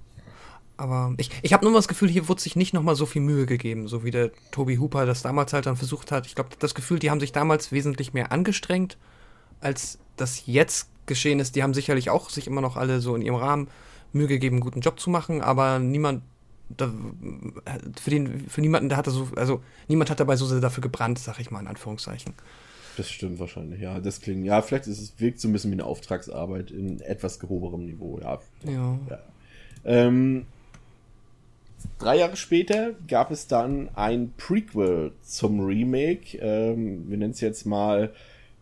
Aber 0.83 1.15
ich, 1.17 1.31
ich 1.43 1.53
habe 1.53 1.65
nur 1.65 1.71
mal 1.71 1.79
das 1.79 1.87
Gefühl, 1.87 2.09
hier 2.09 2.27
wurde 2.27 2.43
sich 2.43 2.57
nicht 2.57 2.75
nochmal 2.75 2.97
so 2.97 3.07
viel 3.07 3.23
Mühe 3.23 3.47
gegeben, 3.47 3.87
so 3.87 4.03
wie 4.03 4.11
der 4.11 4.33
Toby 4.51 4.79
Hooper 4.79 5.07
das 5.07 5.23
damals 5.23 5.53
halt 5.53 5.67
dann 5.67 5.77
versucht 5.77 6.11
hat. 6.11 6.27
Ich 6.27 6.35
glaube, 6.35 6.51
das 6.59 6.75
Gefühl, 6.75 6.99
die 6.99 7.09
haben 7.09 7.21
sich 7.21 7.31
damals 7.31 7.71
wesentlich 7.71 8.15
mehr 8.15 8.33
angestrengt, 8.33 8.99
als 9.61 10.01
das 10.17 10.43
jetzt 10.47 10.89
geschehen 11.07 11.39
ist. 11.39 11.55
Die 11.55 11.63
haben 11.63 11.73
sicherlich 11.73 12.11
auch 12.11 12.31
sich 12.31 12.49
immer 12.49 12.61
noch 12.61 12.77
alle 12.77 13.01
so 13.01 13.15
in 13.15 13.23
ihrem 13.23 13.37
Rahmen 13.37 13.69
Mühe 14.13 14.27
gegeben, 14.27 14.57
einen 14.57 14.65
guten 14.65 14.81
Job 14.81 14.99
zu 14.99 15.09
machen, 15.09 15.41
aber 15.41 15.79
niemand, 15.79 16.25
da, 16.69 16.93
für, 18.03 18.11
den, 18.11 18.49
für 18.49 18.61
niemanden, 18.61 18.89
der 18.89 18.99
hatte 18.99 19.13
so, 19.13 19.29
also 19.37 19.63
niemand 19.87 20.11
hat 20.11 20.19
dabei 20.19 20.35
so 20.35 20.47
sehr 20.47 20.59
dafür 20.59 20.83
gebrannt, 20.83 21.21
sag 21.21 21.39
ich 21.39 21.53
mal 21.53 21.61
in 21.61 21.69
Anführungszeichen. 21.69 22.35
Das 22.97 23.09
stimmt 23.09 23.39
wahrscheinlich, 23.39 23.81
ja. 23.81 24.01
Das 24.01 24.21
klingt, 24.21 24.45
ja, 24.45 24.61
vielleicht 24.63 24.89
ist 24.89 25.01
es, 25.01 25.21
wirkt 25.21 25.39
so 25.39 25.47
ein 25.47 25.53
bisschen 25.53 25.71
wie 25.71 25.77
eine 25.77 25.85
Auftragsarbeit 25.85 26.73
in 26.73 27.01
etwas 27.03 27.39
gehobenerem 27.39 27.87
Niveau, 27.87 28.19
ja. 28.21 28.41
Ja. 28.65 28.99
ja. 29.09 29.19
Ähm, 29.85 30.47
Drei 31.99 32.19
Jahre 32.19 32.37
später 32.37 32.93
gab 33.09 33.31
es 33.31 33.47
dann 33.47 33.89
ein 33.95 34.33
Prequel 34.37 35.13
zum 35.23 35.61
Remake. 35.61 36.39
Ähm, 36.39 37.09
wir 37.09 37.19
nennen 37.19 37.33
es 37.33 37.41
jetzt 37.41 37.65
mal 37.65 38.13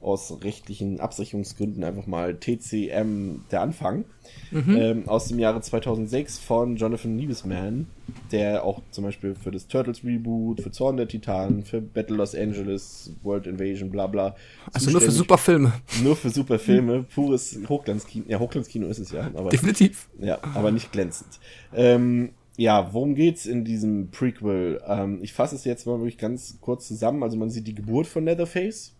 aus 0.00 0.42
rechtlichen 0.42 0.98
Absicherungsgründen 0.98 1.84
einfach 1.84 2.06
mal 2.06 2.34
TCM 2.34 3.42
der 3.50 3.60
Anfang. 3.60 4.04
Mhm. 4.50 4.76
Ähm, 4.76 5.08
aus 5.08 5.28
dem 5.28 5.38
Jahre 5.38 5.60
2006 5.60 6.38
von 6.38 6.76
Jonathan 6.76 7.18
Liebesman, 7.18 7.86
der 8.32 8.64
auch 8.64 8.80
zum 8.90 9.04
Beispiel 9.04 9.34
für 9.34 9.50
das 9.50 9.68
Turtles 9.68 10.02
Reboot, 10.02 10.62
für 10.62 10.70
Zorn 10.70 10.96
der 10.96 11.06
Titanen, 11.06 11.64
für 11.64 11.80
Battle 11.80 12.16
Los 12.16 12.34
Angeles, 12.34 13.12
World 13.22 13.46
Invasion, 13.46 13.90
bla 13.90 14.06
bla. 14.06 14.34
Also 14.72 14.90
nur 14.90 15.00
für 15.00 15.10
super 15.10 15.36
Filme. 15.36 15.72
Nur 16.02 16.16
für 16.16 16.30
super 16.30 16.58
Filme, 16.58 17.02
pures 17.02 17.58
Hochglanzkino. 17.68 18.24
Ja, 18.28 18.38
Hochglanzkino 18.38 18.86
ist 18.86 18.98
es 19.00 19.12
ja. 19.12 19.30
Aber, 19.34 19.50
Definitiv. 19.50 20.08
Ja, 20.18 20.38
aber 20.54 20.70
nicht 20.70 20.92
glänzend. 20.92 21.38
Ähm, 21.74 22.30
ja, 22.60 22.92
worum 22.92 23.14
geht's 23.14 23.46
in 23.46 23.64
diesem 23.64 24.10
Prequel? 24.10 24.82
Ähm, 24.86 25.20
ich 25.22 25.32
fasse 25.32 25.54
es 25.54 25.64
jetzt 25.64 25.86
mal 25.86 25.98
wirklich 25.98 26.18
ganz 26.18 26.58
kurz 26.60 26.86
zusammen. 26.86 27.22
Also 27.22 27.38
man 27.38 27.48
sieht 27.48 27.66
die 27.66 27.74
Geburt 27.74 28.06
von 28.06 28.26
Leatherface, 28.26 28.94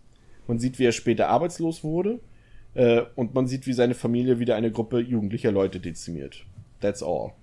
man 0.47 0.57
sieht, 0.57 0.79
wie 0.79 0.85
er 0.85 0.91
später 0.91 1.27
arbeitslos 1.29 1.83
wurde 1.83 2.19
äh, 2.73 3.03
und 3.15 3.35
man 3.35 3.45
sieht, 3.45 3.67
wie 3.67 3.73
seine 3.73 3.93
Familie 3.93 4.39
wieder 4.39 4.55
eine 4.55 4.71
Gruppe 4.71 4.99
jugendlicher 4.99 5.51
Leute 5.51 5.79
dezimiert. 5.79 6.43
That's 6.79 7.03
all. 7.03 7.33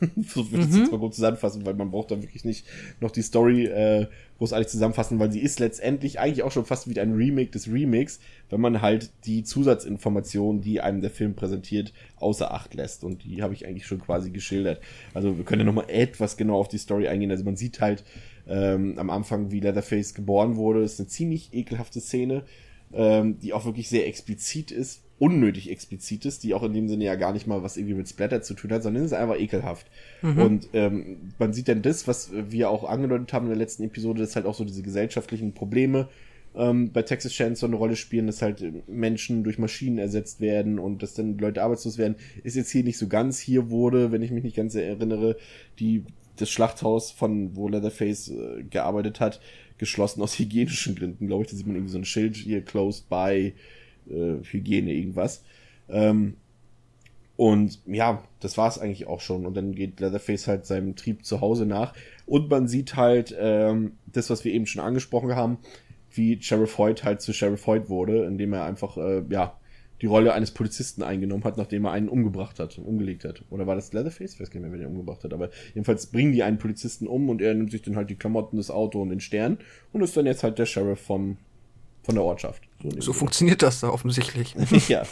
so 0.26 0.50
würde 0.50 0.64
ich 0.64 0.70
mhm. 0.70 0.78
jetzt 0.78 0.92
mal 0.92 0.98
gut 0.98 1.14
zusammenfassen, 1.14 1.64
weil 1.66 1.74
man 1.74 1.90
braucht 1.90 2.10
da 2.10 2.22
wirklich 2.22 2.44
nicht 2.44 2.66
noch 3.00 3.10
die 3.10 3.22
Story 3.22 3.66
äh, 3.66 4.06
großartig 4.38 4.68
zusammenfassen, 4.68 5.18
weil 5.18 5.30
sie 5.30 5.40
ist 5.40 5.60
letztendlich 5.60 6.18
eigentlich 6.18 6.42
auch 6.42 6.52
schon 6.52 6.64
fast 6.64 6.88
wie 6.88 6.98
ein 6.98 7.12
Remake 7.12 7.50
des 7.50 7.68
Remakes, 7.70 8.20
wenn 8.48 8.60
man 8.60 8.80
halt 8.80 9.10
die 9.26 9.44
Zusatzinformationen, 9.44 10.62
die 10.62 10.80
einem 10.80 11.00
der 11.00 11.10
Film 11.10 11.34
präsentiert, 11.34 11.92
außer 12.16 12.52
Acht 12.52 12.74
lässt. 12.74 13.04
Und 13.04 13.24
die 13.24 13.42
habe 13.42 13.54
ich 13.54 13.66
eigentlich 13.66 13.86
schon 13.86 14.00
quasi 14.00 14.30
geschildert. 14.30 14.80
Also 15.14 15.36
wir 15.36 15.44
können 15.44 15.60
ja 15.60 15.66
nochmal 15.66 15.88
etwas 15.88 16.36
genau 16.36 16.58
auf 16.58 16.68
die 16.68 16.78
Story 16.78 17.08
eingehen. 17.08 17.30
Also 17.30 17.44
man 17.44 17.56
sieht 17.56 17.80
halt, 17.80 18.04
ähm, 18.48 18.98
am 18.98 19.10
Anfang, 19.10 19.50
wie 19.50 19.60
Leatherface 19.60 20.14
geboren 20.14 20.56
wurde. 20.56 20.82
Das 20.82 20.94
ist 20.94 21.00
eine 21.00 21.08
ziemlich 21.08 21.50
ekelhafte 21.52 22.00
Szene, 22.00 22.42
ähm, 22.92 23.38
die 23.38 23.52
auch 23.52 23.64
wirklich 23.64 23.88
sehr 23.88 24.06
explizit 24.06 24.70
ist, 24.72 25.02
unnötig 25.20 25.70
explizit 25.70 26.24
ist, 26.24 26.42
die 26.42 26.54
auch 26.54 26.62
in 26.62 26.72
dem 26.72 26.88
Sinne 26.88 27.04
ja 27.04 27.14
gar 27.14 27.34
nicht 27.34 27.46
mal 27.46 27.62
was 27.62 27.76
irgendwie 27.76 27.94
mit 27.94 28.08
Splatter 28.08 28.40
zu 28.40 28.54
tun 28.54 28.72
hat, 28.72 28.82
sondern 28.82 29.04
es 29.04 29.12
ist 29.12 29.18
einfach 29.18 29.38
ekelhaft. 29.38 29.86
Mhm. 30.22 30.38
Und 30.38 30.68
ähm, 30.72 31.32
man 31.38 31.52
sieht 31.52 31.68
dann 31.68 31.82
das, 31.82 32.08
was 32.08 32.30
wir 32.32 32.70
auch 32.70 32.84
angedeutet 32.84 33.32
haben 33.32 33.44
in 33.44 33.50
der 33.50 33.58
letzten 33.58 33.84
Episode, 33.84 34.20
dass 34.20 34.34
halt 34.34 34.46
auch 34.46 34.54
so 34.54 34.64
diese 34.64 34.82
gesellschaftlichen 34.82 35.52
Probleme 35.52 36.08
ähm, 36.54 36.90
bei 36.90 37.02
Texas 37.02 37.32
Chainsaw 37.32 37.66
eine 37.66 37.76
Rolle 37.76 37.96
spielen, 37.96 38.28
dass 38.28 38.40
halt 38.40 38.88
Menschen 38.88 39.44
durch 39.44 39.58
Maschinen 39.58 39.98
ersetzt 39.98 40.40
werden 40.40 40.78
und 40.78 41.02
dass 41.02 41.12
dann 41.12 41.36
Leute 41.36 41.62
arbeitslos 41.62 41.98
werden, 41.98 42.16
ist 42.42 42.56
jetzt 42.56 42.70
hier 42.70 42.82
nicht 42.82 42.98
so 42.98 43.06
ganz. 43.06 43.38
Hier 43.38 43.68
wurde, 43.68 44.12
wenn 44.12 44.22
ich 44.22 44.30
mich 44.30 44.42
nicht 44.42 44.56
ganz 44.56 44.74
erinnere, 44.74 45.36
die 45.78 46.04
das 46.36 46.48
Schlachthaus 46.48 47.10
von 47.10 47.54
wo 47.56 47.68
Leatherface 47.68 48.30
äh, 48.30 48.62
gearbeitet 48.64 49.20
hat, 49.20 49.40
geschlossen 49.76 50.22
aus 50.22 50.38
hygienischen 50.38 50.94
Gründen, 50.94 51.26
glaube 51.26 51.44
ich. 51.44 51.50
Da 51.50 51.56
sieht 51.56 51.66
man 51.66 51.76
irgendwie 51.76 51.92
so 51.92 51.98
ein 51.98 52.06
Schild 52.06 52.36
hier 52.36 52.62
closed 52.62 53.08
by 53.10 53.52
äh, 54.08 54.42
Hygiene 54.44 54.92
irgendwas. 54.92 55.44
Ähm, 55.88 56.36
und 57.36 57.78
ja, 57.86 58.22
das 58.40 58.58
war 58.58 58.68
es 58.68 58.78
eigentlich 58.78 59.06
auch 59.06 59.20
schon. 59.20 59.46
Und 59.46 59.56
dann 59.56 59.74
geht 59.74 59.98
Leatherface 59.98 60.46
halt 60.46 60.66
seinem 60.66 60.94
Trieb 60.94 61.24
zu 61.24 61.40
Hause 61.40 61.64
nach. 61.64 61.94
Und 62.26 62.50
man 62.50 62.68
sieht 62.68 62.96
halt 62.96 63.34
ähm, 63.38 63.92
das, 64.06 64.28
was 64.28 64.44
wir 64.44 64.52
eben 64.52 64.66
schon 64.66 64.82
angesprochen 64.82 65.34
haben, 65.34 65.56
wie 66.12 66.40
Sheriff 66.42 66.76
Hoyt 66.76 67.02
halt 67.02 67.22
zu 67.22 67.32
Sheriff 67.32 67.66
Hoyt 67.66 67.88
wurde, 67.88 68.24
indem 68.24 68.52
er 68.52 68.64
einfach, 68.64 68.98
äh, 68.98 69.22
ja, 69.30 69.56
die 70.02 70.06
Rolle 70.06 70.32
eines 70.32 70.50
Polizisten 70.50 71.02
eingenommen 71.02 71.44
hat, 71.44 71.56
nachdem 71.56 71.84
er 71.84 71.92
einen 71.92 72.08
umgebracht 72.08 72.58
hat, 72.58 72.78
umgelegt 72.78 73.24
hat. 73.24 73.42
Oder 73.50 73.66
war 73.66 73.74
das 73.74 73.92
Leatherface? 73.92 74.34
Ich 74.34 74.40
weiß 74.40 74.50
gar 74.50 74.60
nicht 74.60 74.70
mehr, 74.70 74.78
wer 74.78 74.86
den 74.86 74.94
umgebracht 74.94 75.24
hat. 75.24 75.32
Aber 75.32 75.50
jedenfalls 75.74 76.06
bringen 76.06 76.32
die 76.32 76.42
einen 76.42 76.58
Polizisten 76.58 77.06
um 77.06 77.28
und 77.28 77.40
er 77.40 77.54
nimmt 77.54 77.70
sich 77.70 77.80
dann 77.82 77.96
halt 77.96 78.10
die 78.10 78.16
Klamotten, 78.16 78.56
das 78.56 78.70
Auto 78.70 79.00
und 79.00 79.10
den 79.10 79.20
Stern 79.20 79.58
und 79.92 80.02
ist 80.02 80.16
dann 80.16 80.26
jetzt 80.26 80.42
halt 80.42 80.58
der 80.58 80.66
Sheriff 80.66 81.00
vom, 81.00 81.38
von 82.02 82.14
der 82.14 82.24
Ortschaft. 82.24 82.62
So, 82.82 83.00
so 83.00 83.12
funktioniert 83.12 83.62
das 83.62 83.80
da 83.80 83.90
offensichtlich. 83.90 84.54
ja. 84.88 85.02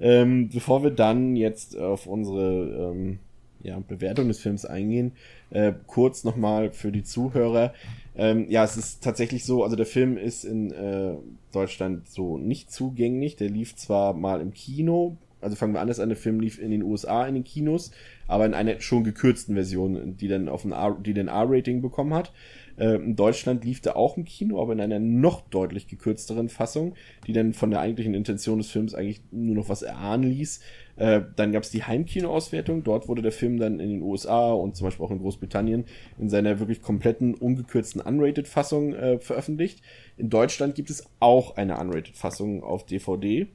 Ähm, 0.00 0.48
bevor 0.48 0.82
wir 0.82 0.90
dann 0.90 1.36
jetzt 1.36 1.76
auf 1.76 2.06
unsere 2.06 2.92
ähm, 2.92 3.18
ja, 3.62 3.78
Bewertung 3.78 4.28
des 4.28 4.40
Films 4.40 4.64
eingehen, 4.64 5.12
äh, 5.50 5.72
kurz 5.86 6.24
nochmal 6.24 6.72
für 6.72 6.90
die 6.90 7.04
Zuhörer. 7.04 7.72
Ähm, 8.16 8.46
ja, 8.50 8.64
es 8.64 8.76
ist 8.76 9.02
tatsächlich 9.02 9.44
so, 9.44 9.62
also 9.64 9.76
der 9.76 9.86
Film 9.86 10.16
ist 10.16 10.44
in 10.44 10.72
äh, 10.72 11.14
Deutschland 11.52 12.08
so 12.08 12.38
nicht 12.38 12.72
zugänglich. 12.72 13.36
Der 13.36 13.48
lief 13.48 13.76
zwar 13.76 14.14
mal 14.14 14.40
im 14.40 14.52
Kino, 14.52 15.16
also 15.40 15.56
fangen 15.56 15.74
wir 15.74 15.80
anders 15.80 16.00
an, 16.00 16.08
der 16.08 16.16
Film 16.16 16.40
lief 16.40 16.58
in 16.58 16.70
den 16.70 16.82
USA 16.82 17.26
in 17.26 17.34
den 17.34 17.44
Kinos, 17.44 17.90
aber 18.28 18.46
in 18.46 18.54
einer 18.54 18.80
schon 18.80 19.04
gekürzten 19.04 19.54
Version, 19.54 20.16
die 20.16 20.28
dann 20.28 20.48
auf 20.48 20.64
ein 20.64 20.72
R, 20.72 20.96
die 21.04 21.14
den 21.14 21.28
R-Rating 21.28 21.82
bekommen 21.82 22.14
hat. 22.14 22.32
Äh, 22.76 22.96
in 22.96 23.16
Deutschland 23.16 23.64
lief 23.64 23.80
der 23.80 23.96
auch 23.96 24.16
im 24.16 24.24
Kino, 24.24 24.60
aber 24.60 24.72
in 24.72 24.80
einer 24.80 24.98
noch 24.98 25.42
deutlich 25.42 25.88
gekürzteren 25.88 26.48
Fassung, 26.48 26.94
die 27.26 27.32
dann 27.32 27.52
von 27.52 27.70
der 27.70 27.80
eigentlichen 27.80 28.14
Intention 28.14 28.58
des 28.58 28.70
Films 28.70 28.94
eigentlich 28.94 29.22
nur 29.30 29.54
noch 29.54 29.68
was 29.68 29.82
erahnen 29.82 30.24
ließ. 30.24 30.60
Äh, 30.96 31.22
dann 31.36 31.52
gab 31.52 31.62
es 31.62 31.70
die 31.70 31.84
Heimkinoauswertung. 31.84 32.84
Dort 32.84 33.08
wurde 33.08 33.22
der 33.22 33.32
Film 33.32 33.58
dann 33.58 33.80
in 33.80 33.90
den 33.90 34.02
USA 34.02 34.52
und 34.52 34.76
zum 34.76 34.86
Beispiel 34.86 35.04
auch 35.04 35.10
in 35.10 35.18
Großbritannien 35.18 35.84
in 36.18 36.28
seiner 36.28 36.58
wirklich 36.58 36.82
kompletten, 36.82 37.34
ungekürzten 37.34 38.00
Unrated-Fassung 38.00 38.94
äh, 38.94 39.18
veröffentlicht. 39.18 39.82
In 40.16 40.30
Deutschland 40.30 40.74
gibt 40.74 40.90
es 40.90 41.04
auch 41.20 41.56
eine 41.56 41.78
Unrated-Fassung 41.78 42.62
auf 42.62 42.84
DVD 42.84 43.46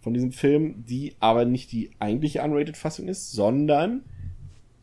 von 0.00 0.14
diesem 0.14 0.32
Film, 0.32 0.84
die 0.86 1.14
aber 1.18 1.44
nicht 1.44 1.72
die 1.72 1.90
eigentliche 1.98 2.42
Unrated-Fassung 2.42 3.08
ist, 3.08 3.32
sondern 3.32 4.02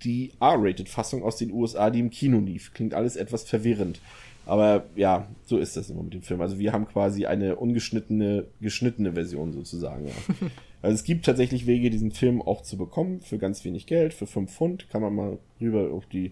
die 0.04 0.32
R-Rated-Fassung 0.40 1.24
aus 1.24 1.38
den 1.38 1.52
USA, 1.52 1.90
die 1.90 2.00
im 2.00 2.10
Kino 2.10 2.40
lief. 2.40 2.74
Klingt 2.74 2.94
alles 2.94 3.16
etwas 3.16 3.44
verwirrend. 3.44 4.00
Aber 4.46 4.86
ja, 4.96 5.28
so 5.46 5.58
ist 5.58 5.78
das 5.78 5.90
immer 5.90 6.04
mit 6.04 6.14
dem 6.14 6.24
Film. 6.24 6.42
Also 6.42 6.60
wir 6.60 6.74
haben 6.74 6.88
quasi 6.88 7.26
eine 7.26 7.56
ungeschnittene, 7.56 8.48
geschnittene 8.60 9.14
Version 9.14 9.54
sozusagen. 9.54 10.08
Ja. 10.08 10.14
Also 10.84 10.96
es 10.96 11.04
gibt 11.04 11.26
tatsächlich 11.26 11.68
Wege, 11.68 11.92
diesen 11.92 12.10
Film 12.10 12.42
auch 12.42 12.64
zu 12.64 12.76
bekommen, 12.76 13.22
für 13.22 13.38
ganz 13.38 13.64
wenig 13.64 13.86
Geld, 13.86 14.16
für 14.16 14.26
5 14.26 14.52
Pfund, 14.52 14.90
kann 14.90 15.04
man 15.04 15.14
mal 15.14 15.38
rüber 15.60 15.92
auf 15.92 16.08
die 16.08 16.32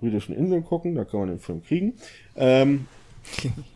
britischen 0.00 0.34
Inseln 0.34 0.64
gucken, 0.64 0.96
da 0.96 1.04
kann 1.04 1.20
man 1.20 1.28
den 1.28 1.38
Film 1.38 1.62
kriegen. 1.62 1.94
Ähm, 2.34 2.86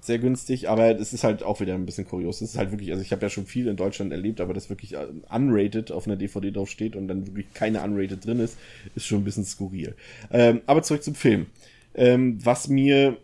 sehr 0.00 0.18
günstig, 0.18 0.68
aber 0.68 0.98
es 0.98 1.12
ist 1.12 1.24
halt 1.24 1.42
auch 1.42 1.60
wieder 1.60 1.74
ein 1.74 1.86
bisschen 1.86 2.06
kurios. 2.06 2.40
Es 2.40 2.50
ist 2.50 2.58
halt 2.58 2.70
wirklich, 2.70 2.90
also 2.90 3.02
ich 3.02 3.12
habe 3.12 3.22
ja 3.22 3.28
schon 3.28 3.46
viel 3.46 3.68
in 3.68 3.76
Deutschland 3.76 4.12
erlebt, 4.12 4.40
aber 4.40 4.54
das 4.54 4.70
wirklich 4.70 4.94
äh, 4.94 5.06
unrated 5.30 5.92
auf 5.92 6.06
einer 6.06 6.16
DVD 6.16 6.50
drauf 6.50 6.70
steht 6.70 6.96
und 6.96 7.08
dann 7.08 7.26
wirklich 7.26 7.52
keine 7.52 7.82
unrated 7.82 8.24
drin 8.24 8.40
ist, 8.40 8.56
ist 8.94 9.06
schon 9.06 9.18
ein 9.18 9.24
bisschen 9.24 9.44
skurril. 9.44 9.94
Ähm, 10.30 10.62
aber 10.66 10.82
zurück 10.82 11.02
zum 11.02 11.14
Film. 11.14 11.46
Ähm, 11.94 12.38
was 12.42 12.68
mir 12.68 13.18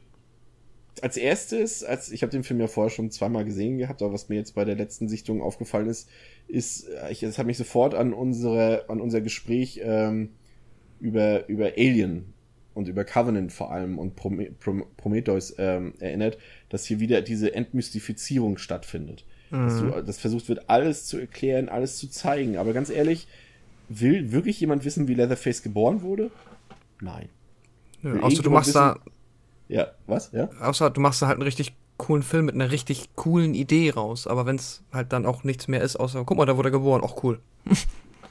als 1.03 1.17
erstes, 1.17 1.85
als 1.85 2.11
ich 2.11 2.23
habe 2.23 2.33
den 2.33 2.43
Film 2.43 2.61
ja 2.61 2.67
vorher 2.67 2.91
schon 2.91 3.11
zweimal 3.11 3.45
gesehen 3.45 3.79
gehabt, 3.79 4.03
aber 4.03 4.13
was 4.13 4.29
mir 4.29 4.37
jetzt 4.37 4.55
bei 4.55 4.65
der 4.65 4.77
letzten 4.77 5.09
Sichtung 5.09 5.43
aufgefallen 5.43 5.89
ist, 5.89 6.09
ist, 6.49 6.89
äh, 6.89 7.11
ich, 7.11 7.23
es 7.23 7.39
hat 7.39 7.47
mich 7.47 7.59
sofort 7.59 7.95
an 7.95 8.13
unsere, 8.13 8.89
an 8.89 9.01
unser 9.01 9.21
Gespräch 9.21 9.81
ähm, 9.83 10.31
über 11.01 11.49
über 11.49 11.73
Alien 11.77 12.33
und 12.77 12.89
über 12.89 13.05
Covenant 13.05 13.53
vor 13.53 13.73
allem 13.73 13.99
und 13.99 14.15
Prometheus 14.17 15.55
ähm, 15.59 15.95
erinnert, 15.99 16.39
dass 16.69 16.85
hier 16.85 17.01
wieder 17.01 17.23
diese 17.23 17.55
Entmystifizierung 17.55 18.59
stattfindet. 18.59 19.25
Mhm. 19.51 19.65
Dass, 19.65 19.81
du, 19.81 20.03
dass 20.03 20.19
versucht 20.19 20.49
wird, 20.49 20.69
alles 20.69 21.07
zu 21.07 21.19
erklären, 21.19 21.69
alles 21.69 21.99
zu 21.99 22.09
zeigen. 22.09 22.57
Aber 22.59 22.73
ganz 22.73 22.91
ehrlich, 22.91 23.27
will 23.89 24.33
wirklich 24.33 24.61
jemand 24.61 24.85
wissen, 24.85 25.09
wie 25.09 25.15
Leatherface 25.15 25.63
geboren 25.63 26.03
wurde? 26.03 26.31
Nein. 27.01 27.29
Ja, 28.03 28.21
außer 28.21 28.43
du 28.43 28.51
machst 28.51 28.69
wissen, 28.69 28.79
da 28.79 29.01
ja, 29.69 29.89
was? 30.07 30.31
Ja? 30.33 30.49
Außer 30.61 30.91
du 30.91 31.01
machst 31.01 31.23
da 31.23 31.27
halt 31.27 31.37
einen 31.37 31.43
richtig 31.43 31.75
coolen 31.97 32.23
Film 32.23 32.47
mit 32.47 32.55
einer 32.55 32.71
richtig 32.71 33.15
coolen 33.17 33.55
Idee 33.55 33.91
raus. 33.91 34.27
Aber 34.27 34.47
wenn 34.47 34.57
es 34.57 34.83
halt 34.93 35.13
dann 35.13 35.27
auch 35.27 35.45
nichts 35.45 35.67
mehr 35.69 35.81
ist, 35.81 35.97
außer, 35.97 36.25
guck 36.25 36.37
mal, 36.37 36.47
da 36.47 36.57
wurde 36.57 36.69
er 36.69 36.73
geboren, 36.73 37.03
auch 37.03 37.23
cool. 37.25 37.41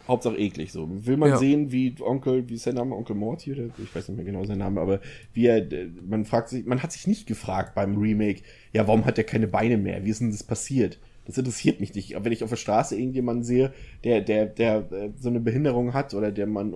Hauptsache 0.07 0.37
eklig 0.37 0.71
so. 0.71 0.87
Will 0.89 1.17
man 1.17 1.29
ja. 1.29 1.37
sehen, 1.37 1.71
wie 1.71 1.95
Onkel, 1.99 2.47
wie 2.49 2.55
ist 2.55 2.63
sein 2.63 2.75
Name? 2.75 2.95
Onkel 2.95 3.15
Morty 3.15 3.51
oder 3.53 3.69
ich 3.77 3.95
weiß 3.95 4.09
nicht 4.09 4.17
mehr 4.17 4.25
genau 4.25 4.45
seinen 4.45 4.59
Namen, 4.59 4.77
aber 4.77 4.99
wie 5.33 5.47
er, 5.47 5.65
man 6.07 6.25
fragt 6.25 6.49
sich, 6.49 6.65
man 6.65 6.83
hat 6.83 6.91
sich 6.91 7.07
nicht 7.07 7.27
gefragt 7.27 7.75
beim 7.75 7.97
Remake, 7.97 8.41
ja, 8.73 8.87
warum 8.87 9.05
hat 9.05 9.17
er 9.17 9.23
keine 9.23 9.47
Beine 9.47 9.77
mehr? 9.77 10.05
Wie 10.05 10.09
ist 10.09 10.21
denn 10.21 10.31
das 10.31 10.43
passiert? 10.43 10.99
Das 11.25 11.37
interessiert 11.39 11.79
mich 11.79 11.93
nicht. 11.95 12.15
Aber 12.15 12.25
wenn 12.25 12.31
ich 12.31 12.43
auf 12.43 12.51
der 12.51 12.55
Straße 12.55 12.95
irgendjemanden 12.95 13.43
sehe, 13.43 13.73
der, 14.03 14.21
der, 14.21 14.45
der, 14.45 14.81
der 14.81 15.13
so 15.17 15.29
eine 15.29 15.39
Behinderung 15.39 15.93
hat 15.93 16.13
oder 16.13 16.31
der 16.31 16.45
man, 16.45 16.73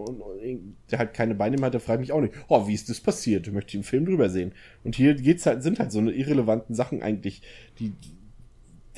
der 0.89 0.99
halt 0.99 1.13
keine 1.13 1.35
Beine 1.35 1.57
mehr 1.57 1.67
hat, 1.67 1.75
der 1.75 1.81
fragt 1.81 1.99
mich 1.99 2.11
auch 2.11 2.21
nicht, 2.21 2.33
oh, 2.47 2.67
wie 2.67 2.73
ist 2.73 2.89
das 2.89 2.99
passiert? 2.99 3.47
Ich 3.47 3.53
möchte 3.53 3.77
einen 3.77 3.83
Film 3.83 4.05
drüber 4.05 4.29
sehen. 4.29 4.53
Und 4.83 4.95
hier 4.95 5.13
geht's 5.13 5.45
halt, 5.45 5.61
sind 5.61 5.79
halt 5.79 5.91
so 5.91 5.99
eine 5.99 6.11
irrelevanten 6.11 6.73
Sachen 6.73 7.03
eigentlich, 7.03 7.43
die, 7.77 7.93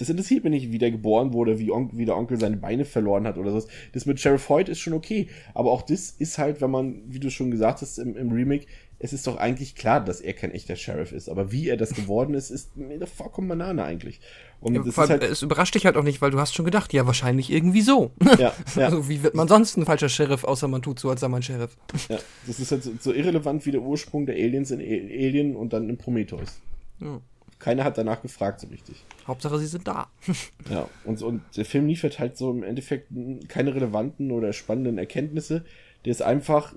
das 0.01 0.09
interessiert 0.09 0.43
mich 0.43 0.51
nicht, 0.51 0.71
wie 0.71 0.79
der 0.79 0.89
geboren 0.89 1.31
wurde, 1.31 1.59
wie, 1.59 1.71
On 1.71 1.91
wie 1.93 2.05
der 2.05 2.17
Onkel 2.17 2.39
seine 2.39 2.57
Beine 2.57 2.85
verloren 2.85 3.27
hat 3.27 3.37
oder 3.37 3.51
so. 3.51 3.67
Das 3.93 4.07
mit 4.07 4.19
Sheriff 4.19 4.49
Hoyt 4.49 4.67
ist 4.67 4.79
schon 4.79 4.93
okay. 4.93 5.27
Aber 5.53 5.71
auch 5.71 5.83
das 5.83 6.09
ist 6.09 6.39
halt, 6.39 6.59
wenn 6.59 6.71
man, 6.71 7.03
wie 7.05 7.19
du 7.19 7.29
schon 7.29 7.51
gesagt 7.51 7.83
hast 7.83 7.99
im, 7.99 8.17
im 8.17 8.31
Remake, 8.31 8.65
es 8.97 9.13
ist 9.13 9.27
doch 9.27 9.37
eigentlich 9.37 9.75
klar, 9.75 10.03
dass 10.03 10.19
er 10.19 10.33
kein 10.33 10.51
echter 10.51 10.75
Sheriff 10.75 11.11
ist. 11.11 11.29
Aber 11.29 11.51
wie 11.51 11.69
er 11.69 11.77
das 11.77 11.93
geworden 11.93 12.33
ist, 12.33 12.49
ist 12.49 12.75
mir 12.77 12.97
doch 12.97 13.07
vollkommen 13.07 13.47
Banane 13.47 13.83
eigentlich. 13.83 14.21
Und 14.59 14.73
ja, 14.73 14.81
allem, 14.81 15.09
halt, 15.09 15.23
es 15.23 15.43
überrascht 15.43 15.75
dich 15.75 15.85
halt 15.85 15.97
auch 15.97 16.03
nicht, 16.03 16.19
weil 16.19 16.31
du 16.31 16.39
hast 16.39 16.55
schon 16.55 16.65
gedacht, 16.65 16.93
ja, 16.93 17.05
wahrscheinlich 17.05 17.51
irgendwie 17.51 17.81
so. 17.81 18.09
Ja, 18.23 18.35
ja. 18.39 18.53
Also 18.85 19.07
wie 19.07 19.21
wird 19.21 19.35
man 19.35 19.47
sonst 19.47 19.77
ein 19.77 19.85
falscher 19.85 20.09
Sheriff, 20.09 20.43
außer 20.43 20.67
man 20.67 20.81
tut 20.81 20.99
so, 20.99 21.11
als 21.11 21.21
sei 21.21 21.27
man 21.27 21.43
Sheriff. 21.43 21.77
Ja, 22.09 22.17
das 22.47 22.59
ist 22.59 22.71
halt 22.71 22.81
so, 22.83 22.91
so 22.99 23.13
irrelevant 23.13 23.67
wie 23.67 23.71
der 23.71 23.81
Ursprung 23.81 24.25
der 24.25 24.33
Aliens 24.33 24.71
in 24.71 24.79
Alien 24.79 25.55
und 25.55 25.73
dann 25.73 25.89
in 25.89 25.97
Prometheus. 25.97 26.59
Ja. 26.99 27.21
Keiner 27.62 27.84
hat 27.84 27.97
danach 27.97 28.22
gefragt 28.22 28.59
so 28.59 28.68
richtig. 28.68 29.05
Hauptsache, 29.28 29.59
sie 29.59 29.68
sind 29.68 29.88
da. 29.88 30.09
ja, 30.70 30.89
und, 31.05 31.22
und 31.22 31.41
der 31.55 31.66
Film 31.66 31.88
liefert 31.88 32.20
halt 32.20 32.38
so 32.38 32.51
im 32.51 32.64
Endeffekt 32.64 33.07
keine 33.47 33.74
relevanten 33.74 34.32
oder 34.32 34.51
spannenden 34.51 34.97
Erkenntnisse. 34.97 35.64
Der 36.03 36.12
ist 36.12 36.22
einfach 36.22 36.74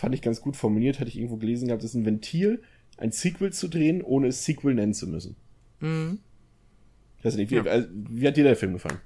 fand 0.00 0.14
ich 0.14 0.22
ganz 0.22 0.40
gut 0.40 0.56
formuliert, 0.56 0.98
hatte 0.98 1.10
ich 1.10 1.16
irgendwo 1.16 1.36
gelesen 1.36 1.68
gehabt, 1.68 1.84
das 1.84 1.90
ist 1.90 1.94
ein 1.94 2.06
Ventil, 2.06 2.62
ein 2.96 3.12
Sequel 3.12 3.52
zu 3.52 3.68
drehen, 3.68 4.02
ohne 4.02 4.28
es 4.28 4.46
Sequel 4.46 4.74
nennen 4.74 4.94
zu 4.94 5.06
müssen. 5.06 5.36
Mhm. 5.80 6.20
Ich 7.18 7.24
weiß 7.26 7.36
nicht, 7.36 7.50
wie, 7.50 7.56
ja. 7.56 7.64
also, 7.64 7.86
wie 7.92 8.26
hat 8.26 8.36
dir 8.36 8.44
der 8.44 8.56
Film 8.56 8.72
gefallen? 8.72 8.98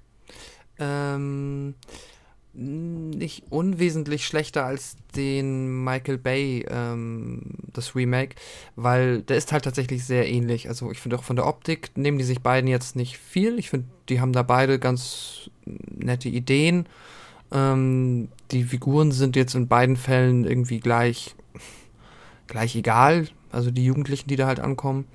Ähm, 0.79 1.75
nicht 2.55 3.45
unwesentlich 3.51 4.27
schlechter 4.27 4.65
als 4.65 4.97
den 5.17 5.83
Michael 5.83 6.19
Bay, 6.19 6.65
ähm, 6.69 7.43
das 7.73 7.97
Remake, 7.97 8.37
weil 8.77 9.23
der 9.23 9.37
ist 9.37 9.53
halt 9.53 9.65
tatsächlich 9.65 10.05
sehr 10.05 10.29
ähnlich. 10.29 10.69
Also 10.69 10.91
ich 10.91 11.01
finde 11.01 11.19
auch 11.19 11.25
von 11.25 11.37
der 11.37 11.47
Optik 11.47 11.91
nehmen 11.97 12.19
die 12.19 12.25
sich 12.25 12.41
beiden 12.41 12.69
jetzt 12.69 12.95
nicht 12.95 13.19
viel. 13.19 13.59
Ich 13.59 13.71
finde, 13.71 13.89
die 14.09 14.21
haben 14.21 14.33
da 14.33 14.43
beide 14.43 14.79
ganz 14.79 15.51
nette 15.65 16.29
Ideen. 16.29 16.87
Ähm, 17.51 18.29
die 18.53 18.65
Figuren 18.65 19.11
sind 19.11 19.37
jetzt 19.37 19.55
in 19.55 19.69
beiden 19.69 19.97
Fällen 19.97 20.45
irgendwie 20.45 20.81
gleich, 20.81 21.35
gleich 22.47 22.77
egal. 22.77 23.29
Also 23.51 23.71
die 23.71 23.85
Jugendlichen, 23.85 24.29
die 24.29 24.37
da 24.37 24.47
halt 24.47 24.61
ankommen. 24.61 25.07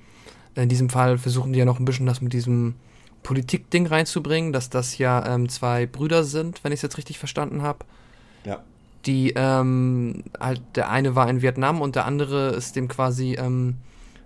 In 0.54 0.68
diesem 0.68 0.90
Fall 0.90 1.16
versuchen 1.16 1.52
die 1.52 1.58
ja 1.58 1.64
noch 1.64 1.78
ein 1.78 1.84
bisschen 1.84 2.06
das 2.06 2.20
mit 2.20 2.32
diesem 2.32 2.74
Politikding 3.22 3.86
reinzubringen, 3.86 4.52
dass 4.52 4.70
das 4.70 4.98
ja 4.98 5.26
ähm, 5.26 5.48
zwei 5.48 5.86
Brüder 5.86 6.24
sind, 6.24 6.64
wenn 6.64 6.72
ich 6.72 6.78
es 6.78 6.82
jetzt 6.82 6.98
richtig 6.98 7.18
verstanden 7.18 7.62
habe. 7.62 7.84
Ja. 8.44 8.62
die 9.04 9.34
ähm, 9.36 10.24
halt 10.38 10.62
der 10.76 10.88
eine 10.88 11.14
war 11.14 11.28
in 11.28 11.42
Vietnam 11.42 11.82
und 11.82 11.94
der 11.94 12.06
andere 12.06 12.50
ist 12.50 12.74
dem 12.74 12.88
quasi 12.88 13.34
ähm, 13.34 13.76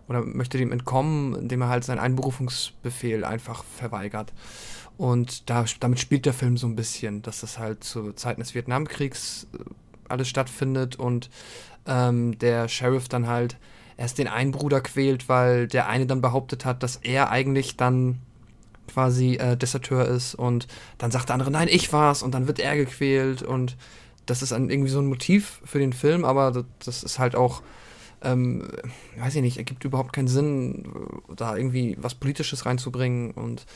oder 0.09 0.23
möchte 0.23 0.59
dem 0.59 0.73
entkommen, 0.73 1.35
indem 1.35 1.63
er 1.63 1.69
halt 1.69 1.85
seinen 1.85 1.99
Einberufungsbefehl 1.99 3.25
einfach 3.25 3.65
verweigert. 3.65 4.33
Und 4.97 5.51
da, 5.51 5.65
damit 5.81 5.99
spielt 5.99 6.27
der 6.27 6.35
Film 6.35 6.57
so 6.57 6.67
ein 6.67 6.77
bisschen, 6.77 7.23
dass 7.23 7.41
das 7.41 7.59
halt 7.59 7.83
zu 7.83 8.13
Zeiten 8.13 8.41
des 8.41 8.55
Vietnamkriegs 8.55 9.49
äh, 9.53 9.59
alles 10.09 10.29
stattfindet 10.29 10.97
und 10.97 11.31
ähm, 11.87 12.39
der 12.39 12.69
Sheriff 12.69 13.09
dann 13.09 13.27
halt 13.27 13.57
erst 13.97 14.19
den 14.19 14.29
einen 14.29 14.53
Bruder 14.53 14.81
quält, 14.81 15.29
weil 15.29 15.67
der 15.67 15.89
eine 15.89 16.07
dann 16.07 16.21
behauptet 16.21 16.65
hat, 16.65 16.83
dass 16.83 16.97
er 16.97 17.31
eigentlich 17.31 17.77
dann 17.77 18.19
quasi 18.93 19.35
äh, 19.37 19.57
Deserteur 19.57 20.07
ist 20.07 20.35
und 20.35 20.67
dann 20.99 21.11
sagt 21.11 21.29
der 21.29 21.35
andere, 21.35 21.51
nein, 21.51 21.69
ich 21.71 21.93
war's 21.93 22.23
und 22.23 22.33
dann 22.33 22.47
wird 22.47 22.59
er 22.59 22.77
gequält 22.77 23.43
und 23.43 23.77
das 24.27 24.43
ist 24.43 24.53
dann 24.53 24.71
irgendwie 24.71 24.91
so 24.91 25.01
ein 25.01 25.07
Motiv 25.07 25.61
für 25.65 25.79
den 25.79 25.93
Film, 25.93 26.25
aber 26.25 26.51
das, 26.51 26.65
das 26.85 27.03
ist 27.03 27.19
halt 27.19 27.37
auch, 27.37 27.63
ähm, 28.23 28.69
weiß 29.19 29.35
ich 29.37 29.43
nicht, 29.43 29.59
ergibt 29.59 29.85
überhaupt 29.85 30.13
keinen 30.13 30.29
Sinn, 30.29 30.85
da 31.35 31.57
irgendwie 31.57 31.97
was 32.01 32.15
Politisches 32.15 32.67
reinzubringen 32.67 33.33
und 33.33 33.67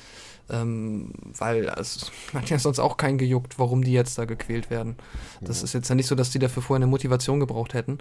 ähm, 0.51 1.11
weil 1.37 1.67
es 1.77 2.11
hat 2.35 2.51
ja 2.51 2.59
sonst 2.59 2.79
auch 2.79 2.97
keinen 2.97 3.19
gejuckt, 3.19 3.59
warum 3.59 3.85
die 3.85 3.93
jetzt 3.93 4.19
da 4.19 4.25
gequält 4.25 4.71
werden. 4.71 4.97
Das 5.41 5.61
ja. 5.61 5.65
ist 5.65 5.75
jetzt 5.75 5.89
ja 5.89 5.95
nicht 5.95 6.07
so, 6.07 6.15
dass 6.15 6.31
die 6.31 6.39
dafür 6.39 6.63
vorher 6.63 6.83
eine 6.83 6.91
Motivation 6.91 7.41
gebraucht 7.41 7.75
hätten. 7.75 7.99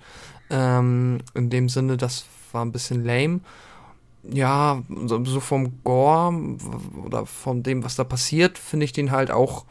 Ähm, 0.50 1.20
in 1.34 1.50
dem 1.50 1.70
Sinne, 1.70 1.98
das 1.98 2.26
war 2.52 2.64
ein 2.64 2.72
bisschen 2.72 3.04
lame. 3.04 3.42
Ja, 4.24 4.84
so, 5.06 5.40
vom 5.40 5.84
Gore 5.84 6.58
oder 7.06 7.26
von 7.26 7.64
dem, 7.64 7.84
was 7.84 7.96
da 7.96 8.04
passiert, 8.04 8.58
finde 8.58 8.84
ich 8.84 8.92
den 8.92 9.12
halt 9.12 9.32
auch 9.32 9.66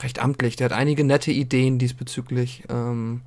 recht 0.00 0.18
amtlich. 0.20 0.56
Der 0.56 0.66
hat 0.66 0.72
einige 0.72 1.04
nette 1.04 1.30
Ideen 1.30 1.78
diesbezüglich. 1.78 2.64
Ähm, 2.68 3.22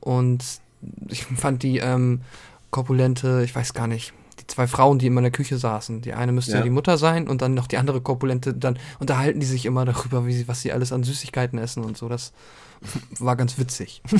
und 0.00 0.60
ich 1.08 1.24
fand 1.24 1.62
die 1.62 1.78
ähm, 1.78 2.22
korpulente, 2.70 3.42
ich 3.44 3.54
weiß 3.54 3.74
gar 3.74 3.86
nicht, 3.86 4.12
die 4.40 4.46
zwei 4.46 4.66
Frauen, 4.66 4.98
die 4.98 5.06
immer 5.06 5.20
in 5.20 5.24
der 5.24 5.32
Küche 5.32 5.58
saßen. 5.58 6.00
Die 6.00 6.14
eine 6.14 6.32
müsste 6.32 6.56
ja. 6.56 6.62
die 6.62 6.70
Mutter 6.70 6.98
sein 6.98 7.28
und 7.28 7.42
dann 7.42 7.54
noch 7.54 7.66
die 7.66 7.76
andere 7.76 8.00
korpulente, 8.00 8.54
dann 8.54 8.78
unterhalten 8.98 9.40
die 9.40 9.46
sich 9.46 9.66
immer 9.66 9.84
darüber, 9.84 10.26
wie 10.26 10.32
sie, 10.32 10.48
was 10.48 10.62
sie 10.62 10.72
alles 10.72 10.92
an 10.92 11.04
Süßigkeiten 11.04 11.58
essen 11.58 11.84
und 11.84 11.96
so. 11.96 12.08
Das 12.08 12.32
war 13.18 13.36
ganz 13.36 13.58
witzig. 13.58 14.02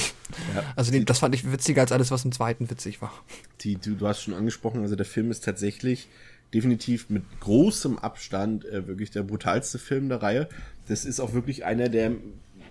Ja. 0.55 0.63
Also 0.77 0.93
die, 0.93 1.05
das 1.05 1.19
fand 1.19 1.35
ich 1.35 1.51
witziger 1.51 1.83
als 1.83 1.93
alles, 1.93 2.11
was 2.11 2.25
im 2.25 2.33
zweiten 2.33 2.71
witzig 2.71 3.03
war. 3.03 3.13
Die, 3.61 3.77
du, 3.77 3.95
du 3.95 4.07
hast 4.07 4.23
schon 4.23 4.33
angesprochen, 4.33 4.81
also 4.83 4.97
der 4.97 5.05
Film 5.05 5.31
ist 5.31 5.45
tatsächlich 5.45 6.09
definitiv 6.55 7.11
mit 7.11 7.25
großem 7.41 7.99
Abstand 7.99 8.65
äh, 8.65 8.87
wirklich 8.87 9.11
der 9.11 9.23
brutalste 9.25 9.79
Film 9.79 10.09
der 10.09 10.23
Reihe. 10.23 10.49
Das 10.89 11.05
ist 11.05 11.21
auch 11.21 11.35
wirklich 11.35 11.65
einer 11.65 11.89
der 11.89 12.13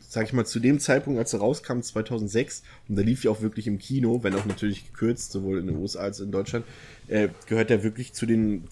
sag 0.10 0.26
ich 0.26 0.34
mal, 0.34 0.46
zu 0.46 0.60
dem 0.60 0.80
Zeitpunkt, 0.80 1.20
als 1.20 1.34
er 1.34 1.40
rauskam, 1.40 1.82
2006, 1.82 2.64
und 2.88 2.96
da 2.96 3.04
lief 3.04 3.24
ja 3.24 3.30
auch 3.30 3.42
wirklich 3.42 3.68
im 3.68 3.78
Kino, 3.78 4.24
wenn 4.24 4.34
auch 4.34 4.46
natürlich 4.46 4.92
gekürzt, 4.92 5.32
sowohl 5.32 5.60
in 5.60 5.68
den 5.68 5.76
USA 5.76 6.00
als 6.00 6.20
in 6.20 6.32
Deutschland, 6.32 6.66
äh, 7.08 7.30
gehört 7.46 7.70
er 7.70 7.84
wirklich 7.84 8.14
zu 8.14 8.26
den 8.26 8.64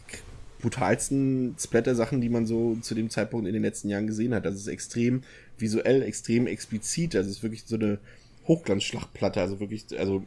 brutalsten 0.60 1.56
Splatter-Sachen, 1.60 2.22
die 2.22 2.30
man 2.30 2.46
so 2.46 2.78
zu 2.82 2.96
dem 2.96 3.10
Zeitpunkt 3.10 3.48
in 3.48 3.54
den 3.54 3.64
letzten 3.64 3.90
Jahren 3.90 4.08
gesehen 4.08 4.34
hat. 4.34 4.46
Das 4.46 4.56
ist 4.56 4.68
extrem 4.68 5.22
visuell, 5.58 6.02
extrem 6.02 6.48
explizit. 6.48 7.16
Also 7.16 7.30
es 7.30 7.38
ist 7.38 7.44
wirklich 7.44 7.64
so 7.66 7.76
eine 7.76 8.00
Hochglanzschlachtplatte. 8.48 9.42
Also 9.42 9.60
wirklich, 9.60 9.86
also 9.98 10.24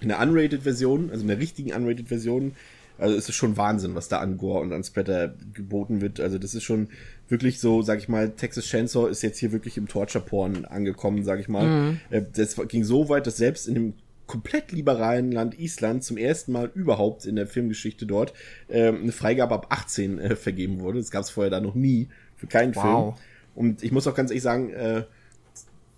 in 0.00 0.08
der 0.08 0.20
Unrated-Version, 0.20 1.10
also 1.10 1.22
in 1.22 1.28
der 1.28 1.38
richtigen 1.38 1.72
Unrated-Version, 1.72 2.52
also 2.98 3.16
es 3.16 3.28
ist 3.28 3.34
schon 3.34 3.56
Wahnsinn, 3.56 3.94
was 3.94 4.08
da 4.08 4.18
an 4.18 4.36
Gore 4.36 4.60
und 4.60 4.72
an 4.72 4.84
Splatter 4.84 5.34
geboten 5.54 6.00
wird. 6.00 6.20
Also 6.20 6.38
das 6.38 6.54
ist 6.54 6.64
schon 6.64 6.88
wirklich 7.28 7.58
so, 7.58 7.82
sag 7.82 7.98
ich 7.98 8.08
mal, 8.08 8.30
Texas 8.30 8.66
Chainsaw 8.66 9.08
ist 9.08 9.22
jetzt 9.22 9.38
hier 9.38 9.52
wirklich 9.52 9.78
im 9.78 9.88
Torture-Porn 9.88 10.66
angekommen, 10.66 11.24
sag 11.24 11.40
ich 11.40 11.48
mal. 11.48 11.66
Mhm. 11.66 12.00
Äh, 12.10 12.22
das 12.34 12.56
ging 12.68 12.84
so 12.84 13.08
weit, 13.08 13.26
dass 13.26 13.38
selbst 13.38 13.66
in 13.66 13.74
dem 13.74 13.94
komplett 14.30 14.70
liberalen 14.70 15.32
Land 15.32 15.58
Island 15.58 16.04
zum 16.04 16.16
ersten 16.16 16.52
Mal 16.52 16.70
überhaupt 16.72 17.26
in 17.26 17.34
der 17.34 17.48
Filmgeschichte 17.48 18.06
dort 18.06 18.32
äh, 18.68 18.86
eine 18.86 19.10
Freigabe 19.10 19.54
ab 19.54 19.66
18 19.70 20.20
äh, 20.20 20.36
vergeben 20.36 20.78
wurde. 20.78 21.00
Das 21.00 21.10
gab 21.10 21.24
es 21.24 21.30
vorher 21.30 21.50
da 21.50 21.60
noch 21.60 21.74
nie 21.74 22.06
für 22.36 22.46
keinen 22.46 22.76
wow. 22.76 23.16
Film. 23.16 23.26
Und 23.56 23.82
ich 23.82 23.90
muss 23.90 24.06
auch 24.06 24.14
ganz 24.14 24.30
ehrlich 24.30 24.44
sagen, 24.44 24.70
äh, 24.70 25.02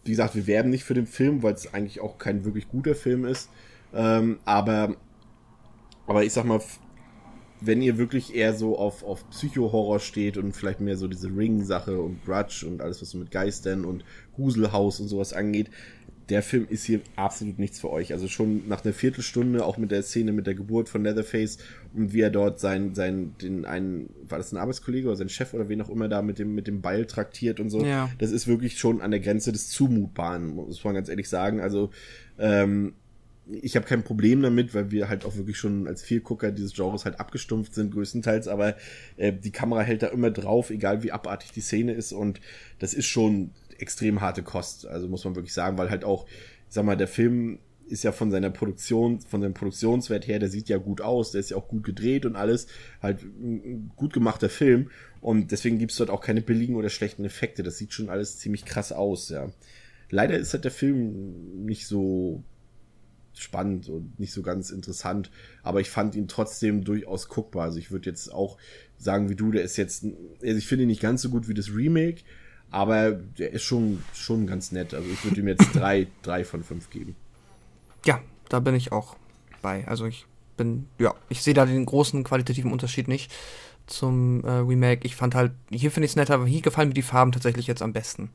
wie 0.05 0.13
gesagt, 0.13 0.35
wir 0.35 0.47
werben 0.47 0.71
nicht 0.71 0.83
für 0.85 0.95
den 0.95 1.07
Film, 1.07 1.43
weil 1.43 1.53
es 1.53 1.75
eigentlich 1.75 2.01
auch 2.01 2.17
kein 2.17 2.47
wirklich 2.47 2.71
guter 2.71 2.95
Film 2.95 3.27
ist. 3.27 3.51
Ähm, 3.95 4.39
aber, 4.47 4.97
aber 6.07 6.25
ich 6.25 6.33
sag 6.33 6.47
mal, 6.47 6.63
wenn 7.61 7.83
ihr 7.83 7.99
wirklich 7.99 8.35
eher 8.35 8.55
so 8.55 8.79
auf, 8.79 9.05
auf 9.05 9.29
Psycho-Horror 9.29 10.01
steht 10.01 10.39
und 10.39 10.57
vielleicht 10.57 10.81
mehr 10.81 10.97
so 10.97 11.07
diese 11.07 11.29
Ring-Sache 11.29 12.01
und 12.01 12.25
Grudge 12.25 12.67
und 12.67 12.81
alles, 12.81 13.03
was 13.03 13.11
so 13.11 13.19
mit 13.19 13.31
Geistern 13.31 13.85
und 13.85 14.05
Gruselhaus 14.35 15.01
und 15.01 15.09
sowas 15.09 15.35
angeht, 15.35 15.69
der 16.33 16.43
Film 16.43 16.67
ist 16.71 16.85
hier 16.85 17.01
absolut 17.15 17.59
nichts 17.59 17.79
für 17.79 17.91
euch. 17.91 18.13
Also 18.15 18.27
schon 18.27 18.67
nach 18.67 18.85
einer 18.85 18.95
Viertelstunde, 18.95 19.67
auch 19.67 19.77
mit 19.77 19.91
der 19.91 20.03
Szene 20.03 20.33
mit 20.33 20.47
der 20.47 20.55
Geburt 20.55 20.89
von 20.89 21.05
Leatherface 21.05 21.59
und 21.95 22.15
wie 22.15 22.23
er 22.23 22.31
dort 22.31 22.59
sein, 22.59 22.95
sein, 22.95 23.35
den 23.43 23.67
einen, 23.67 24.09
war 24.27 24.39
das 24.39 24.51
ein 24.51 24.57
Arbeitskollege 24.57 25.09
oder 25.09 25.17
sein 25.17 25.29
Chef 25.29 25.53
oder 25.53 25.69
wen 25.69 25.83
auch 25.83 25.91
immer 25.91 26.09
da 26.09 26.23
mit 26.23 26.39
dem, 26.39 26.55
mit 26.55 26.67
dem 26.67 26.81
Beil 26.81 27.05
traktiert 27.05 27.61
und 27.61 27.69
so. 27.69 27.85
Ja. 27.85 28.11
Das 28.19 28.31
ist 28.31 28.49
wirklich 28.49 28.79
schon 28.79 29.03
an 29.03 29.11
der 29.11 29.21
Grenze 29.21 29.53
des 29.53 29.69
Zumutbaren, 29.69 30.55
muss 30.55 30.83
man 30.83 30.95
ganz 30.95 31.11
ehrlich 31.11 31.29
sagen. 31.29 31.61
Also, 31.61 31.91
ähm, 32.39 32.95
ich 33.61 33.77
habe 33.77 33.87
kein 33.87 34.05
Problem 34.05 34.41
damit, 34.41 34.75
weil 34.75 34.91
wir 34.91 35.09
halt 35.09 35.25
auch 35.25 35.37
wirklich 35.37 35.59
schon 35.59 35.87
als 35.87 36.03
Vielgucker 36.03 36.53
dieses 36.53 36.75
Genres 36.75 37.05
halt 37.05 37.19
abgestumpft 37.19 37.75
sind, 37.75 37.93
größtenteils, 37.93 38.49
aber 38.49 38.77
äh, 39.17 39.33
die 39.33 39.51
Kamera 39.51 39.83
hält 39.83 40.03
da 40.03 40.09
immer 40.09 40.31
drauf, 40.31 40.71
egal 40.71 41.03
wie 41.03 41.13
abartig 41.13 41.51
die 41.53 41.61
Szene 41.61 41.93
ist 41.93 42.13
und 42.13 42.41
das 42.79 42.95
ist 42.95 43.07
schon 43.07 43.51
extrem 43.81 44.21
harte 44.21 44.43
Kost, 44.43 44.87
also 44.87 45.09
muss 45.09 45.25
man 45.25 45.37
wirklich 45.37 45.55
sagen, 45.55 45.79
weil 45.79 45.91
halt 45.91 46.05
auch, 46.05 46.27
ich 46.27 46.75
sag 46.75 46.85
mal, 46.85 46.97
der 46.97 47.09
Film 47.09 47.59
ist 47.89 48.05
ja 48.05 48.13
von 48.13 48.31
seiner 48.31 48.51
Produktion, 48.51 49.21
von 49.21 49.43
seinem 49.43 49.55
Produktionswert 49.55 50.27
her, 50.27 50.39
der 50.39 50.49
sieht 50.49 50.69
ja 50.69 50.79
gut 50.79 51.01
aus, 51.01 51.33
der 51.33 51.41
ist 51.41 51.51
ja 51.51 51.57
auch 51.57 51.69
gut 51.69 51.85
gedreht 51.85 52.25
und 52.25 52.37
alles, 52.37 52.67
halt 53.03 53.23
ein 53.23 53.91
gut 53.97 54.13
gemachter 54.13 54.49
Film 54.49 54.91
und 55.21 55.51
deswegen 55.51 55.79
gibt's 55.79 55.97
dort 55.97 56.11
auch 56.11 56.21
keine 56.21 56.41
billigen 56.41 56.77
oder 56.77 56.89
schlechten 56.89 57.25
Effekte, 57.25 57.63
das 57.63 57.79
sieht 57.79 57.93
schon 57.93 58.09
alles 58.09 58.39
ziemlich 58.39 58.65
krass 58.65 58.93
aus, 58.93 59.29
ja. 59.29 59.51
Leider 60.11 60.39
ist 60.39 60.53
halt 60.53 60.65
der 60.65 60.71
Film 60.71 61.65
nicht 61.65 61.87
so 61.87 62.45
spannend 63.35 63.89
und 63.89 64.19
nicht 64.19 64.33
so 64.33 64.43
ganz 64.43 64.71
interessant, 64.71 65.31
aber 65.63 65.81
ich 65.81 65.91
fand 65.91 66.15
ihn 66.15 66.29
trotzdem 66.29 66.85
durchaus 66.85 67.29
guckbar. 67.29 67.65
Also 67.65 67.79
ich 67.79 67.91
würde 67.91 68.11
jetzt 68.11 68.33
auch 68.33 68.59
sagen, 68.99 69.29
wie 69.31 69.37
du, 69.37 69.51
der 69.51 69.63
ist 69.63 69.77
jetzt, 69.77 70.05
also 70.05 70.57
ich 70.57 70.67
finde 70.67 70.85
ihn 70.85 70.89
nicht 70.89 71.01
ganz 71.01 71.23
so 71.23 71.31
gut 71.31 71.49
wie 71.49 71.55
das 71.55 71.75
Remake, 71.75 72.23
aber 72.73 73.13
der 73.13 73.53
ist 73.53 73.63
schon, 73.63 74.03
schon 74.15 74.47
ganz 74.47 74.73
nett. 74.73 74.95
Also 74.95 75.09
ich 75.09 75.23
würde 75.25 75.41
ihm 75.41 75.49
jetzt 75.49 75.69
drei, 75.75 76.09
drei 76.23 76.45
von 76.45 76.65
fünf 76.65 76.91
geben. 76.91 77.15
Ja, 78.05 78.21
da 78.49 78.61
bin 78.61 78.75
ich 78.75 78.91
auch 78.91 79.17
bei. 79.61 79.87
Also 79.87 80.07
ich 80.07 80.27
bin, 80.57 80.89
ja, 80.99 81.15
ich 81.29 81.43
sehe 81.43 81.55
da 81.55 81.67
den 81.67 81.87
großen 81.87 82.25
qualitativen 82.25 82.73
Unterschied 82.73 83.09
nicht 83.09 83.31
zum 83.87 84.43
äh, 84.45 84.51
Remake. 84.51 85.07
Ich 85.07 85.15
fand 85.15 85.35
halt, 85.35 85.53
hier 85.71 85.91
finde 85.91 86.07
ich 86.07 86.13
es 86.13 86.17
netter, 86.17 86.35
aber 86.35 86.47
hier 86.47 86.63
gefallen 86.63 86.89
mir 86.89 86.95
die 86.95 87.03
Farben 87.03 87.33
tatsächlich 87.33 87.67
jetzt 87.67 87.83
am 87.83 87.93
besten. 87.93 88.31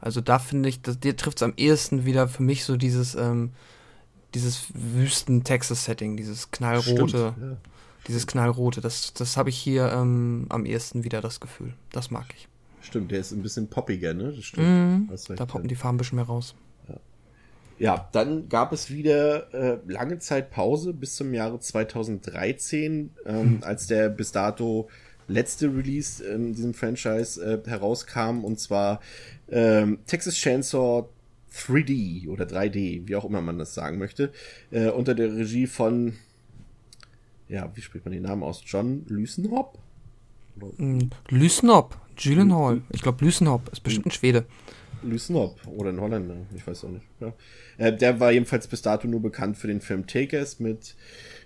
Also 0.00 0.20
da 0.20 0.38
finde 0.38 0.68
ich, 0.68 0.80
das, 0.82 1.00
dir 1.00 1.16
trifft 1.16 1.38
es 1.38 1.42
am 1.42 1.52
ehesten 1.56 2.04
wieder 2.04 2.28
für 2.28 2.44
mich 2.44 2.64
so 2.64 2.76
dieses, 2.76 3.16
ähm, 3.16 3.50
dieses 4.34 4.66
Wüsten-Texas-Setting, 4.72 6.16
dieses 6.16 6.52
knallrote. 6.52 7.34
Stimmt, 7.36 7.50
ja. 7.50 7.56
Dieses 8.06 8.26
knallrote, 8.26 8.80
das, 8.80 9.12
das 9.12 9.36
habe 9.36 9.50
ich 9.50 9.58
hier 9.58 9.92
ähm, 9.92 10.46
am 10.48 10.64
ehesten 10.64 11.04
wieder 11.04 11.20
das 11.20 11.38
Gefühl. 11.38 11.74
Das 11.92 12.10
mag 12.10 12.26
ich. 12.34 12.48
Stimmt, 12.80 13.10
der 13.10 13.20
ist 13.20 13.32
ein 13.32 13.42
bisschen 13.42 13.68
poppiger, 13.68 14.14
ne? 14.14 14.32
Das 14.34 14.44
stimmt. 14.44 15.08
Mm, 15.08 15.34
da 15.36 15.46
poppen 15.46 15.68
die 15.68 15.74
Farben 15.74 15.96
ein 15.96 15.98
bisschen 15.98 16.16
mehr 16.16 16.26
raus. 16.26 16.54
Ja, 16.88 16.96
ja 17.78 18.08
dann 18.12 18.48
gab 18.48 18.72
es 18.72 18.90
wieder 18.90 19.52
äh, 19.54 19.78
lange 19.86 20.18
Zeit 20.18 20.50
Pause 20.50 20.92
bis 20.92 21.16
zum 21.16 21.34
Jahre 21.34 21.60
2013, 21.60 23.10
ähm, 23.26 23.40
hm. 23.40 23.58
als 23.62 23.86
der 23.86 24.08
bis 24.08 24.32
dato 24.32 24.88
letzte 25.28 25.66
Release 25.74 26.22
in 26.24 26.54
diesem 26.54 26.74
Franchise 26.74 27.40
äh, 27.42 27.68
herauskam, 27.68 28.44
und 28.44 28.58
zwar 28.58 29.00
ähm, 29.50 29.98
Texas 30.06 30.34
Chainsaw 30.34 31.08
3D 31.54 32.28
oder 32.28 32.44
3D, 32.44 33.06
wie 33.06 33.16
auch 33.16 33.24
immer 33.24 33.40
man 33.40 33.58
das 33.58 33.74
sagen 33.74 33.98
möchte, 33.98 34.32
äh, 34.70 34.88
unter 34.88 35.14
der 35.14 35.34
Regie 35.34 35.66
von, 35.66 36.14
ja, 37.48 37.70
wie 37.74 37.80
spricht 37.80 38.04
man 38.04 38.12
den 38.12 38.22
Namen 38.22 38.42
aus? 38.42 38.62
John 38.64 39.04
Lüsenhop? 39.08 39.78
Mm, 40.76 41.08
Lüsenhop, 41.28 41.96
Gyllenhaal. 42.16 42.82
Ich 42.90 43.02
glaube, 43.02 43.24
Lüsenhop 43.24 43.68
ist 43.72 43.82
bestimmt 43.82 44.06
ein 44.06 44.10
Schwede. 44.10 44.46
Lüsenhop 45.02 45.66
oder 45.66 45.90
ein 45.90 46.00
Holländer, 46.00 46.36
ich 46.54 46.66
weiß 46.66 46.84
auch 46.84 46.90
nicht. 46.90 47.06
Ja. 47.20 47.32
Äh, 47.78 47.96
der 47.96 48.20
war 48.20 48.32
jedenfalls 48.32 48.66
bis 48.66 48.82
dato 48.82 49.08
nur 49.08 49.20
bekannt 49.20 49.56
für 49.56 49.66
den 49.66 49.80
Film 49.80 50.06
Takers 50.06 50.60
mit, 50.60 50.94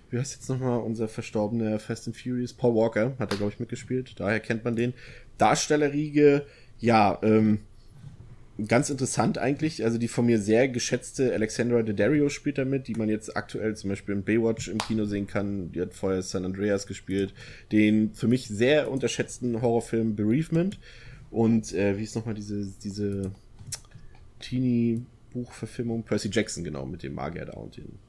wie 0.09 0.19
heißt 0.19 0.35
jetzt 0.35 0.49
nochmal 0.49 0.79
unser 0.79 1.07
verstorbener 1.07 1.79
Fast 1.79 2.07
and 2.07 2.17
Furious? 2.17 2.53
Paul 2.53 2.75
Walker 2.75 3.13
hat 3.19 3.31
er, 3.31 3.37
glaube 3.37 3.53
ich, 3.53 3.59
mitgespielt. 3.59 4.19
Daher 4.19 4.39
kennt 4.39 4.63
man 4.63 4.75
den. 4.75 4.93
Darstellerriege, 5.37 6.45
ja, 6.79 7.17
ähm, 7.23 7.59
ganz 8.67 8.89
interessant 8.89 9.37
eigentlich. 9.37 9.83
Also 9.83 9.97
die 9.97 10.07
von 10.07 10.25
mir 10.25 10.39
sehr 10.39 10.67
geschätzte 10.67 11.33
Alexandra 11.33 11.83
Daddario 11.83 12.29
spielt 12.29 12.57
damit, 12.57 12.87
die 12.87 12.95
man 12.95 13.09
jetzt 13.09 13.35
aktuell 13.35 13.75
zum 13.75 13.89
Beispiel 13.89 14.15
in 14.15 14.23
Baywatch 14.23 14.69
im 14.69 14.77
Kino 14.77 15.05
sehen 15.05 15.27
kann. 15.27 15.71
Die 15.71 15.81
hat 15.81 15.93
vorher 15.93 16.21
San 16.21 16.45
Andreas 16.45 16.87
gespielt. 16.87 17.33
Den 17.71 18.13
für 18.13 18.27
mich 18.27 18.47
sehr 18.47 18.91
unterschätzten 18.91 19.61
Horrorfilm 19.61 20.15
Bereavement. 20.15 20.79
Und 21.31 21.73
äh, 21.73 21.97
wie 21.97 22.03
ist 22.03 22.15
nochmal 22.15 22.35
diese, 22.35 22.65
diese 22.83 23.31
Teenie 24.39 25.05
Buchverfilmung, 25.33 26.03
Percy 26.03 26.29
Jackson, 26.31 26.63
genau, 26.63 26.85
mit 26.85 27.03
dem 27.03 27.13
Magier 27.13 27.45
da 27.45 27.53
und 27.53 27.75
den 27.75 27.99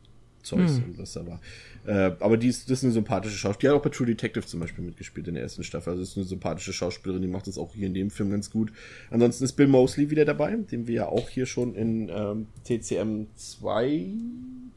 Zeus 0.47 0.77
hm. 0.77 0.85
und 0.85 0.99
was 0.99 1.13
da 1.13 1.27
war. 1.27 1.41
Äh, 1.87 2.17
aber 2.21 2.37
die 2.37 2.49
ist, 2.49 2.71
das 2.71 2.79
ist 2.79 2.85
eine 2.85 2.93
sympathische 2.93 3.37
Schauspielerin. 3.37 3.73
Die 3.73 3.77
hat 3.77 3.81
auch 3.81 3.91
bei 3.91 3.97
True 3.97 4.07
Detective 4.07 4.47
zum 4.47 4.61
Beispiel 4.61 4.85
mitgespielt 4.85 5.29
in 5.29 5.35
der 5.35 5.43
ersten 5.43 5.65
Staffel. 5.65 5.91
Also 5.91 6.03
ist 6.03 6.17
eine 6.17 6.27
sympathische 6.27 6.73
Schauspielerin, 6.73 7.23
die 7.23 7.29
macht 7.29 7.47
das 7.47 7.59
auch 7.59 7.75
hier 7.75 7.87
in 7.87 7.95
dem 7.95 8.11
Film 8.11 8.31
ganz 8.31 8.51
gut. 8.51 8.73
Ansonsten 9.11 9.45
ist 9.45 9.53
Bill 9.53 9.69
Mosley 9.69 10.11
wieder 10.11 10.25
dabei, 10.25 10.57
den 10.57 10.87
wir 10.87 10.95
ja 10.95 11.07
auch 11.07 11.29
hier 11.29 11.47
schon 11.47 11.75
in 11.75 12.09
ähm, 12.09 12.47
TCM 12.65 13.27
2, 13.35 14.07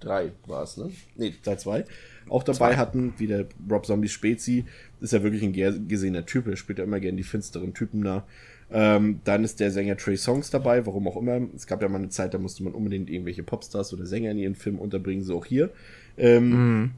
3 0.02 0.32
war 0.48 0.64
es, 0.64 0.78
ne? 0.78 0.92
Nee, 1.16 1.34
Teil 1.44 1.60
2 1.60 1.86
auch 2.30 2.44
dabei 2.44 2.58
Zwei. 2.58 2.78
hatten, 2.78 3.14
wie 3.18 3.28
der 3.28 3.46
Rob 3.70 3.86
Zombie 3.86 4.08
Spezi. 4.08 4.66
Ist 5.02 5.14
ja 5.14 5.24
wirklich 5.24 5.44
ein 5.44 5.88
gesehener 5.88 6.26
Typ, 6.26 6.48
er 6.48 6.56
spielt 6.56 6.80
ja 6.80 6.84
immer 6.84 7.00
gerne 7.00 7.18
die 7.18 7.24
finsteren 7.24 7.74
Typen 7.74 8.04
da. 8.04 8.26
Ähm, 8.72 9.22
dann 9.24 9.44
ist 9.44 9.60
der 9.60 9.72
Sänger 9.72 9.98
Trey 9.98 10.16
Songs 10.16 10.52
dabei, 10.52 10.86
warum 10.86 11.08
auch 11.08 11.18
immer. 11.18 11.42
Es 11.56 11.66
gab 11.66 11.82
ja 11.82 11.90
mal 11.90 11.98
eine 11.98 12.10
Zeit, 12.10 12.34
da 12.34 12.38
musste 12.38 12.64
man 12.64 12.74
unbedingt 12.74 13.10
irgendwelche 13.10 13.44
Popstars 13.44 13.94
oder 13.94 14.06
Sänger 14.06 14.32
in 14.32 14.38
ihren 14.38 14.56
Film 14.56 14.78
unterbringen, 14.78 15.24
so 15.24 15.38
auch 15.38 15.46
hier. 15.46 15.72
Ähm, 16.18 16.84
mm. 16.84 16.92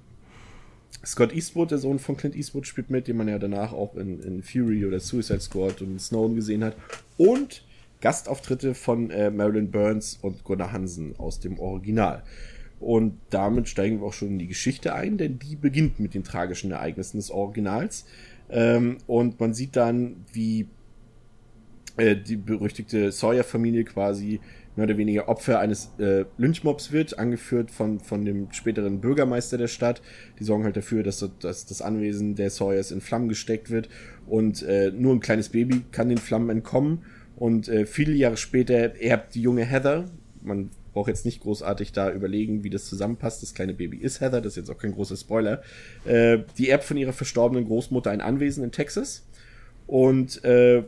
Scott 1.05 1.33
Eastwood, 1.33 1.71
der 1.71 1.77
Sohn 1.77 1.99
von 1.99 2.17
Clint 2.17 2.35
Eastwood, 2.35 2.67
spielt 2.67 2.89
mit, 2.89 3.07
den 3.07 3.17
man 3.17 3.27
ja 3.27 3.39
danach 3.39 3.71
auch 3.71 3.95
in, 3.95 4.21
in 4.21 4.43
Fury 4.43 4.85
oder 4.85 4.99
Suicide 4.99 5.39
Squad 5.39 5.81
und 5.81 5.99
Snowden 5.99 6.35
gesehen 6.35 6.63
hat. 6.63 6.75
Und 7.17 7.63
Gastauftritte 8.01 8.73
von 8.73 9.09
äh, 9.11 9.31
Marilyn 9.31 9.71
Burns 9.71 10.19
und 10.21 10.43
Gunnar 10.43 10.73
Hansen 10.73 11.15
aus 11.17 11.39
dem 11.39 11.59
Original. 11.59 12.23
Und 12.79 13.17
damit 13.29 13.69
steigen 13.69 14.01
wir 14.01 14.07
auch 14.07 14.13
schon 14.13 14.29
in 14.29 14.39
die 14.39 14.47
Geschichte 14.47 14.95
ein, 14.95 15.17
denn 15.17 15.37
die 15.37 15.55
beginnt 15.55 15.99
mit 15.99 16.15
den 16.15 16.23
tragischen 16.23 16.71
Ereignissen 16.71 17.17
des 17.17 17.29
Originals. 17.29 18.05
Ähm, 18.49 18.97
und 19.05 19.39
man 19.39 19.53
sieht 19.53 19.75
dann, 19.75 20.25
wie 20.33 20.67
äh, 22.01 22.15
die 22.15 22.35
berüchtigte 22.35 23.11
Sawyer-Familie 23.11 23.83
quasi 23.83 24.39
mehr 24.75 24.85
oder 24.85 24.97
weniger 24.97 25.27
Opfer 25.27 25.59
eines 25.59 25.91
äh, 25.99 26.25
Lynchmobs 26.37 26.91
wird, 26.91 27.19
angeführt 27.19 27.69
von, 27.71 27.99
von 27.99 28.25
dem 28.25 28.51
späteren 28.51 29.01
Bürgermeister 29.01 29.57
der 29.57 29.67
Stadt. 29.67 30.01
Die 30.39 30.43
sorgen 30.43 30.63
halt 30.63 30.77
dafür, 30.77 31.03
dass, 31.03 31.27
dass 31.39 31.65
das 31.65 31.81
Anwesen 31.81 32.35
der 32.35 32.49
Sawyers 32.49 32.91
in 32.91 33.01
Flammen 33.01 33.29
gesteckt 33.29 33.69
wird 33.69 33.89
und 34.25 34.63
äh, 34.63 34.91
nur 34.91 35.13
ein 35.13 35.19
kleines 35.19 35.49
Baby 35.49 35.83
kann 35.91 36.09
den 36.09 36.17
Flammen 36.17 36.49
entkommen. 36.49 37.03
Und 37.35 37.67
äh, 37.67 37.85
viele 37.85 38.13
Jahre 38.13 38.37
später 38.37 38.99
erbt 38.99 39.35
die 39.35 39.41
junge 39.41 39.65
Heather, 39.65 40.05
man 40.41 40.71
brauche 40.93 41.11
jetzt 41.11 41.25
nicht 41.25 41.41
großartig 41.41 41.91
da 41.91 42.11
überlegen, 42.11 42.63
wie 42.63 42.69
das 42.69 42.85
zusammenpasst. 42.85 43.41
Das 43.43 43.53
kleine 43.53 43.73
Baby 43.73 43.97
ist 43.97 44.21
Heather, 44.21 44.41
das 44.41 44.53
ist 44.53 44.57
jetzt 44.57 44.69
auch 44.69 44.77
kein 44.77 44.93
großer 44.93 45.15
Spoiler. 45.15 45.61
Äh, 46.05 46.39
die 46.57 46.69
erbt 46.69 46.83
von 46.83 46.97
ihrer 46.97 47.13
verstorbenen 47.13 47.65
Großmutter 47.65 48.11
ein 48.11 48.21
Anwesen 48.21 48.63
in 48.63 48.71
Texas. 48.71 49.27
Und 49.87 50.43
äh, 50.43 50.83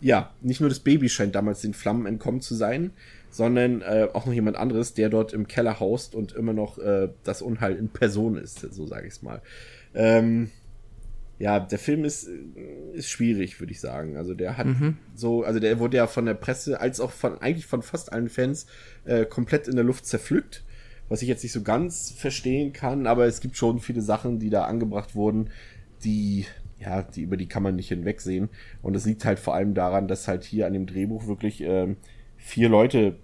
ja, 0.00 0.32
nicht 0.40 0.60
nur 0.60 0.68
das 0.68 0.80
Baby 0.80 1.08
scheint 1.08 1.34
damals 1.34 1.60
den 1.60 1.74
Flammen 1.74 2.06
entkommen 2.06 2.40
zu 2.40 2.54
sein, 2.54 2.92
sondern 3.30 3.82
äh, 3.82 4.08
auch 4.12 4.26
noch 4.26 4.32
jemand 4.32 4.56
anderes, 4.56 4.94
der 4.94 5.08
dort 5.08 5.32
im 5.32 5.48
Keller 5.48 5.80
haust 5.80 6.14
und 6.14 6.32
immer 6.32 6.52
noch 6.52 6.78
äh, 6.78 7.08
das 7.24 7.42
Unheil 7.42 7.76
in 7.76 7.88
Person 7.88 8.36
ist, 8.36 8.60
so 8.60 8.86
sage 8.86 9.06
ich 9.06 9.14
es 9.14 9.22
mal. 9.22 9.42
Ähm, 9.94 10.50
ja, 11.38 11.60
der 11.60 11.78
Film 11.78 12.04
ist, 12.04 12.28
ist 12.94 13.08
schwierig, 13.08 13.60
würde 13.60 13.72
ich 13.72 13.80
sagen. 13.80 14.16
Also 14.16 14.34
der 14.34 14.56
hat 14.56 14.66
mhm. 14.66 14.96
so, 15.14 15.44
also 15.44 15.60
der 15.60 15.78
wurde 15.78 15.96
ja 15.96 16.06
von 16.06 16.26
der 16.26 16.34
Presse 16.34 16.80
als 16.80 17.00
auch 17.00 17.12
von 17.12 17.40
eigentlich 17.40 17.66
von 17.66 17.82
fast 17.82 18.12
allen 18.12 18.28
Fans 18.28 18.66
äh, 19.04 19.24
komplett 19.24 19.68
in 19.68 19.76
der 19.76 19.84
Luft 19.84 20.06
zerpflückt, 20.06 20.64
was 21.08 21.22
ich 21.22 21.28
jetzt 21.28 21.42
nicht 21.42 21.52
so 21.52 21.62
ganz 21.62 22.10
verstehen 22.10 22.72
kann, 22.72 23.06
aber 23.06 23.26
es 23.26 23.40
gibt 23.40 23.56
schon 23.56 23.78
viele 23.78 24.02
Sachen, 24.02 24.40
die 24.40 24.50
da 24.50 24.64
angebracht 24.64 25.14
wurden, 25.14 25.50
die 26.04 26.46
ja, 26.80 27.02
die 27.02 27.22
über 27.22 27.36
die 27.36 27.46
kann 27.46 27.62
man 27.62 27.76
nicht 27.76 27.88
hinwegsehen. 27.88 28.48
Und 28.82 28.94
es 28.94 29.04
liegt 29.04 29.24
halt 29.24 29.38
vor 29.38 29.54
allem 29.54 29.74
daran, 29.74 30.08
dass 30.08 30.28
halt 30.28 30.44
hier 30.44 30.66
an 30.66 30.72
dem 30.72 30.86
Drehbuch 30.86 31.26
wirklich 31.26 31.60
ähm, 31.60 31.96
vier 32.36 32.68
Leute 32.68 33.16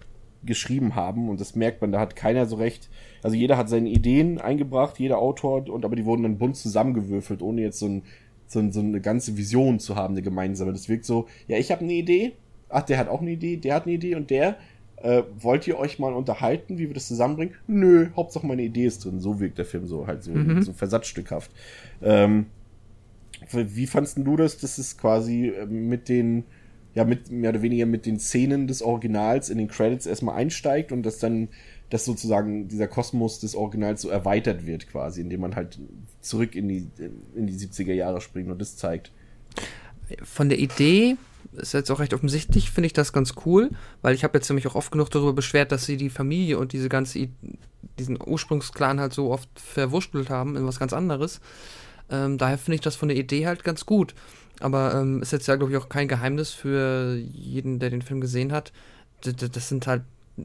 geschrieben 0.44 0.94
haben 0.94 1.30
und 1.30 1.40
das 1.40 1.54
merkt 1.54 1.80
man, 1.80 1.92
da 1.92 2.00
hat 2.00 2.16
keiner 2.16 2.46
so 2.46 2.56
recht. 2.56 2.90
Also 3.22 3.36
jeder 3.36 3.56
hat 3.56 3.68
seine 3.68 3.88
Ideen 3.88 4.38
eingebracht, 4.38 4.98
jeder 4.98 5.18
Autor, 5.18 5.68
und 5.70 5.84
aber 5.84 5.96
die 5.96 6.04
wurden 6.04 6.22
dann 6.22 6.36
bunt 6.36 6.56
zusammengewürfelt, 6.56 7.40
ohne 7.40 7.62
jetzt 7.62 7.78
so, 7.78 7.86
ein, 7.86 8.02
so, 8.46 8.58
ein, 8.58 8.72
so 8.72 8.80
eine 8.80 9.00
ganze 9.00 9.38
Vision 9.38 9.78
zu 9.80 9.96
haben, 9.96 10.14
eine 10.14 10.22
gemeinsame. 10.22 10.72
Das 10.72 10.88
wirkt 10.88 11.06
so, 11.06 11.26
ja, 11.48 11.56
ich 11.56 11.70
habe 11.70 11.82
eine 11.82 11.94
Idee, 11.94 12.32
ach, 12.68 12.82
der 12.82 12.98
hat 12.98 13.08
auch 13.08 13.22
eine 13.22 13.30
Idee, 13.30 13.56
der 13.56 13.74
hat 13.74 13.84
eine 13.84 13.94
Idee 13.94 14.16
und 14.16 14.28
der, 14.28 14.56
äh, 14.96 15.22
wollt 15.38 15.66
ihr 15.66 15.78
euch 15.78 15.98
mal 15.98 16.12
unterhalten, 16.12 16.78
wie 16.78 16.88
wir 16.88 16.94
das 16.94 17.08
zusammenbringen? 17.08 17.54
Nö, 17.66 18.08
Hauptsache 18.16 18.46
meine 18.46 18.62
Idee 18.62 18.86
ist 18.86 19.04
drin. 19.04 19.20
So 19.20 19.40
wirkt 19.40 19.58
der 19.58 19.64
Film 19.64 19.86
so 19.86 20.06
halt 20.06 20.22
so, 20.22 20.30
mhm. 20.30 20.62
so 20.62 20.72
versatzstückhaft. 20.72 21.50
Ähm, 22.02 22.46
wie 23.52 23.86
fandst 23.86 24.18
du 24.18 24.36
das, 24.36 24.58
dass 24.58 24.78
es 24.78 24.96
quasi 24.96 25.48
äh, 25.48 25.66
mit 25.66 26.08
den 26.08 26.44
ja 26.94 27.04
mit 27.04 27.30
mehr 27.30 27.50
oder 27.50 27.62
weniger 27.62 27.86
mit 27.86 28.06
den 28.06 28.18
Szenen 28.18 28.66
des 28.66 28.82
Originals 28.82 29.50
in 29.50 29.58
den 29.58 29.68
Credits 29.68 30.06
erstmal 30.06 30.36
einsteigt 30.36 30.92
und 30.92 31.02
dass 31.02 31.18
dann 31.18 31.48
dass 31.90 32.04
sozusagen 32.04 32.68
dieser 32.68 32.88
Kosmos 32.88 33.40
des 33.40 33.54
Originals 33.54 34.02
so 34.02 34.08
erweitert 34.08 34.66
wird 34.66 34.88
quasi, 34.88 35.20
indem 35.20 35.40
man 35.42 35.54
halt 35.54 35.78
zurück 36.20 36.54
in 36.54 36.68
die 36.68 36.88
in 37.34 37.46
die 37.46 37.54
70er 37.54 37.92
Jahre 37.92 38.20
springt 38.20 38.50
und 38.50 38.60
das 38.60 38.76
zeigt. 38.76 39.12
Von 40.22 40.48
der 40.48 40.58
Idee 40.58 41.16
ist 41.52 41.72
jetzt 41.72 41.90
auch 41.90 42.00
recht 42.00 42.14
offensichtlich, 42.14 42.70
finde 42.70 42.86
ich 42.86 42.92
das 42.92 43.12
ganz 43.12 43.34
cool, 43.44 43.70
weil 44.02 44.14
ich 44.14 44.24
habe 44.24 44.38
jetzt 44.38 44.48
nämlich 44.48 44.66
auch 44.66 44.74
oft 44.74 44.90
genug 44.90 45.10
darüber 45.10 45.32
beschwert, 45.32 45.72
dass 45.72 45.86
sie 45.86 45.96
die 45.96 46.10
Familie 46.10 46.58
und 46.58 46.72
diese 46.72 46.88
ganze 46.88 47.28
diesen 47.98 48.18
Ursprungsklan 48.20 49.00
halt 49.00 49.12
so 49.12 49.30
oft 49.30 49.48
verwurschtelt 49.54 50.30
haben 50.30 50.56
in 50.56 50.66
was 50.66 50.78
ganz 50.78 50.92
anderes. 50.92 51.40
Ähm, 52.10 52.38
daher 52.38 52.58
finde 52.58 52.76
ich 52.76 52.80
das 52.80 52.96
von 52.96 53.08
der 53.08 53.16
Idee 53.16 53.46
halt 53.46 53.64
ganz 53.64 53.86
gut. 53.86 54.14
Aber 54.60 54.94
ähm, 54.94 55.22
ist 55.22 55.32
jetzt 55.32 55.46
ja, 55.46 55.56
glaube 55.56 55.72
ich, 55.72 55.78
auch 55.78 55.88
kein 55.88 56.08
Geheimnis 56.08 56.50
für 56.50 57.16
jeden, 57.16 57.78
der 57.78 57.90
den 57.90 58.02
Film 58.02 58.20
gesehen 58.20 58.52
hat. 58.52 58.72
Das 59.22 59.68
sind 59.68 59.86
halt 59.86 60.02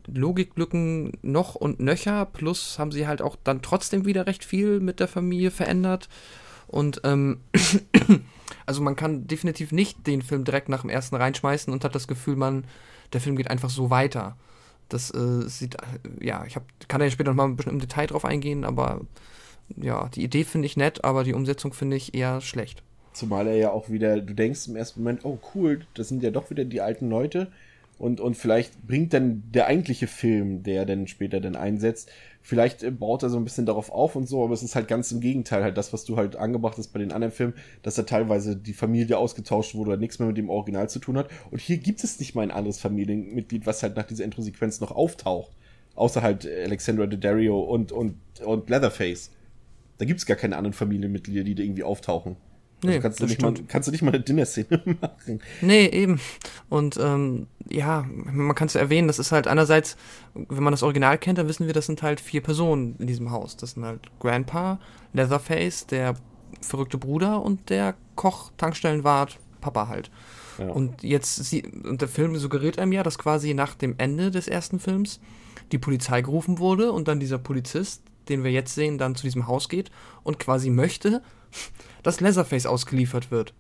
Logiklücken 0.08 1.14
noch 1.22 1.56
und 1.56 1.80
nöcher, 1.80 2.26
plus 2.26 2.78
haben 2.78 2.92
sie 2.92 3.08
halt 3.08 3.22
auch 3.22 3.36
dann 3.44 3.62
trotzdem 3.62 4.06
wieder 4.06 4.28
recht 4.28 4.46
viel 4.46 4.80
mit 4.80 5.00
der 5.00 5.08
Familie 5.08 5.52
verändert. 5.52 6.10
Und 6.68 7.02
ähm, 7.04 7.40
also 8.66 8.82
man 8.82 8.96
kann 8.96 9.28
definitiv 9.28 9.72
nicht 9.72 10.06
den 10.06 10.22
Film 10.22 10.44
direkt 10.44 10.70
nach 10.70 10.82
dem 10.82 10.92
ersten 10.92 11.16
reinschmeißen 11.16 11.74
und 11.74 11.84
hat 11.84 11.96
das 11.96 12.08
Gefühl, 12.08 12.36
man, 12.36 12.66
der 13.14 13.22
Film 13.22 13.36
geht 13.36 13.50
einfach 13.50 13.70
so 13.70 13.90
weiter. 13.90 14.38
Das 14.90 15.14
äh, 15.14 15.48
sieht, 15.48 15.78
ja, 16.22 16.46
ich 16.46 16.56
hab, 16.56 16.64
kann 16.88 17.00
da 17.00 17.06
ja 17.06 17.12
später 17.12 17.32
noch 17.32 17.38
mal 17.38 17.46
ein 17.46 17.56
bisschen 17.56 17.74
im 17.74 17.80
Detail 17.80 18.08
drauf 18.08 18.26
eingehen, 18.26 18.64
aber 18.66 19.02
ja, 19.78 20.10
die 20.10 20.24
Idee 20.24 20.44
finde 20.44 20.66
ich 20.66 20.78
nett, 20.78 21.04
aber 21.04 21.24
die 21.24 21.34
Umsetzung 21.34 21.74
finde 21.74 21.98
ich 21.98 22.14
eher 22.14 22.42
schlecht. 22.42 22.84
Zumal 23.14 23.48
er 23.48 23.56
ja 23.56 23.72
auch 23.72 23.90
wieder, 23.90 24.22
du 24.22 24.34
denkst 24.34 24.68
im 24.68 24.76
ersten 24.76 25.02
Moment, 25.02 25.26
oh 25.26 25.40
cool, 25.54 25.82
das 25.94 26.10
sind 26.10 26.24
ja 26.24 26.32
doch 26.32 26.50
wieder 26.50 26.66
die 26.66 26.82
alten 26.82 27.10
Leute. 27.10 27.48
Und, 27.98 28.22
und 28.22 28.36
vielleicht 28.36 28.88
bringt 28.88 29.14
dann 29.14 29.44
der 29.54 29.68
eigentliche 29.68 30.08
Film, 30.08 30.64
der 30.64 30.86
dann 30.86 31.06
später 31.08 31.42
dann 31.42 31.58
einsetzt, 31.58 32.10
vielleicht 32.42 32.82
äh, 32.82 32.92
baut 32.92 33.24
er 33.24 33.30
so 33.30 33.36
ein 33.36 33.44
bisschen 33.44 33.66
darauf 33.66 33.92
auf 33.92 34.16
und 34.16 34.26
so, 34.26 34.42
aber 34.42 34.54
es 34.54 34.64
ist 34.64 34.76
halt 34.76 34.88
ganz 34.88 35.12
im 35.12 35.20
Gegenteil, 35.20 35.64
halt 35.64 35.78
das, 35.78 35.92
was 35.92 36.06
du 36.06 36.16
halt 36.16 36.38
angebracht 36.38 36.78
hast 36.78 36.94
bei 36.94 37.00
den 37.00 37.12
anderen 37.12 37.34
Filmen, 37.34 37.56
dass 37.84 37.96
da 37.96 38.04
teilweise 38.04 38.56
die 38.56 38.74
Familie 38.74 39.18
ausgetauscht 39.18 39.76
wurde 39.76 39.92
oder 39.92 40.00
nichts 40.00 40.18
mehr 40.18 40.30
mit 40.30 40.38
dem 40.38 40.50
Original 40.50 40.90
zu 40.90 41.00
tun 41.00 41.18
hat. 41.18 41.30
Und 41.52 41.60
hier 41.60 41.78
gibt 41.78 42.02
es 42.02 42.20
nicht 42.22 42.36
mal 42.36 42.44
ein 42.44 42.52
anderes 42.52 42.80
Familienmitglied, 42.80 43.66
was 43.66 43.84
halt 43.84 43.98
nach 43.98 44.06
dieser 44.06 44.24
Intro-Sequenz 44.24 44.80
noch 44.80 44.92
auftaucht. 44.92 45.52
Außer 45.96 46.22
halt 46.22 46.46
Alexandra 46.48 47.06
Daddario 47.06 47.60
und, 47.60 47.92
und, 47.92 48.16
und 48.46 48.70
Leatherface. 48.70 49.32
Da 50.00 50.06
gibt 50.06 50.20
es 50.20 50.26
gar 50.26 50.38
keine 50.38 50.58
anderen 50.58 50.74
Familienmitglieder, 50.74 51.44
die 51.44 51.56
da 51.56 51.62
irgendwie 51.62 51.84
auftauchen. 51.84 52.38
Also 52.82 52.96
nee, 52.96 53.00
kannst, 53.02 53.20
du 53.20 53.26
nicht 53.26 53.42
mal, 53.42 53.54
kannst 53.68 53.88
du 53.88 53.92
nicht 53.92 54.02
mal 54.02 54.14
eine 54.14 54.22
Dinner-Szene 54.22 54.82
machen. 55.02 55.42
Nee, 55.62 55.88
eben. 55.88 56.20
Und 56.70 56.98
ähm, 56.98 57.48
ja, 57.70 58.06
man 58.10 58.56
kann 58.56 58.68
es 58.68 58.76
erwähnen, 58.76 59.08
das 59.08 59.20
ist 59.20 59.34
halt 59.34 59.48
einerseits, 59.48 59.98
wenn 60.34 60.64
man 60.64 60.72
das 60.72 60.84
Original 60.84 61.18
kennt, 61.18 61.38
dann 61.38 61.50
wissen 61.50 61.68
wir, 61.68 61.74
das 61.74 61.88
sind 61.88 62.02
halt 62.02 62.22
vier 62.22 62.42
Personen 62.42 62.96
in 63.00 63.08
diesem 63.08 63.32
Haus. 63.32 63.58
Das 63.58 63.72
sind 63.72 63.84
halt 63.84 64.00
Grandpa, 64.20 64.80
Leatherface, 65.12 65.88
der 65.88 66.16
verrückte 66.62 66.98
Bruder 66.98 67.44
und 67.44 67.70
der 67.70 67.96
Koch, 68.16 68.52
Tankstellenwart, 68.56 69.38
Papa 69.60 69.90
halt. 69.90 70.10
Ja. 70.58 70.70
Und 70.70 71.04
jetzt, 71.04 71.36
sie, 71.36 71.64
und 71.84 72.00
der 72.02 72.08
Film 72.08 72.36
suggeriert 72.38 72.80
einem 72.80 72.94
ja, 72.94 73.04
dass 73.04 73.18
quasi 73.18 73.54
nach 73.54 73.76
dem 73.76 73.96
Ende 73.98 74.32
des 74.32 74.48
ersten 74.48 74.80
Films 74.80 75.20
die 75.74 75.78
Polizei 75.78 76.22
gerufen 76.22 76.60
wurde 76.60 76.94
und 76.94 77.10
dann 77.10 77.20
dieser 77.20 77.38
Polizist 77.38 78.04
den 78.30 78.44
wir 78.44 78.52
jetzt 78.52 78.76
sehen, 78.76 78.98
dann 78.98 79.16
zu 79.16 79.24
diesem 79.24 79.48
Haus 79.48 79.70
geht 79.70 79.92
und 80.24 80.40
quasi 80.40 80.70
möchte, 80.70 81.22
dass 82.04 82.22
Leatherface 82.22 82.66
ausgeliefert 82.66 83.32
wird. 83.32 83.54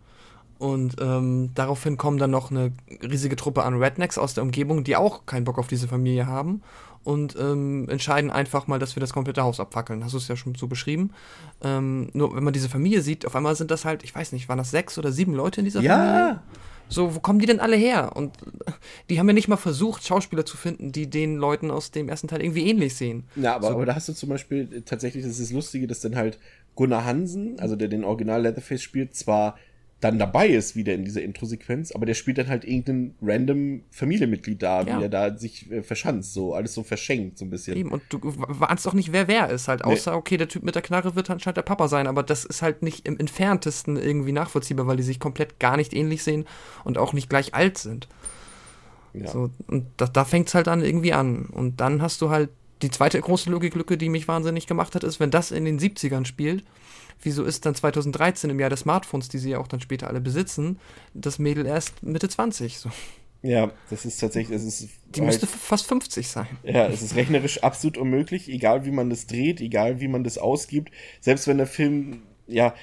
Und 0.59 0.97
ähm, 0.99 1.51
daraufhin 1.55 1.97
kommen 1.97 2.17
dann 2.17 2.31
noch 2.31 2.51
eine 2.51 2.73
riesige 3.01 3.37
Truppe 3.37 3.63
an 3.63 3.81
Rednecks 3.81 4.17
aus 4.17 4.33
der 4.33 4.43
Umgebung, 4.43 4.83
die 4.83 4.97
auch 4.97 5.25
keinen 5.25 5.45
Bock 5.45 5.57
auf 5.57 5.67
diese 5.67 5.87
Familie 5.87 6.27
haben 6.27 6.61
und 7.05 7.37
ähm, 7.39 7.87
entscheiden 7.89 8.29
einfach 8.29 8.67
mal, 8.67 8.77
dass 8.77 8.95
wir 8.95 9.01
das 9.01 9.13
komplette 9.13 9.41
Haus 9.41 9.59
abfackeln. 9.59 10.03
Hast 10.03 10.13
du 10.13 10.17
es 10.17 10.27
ja 10.27 10.35
schon 10.35 10.55
so 10.55 10.67
beschrieben. 10.67 11.11
Ähm, 11.63 12.09
nur 12.13 12.35
wenn 12.35 12.43
man 12.43 12.53
diese 12.53 12.67
Familie 12.67 13.01
sieht, 13.01 13.25
auf 13.25 13.35
einmal 13.35 13.55
sind 13.55 13.71
das 13.71 13.85
halt, 13.85 14.03
ich 14.03 14.13
weiß 14.13 14.33
nicht, 14.33 14.49
waren 14.49 14.57
das 14.57 14.71
sechs 14.71 14.97
oder 14.97 15.11
sieben 15.11 15.33
Leute 15.33 15.61
in 15.61 15.65
dieser 15.65 15.81
ja. 15.81 15.97
Familie? 15.97 16.41
So, 16.89 17.15
wo 17.15 17.19
kommen 17.19 17.39
die 17.39 17.45
denn 17.45 17.59
alle 17.59 17.75
her? 17.75 18.15
Und 18.15 18.35
die 19.09 19.19
haben 19.19 19.27
ja 19.27 19.33
nicht 19.33 19.47
mal 19.47 19.57
versucht, 19.57 20.05
Schauspieler 20.05 20.45
zu 20.45 20.57
finden, 20.57 20.91
die 20.91 21.09
den 21.09 21.37
Leuten 21.37 21.71
aus 21.71 21.91
dem 21.91 22.09
ersten 22.09 22.27
Teil 22.27 22.41
irgendwie 22.41 22.67
ähnlich 22.67 22.95
sehen. 22.95 23.25
Ja, 23.35 23.55
aber, 23.55 23.67
so. 23.67 23.73
aber 23.75 23.85
da 23.85 23.95
hast 23.95 24.09
du 24.09 24.13
zum 24.13 24.29
Beispiel 24.29 24.81
tatsächlich, 24.85 25.23
das 25.23 25.33
ist 25.33 25.41
das 25.41 25.51
Lustige, 25.51 25.87
dass 25.87 26.01
dann 26.01 26.15
halt 26.15 26.39
Gunnar 26.75 27.05
Hansen, 27.05 27.59
also 27.59 27.75
der 27.75 27.87
den 27.87 28.03
Original 28.03 28.41
Leatherface 28.41 28.81
spielt, 28.81 29.15
zwar 29.15 29.57
dann 30.01 30.17
dabei 30.17 30.47
ist 30.47 30.75
wieder 30.77 30.93
in 30.93 31.03
dieser 31.03 31.21
Intro-Sequenz, 31.21 31.91
aber 31.91 32.05
der 32.05 32.13
spielt 32.13 32.37
dann 32.37 32.47
halt 32.47 32.63
irgendein 32.63 33.15
random 33.21 33.81
Familienmitglied 33.91 34.61
da, 34.63 34.81
Ja. 34.83 34.97
wie 34.99 35.03
er 35.03 35.09
da 35.09 35.37
sich 35.37 35.69
äh, 35.71 35.83
verschanzt, 35.83 36.33
so 36.33 36.53
alles 36.53 36.73
so 36.73 36.83
verschenkt, 36.83 37.37
so 37.37 37.45
ein 37.45 37.49
bisschen. 37.49 37.75
Eben, 37.75 37.91
und 37.91 38.01
du 38.09 38.19
ahnst 38.61 38.85
doch 38.85 38.93
nicht, 38.93 39.11
wer 39.11 39.27
wer 39.27 39.49
ist, 39.49 39.67
halt, 39.67 39.83
außer, 39.83 40.15
okay, 40.15 40.37
der 40.37 40.47
Typ 40.47 40.63
mit 40.63 40.75
der 40.75 40.81
Knarre 40.81 41.15
wird 41.15 41.29
anscheinend 41.29 41.57
der 41.57 41.63
Papa 41.63 41.89
sein, 41.89 42.07
aber 42.07 42.23
das 42.23 42.45
ist 42.45 42.61
halt 42.61 42.81
nicht 42.81 43.05
im 43.07 43.17
entferntesten 43.19 43.97
irgendwie 43.97 44.31
nachvollziehbar, 44.31 44.87
weil 44.87 44.97
die 44.97 45.03
sich 45.03 45.19
komplett 45.19 45.59
gar 45.59 45.75
nicht 45.75 45.93
ähnlich 45.93 46.23
sehen 46.23 46.45
und 46.85 46.97
auch 46.97 47.11
nicht 47.11 47.29
gleich 47.29 47.53
alt 47.53 47.77
sind. 47.77 48.07
Ja. 49.13 49.27
So, 49.27 49.49
und 49.67 49.87
da, 49.97 50.05
da 50.05 50.23
fängt 50.23 50.47
es 50.47 50.55
halt 50.55 50.67
dann 50.67 50.81
irgendwie 50.83 51.13
an. 51.13 51.47
Und 51.47 51.81
dann 51.81 52.01
hast 52.01 52.21
du 52.21 52.29
halt 52.29 52.49
die 52.81 52.91
zweite 52.91 53.19
große 53.19 53.49
Logiklücke, 53.49 53.97
die 53.97 54.07
mich 54.07 54.27
wahnsinnig 54.27 54.67
gemacht 54.67 54.95
hat, 54.95 55.03
ist, 55.03 55.19
wenn 55.19 55.31
das 55.31 55.51
in 55.51 55.65
den 55.65 55.79
70ern 55.79 56.25
spielt, 56.25 56.63
wieso 57.21 57.43
ist 57.43 57.65
dann 57.65 57.75
2013 57.75 58.49
im 58.49 58.59
Jahr 58.59 58.69
des 58.69 58.81
Smartphones, 58.81 59.29
die 59.29 59.37
sie 59.37 59.51
ja 59.51 59.59
auch 59.59 59.67
dann 59.67 59.81
später 59.81 60.07
alle 60.07 60.21
besitzen, 60.21 60.79
das 61.13 61.39
Mädel 61.39 61.65
erst 61.65 62.01
Mitte 62.03 62.29
20? 62.29 62.77
So. 62.79 62.89
ja, 63.41 63.71
das 63.89 64.05
ist 64.05 64.19
tatsächlich, 64.19 64.55
es 64.57 64.63
ist 64.65 64.89
Die 65.15 65.21
halt, 65.21 65.27
müsste 65.27 65.47
fast 65.47 65.85
50 65.87 66.27
sein. 66.27 66.47
ja, 66.63 66.87
es 66.87 67.01
ist 67.01 67.15
rechnerisch 67.15 67.63
absolut 67.63 67.97
unmöglich, 67.97 68.49
egal 68.49 68.85
wie 68.85 68.91
man 68.91 69.09
das 69.09 69.27
dreht, 69.27 69.61
egal 69.61 69.99
wie 70.01 70.07
man 70.07 70.23
das 70.23 70.37
ausgibt, 70.37 70.91
selbst 71.21 71.47
wenn 71.47 71.57
der 71.57 71.67
Film, 71.67 72.23
ja, 72.47 72.73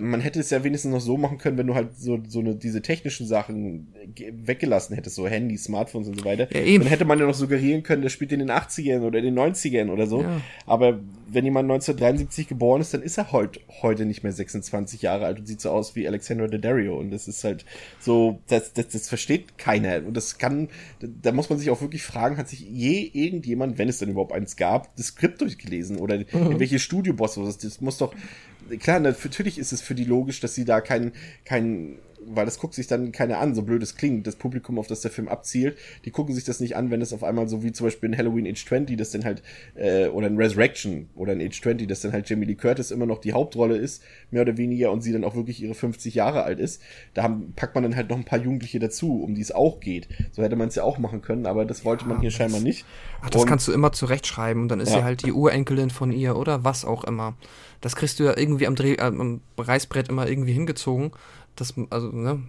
man 0.00 0.20
hätte 0.20 0.38
es 0.40 0.50
ja 0.50 0.62
wenigstens 0.64 0.92
noch 0.92 1.00
so 1.00 1.16
machen 1.16 1.38
können, 1.38 1.56
wenn 1.56 1.66
du 1.66 1.74
halt 1.74 1.96
so, 1.96 2.20
so 2.28 2.40
eine, 2.40 2.54
diese 2.56 2.82
technischen 2.82 3.26
Sachen 3.26 3.88
ge- 4.14 4.32
weggelassen 4.44 4.94
hättest, 4.94 5.16
so 5.16 5.26
Handys, 5.26 5.64
Smartphones 5.64 6.08
und 6.08 6.18
so 6.18 6.24
weiter. 6.24 6.48
Ja, 6.54 6.62
eben. 6.62 6.84
Dann 6.84 6.90
hätte 6.90 7.04
man 7.04 7.18
ja 7.18 7.26
noch 7.26 7.34
suggerieren 7.34 7.82
können, 7.82 8.02
das 8.02 8.12
spielt 8.12 8.32
in 8.32 8.40
den 8.40 8.50
80ern 8.50 9.00
oder 9.00 9.18
in 9.18 9.24
den 9.24 9.38
90ern 9.38 9.90
oder 9.90 10.06
so. 10.06 10.22
Ja. 10.22 10.40
Aber 10.66 11.00
wenn 11.32 11.44
jemand 11.44 11.70
1973 11.70 12.48
geboren 12.48 12.80
ist, 12.80 12.92
dann 12.92 13.02
ist 13.02 13.16
er 13.18 13.32
heut, 13.32 13.60
heute 13.82 14.04
nicht 14.04 14.22
mehr 14.22 14.32
26 14.32 15.02
Jahre 15.02 15.26
alt 15.26 15.38
und 15.38 15.46
sieht 15.46 15.60
so 15.60 15.70
aus 15.70 15.94
wie 15.96 16.06
Alexandra 16.06 16.46
Daddario. 16.46 16.98
Und 16.98 17.10
das 17.10 17.28
ist 17.28 17.42
halt 17.44 17.64
so, 17.98 18.40
das, 18.48 18.72
das, 18.74 18.88
das 18.88 19.08
versteht 19.08 19.56
keiner. 19.56 20.04
Und 20.06 20.16
das 20.16 20.38
kann, 20.38 20.68
da 21.22 21.32
muss 21.32 21.48
man 21.48 21.58
sich 21.58 21.70
auch 21.70 21.80
wirklich 21.80 22.02
fragen, 22.02 22.36
hat 22.36 22.48
sich 22.48 22.60
je 22.60 23.08
irgendjemand, 23.12 23.78
wenn 23.78 23.88
es 23.88 23.98
denn 23.98 24.10
überhaupt 24.10 24.32
eins 24.32 24.56
gab, 24.56 24.94
das 24.96 25.06
Skript 25.06 25.40
durchgelesen 25.40 25.98
oder 25.98 26.16
in 26.16 26.26
welche 26.58 26.78
Studiobosse 26.78 27.42
das, 27.44 27.58
das 27.58 27.80
muss 27.80 27.98
doch, 27.98 28.12
klar, 28.78 29.00
natürlich 29.00 29.58
ist 29.58 29.72
es 29.72 29.82
für 29.82 29.94
die 29.94 30.04
logisch, 30.04 30.40
dass 30.40 30.54
sie 30.54 30.64
da 30.64 30.80
kein, 30.80 31.12
kein, 31.44 31.98
weil 32.34 32.44
das 32.44 32.58
guckt 32.58 32.74
sich 32.74 32.86
dann 32.86 33.12
keiner 33.12 33.38
an, 33.38 33.54
so 33.54 33.62
blöd 33.62 33.82
es 33.82 33.96
klingt, 33.96 34.26
das 34.26 34.36
Publikum, 34.36 34.78
auf 34.78 34.86
das 34.86 35.00
der 35.00 35.10
Film 35.10 35.28
abzielt, 35.28 35.76
die 36.04 36.10
gucken 36.10 36.34
sich 36.34 36.44
das 36.44 36.60
nicht 36.60 36.76
an, 36.76 36.90
wenn 36.90 37.00
es 37.02 37.12
auf 37.12 37.24
einmal 37.24 37.48
so 37.48 37.62
wie 37.62 37.72
zum 37.72 37.86
Beispiel 37.86 38.10
in 38.10 38.16
Halloween 38.18 38.46
Age 38.46 38.64
20, 38.66 38.96
das 38.96 39.10
dann 39.10 39.24
halt, 39.24 39.42
äh, 39.74 40.08
oder 40.08 40.26
in 40.28 40.36
Resurrection 40.36 41.08
oder 41.14 41.32
in 41.32 41.40
Age 41.40 41.60
20, 41.60 41.86
dass 41.88 42.00
dann 42.00 42.12
halt 42.12 42.28
Jamie 42.28 42.46
Lee 42.46 42.54
Curtis 42.54 42.90
immer 42.90 43.06
noch 43.06 43.18
die 43.18 43.32
Hauptrolle 43.32 43.76
ist, 43.76 44.02
mehr 44.30 44.42
oder 44.42 44.56
weniger, 44.56 44.90
und 44.92 45.00
sie 45.02 45.12
dann 45.12 45.24
auch 45.24 45.34
wirklich 45.34 45.62
ihre 45.62 45.74
50 45.74 46.14
Jahre 46.14 46.42
alt 46.44 46.60
ist. 46.60 46.80
Da 47.14 47.22
haben, 47.22 47.52
packt 47.56 47.74
man 47.74 47.84
dann 47.84 47.96
halt 47.96 48.10
noch 48.10 48.16
ein 48.16 48.24
paar 48.24 48.38
Jugendliche 48.38 48.78
dazu, 48.78 49.22
um 49.22 49.34
die 49.34 49.42
es 49.42 49.52
auch 49.52 49.80
geht. 49.80 50.08
So 50.32 50.42
hätte 50.42 50.56
man 50.56 50.68
es 50.68 50.74
ja 50.74 50.82
auch 50.82 50.98
machen 50.98 51.22
können, 51.22 51.46
aber 51.46 51.64
das 51.64 51.84
wollte 51.84 52.06
man 52.06 52.20
hier 52.20 52.30
scheinbar 52.30 52.60
nicht. 52.60 52.84
Ach, 53.22 53.30
das 53.30 53.42
Und- 53.42 53.48
kannst 53.48 53.68
du 53.68 53.72
immer 53.72 53.92
zurechtschreiben 53.92 54.62
und 54.62 54.68
dann 54.68 54.80
ist 54.80 54.90
Ja. 54.90 54.98
sie 54.98 55.04
halt 55.04 55.24
die 55.24 55.32
Urenkelin 55.32 55.90
von 55.90 56.12
ihr 56.12 56.36
oder 56.36 56.64
was 56.64 56.84
auch 56.84 57.04
immer. 57.04 57.34
Das 57.80 57.96
kriegst 57.96 58.20
du 58.20 58.24
ja 58.24 58.36
irgendwie 58.36 58.66
am, 58.66 58.74
Dreh, 58.74 58.98
am 58.98 59.40
Reißbrett 59.56 60.08
immer 60.10 60.28
irgendwie 60.28 60.52
hingezogen. 60.52 61.12
Das, 61.60 61.74
also, 61.90 62.08
ne, 62.08 62.42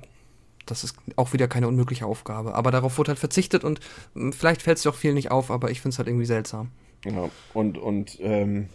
das 0.65 0.83
ist 0.83 0.95
auch 1.17 1.33
wieder 1.33 1.47
keine 1.47 1.67
unmögliche 1.67 2.05
Aufgabe. 2.05 2.55
Aber 2.55 2.71
darauf 2.71 2.97
wurde 2.97 3.09
halt 3.09 3.19
verzichtet 3.19 3.63
und 3.63 3.79
mh, 4.13 4.31
vielleicht 4.31 4.61
fällt 4.61 4.77
es 4.77 4.83
dir 4.83 4.89
auch 4.89 4.95
viel 4.95 5.13
nicht 5.13 5.31
auf, 5.31 5.51
aber 5.51 5.69
ich 5.69 5.81
finde 5.81 5.93
es 5.93 5.97
halt 5.99 6.07
irgendwie 6.07 6.25
seltsam. 6.25 6.71
Ja, 7.05 7.29
und, 7.53 7.77
und 7.77 8.19
ähm, 8.21 8.69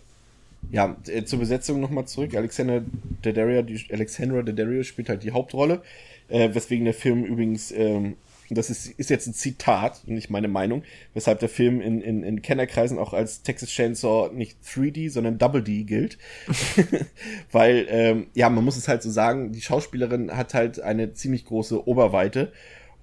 ja, 0.70 0.96
äh, 1.06 1.24
zur 1.24 1.38
Besetzung 1.38 1.80
nochmal 1.80 2.06
zurück. 2.06 2.34
Alexander 2.34 2.82
Daddario, 3.22 3.62
die, 3.62 3.80
Alexandra 3.90 4.42
Daddario 4.42 4.82
spielt 4.82 5.08
halt 5.08 5.22
die 5.22 5.32
Hauptrolle, 5.32 5.82
äh, 6.28 6.52
weswegen 6.52 6.84
der 6.84 6.94
Film 6.94 7.24
übrigens, 7.24 7.70
ähm, 7.72 8.16
das 8.50 8.70
ist, 8.70 8.86
ist 8.86 9.10
jetzt 9.10 9.26
ein 9.26 9.34
Zitat, 9.34 10.06
nicht 10.06 10.30
meine 10.30 10.48
Meinung, 10.48 10.82
weshalb 11.14 11.40
der 11.40 11.48
Film 11.48 11.80
in, 11.80 12.00
in, 12.00 12.22
in 12.22 12.42
Kennerkreisen 12.42 12.98
auch 12.98 13.12
als 13.12 13.42
Texas 13.42 13.70
Chainsaw 13.70 14.30
nicht 14.32 14.58
3D, 14.64 15.10
sondern 15.10 15.38
Double 15.38 15.62
D 15.62 15.84
gilt. 15.84 16.18
Weil, 17.52 17.86
ähm, 17.88 18.26
ja, 18.34 18.48
man 18.50 18.64
muss 18.64 18.76
es 18.76 18.88
halt 18.88 19.02
so 19.02 19.10
sagen, 19.10 19.52
die 19.52 19.60
Schauspielerin 19.60 20.36
hat 20.36 20.54
halt 20.54 20.80
eine 20.80 21.12
ziemlich 21.14 21.44
große 21.44 21.86
Oberweite. 21.86 22.52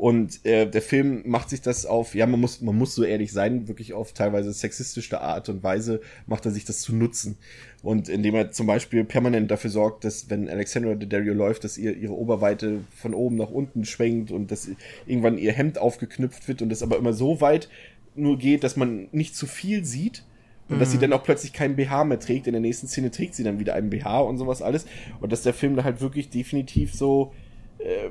Und 0.03 0.45
äh, 0.45 0.69
der 0.69 0.81
Film 0.81 1.21
macht 1.23 1.49
sich 1.49 1.61
das 1.61 1.85
auf, 1.85 2.13
ja, 2.13 2.27
man 2.27 2.41
muss, 2.41 2.59
man 2.59 2.77
muss 2.77 2.93
so 2.93 3.05
ehrlich 3.05 3.31
sein, 3.31 3.69
wirklich 3.69 3.93
auf 3.93 4.11
teilweise 4.11 4.51
sexistische 4.51 5.21
Art 5.21 5.47
und 5.47 5.63
Weise 5.63 6.01
macht 6.27 6.45
er 6.45 6.51
sich 6.51 6.65
das 6.65 6.81
zu 6.81 6.93
nutzen. 6.93 7.37
Und 7.83 8.09
indem 8.09 8.35
er 8.35 8.51
zum 8.51 8.67
Beispiel 8.67 9.05
permanent 9.05 9.49
dafür 9.49 9.69
sorgt, 9.69 10.03
dass 10.03 10.29
wenn 10.29 10.49
Alexandra 10.49 10.95
Daddario 10.95 11.33
läuft, 11.33 11.63
dass 11.63 11.77
ihr 11.77 11.95
ihre 11.95 12.17
Oberweite 12.17 12.81
von 12.93 13.13
oben 13.13 13.37
nach 13.37 13.49
unten 13.49 13.85
schwenkt 13.85 14.31
und 14.31 14.51
dass 14.51 14.67
irgendwann 15.05 15.37
ihr 15.37 15.53
Hemd 15.53 15.77
aufgeknüpft 15.77 16.49
wird 16.49 16.61
und 16.61 16.67
das 16.67 16.83
aber 16.83 16.97
immer 16.97 17.13
so 17.13 17.39
weit 17.39 17.69
nur 18.13 18.37
geht, 18.37 18.65
dass 18.65 18.75
man 18.75 19.07
nicht 19.13 19.37
zu 19.37 19.47
viel 19.47 19.85
sieht. 19.85 20.25
Und 20.67 20.79
dass 20.79 20.91
sie 20.91 20.97
dann 20.97 21.13
auch 21.13 21.23
plötzlich 21.23 21.53
keinen 21.53 21.77
BH 21.77 22.03
mehr 22.03 22.19
trägt. 22.19 22.47
In 22.47 22.53
der 22.53 22.61
nächsten 22.61 22.87
Szene 22.87 23.09
trägt 23.09 23.35
sie 23.35 23.43
dann 23.43 23.59
wieder 23.59 23.73
einen 23.73 23.89
BH 23.89 24.19
und 24.19 24.37
sowas 24.37 24.61
alles. 24.61 24.85
Und 25.21 25.31
dass 25.31 25.43
der 25.43 25.53
Film 25.53 25.77
da 25.77 25.85
halt 25.85 26.01
wirklich 26.01 26.29
definitiv 26.29 26.93
so, 26.93 27.31
äh, 27.79 28.09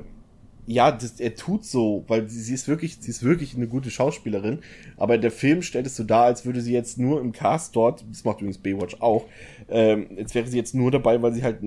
ja, 0.65 0.91
das, 0.91 1.19
er 1.19 1.35
tut 1.35 1.65
so, 1.65 2.05
weil 2.07 2.29
sie, 2.29 2.39
sie 2.39 2.53
ist 2.53 2.67
wirklich, 2.67 2.97
sie 2.99 3.11
ist 3.11 3.23
wirklich 3.23 3.55
eine 3.55 3.67
gute 3.67 3.89
Schauspielerin. 3.89 4.59
Aber 4.97 5.17
der 5.17 5.31
Film 5.31 5.61
stellt 5.61 5.85
es 5.85 5.95
so 5.95 6.03
dar, 6.03 6.25
als 6.25 6.45
würde 6.45 6.61
sie 6.61 6.73
jetzt 6.73 6.97
nur 6.97 7.19
im 7.19 7.31
Cast 7.33 7.75
dort, 7.75 8.05
das 8.09 8.23
macht 8.23 8.37
übrigens 8.37 8.59
Baywatch 8.59 8.97
auch, 9.01 9.25
ähm, 9.69 10.07
jetzt 10.17 10.35
wäre 10.35 10.47
sie 10.47 10.57
jetzt 10.57 10.73
nur 10.73 10.91
dabei, 10.91 11.21
weil 11.21 11.33
sie 11.33 11.43
halt, 11.43 11.57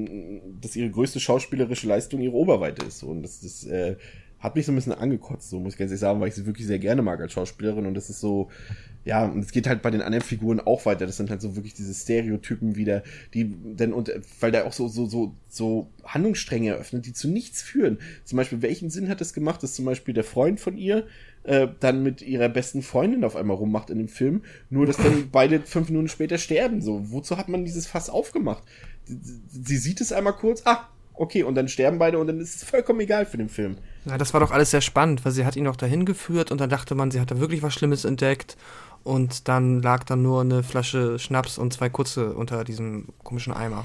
dass 0.61 0.77
ihre 0.77 0.91
größte 0.91 1.21
schauspielerische 1.21 1.89
Leistung 1.89 2.21
ihre 2.21 2.35
Oberweite 2.35 2.87
ist. 2.87 3.03
Und 3.03 3.23
das, 3.23 3.41
das 3.41 3.65
äh, 3.65 3.97
hat 4.39 4.55
mich 4.55 4.67
so 4.67 4.73
ein 4.73 4.75
bisschen 4.75 4.93
angekotzt, 4.93 5.49
so 5.49 5.59
muss 5.59 5.75
ich 5.75 5.79
ganz 5.79 5.91
ehrlich 5.91 6.01
sagen, 6.01 6.21
weil 6.21 6.29
ich 6.29 6.35
sie 6.35 6.47
wirklich 6.47 6.67
sehr 6.67 6.79
gerne 6.79 7.03
mag 7.03 7.21
als 7.21 7.33
Schauspielerin. 7.33 7.87
Und 7.87 7.95
das 7.95 8.11
ist 8.11 8.21
so, 8.21 8.51
ja, 9.05 9.25
und 9.25 9.41
es 9.41 9.51
geht 9.51 9.67
halt 9.67 9.83
bei 9.83 9.91
den 9.91 10.03
anderen 10.03 10.25
Figuren 10.25 10.61
auch 10.61 10.85
weiter. 10.85 11.07
Das 11.07 11.17
sind 11.17 11.31
halt 11.31 11.41
so 11.41 11.57
wirklich 11.57 11.75
diese 11.75 11.95
Stereotypen 11.95 12.77
wieder, 12.77 13.03
die 13.33 13.55
dann 13.77 13.93
und 13.93 14.13
weil 14.41 14.53
da 14.53 14.65
auch 14.65 14.73
so 14.73 14.89
so 14.89 15.07
so 15.07 15.35
so 15.49 15.89
Handlungsstränge 16.05 16.71
eröffnet, 16.71 17.07
die 17.07 17.13
zu 17.13 17.29
nichts 17.29 17.63
führen. 17.63 17.99
Zum 18.25 18.37
Beispiel, 18.37 18.61
welchen 18.63 18.91
Sinn 18.91 19.09
hat 19.09 19.21
es 19.21 19.33
gemacht, 19.33 19.63
dass 19.63 19.75
zum 19.75 19.85
Beispiel 19.85 20.13
der 20.13 20.25
Freund 20.25 20.61
von 20.61 20.77
ihr 20.77 21.07
äh, 21.45 21.69
dann 21.81 22.03
mit 22.03 22.21
ihrer 22.21 22.49
besten 22.49 22.83
Freundin 22.83 23.25
auf 23.25 23.37
einmal 23.37 23.57
rummacht 23.57 23.89
in 23.89 23.99
dem 23.99 24.09
Film, 24.09 24.43
nur 24.69 24.85
dass 24.85 24.97
dann 24.97 25.29
beide 25.33 25.61
fünf 25.61 25.89
Minuten 25.89 26.09
später 26.09 26.37
sterben. 26.37 26.83
So, 26.83 27.11
wozu 27.11 27.39
hat 27.39 27.49
man 27.49 27.65
dieses 27.65 27.87
Fass 27.87 28.11
aufgemacht? 28.11 28.65
Sie 29.07 29.77
sieht 29.77 30.01
es 30.01 30.13
einmal 30.13 30.35
kurz, 30.35 30.63
ah, 30.67 30.89
okay, 31.15 31.43
und 31.45 31.55
dann 31.55 31.69
sterben 31.69 31.99
beide 31.99 32.19
und 32.19 32.27
dann 32.27 32.41
ist 32.41 32.57
es 32.57 32.65
vollkommen 32.65 33.01
egal 33.01 33.25
für 33.25 33.39
den 33.39 33.49
Film. 33.49 33.77
Ja, 34.07 34.17
das 34.19 34.33
war 34.33 34.41
doch 34.41 34.53
alles 34.53 34.71
sehr 34.71 34.81
spannend, 34.81 35.25
weil 35.25 35.33
sie 35.33 35.45
hat 35.45 35.57
ihn 35.57 35.65
doch 35.65 35.77
dahin 35.77 36.07
geführt 36.07 36.53
und 36.53 36.61
dann 36.61 36.71
dachte 36.71 36.95
man, 36.95 37.11
sie 37.11 37.21
hat 37.21 37.31
da 37.31 37.41
wirklich 37.41 37.63
was 37.63 37.75
Schlimmes 37.75 38.05
entdeckt 38.05 38.57
und 39.03 39.49
dann 39.49 39.83
lag 39.83 40.05
dann 40.05 40.23
nur 40.23 40.41
eine 40.41 40.63
Flasche 40.63 41.19
Schnaps 41.19 41.59
und 41.59 41.73
zwei 41.73 41.89
kurze 41.89 42.35
unter 42.35 42.63
diesem 42.65 43.07
komischen 43.25 43.53
Eimer. 43.53 43.85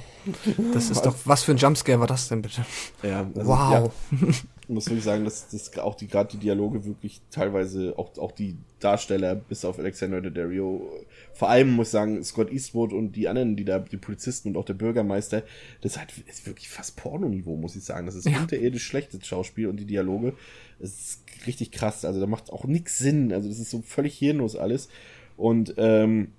Das 0.74 0.90
ist 0.92 1.02
doch, 1.06 1.16
was 1.26 1.44
für 1.44 1.52
ein 1.52 1.58
Jumpscare 1.58 2.00
war 2.00 2.08
das 2.08 2.28
denn 2.28 2.42
bitte? 2.42 2.64
Ja, 3.02 3.20
also, 3.20 3.48
Wow. 3.48 3.94
Ja, 4.12 4.28
muss 4.72 4.88
wirklich 4.88 5.04
sagen, 5.04 5.24
dass, 5.24 5.50
dass 5.50 5.78
auch 5.78 5.96
die 5.96 6.08
gerade 6.08 6.32
die 6.32 6.38
Dialoge 6.38 6.86
wirklich 6.86 7.22
teilweise 7.30 7.94
auch 7.98 8.18
auch 8.18 8.32
die 8.32 8.56
Darsteller 8.80 9.36
bis 9.36 9.64
auf 9.66 9.78
Alexander 9.80 10.22
Daddario, 10.22 10.90
vor 11.34 11.50
allem 11.50 11.72
muss 11.72 11.88
ich 11.88 11.92
sagen 11.92 12.24
Scott 12.24 12.52
Eastwood 12.52 12.94
und 12.94 13.14
die 13.16 13.28
anderen, 13.28 13.56
die 13.56 13.66
da 13.66 13.80
die 13.80 13.98
Polizisten 13.98 14.50
und 14.50 14.58
auch 14.58 14.66
der 14.66 14.74
Bürgermeister, 14.74 15.44
das 15.82 15.94
ist 15.94 15.98
halt 16.00 16.14
ist 16.28 16.48
wirklich 16.48 16.70
fast 16.70 16.96
Pornoniveau, 16.98 17.56
muss 17.58 17.76
ich 17.76 17.84
sagen. 17.84 18.06
Das 18.06 18.16
ist 18.16 18.28
Ja. 18.28 18.40
unterirdisch 18.42 18.84
schlechtes 18.84 19.26
Schauspiel 19.28 19.68
und 19.68 19.78
die 19.78 19.86
Dialoge, 19.86 20.34
das 20.80 20.90
ist 20.92 21.24
richtig 21.46 21.72
krass. 21.72 22.06
Also 22.06 22.20
da 22.20 22.28
macht 22.28 22.52
auch 22.52 22.66
nix 22.66 22.98
Sinn. 22.98 23.32
Also 23.34 23.50
das 23.50 23.60
ist 23.60 23.70
so 23.70 23.82
völlig 23.82 24.18
hirnlos 24.18 24.56
alles 24.56 24.90
und 25.38 25.74
ähm, 25.78 26.32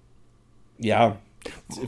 ja, 0.78 1.20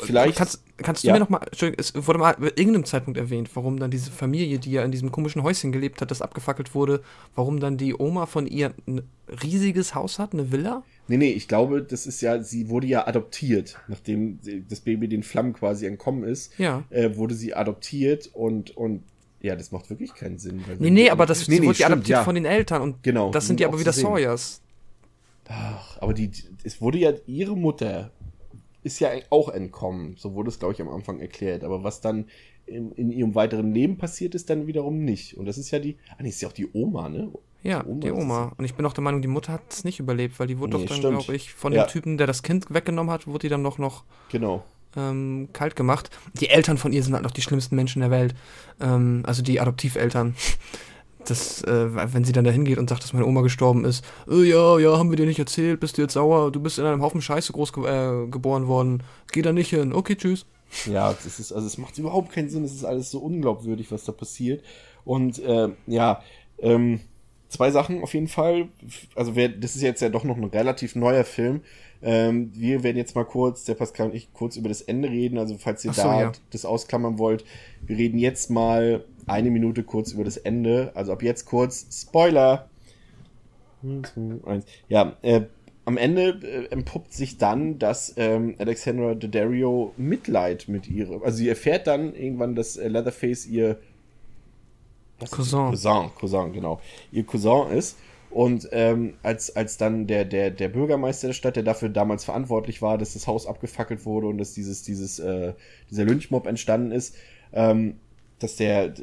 vielleicht 0.00 0.36
Kannst, 0.36 0.62
kannst 0.78 1.04
du 1.04 1.08
Ja. 1.08 1.14
mir 1.14 1.20
noch 1.20 1.28
mal, 1.28 1.38
Entschuldigung, 1.38 1.80
es 1.80 2.06
wurde 2.06 2.18
mal 2.18 2.34
bei 2.38 2.46
irgendeinem 2.56 2.84
Zeitpunkt 2.84 3.18
erwähnt, 3.18 3.50
warum 3.54 3.78
dann 3.78 3.90
diese 3.90 4.10
Familie, 4.10 4.58
die 4.58 4.72
ja 4.72 4.82
in 4.84 4.90
diesem 4.90 5.12
komischen 5.12 5.42
Häuschen 5.42 5.72
gelebt 5.72 6.00
hat, 6.00 6.10
das 6.10 6.22
abgefackelt 6.22 6.74
wurde, 6.74 7.02
warum 7.34 7.60
dann 7.60 7.76
die 7.76 7.94
Oma 7.98 8.26
von 8.26 8.46
ihr 8.46 8.72
ein 8.86 9.02
riesiges 9.42 9.94
Haus 9.94 10.18
hat, 10.18 10.32
eine 10.32 10.50
Villa? 10.52 10.82
Nee, 11.06 11.18
nee, 11.18 11.30
ich 11.30 11.48
glaube, 11.48 11.82
das 11.82 12.06
ist 12.06 12.20
ja, 12.22 12.42
sie 12.42 12.68
wurde 12.70 12.86
ja 12.86 13.06
adoptiert, 13.06 13.78
nachdem 13.88 14.38
das 14.68 14.80
Baby 14.80 15.08
den 15.08 15.22
Flammen 15.22 15.52
quasi 15.52 15.86
entkommen 15.86 16.24
ist, 16.24 16.58
Ja. 16.58 16.82
äh, 16.90 17.16
wurde 17.16 17.34
sie 17.34 17.54
adoptiert 17.54 18.30
und, 18.32 18.76
und 18.76 19.02
ja, 19.42 19.54
das 19.56 19.70
macht 19.72 19.90
wirklich 19.90 20.14
keinen 20.14 20.38
Sinn. 20.38 20.64
weil 20.66 20.76
Nee, 20.78 20.88
nee, 20.90 21.10
aber 21.10 21.26
das 21.26 21.46
nee, 21.48 21.56
nee, 21.60 21.66
wurde 21.66 21.78
ja 21.78 21.86
stimmt, 21.86 21.92
adoptiert 21.92 22.18
ja. 22.18 22.24
von 22.24 22.34
den 22.34 22.46
Eltern 22.46 22.80
und 22.80 23.02
Genau, 23.02 23.30
das 23.30 23.46
sind 23.46 23.60
ja 23.60 23.68
aber 23.68 23.78
wieder. 23.78 23.92
Sawyers. 23.92 24.62
Ach, 25.46 25.98
aber 26.00 26.14
die, 26.14 26.30
es 26.62 26.80
wurde 26.80 26.96
ja, 26.96 27.12
ihre 27.26 27.54
Mutter 27.54 28.10
ist 28.84 29.00
ja 29.00 29.10
auch 29.30 29.48
entkommen, 29.48 30.14
so 30.16 30.34
wurde 30.34 30.50
es, 30.50 30.58
glaube 30.60 30.74
ich, 30.74 30.80
am 30.80 30.88
Anfang 30.88 31.18
erklärt, 31.18 31.64
aber 31.64 31.82
was 31.82 32.00
dann 32.00 32.26
in, 32.66 32.92
in 32.92 33.10
ihrem 33.10 33.34
weiteren 33.34 33.72
Leben 33.74 33.98
passiert 33.98 34.34
ist, 34.34 34.48
dann 34.50 34.66
wiederum 34.66 35.04
nicht. 35.04 35.36
Und 35.36 35.46
das 35.46 35.58
ist 35.58 35.70
ja 35.72 35.78
die, 35.80 35.96
ah 36.16 36.22
nee, 36.22 36.28
ist 36.28 36.40
ja 36.40 36.48
auch 36.48 36.52
die 36.52 36.68
Oma, 36.72 37.08
ne? 37.08 37.30
Ja, 37.62 37.82
Die 37.82 37.88
Oma 37.88 38.00
die. 38.00 38.12
Oma. 38.12 38.52
Und 38.56 38.64
ich 38.64 38.74
bin 38.74 38.86
auch 38.86 38.92
der 38.92 39.02
Meinung, 39.02 39.20
die 39.22 39.28
Mutter 39.28 39.52
hat 39.54 39.62
es 39.70 39.84
nicht 39.84 39.98
überlebt, 40.00 40.38
weil 40.38 40.46
die 40.46 40.58
wurde 40.58 40.76
Nee, 40.76 40.84
doch 40.86 40.98
dann, 41.00 41.10
glaube 41.12 41.34
ich, 41.34 41.52
von 41.52 41.72
Ja. 41.72 41.84
dem 41.84 41.88
Typen, 41.90 42.18
der 42.18 42.26
das 42.26 42.42
Kind 42.42 42.72
weggenommen 42.72 43.10
hat, 43.12 43.26
wurde 43.26 43.40
die 43.40 43.48
dann 43.48 43.62
noch, 43.62 43.78
noch 43.78 44.04
Genau. 44.30 44.64
ähm, 44.96 45.48
kalt 45.52 45.76
gemacht. 45.76 46.10
Die 46.34 46.48
Eltern 46.50 46.76
von 46.78 46.92
ihr 46.92 47.02
sind 47.02 47.14
halt 47.14 47.24
noch 47.24 47.30
die 47.32 47.42
schlimmsten 47.42 47.74
Menschen 47.76 48.00
der 48.00 48.10
Welt. 48.10 48.34
Ähm, 48.80 49.22
also 49.26 49.42
die 49.42 49.60
Adoptiveltern. 49.60 50.36
Das, 51.26 51.62
äh, 51.64 52.12
wenn 52.12 52.24
sie 52.24 52.32
dann 52.32 52.44
da 52.44 52.50
hingeht 52.50 52.78
und 52.78 52.88
sagt, 52.88 53.02
dass 53.02 53.12
meine 53.12 53.26
Oma 53.26 53.42
gestorben 53.42 53.84
ist, 53.84 54.04
äh, 54.28 54.42
ja, 54.42 54.78
ja, 54.78 54.98
haben 54.98 55.10
wir 55.10 55.16
dir 55.16 55.26
nicht 55.26 55.38
erzählt, 55.38 55.80
bist 55.80 55.96
du 55.96 56.02
jetzt 56.02 56.14
sauer, 56.14 56.52
du 56.52 56.60
bist 56.60 56.78
in 56.78 56.84
einem 56.84 57.02
Haufen 57.02 57.22
Scheiße 57.22 57.52
groß 57.52 57.72
ge 57.72 57.84
äh, 57.84 58.26
geboren 58.28 58.66
worden, 58.66 59.02
geh 59.32 59.42
da 59.42 59.52
nicht 59.52 59.70
hin, 59.70 59.92
okay, 59.92 60.16
tschüss. 60.16 60.46
Ja, 60.90 61.12
das 61.12 61.38
ist, 61.38 61.52
also 61.52 61.66
es 61.66 61.78
macht 61.78 61.96
überhaupt 61.98 62.32
keinen 62.32 62.48
Sinn, 62.48 62.64
es 62.64 62.72
ist 62.74 62.84
alles 62.84 63.10
so 63.10 63.20
unglaubwürdig, 63.20 63.90
was 63.92 64.04
da 64.04 64.12
passiert. 64.12 64.62
Und 65.04 65.38
äh, 65.38 65.68
ja, 65.86 66.22
ähm, 66.58 67.00
zwei 67.48 67.70
Sachen 67.70 68.02
auf 68.02 68.14
jeden 68.14 68.28
Fall. 68.28 68.68
Also 69.14 69.36
wer, 69.36 69.48
das 69.48 69.76
ist 69.76 69.82
jetzt 69.82 70.02
ja 70.02 70.08
doch 70.08 70.24
noch 70.24 70.36
ein 70.36 70.44
relativ 70.44 70.96
neuer 70.96 71.24
Film. 71.24 71.60
Ähm, 72.02 72.50
wir 72.54 72.82
werden 72.82 72.96
jetzt 72.96 73.14
mal 73.14 73.24
kurz, 73.24 73.64
der 73.64 73.74
Pascal 73.74 74.08
und 74.08 74.14
ich, 74.14 74.32
kurz 74.32 74.56
über 74.56 74.68
das 74.68 74.82
Ende 74.82 75.08
reden. 75.08 75.38
Also 75.38 75.56
falls 75.58 75.84
ihr 75.84 75.92
so, 75.92 76.02
da 76.02 76.20
ja. 76.20 76.32
das 76.50 76.64
ausklammern 76.64 77.18
wollt, 77.18 77.44
wir 77.86 77.96
reden 77.96 78.18
jetzt 78.18 78.50
mal 78.50 79.04
eine 79.26 79.50
Minute 79.50 79.82
kurz 79.82 80.12
über 80.12 80.24
das 80.24 80.36
Ende. 80.36 80.92
Also 80.94 81.12
ab 81.12 81.22
jetzt 81.22 81.46
kurz 81.46 81.86
Spoiler. 81.90 82.68
Ja, 84.88 85.16
äh, 85.22 85.42
am 85.84 85.96
Ende 85.96 86.40
äh, 86.42 86.66
empuppt 86.70 87.12
sich 87.12 87.36
dann, 87.36 87.78
dass 87.78 88.14
ähm, 88.16 88.54
Alexandra 88.58 89.14
Daddario 89.14 89.92
Mitleid 89.96 90.68
mit 90.68 90.88
ihr, 90.88 91.20
also 91.22 91.36
sie 91.36 91.48
erfährt 91.48 91.86
dann 91.86 92.14
irgendwann, 92.14 92.54
dass 92.54 92.76
äh, 92.76 92.88
Leatherface 92.88 93.46
ihr 93.46 93.78
Cousin. 95.30 95.70
Cousin, 95.70 96.10
Cousin, 96.18 96.52
genau, 96.52 96.80
ihr 97.12 97.24
Cousin 97.24 97.70
ist. 97.70 97.98
Und 98.30 98.68
ähm, 98.72 99.14
als, 99.22 99.54
als 99.54 99.76
dann 99.76 100.08
der, 100.08 100.24
der, 100.24 100.50
der 100.50 100.68
Bürgermeister 100.68 101.28
der 101.28 101.34
Stadt, 101.34 101.54
der 101.54 101.62
dafür 101.62 101.88
damals 101.88 102.24
verantwortlich 102.24 102.82
war, 102.82 102.98
dass 102.98 103.12
das 103.12 103.28
Haus 103.28 103.46
abgefackelt 103.46 104.04
wurde 104.04 104.26
und 104.26 104.38
dass 104.38 104.54
dieses, 104.54 104.82
dieses, 104.82 105.20
äh, 105.20 105.52
dieser 105.88 106.04
Lynchmob 106.04 106.48
entstanden 106.48 106.90
ist, 106.90 107.14
ähm, 107.52 108.00
dass 108.38 108.56
der 108.56 108.94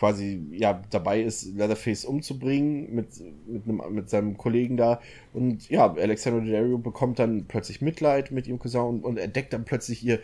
quasi 0.00 0.42
ja 0.52 0.82
dabei 0.88 1.20
ist, 1.20 1.54
Leatherface 1.54 2.06
umzubringen 2.06 2.94
mit, 2.94 3.08
mit, 3.46 3.64
einem, 3.64 3.82
mit 3.94 4.08
seinem 4.08 4.38
Kollegen 4.38 4.78
da. 4.78 4.98
Und 5.34 5.68
ja, 5.68 5.92
Alexander 5.92 6.40
Daddario 6.40 6.78
bekommt 6.78 7.18
dann 7.18 7.44
plötzlich 7.44 7.82
Mitleid 7.82 8.30
mit 8.30 8.46
ihrem 8.46 8.58
Cousin 8.58 8.80
und, 8.80 9.04
und 9.04 9.18
entdeckt 9.18 9.52
dann 9.52 9.66
plötzlich 9.66 10.02
ihr, 10.02 10.20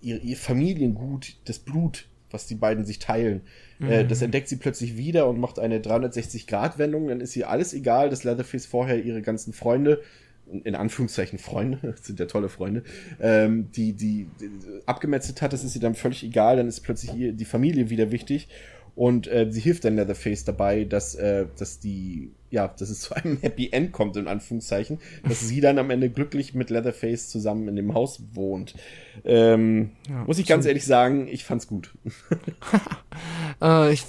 ihr, 0.00 0.22
ihr 0.22 0.36
Familiengut, 0.36 1.34
das 1.46 1.58
Blut, 1.58 2.06
was 2.30 2.46
die 2.46 2.54
beiden 2.54 2.84
sich 2.84 3.00
teilen. 3.00 3.40
Äh, 3.80 3.84
mhm. 3.84 3.90
Äh, 3.90 4.04
das 4.06 4.22
entdeckt 4.22 4.48
sie 4.48 4.56
plötzlich 4.56 4.96
wieder 4.96 5.28
und 5.28 5.40
macht 5.40 5.58
eine 5.58 5.80
360-Grad-Wendung. 5.80 7.08
Dann 7.08 7.20
ist 7.20 7.34
ihr 7.34 7.50
alles 7.50 7.74
egal, 7.74 8.10
dass 8.10 8.22
Leatherface 8.22 8.66
vorher 8.66 9.02
ihre 9.04 9.22
ganzen 9.22 9.52
Freunde 9.52 10.00
in 10.64 10.74
Anführungszeichen 10.74 11.38
Freunde, 11.38 11.94
sind 12.02 12.20
ja 12.20 12.26
tolle 12.26 12.48
Freunde, 12.48 12.82
ähm, 13.20 13.70
die, 13.72 13.92
die, 13.92 14.28
die 14.40 14.50
abgemetzelt 14.86 15.42
hat, 15.42 15.52
das 15.52 15.64
ist 15.64 15.74
ihr 15.74 15.80
dann 15.80 15.94
völlig 15.94 16.24
egal, 16.24 16.56
dann 16.56 16.68
ist 16.68 16.80
plötzlich 16.80 17.14
ihr, 17.14 17.32
die 17.32 17.44
Familie 17.44 17.90
wieder 17.90 18.10
wichtig 18.10 18.48
und 18.98 19.28
äh, 19.28 19.46
sie 19.48 19.60
hilft 19.60 19.84
dann 19.84 19.94
Leatherface 19.94 20.44
dabei, 20.44 20.82
dass, 20.82 21.14
äh, 21.14 21.46
dass 21.56 21.78
die, 21.78 22.32
ja, 22.50 22.66
dass 22.66 22.90
es 22.90 23.00
zu 23.02 23.14
einem 23.14 23.38
Happy 23.40 23.68
End 23.70 23.92
kommt, 23.92 24.16
in 24.16 24.26
Anführungszeichen, 24.26 24.98
dass 25.22 25.46
sie 25.46 25.60
dann 25.60 25.78
am 25.78 25.90
Ende 25.90 26.10
glücklich 26.10 26.52
mit 26.52 26.68
Leatherface 26.68 27.28
zusammen 27.28 27.68
in 27.68 27.76
dem 27.76 27.94
Haus 27.94 28.20
wohnt. 28.32 28.74
Ähm, 29.24 29.92
ja, 30.08 30.24
muss 30.24 30.40
ich 30.40 30.48
ganz 30.48 30.66
ehrlich 30.66 30.84
sagen, 30.84 31.28
ich 31.28 31.44
fand's 31.44 31.68
gut. 31.68 31.94
äh, 33.62 33.92
ich 33.92 34.02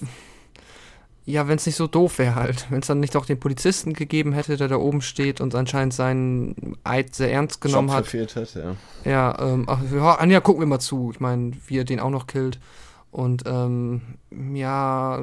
ja, 1.29 1.47
wenn 1.47 1.57
es 1.57 1.65
nicht 1.67 1.75
so 1.75 1.85
doof 1.85 2.17
wäre 2.17 2.33
halt. 2.33 2.65
Wenn 2.71 2.79
es 2.79 2.87
dann 2.87 2.99
nicht 2.99 3.15
auch 3.15 3.25
den 3.25 3.39
Polizisten 3.39 3.93
gegeben 3.93 4.33
hätte, 4.33 4.57
der 4.57 4.67
da 4.67 4.77
oben 4.77 5.01
steht 5.01 5.41
und 5.41 5.53
anscheinend 5.53 5.93
seinen 5.93 6.75
Eid 6.83 7.13
sehr 7.13 7.31
ernst 7.31 7.61
genommen 7.61 7.89
Job 7.89 7.97
hat. 7.97 8.35
hat 8.35 8.55
ja. 8.55 8.75
Ja, 9.05 9.37
ähm, 9.39 9.65
ach, 9.67 9.79
ja, 9.93 10.15
Anja, 10.15 10.39
gucken 10.39 10.61
wir 10.61 10.67
mal 10.67 10.79
zu. 10.79 11.11
Ich 11.13 11.19
meine, 11.19 11.51
wie 11.67 11.77
er 11.77 11.83
den 11.83 11.99
auch 11.99 12.09
noch 12.09 12.25
killt. 12.25 12.59
Und 13.11 13.43
ähm, 13.45 14.01
ja, 14.53 15.21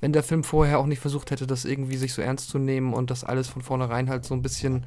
wenn 0.00 0.12
der 0.12 0.22
Film 0.22 0.42
vorher 0.42 0.78
auch 0.78 0.86
nicht 0.86 1.00
versucht 1.00 1.30
hätte, 1.30 1.46
das 1.46 1.66
irgendwie 1.66 1.96
sich 1.96 2.14
so 2.14 2.22
ernst 2.22 2.48
zu 2.48 2.58
nehmen 2.58 2.94
und 2.94 3.10
das 3.10 3.22
alles 3.22 3.48
von 3.48 3.60
vornherein 3.60 4.08
halt 4.08 4.24
so 4.24 4.34
ein 4.34 4.42
bisschen 4.42 4.84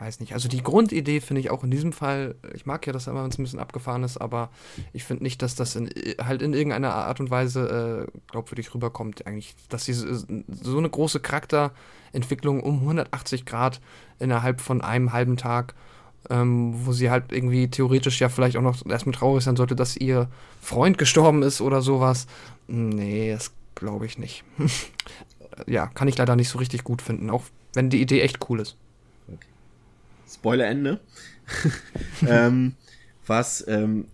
weiß 0.00 0.20
nicht. 0.20 0.32
Also 0.32 0.48
die 0.48 0.62
Grundidee 0.62 1.20
finde 1.20 1.40
ich 1.40 1.50
auch 1.50 1.62
in 1.62 1.70
diesem 1.70 1.92
Fall, 1.92 2.34
ich 2.54 2.66
mag 2.66 2.86
ja, 2.86 2.92
dass 2.92 3.06
er 3.06 3.12
immer 3.12 3.22
ein 3.22 3.30
bisschen 3.30 3.58
abgefahren 3.58 4.02
ist, 4.02 4.16
aber 4.16 4.50
ich 4.92 5.04
finde 5.04 5.22
nicht, 5.22 5.42
dass 5.42 5.54
das 5.54 5.76
in, 5.76 5.90
halt 6.22 6.42
in 6.42 6.54
irgendeiner 6.54 6.94
Art 6.94 7.20
und 7.20 7.30
Weise 7.30 8.06
äh, 8.08 8.18
glaubwürdig 8.30 8.74
rüberkommt. 8.74 9.26
Eigentlich, 9.26 9.54
dass 9.68 9.84
diese 9.84 10.14
so 10.14 10.78
eine 10.78 10.88
große 10.88 11.20
Charakterentwicklung 11.20 12.62
um 12.62 12.80
180 12.80 13.44
Grad 13.44 13.80
innerhalb 14.18 14.60
von 14.60 14.80
einem 14.80 15.12
halben 15.12 15.36
Tag, 15.36 15.74
ähm, 16.30 16.74
wo 16.86 16.92
sie 16.92 17.10
halt 17.10 17.32
irgendwie 17.32 17.68
theoretisch 17.68 18.20
ja 18.20 18.28
vielleicht 18.28 18.56
auch 18.56 18.62
noch 18.62 18.84
erstmal 18.86 19.14
traurig 19.14 19.44
sein 19.44 19.56
sollte, 19.56 19.76
dass 19.76 19.96
ihr 19.96 20.28
Freund 20.60 20.98
gestorben 20.98 21.42
ist 21.42 21.60
oder 21.60 21.82
sowas. 21.82 22.26
Nee, 22.68 23.32
das 23.32 23.52
glaube 23.74 24.06
ich 24.06 24.18
nicht. 24.18 24.44
ja, 25.66 25.86
kann 25.86 26.08
ich 26.08 26.16
leider 26.16 26.36
nicht 26.36 26.48
so 26.48 26.58
richtig 26.58 26.84
gut 26.84 27.02
finden, 27.02 27.30
auch 27.30 27.42
wenn 27.74 27.90
die 27.90 28.00
Idee 28.00 28.20
echt 28.22 28.48
cool 28.48 28.60
ist. 28.60 28.76
Spoiler-Ende. 30.30 31.00
ähm, 32.26 32.74
was 33.26 33.64
ähm, 33.68 34.06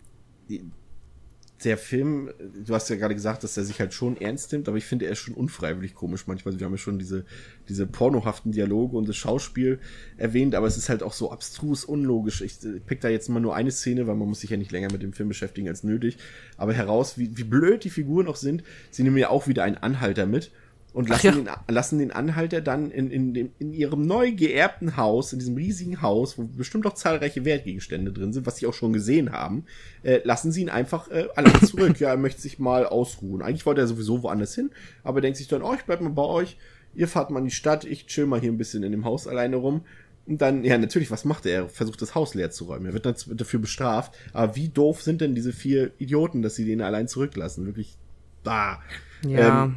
der 1.65 1.79
Film, 1.79 2.31
du 2.39 2.75
hast 2.75 2.91
ja 2.91 2.97
gerade 2.97 3.15
gesagt, 3.15 3.43
dass 3.43 3.57
er 3.57 3.65
sich 3.65 3.81
halt 3.81 3.95
schon 3.95 4.21
ernst 4.21 4.53
nimmt, 4.53 4.69
aber 4.69 4.77
ich 4.77 4.85
finde, 4.85 5.07
er 5.07 5.13
ist 5.13 5.21
schon 5.21 5.35
unfreiwillig 5.35 5.95
komisch 5.95 6.27
manchmal. 6.27 6.59
Wir 6.59 6.67
haben 6.67 6.73
ja 6.73 6.79
schon 6.79 6.99
diese, 6.99 7.25
diese 7.69 7.87
pornohaften 7.87 8.53
Dialoge 8.53 8.97
und 8.97 9.09
das 9.09 9.17
Schauspiel 9.17 9.79
erwähnt, 10.19 10.55
aber 10.55 10.67
es 10.67 10.77
ist 10.77 10.89
halt 10.89 11.03
auch 11.03 11.15
so 11.15 11.33
abstrus, 11.33 11.85
unlogisch. 11.85 12.43
Ich 12.43 12.59
pick 12.87 13.01
da 13.01 13.09
jetzt 13.09 13.29
mal 13.29 13.41
nur 13.41 13.57
eine 13.57 13.71
Szene, 13.71 14.07
weil 14.07 14.17
man 14.17 14.29
muss 14.29 14.41
sich 14.41 14.51
ja 14.51 14.57
nicht 14.57 14.71
länger 14.71 14.93
mit 14.93 15.03
dem 15.03 15.15
Film 15.15 15.29
beschäftigen 15.29 15.69
als 15.69 15.83
nötig, 15.83 16.19
aber 16.57 16.75
heraus, 16.75 17.17
wie, 17.17 17.37
wie 17.37 17.45
blöd 17.45 17.85
die 17.85 17.91
Figuren 17.91 18.29
auch 18.29 18.37
sind. 18.37 18.63
Sie 18.91 19.03
nehmen 19.03 19.17
ja 19.17 19.31
auch 19.31 19.47
wieder 19.47 19.65
einen 19.65 19.79
Anhalter 19.79 20.27
mit 20.27 20.51
und 20.97 21.11
lassen, 21.11 21.27
ja. 21.27 21.33
den, 21.33 21.75
lassen 21.75 21.99
den 21.99 22.11
Anhalter 22.11 22.63
dann 22.63 22.91
in, 22.91 23.11
in, 23.11 23.35
dem, 23.35 23.51
in 23.59 23.75
ihrem 23.75 24.07
neu 24.07 24.33
geerbten 24.33 24.97
Haus, 24.97 25.31
in 25.35 25.39
diesem 25.39 25.55
riesigen 25.55 26.01
Haus, 26.01 26.39
wo 26.39 26.45
bestimmt 26.45 26.87
auch 26.87 26.95
zahlreiche 26.95 27.45
Wertgegenstände 27.45 28.13
drin 28.13 28.33
sind, 28.33 28.47
was 28.47 28.57
sie 28.57 28.67
auch 28.67 28.73
schon 28.73 28.95
gesehen 28.95 29.31
haben, 29.31 29.67
äh, 30.05 30.21
lassen 30.25 30.53
sie 30.53 30.63
ihn 30.63 30.71
einfach 30.71 31.11
äh, 31.11 31.29
allein 31.37 31.61
zurück. 31.67 32.01
ja, 32.01 32.09
er 32.09 32.17
möchte 32.17 32.41
sich 32.41 32.59
mal 32.59 32.87
ausruhen. 32.87 33.43
Eigentlich 33.43 33.67
wollte 33.67 33.83
er 33.83 33.87
sowieso 33.87 34.23
woanders 34.23 34.55
hin, 34.55 34.71
aber 35.05 35.21
denkt 35.21 35.37
sich 35.37 35.49
dann, 35.49 35.61
oh, 35.61 35.75
ich 35.75 35.85
bleib 35.85 36.01
mal 36.01 36.09
bei 36.09 36.23
euch, 36.23 36.57
ihr 36.95 37.09
fahrt 37.09 37.29
mal 37.29 37.41
in 37.41 37.45
die 37.45 37.51
Stadt, 37.51 37.85
ich 37.85 38.07
chill 38.07 38.25
mal 38.25 38.41
hier 38.41 38.51
ein 38.51 38.57
bisschen 38.57 38.83
in 38.83 38.93
dem 38.93 39.05
Haus 39.05 39.29
alleine 39.29 39.57
rum. 39.57 39.83
Und 40.25 40.41
dann, 40.41 40.65
ja, 40.65 40.79
natürlich, 40.79 41.11
was 41.11 41.27
macht 41.27 41.45
er? 41.45 41.65
Er 41.65 41.69
versucht 41.69 42.01
das 42.01 42.15
Haus 42.15 42.33
leer 42.33 42.51
zu 42.51 42.65
räumen. 42.65 42.87
Er 42.87 42.95
wird 42.95 43.05
dann 43.05 43.17
dafür 43.37 43.61
bestraft. 43.61 44.15
Aber 44.33 44.57
wie 44.57 44.71
doof 44.71 45.03
sind 45.03 45.21
denn 45.21 45.35
diese 45.35 45.53
vier 45.53 45.91
Idioten, 45.99 46.41
dass 46.41 46.55
sie 46.55 46.65
den 46.65 46.81
allein 46.81 47.07
zurücklassen? 47.07 47.67
Wirklich, 47.67 47.99
bah. 48.43 48.83
Ja, 49.23 49.65
ähm, 49.65 49.77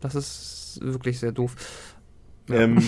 das 0.00 0.14
ist 0.14 0.78
wirklich 0.82 1.18
sehr 1.18 1.32
doof. 1.32 1.56
Ja. 2.48 2.56
Ähm, 2.56 2.82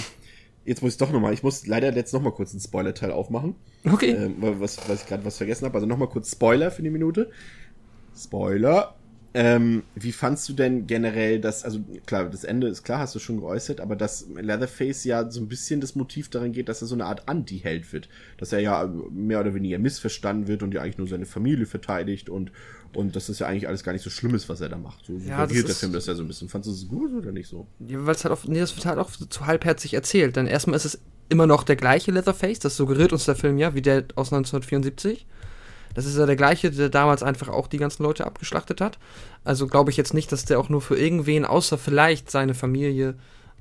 jetzt 0.64 0.82
muss 0.82 0.92
ich 0.92 0.98
doch 0.98 1.12
nochmal, 1.12 1.32
ich 1.32 1.42
muss 1.42 1.66
leider 1.66 1.94
jetzt 1.94 2.12
nochmal 2.12 2.32
kurz 2.32 2.52
einen 2.52 2.60
Spoiler-Teil 2.60 3.12
aufmachen. 3.12 3.54
Okay. 3.84 4.10
Ähm, 4.10 4.36
was, 4.38 4.78
was 4.88 5.02
ich 5.02 5.08
gerade 5.08 5.24
was 5.24 5.36
vergessen 5.36 5.64
habe. 5.64 5.74
Also 5.74 5.86
nochmal 5.86 6.08
kurz 6.08 6.32
Spoiler 6.32 6.70
für 6.70 6.82
die 6.82 6.90
Minute. 6.90 7.30
Spoiler. 8.16 8.94
Ähm, 9.32 9.84
wie 9.94 10.10
fandst 10.10 10.48
du 10.48 10.54
denn 10.54 10.88
generell 10.88 11.40
das, 11.40 11.64
also 11.64 11.78
klar, 12.04 12.28
das 12.28 12.42
Ende 12.42 12.66
ist 12.66 12.82
klar, 12.82 12.98
hast 12.98 13.14
du 13.14 13.20
schon 13.20 13.38
geäußert, 13.38 13.80
aber 13.80 13.94
dass 13.94 14.26
Leatherface 14.28 15.04
ja 15.04 15.30
so 15.30 15.40
ein 15.40 15.46
bisschen 15.46 15.80
das 15.80 15.94
Motiv 15.94 16.30
darin 16.30 16.50
geht, 16.50 16.68
dass 16.68 16.82
er 16.82 16.88
so 16.88 16.96
eine 16.96 17.04
Art 17.04 17.28
Anti-Held 17.28 17.92
wird. 17.92 18.08
Dass 18.38 18.52
er 18.52 18.58
ja 18.58 18.92
mehr 19.10 19.40
oder 19.40 19.54
weniger 19.54 19.78
missverstanden 19.78 20.48
wird 20.48 20.64
und 20.64 20.74
ja 20.74 20.82
eigentlich 20.82 20.98
nur 20.98 21.06
seine 21.06 21.26
Familie 21.26 21.66
verteidigt 21.66 22.28
und, 22.28 22.50
und 22.94 23.14
das 23.14 23.38
ja 23.38 23.46
eigentlich 23.46 23.68
alles 23.68 23.84
gar 23.84 23.92
nicht 23.92 24.02
so 24.02 24.10
schlimm 24.10 24.34
ist, 24.34 24.48
was 24.48 24.60
er 24.60 24.68
da 24.68 24.76
macht. 24.76 25.06
So 25.06 25.12
ja, 25.18 25.46
der 25.46 25.66
Film 25.66 25.92
das 25.92 26.06
ja 26.06 26.14
so 26.14 26.22
ein 26.22 26.28
bisschen. 26.28 26.48
Fandest 26.48 26.82
du 26.82 26.84
es 26.84 26.88
gut 26.88 27.12
oder 27.12 27.32
nicht 27.32 27.48
so? 27.48 27.66
Ja, 27.78 28.04
weil 28.04 28.14
es 28.14 28.24
halt 28.24 28.32
auf, 28.32 28.48
nee, 28.48 28.58
das 28.58 28.74
wird 28.74 28.86
halt 28.86 28.98
auch 28.98 29.10
zu 29.10 29.46
halbherzig 29.46 29.94
erzählt. 29.94 30.36
Denn 30.36 30.46
erstmal 30.46 30.76
ist 30.76 30.84
es 30.84 30.98
immer 31.28 31.46
noch 31.46 31.62
der 31.62 31.76
gleiche 31.76 32.10
Leatherface, 32.10 32.58
das 32.58 32.76
suggeriert 32.76 33.12
uns 33.12 33.24
der 33.24 33.36
Film 33.36 33.58
ja, 33.58 33.74
wie 33.74 33.82
der 33.82 34.04
aus 34.16 34.32
1974. 34.32 35.26
Das 35.94 36.04
ist 36.04 36.16
ja 36.16 36.26
der 36.26 36.36
gleiche, 36.36 36.70
der 36.70 36.88
damals 36.88 37.22
einfach 37.22 37.48
auch 37.48 37.66
die 37.66 37.78
ganzen 37.78 38.02
Leute 38.02 38.26
abgeschlachtet 38.26 38.80
hat. 38.80 38.98
Also 39.44 39.66
glaube 39.66 39.90
ich 39.90 39.96
jetzt 39.96 40.14
nicht, 40.14 40.30
dass 40.32 40.44
der 40.44 40.58
auch 40.58 40.68
nur 40.68 40.80
für 40.80 40.96
irgendwen, 40.96 41.44
außer 41.44 41.78
vielleicht 41.78 42.30
seine 42.30 42.54
Familie, 42.54 43.14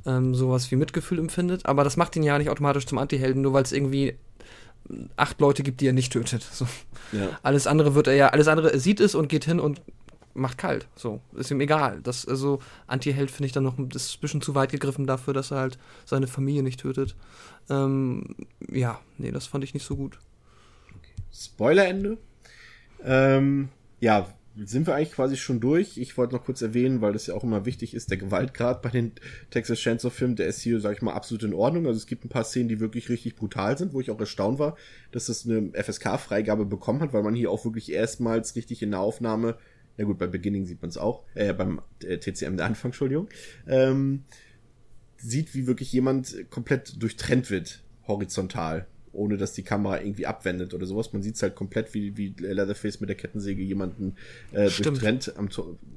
ähm, 0.06 0.36
sowas 0.36 0.70
wie 0.72 0.76
Mitgefühl 0.76 1.20
empfindet. 1.20 1.66
Aber 1.66 1.84
das 1.84 1.98
macht 1.98 2.16
ihn 2.16 2.24
ja 2.24 2.38
nicht 2.38 2.50
automatisch 2.50 2.86
zum 2.86 2.98
Antihelden, 2.98 3.42
nur 3.42 3.54
weil 3.54 3.64
es 3.64 3.72
irgendwie 3.72 4.16
acht 5.16 5.40
Leute 5.40 5.64
gibt, 5.64 5.82
die 5.82 5.88
er 5.88 5.94
nicht 5.94 6.14
tötet. 6.14 6.44
So. 6.44 6.68
Ja. 7.12 7.40
Alles 7.44 7.68
andere 7.68 7.96
wird 7.96 8.08
er 8.08 8.14
ja, 8.14 8.30
alles 8.30 8.48
andere 8.48 8.72
er 8.72 8.80
sieht 8.80 9.00
es 9.00 9.16
und 9.16 9.30
geht 9.30 9.46
hin 9.46 9.60
und 9.60 9.82
macht 10.34 10.58
kalt. 10.58 10.88
So, 10.96 11.22
ist 11.36 11.52
ihm 11.52 11.62
egal. 11.62 12.02
Das, 12.02 12.28
also, 12.28 12.60
Anti-Held 12.88 13.32
finde 13.32 13.48
ich 13.48 13.52
dann 13.52 13.64
noch 13.64 13.78
ein 13.78 13.90
bisschen 13.90 14.42
zu 14.42 14.56
weit 14.56 14.72
gegriffen 14.72 15.08
dafür, 15.08 15.34
dass 15.34 15.52
er 15.52 15.58
halt 15.58 15.78
seine 16.06 16.28
Familie 16.28 16.64
nicht 16.64 16.80
tötet. 16.80 17.16
Ähm, 17.70 18.36
ja, 18.72 19.00
nee, 19.18 19.32
das 19.32 19.48
fand 19.48 19.64
ich 19.64 19.74
nicht 19.74 19.86
so 19.86 19.96
gut. 19.96 20.20
Spoilerende. 21.32 22.18
Ähm, 23.04 23.70
ja, 24.00 24.28
sind 24.66 24.88
wir 24.88 24.96
eigentlich 24.96 25.14
quasi 25.14 25.38
schon 25.38 25.60
durch. 25.60 25.98
Ich 25.98 26.18
wollte 26.18 26.36
noch 26.36 26.44
kurz 26.44 26.62
erwähnen, 26.62 27.02
weil 27.02 27.14
das 27.14 27.28
ja 27.28 27.34
auch 27.34 27.44
immer 27.44 27.66
wichtig 27.66 27.94
ist, 27.94 28.10
der 28.10 28.18
Gewaltgrad 28.18 28.82
bei 28.82 28.90
den 28.90 29.14
Texas 29.50 29.80
Chainsaw 29.80 30.10
Filmen, 30.10 30.36
der 30.36 30.48
ist 30.48 30.62
hier, 30.62 30.80
sag 30.80 30.96
ich 30.96 31.02
mal, 31.02 31.14
absolut 31.14 31.44
in 31.44 31.54
Ordnung. 31.54 31.86
Also 31.88 31.98
es 31.98 32.08
gibt 32.08 32.26
ein 32.26 32.30
paar 32.30 32.44
Szenen, 32.44 32.70
die 32.70 32.80
wirklich 32.80 33.10
richtig 33.10 33.36
brutal 33.36 33.78
sind, 33.78 33.94
wo 33.94 34.02
ich 34.02 34.12
auch 34.12 34.20
erstaunt 34.20 34.60
war, 34.60 34.76
dass 35.12 35.28
das 35.28 35.46
eine 35.46 35.72
FSK-Freigabe 35.74 36.66
bekommen 36.66 37.02
hat, 37.02 37.14
weil 37.14 37.24
man 37.24 37.36
hier 37.36 37.52
auch 37.52 37.66
wirklich 37.66 37.92
erstmals 37.92 38.56
richtig 38.56 38.82
in 38.82 38.92
der 38.92 39.00
Aufnahme, 39.00 39.58
ja 39.98 40.06
gut, 40.06 40.18
bei 40.18 40.28
Beginning 40.28 40.66
sieht 40.66 40.82
man 40.82 40.90
es 40.90 40.98
auch, 40.98 41.24
äh, 41.36 41.54
beim 41.54 41.82
äh, 42.04 42.18
TCM 42.18 42.58
der 42.58 42.66
Anfang, 42.66 42.90
Entschuldigung, 42.90 43.30
ähm, 43.68 44.24
sieht, 45.18 45.54
wie 45.54 45.68
wirklich 45.68 45.92
jemand 45.92 46.50
komplett 46.50 47.02
durchtrennt 47.02 47.50
wird, 47.50 47.84
horizontal 48.08 48.88
ohne 49.20 49.38
dass 49.38 49.54
die 49.54 49.64
Kamera 49.64 50.02
irgendwie 50.02 50.26
abwendet 50.26 50.74
oder 50.74 50.86
sowas. 50.86 51.14
Man 51.14 51.22
sieht 51.22 51.36
es 51.36 51.44
halt 51.44 51.56
komplett, 51.56 51.94
wie, 51.94 52.18
wie 52.18 52.34
Leatherface 52.38 53.02
mit 53.02 53.10
der 53.10 53.18
Kettensäge 53.18 53.62
jemanden 53.62 54.16
äh, 54.54 54.70
durchtrennt 54.70 55.34
am, 55.38 55.50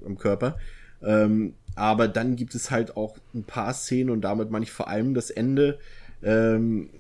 am 0.05 0.19
Körper. 0.19 0.59
Ähm, 1.03 1.55
aber 1.75 2.09
dann 2.09 2.37
gibt 2.37 2.55
es 2.55 2.71
halt 2.71 2.97
auch 2.97 3.17
ein 3.35 3.45
paar 3.45 3.73
Szenen 3.73 4.11
und 4.11 4.23
damit 4.23 4.51
meine 4.51 4.65
ich 4.65 4.73
vor 4.73 4.89
allem 4.89 5.15
das 5.15 5.31
Ende. 5.31 5.79
Ähm, 6.23 6.91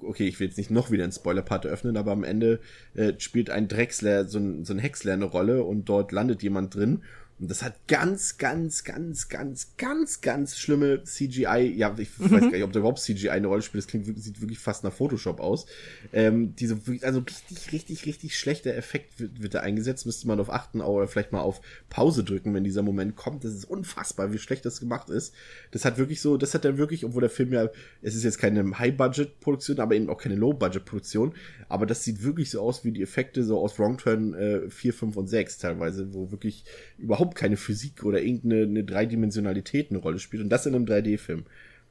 okay, 0.00 0.26
ich 0.26 0.40
will 0.40 0.48
jetzt 0.48 0.56
nicht 0.56 0.70
noch 0.70 0.90
wieder 0.90 1.04
einen 1.04 1.12
Spoiler-Part 1.12 1.66
eröffnen, 1.66 1.96
aber 1.96 2.12
am 2.12 2.24
Ende 2.24 2.60
äh, 2.94 3.12
spielt 3.18 3.50
ein 3.50 3.68
Drechsler, 3.68 4.26
so 4.26 4.38
ein, 4.38 4.64
so 4.64 4.72
ein 4.72 4.78
Häcksler 4.78 5.12
eine 5.12 5.24
Rolle 5.26 5.64
und 5.64 5.88
dort 5.88 6.12
landet 6.12 6.42
jemand 6.42 6.74
drin 6.74 7.02
und 7.40 7.48
das 7.48 7.62
hat 7.62 7.86
ganz, 7.86 8.36
ganz, 8.36 8.82
ganz, 8.82 9.28
ganz, 9.28 9.76
ganz, 9.76 10.20
ganz 10.20 10.58
schlimme 10.58 11.04
CGI. 11.04 11.72
Ja, 11.76 11.94
ich 11.96 12.10
mhm. 12.18 12.30
weiß 12.32 12.40
gar 12.40 12.50
nicht, 12.50 12.64
ob 12.64 12.72
da 12.72 12.80
überhaupt 12.80 12.98
CGI 12.98 13.30
eine 13.30 13.46
Rolle 13.46 13.62
spielt. 13.62 13.84
Das 13.84 13.88
klingt, 13.88 14.06
sieht 14.18 14.40
wirklich 14.40 14.58
fast 14.58 14.82
nach 14.82 14.92
Photoshop 14.92 15.38
aus. 15.38 15.66
Ähm, 16.12 16.56
diese, 16.56 16.80
also 17.02 17.20
richtig, 17.20 17.72
richtig, 17.72 18.06
richtig 18.06 18.38
schlechter 18.38 18.74
Effekt 18.74 19.20
wird, 19.20 19.40
wird 19.40 19.54
da 19.54 19.60
eingesetzt. 19.60 20.04
Müsste 20.04 20.26
man 20.26 20.40
auf 20.40 20.50
achten 20.50 20.80
oder 20.80 21.06
vielleicht 21.06 21.30
mal 21.30 21.40
auf 21.40 21.60
Pause 21.90 22.24
drücken, 22.24 22.54
wenn 22.54 22.64
dieser 22.64 22.82
Moment 22.82 23.14
kommt. 23.14 23.44
Das 23.44 23.54
ist 23.54 23.66
unfassbar, 23.66 24.32
wie 24.32 24.38
schlecht 24.38 24.64
das 24.64 24.80
gemacht 24.80 25.08
ist. 25.08 25.32
Das 25.70 25.84
hat 25.84 25.96
wirklich 25.96 26.20
so, 26.20 26.36
das 26.38 26.54
hat 26.54 26.64
er 26.64 26.76
wirklich, 26.76 27.04
obwohl 27.04 27.20
der 27.20 27.30
Film 27.30 27.52
ja, 27.52 27.68
es 28.02 28.16
ist 28.16 28.24
jetzt 28.24 28.38
keine 28.38 28.78
High-Budget-Produktion, 28.78 29.78
aber 29.78 29.94
eben 29.94 30.10
auch 30.10 30.18
keine 30.18 30.34
Low-Budget-Produktion. 30.34 31.34
Aber 31.68 31.86
das 31.86 32.02
sieht 32.02 32.24
wirklich 32.24 32.50
so 32.50 32.60
aus 32.62 32.84
wie 32.84 32.90
die 32.90 33.02
Effekte 33.02 33.44
so 33.44 33.60
aus 33.60 33.78
Wrong 33.78 33.96
Turn 33.96 34.34
äh, 34.34 34.68
4, 34.68 34.92
5 34.92 35.16
und 35.16 35.28
6 35.28 35.58
teilweise, 35.58 36.12
wo 36.14 36.32
wirklich 36.32 36.64
überhaupt 36.98 37.27
überhaupt 37.28 37.36
keine 37.36 37.56
Physik 37.56 38.04
oder 38.04 38.22
irgendeine 38.22 38.62
eine 38.62 38.84
Dreidimensionalität 38.84 39.90
eine 39.90 39.98
Rolle 39.98 40.18
spielt. 40.18 40.42
Und 40.42 40.48
das 40.48 40.66
in 40.66 40.74
einem 40.74 40.86
3D-Film. 40.86 41.44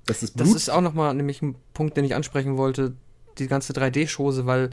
Das 0.05 0.23
ist, 0.23 0.39
das 0.39 0.53
ist 0.53 0.69
auch 0.69 0.81
nochmal 0.81 1.13
nämlich 1.13 1.41
ein 1.41 1.55
Punkt, 1.73 1.97
den 1.97 2.05
ich 2.05 2.15
ansprechen 2.15 2.57
wollte, 2.57 2.93
die 3.37 3.47
ganze 3.47 3.73
3D-Chose, 3.73 4.45
weil 4.45 4.69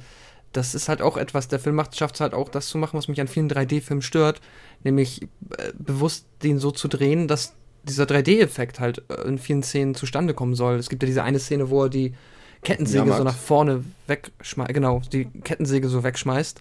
das 0.52 0.74
ist 0.74 0.88
halt 0.88 1.02
auch 1.02 1.16
etwas, 1.16 1.48
der 1.48 1.58
Film 1.58 1.74
macht, 1.74 1.96
schafft 1.96 2.14
es 2.14 2.20
halt 2.20 2.32
auch, 2.32 2.48
das 2.48 2.68
zu 2.68 2.78
machen, 2.78 2.96
was 2.96 3.08
mich 3.08 3.20
an 3.20 3.26
vielen 3.26 3.50
3D-Filmen 3.50 4.02
stört, 4.02 4.40
nämlich 4.84 5.22
äh, 5.22 5.72
bewusst 5.76 6.26
den 6.44 6.60
so 6.60 6.70
zu 6.70 6.86
drehen, 6.86 7.26
dass 7.26 7.54
dieser 7.82 8.04
3D-Effekt 8.04 8.78
halt 8.78 9.02
äh, 9.08 9.26
in 9.26 9.38
vielen 9.38 9.64
Szenen 9.64 9.96
zustande 9.96 10.32
kommen 10.32 10.54
soll. 10.54 10.76
Es 10.76 10.88
gibt 10.88 11.02
ja 11.02 11.08
diese 11.08 11.24
eine 11.24 11.40
Szene, 11.40 11.70
wo 11.70 11.82
er 11.82 11.88
die 11.88 12.14
Kettensäge 12.64 13.08
ja, 13.08 13.16
so 13.16 13.24
nach 13.24 13.36
vorne 13.36 13.84
wegschmeißt, 14.06 14.74
genau, 14.74 15.02
die 15.12 15.26
Kettensäge 15.26 15.88
so 15.88 16.02
wegschmeißt 16.02 16.60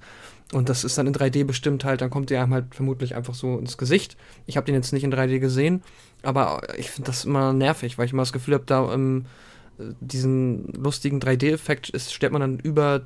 und 0.53 0.69
das 0.69 0.84
ist 0.84 0.97
dann 0.97 1.07
in 1.07 1.13
3D 1.13 1.45
bestimmt 1.45 1.84
halt, 1.85 2.01
dann 2.01 2.09
kommt 2.09 2.30
die 2.30 2.38
einem 2.38 2.53
halt 2.53 2.75
vermutlich 2.75 3.15
einfach 3.15 3.34
so 3.34 3.57
ins 3.57 3.77
Gesicht. 3.77 4.17
Ich 4.45 4.57
habe 4.57 4.65
den 4.65 4.75
jetzt 4.75 4.93
nicht 4.93 5.03
in 5.03 5.13
3D 5.13 5.39
gesehen, 5.39 5.81
aber 6.21 6.61
ich 6.77 6.91
finde 6.91 7.07
das 7.07 7.25
immer 7.25 7.53
nervig, 7.53 7.97
weil 7.97 8.05
ich 8.05 8.13
immer 8.13 8.21
das 8.21 8.34
Gefühl 8.34 8.53
habe, 8.53 8.65
da 8.65 8.93
ähm, 8.93 9.25
diesen 9.99 10.71
lustigen 10.73 11.19
3D-Effekt 11.19 11.91
stellt 11.99 12.31
man 12.31 12.41
dann 12.41 12.59
über 12.59 13.01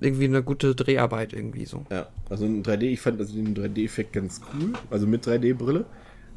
irgendwie 0.00 0.26
eine 0.26 0.42
gute 0.42 0.74
Dreharbeit 0.74 1.32
irgendwie 1.32 1.64
so. 1.64 1.86
Ja, 1.90 2.08
also 2.28 2.44
in 2.44 2.62
3D, 2.62 2.82
ich 2.82 3.00
fand 3.00 3.18
also 3.18 3.34
den 3.34 3.56
3D-Effekt 3.56 4.12
ganz 4.12 4.40
cool, 4.52 4.74
also 4.90 5.06
mit 5.06 5.26
3D-Brille. 5.26 5.84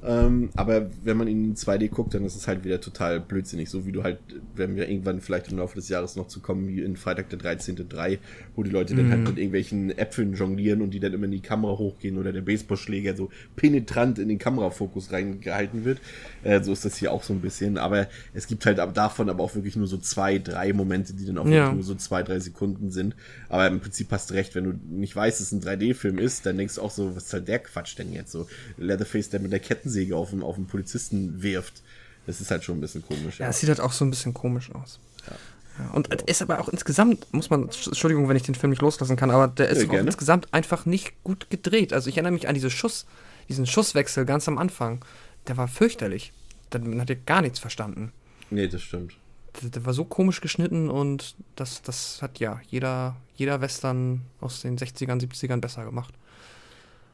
Ähm, 0.03 0.49
aber 0.55 0.87
wenn 1.03 1.17
man 1.17 1.27
in 1.27 1.55
2D 1.55 1.89
guckt, 1.89 2.13
dann 2.13 2.25
ist 2.25 2.35
es 2.35 2.47
halt 2.47 2.63
wieder 2.63 2.79
total 2.79 3.19
blödsinnig. 3.19 3.69
So 3.69 3.85
wie 3.85 3.91
du 3.91 4.03
halt, 4.03 4.19
wenn 4.55 4.75
wir 4.75 4.87
irgendwann 4.87 5.19
vielleicht 5.19 5.51
im 5.51 5.57
Laufe 5.57 5.75
des 5.75 5.89
Jahres 5.89 6.15
noch 6.15 6.27
zu 6.27 6.41
kommen, 6.41 6.67
wie 6.67 6.81
in 6.81 6.95
Freitag 6.95 7.29
der 7.29 7.39
13.3, 7.39 8.19
wo 8.55 8.63
die 8.63 8.69
Leute 8.69 8.93
mhm. 8.93 8.97
dann 8.97 9.09
halt 9.09 9.19
mhm. 9.21 9.27
mit 9.27 9.37
irgendwelchen 9.37 9.97
Äpfeln 9.97 10.33
jonglieren 10.33 10.81
und 10.81 10.91
die 10.91 10.99
dann 10.99 11.13
immer 11.13 11.25
in 11.25 11.31
die 11.31 11.41
Kamera 11.41 11.77
hochgehen 11.77 12.17
oder 12.17 12.31
der 12.31 12.41
Baseballschläger 12.41 13.15
so 13.15 13.29
penetrant 13.55 14.19
in 14.19 14.27
den 14.27 14.37
Kamerafokus 14.37 15.11
reingehalten 15.11 15.85
wird. 15.85 15.99
Äh, 16.45 16.63
so 16.63 16.71
ist 16.71 16.85
das 16.85 16.95
hier 16.95 17.11
auch 17.11 17.23
so 17.23 17.33
ein 17.33 17.41
bisschen. 17.41 17.77
Aber 17.79 18.07
es 18.33 18.45
gibt 18.45 18.65
halt 18.65 18.77
davon 18.77 19.29
aber 19.29 19.43
auch 19.43 19.55
wirklich 19.55 19.75
nur 19.75 19.87
so 19.87 19.97
zwei, 19.97 20.37
drei 20.37 20.73
Momente, 20.73 21.13
die 21.13 21.25
dann 21.25 21.39
auch 21.39 21.47
ja. 21.47 21.71
nur 21.71 21.83
so 21.83 21.95
zwei, 21.95 22.21
drei 22.21 22.39
Sekunden 22.39 22.91
sind. 22.91 23.15
Aber 23.49 23.65
im 23.67 23.81
Prinzip 23.81 24.11
hast 24.11 24.29
du 24.29 24.35
recht, 24.35 24.53
wenn 24.53 24.63
du 24.63 24.79
nicht 24.95 25.15
weißt, 25.15 25.39
dass 25.39 25.51
es 25.51 25.53
ein 25.53 25.61
3D-Film 25.61 26.19
ist, 26.19 26.45
dann 26.45 26.57
denkst 26.57 26.75
du 26.75 26.81
auch 26.81 26.91
so, 26.91 27.15
was 27.15 27.25
ist 27.25 27.33
halt 27.33 27.47
der 27.47 27.59
Quatsch 27.59 27.97
denn 27.97 28.13
jetzt? 28.13 28.31
So 28.31 28.47
Leatherface, 28.77 29.29
der 29.29 29.39
mit 29.39 29.51
der 29.51 29.59
Kettensäge 29.59 30.15
auf 30.15 30.31
einen, 30.31 30.43
auf 30.43 30.55
einen 30.55 30.67
Polizisten 30.67 31.41
wirft. 31.41 31.81
Das 32.27 32.39
ist 32.41 32.51
halt 32.51 32.63
schon 32.63 32.77
ein 32.77 32.81
bisschen 32.81 33.03
komisch. 33.03 33.39
Ja, 33.39 33.49
es 33.49 33.59
sieht 33.59 33.69
halt 33.69 33.81
auch 33.81 33.91
so 33.91 34.05
ein 34.05 34.11
bisschen 34.11 34.33
komisch 34.35 34.69
aus. 34.73 34.99
Ja. 35.27 35.35
Ja, 35.77 35.89
und 35.91 36.07
so. 36.07 36.25
ist 36.25 36.41
aber 36.41 36.59
auch 36.61 36.69
insgesamt, 36.69 37.27
muss 37.33 37.49
man, 37.49 37.63
Entschuldigung, 37.63 38.29
wenn 38.29 38.37
ich 38.37 38.43
den 38.43 38.55
Film 38.55 38.69
nicht 38.69 38.81
loslassen 38.81 39.17
kann, 39.17 39.29
aber 39.29 39.49
der 39.49 39.67
ist 39.67 39.83
ja, 39.83 39.99
insgesamt 39.99 40.53
einfach 40.53 40.85
nicht 40.85 41.21
gut 41.23 41.49
gedreht. 41.49 41.91
Also 41.91 42.07
ich 42.09 42.15
erinnere 42.15 42.31
mich 42.31 42.47
an 42.47 42.53
diese 42.53 42.69
Schuss, 42.69 43.05
diesen 43.49 43.65
Schusswechsel 43.65 44.25
ganz 44.25 44.47
am 44.47 44.57
Anfang. 44.57 45.03
Der 45.47 45.57
war 45.57 45.67
fürchterlich. 45.67 46.33
Man 46.73 46.99
hat 46.99 47.09
ja 47.09 47.15
gar 47.25 47.41
nichts 47.41 47.59
verstanden. 47.59 48.11
Nee, 48.49 48.67
das 48.67 48.81
stimmt. 48.81 49.15
Der, 49.61 49.69
der, 49.69 49.85
war 49.85 49.93
so 49.93 50.03
komisch 50.03 50.41
geschnitten 50.41 50.89
und 50.89 51.35
das, 51.55 51.81
das 51.81 52.21
hat 52.21 52.39
ja 52.39 52.59
jeder, 52.67 53.15
jeder 53.35 53.61
Western 53.61 54.21
aus 54.41 54.61
den 54.61 54.77
60ern, 54.77 55.21
70ern 55.21 55.61
besser 55.61 55.85
gemacht. 55.85 56.13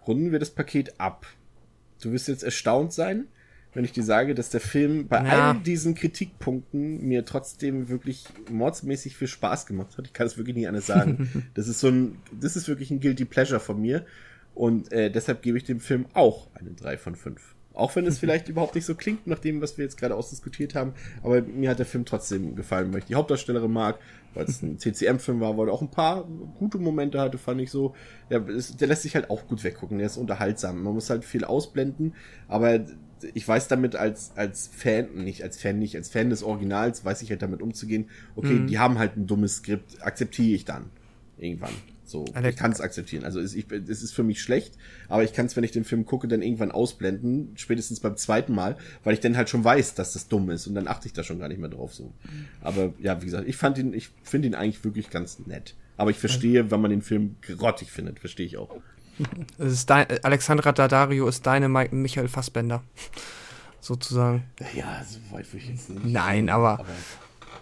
Runden 0.07 0.31
wir 0.31 0.39
das 0.39 0.49
Paket 0.49 0.99
ab. 0.99 1.27
Du 2.01 2.11
wirst 2.11 2.27
jetzt 2.27 2.43
erstaunt 2.43 2.91
sein, 2.91 3.27
wenn 3.73 3.85
ich 3.85 3.91
dir 3.91 4.03
sage, 4.03 4.33
dass 4.33 4.49
der 4.49 4.59
Film 4.59 5.07
bei 5.07 5.23
ja. 5.23 5.51
all 5.51 5.59
diesen 5.59 5.93
Kritikpunkten 5.93 7.07
mir 7.07 7.23
trotzdem 7.25 7.89
wirklich 7.89 8.25
mordsmäßig 8.49 9.15
viel 9.15 9.27
Spaß 9.27 9.67
gemacht 9.67 9.97
hat. 9.97 10.07
Ich 10.07 10.13
kann 10.13 10.25
es 10.25 10.37
wirklich 10.37 10.55
nicht 10.55 10.67
anders 10.67 10.87
sagen. 10.87 11.49
das 11.53 11.67
ist 11.67 11.79
so 11.79 11.89
ein, 11.89 12.17
das 12.39 12.55
ist 12.55 12.67
wirklich 12.67 12.89
ein 12.89 12.99
Guilty 12.99 13.25
Pleasure 13.25 13.59
von 13.59 13.79
mir. 13.79 14.05
Und 14.55 14.91
äh, 14.91 15.11
deshalb 15.11 15.43
gebe 15.43 15.57
ich 15.57 15.63
dem 15.63 15.79
Film 15.79 16.07
auch 16.13 16.47
eine 16.55 16.71
3 16.71 16.97
von 16.97 17.15
5. 17.15 17.55
Auch 17.73 17.95
wenn 17.95 18.05
es 18.05 18.19
vielleicht 18.19 18.49
überhaupt 18.49 18.75
nicht 18.75 18.85
so 18.85 18.95
klingt, 18.95 19.27
nach 19.27 19.39
dem, 19.39 19.61
was 19.61 19.77
wir 19.77 19.85
jetzt 19.85 19.97
gerade 19.97 20.15
ausdiskutiert 20.15 20.75
haben. 20.75 20.93
Aber 21.23 21.41
mir 21.41 21.69
hat 21.69 21.79
der 21.79 21.85
Film 21.85 22.03
trotzdem 22.03 22.55
gefallen, 22.55 22.91
weil 22.91 22.99
ich 22.99 23.05
die 23.05 23.15
Hauptdarstellerin 23.15 23.71
mag, 23.71 23.99
weil 24.33 24.45
es 24.45 24.61
ein 24.61 24.77
CCM-Film 24.77 25.39
war, 25.39 25.57
weil 25.57 25.67
er 25.67 25.73
auch 25.73 25.81
ein 25.81 25.91
paar 25.91 26.27
gute 26.59 26.77
Momente 26.77 27.19
hatte, 27.19 27.37
fand 27.37 27.61
ich 27.61 27.71
so. 27.71 27.95
Der, 28.29 28.41
der 28.41 28.87
lässt 28.87 29.03
sich 29.03 29.15
halt 29.15 29.29
auch 29.29 29.47
gut 29.47 29.63
weggucken, 29.63 29.97
der 29.97 30.07
ist 30.07 30.17
unterhaltsam. 30.17 30.83
Man 30.83 30.93
muss 30.93 31.09
halt 31.09 31.23
viel 31.23 31.45
ausblenden, 31.45 32.13
aber 32.47 32.85
ich 33.33 33.47
weiß 33.47 33.67
damit 33.67 33.95
als, 33.95 34.31
als 34.35 34.67
Fan, 34.67 35.13
nicht 35.23 35.43
als 35.43 35.59
Fan, 35.61 35.79
nicht 35.79 35.95
als 35.95 36.09
Fan 36.09 36.29
des 36.29 36.43
Originals, 36.43 37.05
weiß 37.05 37.21
ich 37.21 37.29
halt 37.29 37.41
damit 37.41 37.61
umzugehen. 37.61 38.09
Okay, 38.35 38.53
mhm. 38.53 38.67
die 38.67 38.79
haben 38.79 38.99
halt 38.99 39.15
ein 39.15 39.27
dummes 39.27 39.57
Skript, 39.57 40.01
akzeptiere 40.01 40.55
ich 40.55 40.65
dann. 40.65 40.89
Irgendwann. 41.37 41.73
So, 42.11 42.25
ich 42.47 42.55
kann 42.55 42.71
es 42.71 42.81
akzeptieren. 42.81 43.23
Also 43.23 43.39
es, 43.39 43.55
ich, 43.55 43.71
es 43.71 44.03
ist 44.03 44.13
für 44.13 44.23
mich 44.23 44.41
schlecht, 44.41 44.75
aber 45.07 45.23
ich 45.23 45.33
kann 45.33 45.45
es, 45.45 45.55
wenn 45.55 45.63
ich 45.63 45.71
den 45.71 45.85
Film 45.85 46.05
gucke, 46.05 46.27
dann 46.27 46.41
irgendwann 46.41 46.71
ausblenden, 46.71 47.53
spätestens 47.55 48.01
beim 48.01 48.17
zweiten 48.17 48.53
Mal, 48.53 48.77
weil 49.03 49.13
ich 49.13 49.21
dann 49.21 49.37
halt 49.37 49.49
schon 49.49 49.63
weiß, 49.63 49.95
dass 49.95 50.13
das 50.13 50.27
dumm 50.27 50.49
ist 50.49 50.67
und 50.67 50.75
dann 50.75 50.87
achte 50.87 51.07
ich 51.07 51.13
da 51.13 51.23
schon 51.23 51.39
gar 51.39 51.47
nicht 51.47 51.59
mehr 51.59 51.69
drauf 51.69 51.93
so. 51.93 52.11
Aber 52.61 52.93
ja, 52.99 53.21
wie 53.21 53.25
gesagt, 53.25 53.47
ich 53.47 53.55
fand 53.55 53.77
ihn, 53.77 53.93
ich 53.93 54.09
finde 54.23 54.49
ihn 54.49 54.55
eigentlich 54.55 54.83
wirklich 54.83 55.09
ganz 55.09 55.39
nett. 55.45 55.75
Aber 55.97 56.11
ich 56.11 56.17
verstehe, 56.17 56.69
wenn 56.71 56.81
man 56.81 56.91
den 56.91 57.01
Film 57.01 57.35
grottig 57.41 57.91
findet, 57.91 58.19
verstehe 58.19 58.45
ich 58.45 58.57
auch. 58.57 58.75
Es 59.59 59.73
ist 59.73 59.89
dein, 59.89 60.07
Alexandra 60.23 60.71
Daddario 60.71 61.27
ist 61.27 61.45
deine 61.45 61.69
Michael 61.69 62.27
Fassbender. 62.27 62.81
Sozusagen. 63.79 64.43
Ja, 64.75 65.03
so 65.07 65.19
weit 65.35 65.51
würde 65.53 65.63
ich 65.63 65.69
jetzt 65.69 65.89
nicht. 65.89 66.05
Nein, 66.05 66.49
aber, 66.49 66.79
aber 66.79 66.85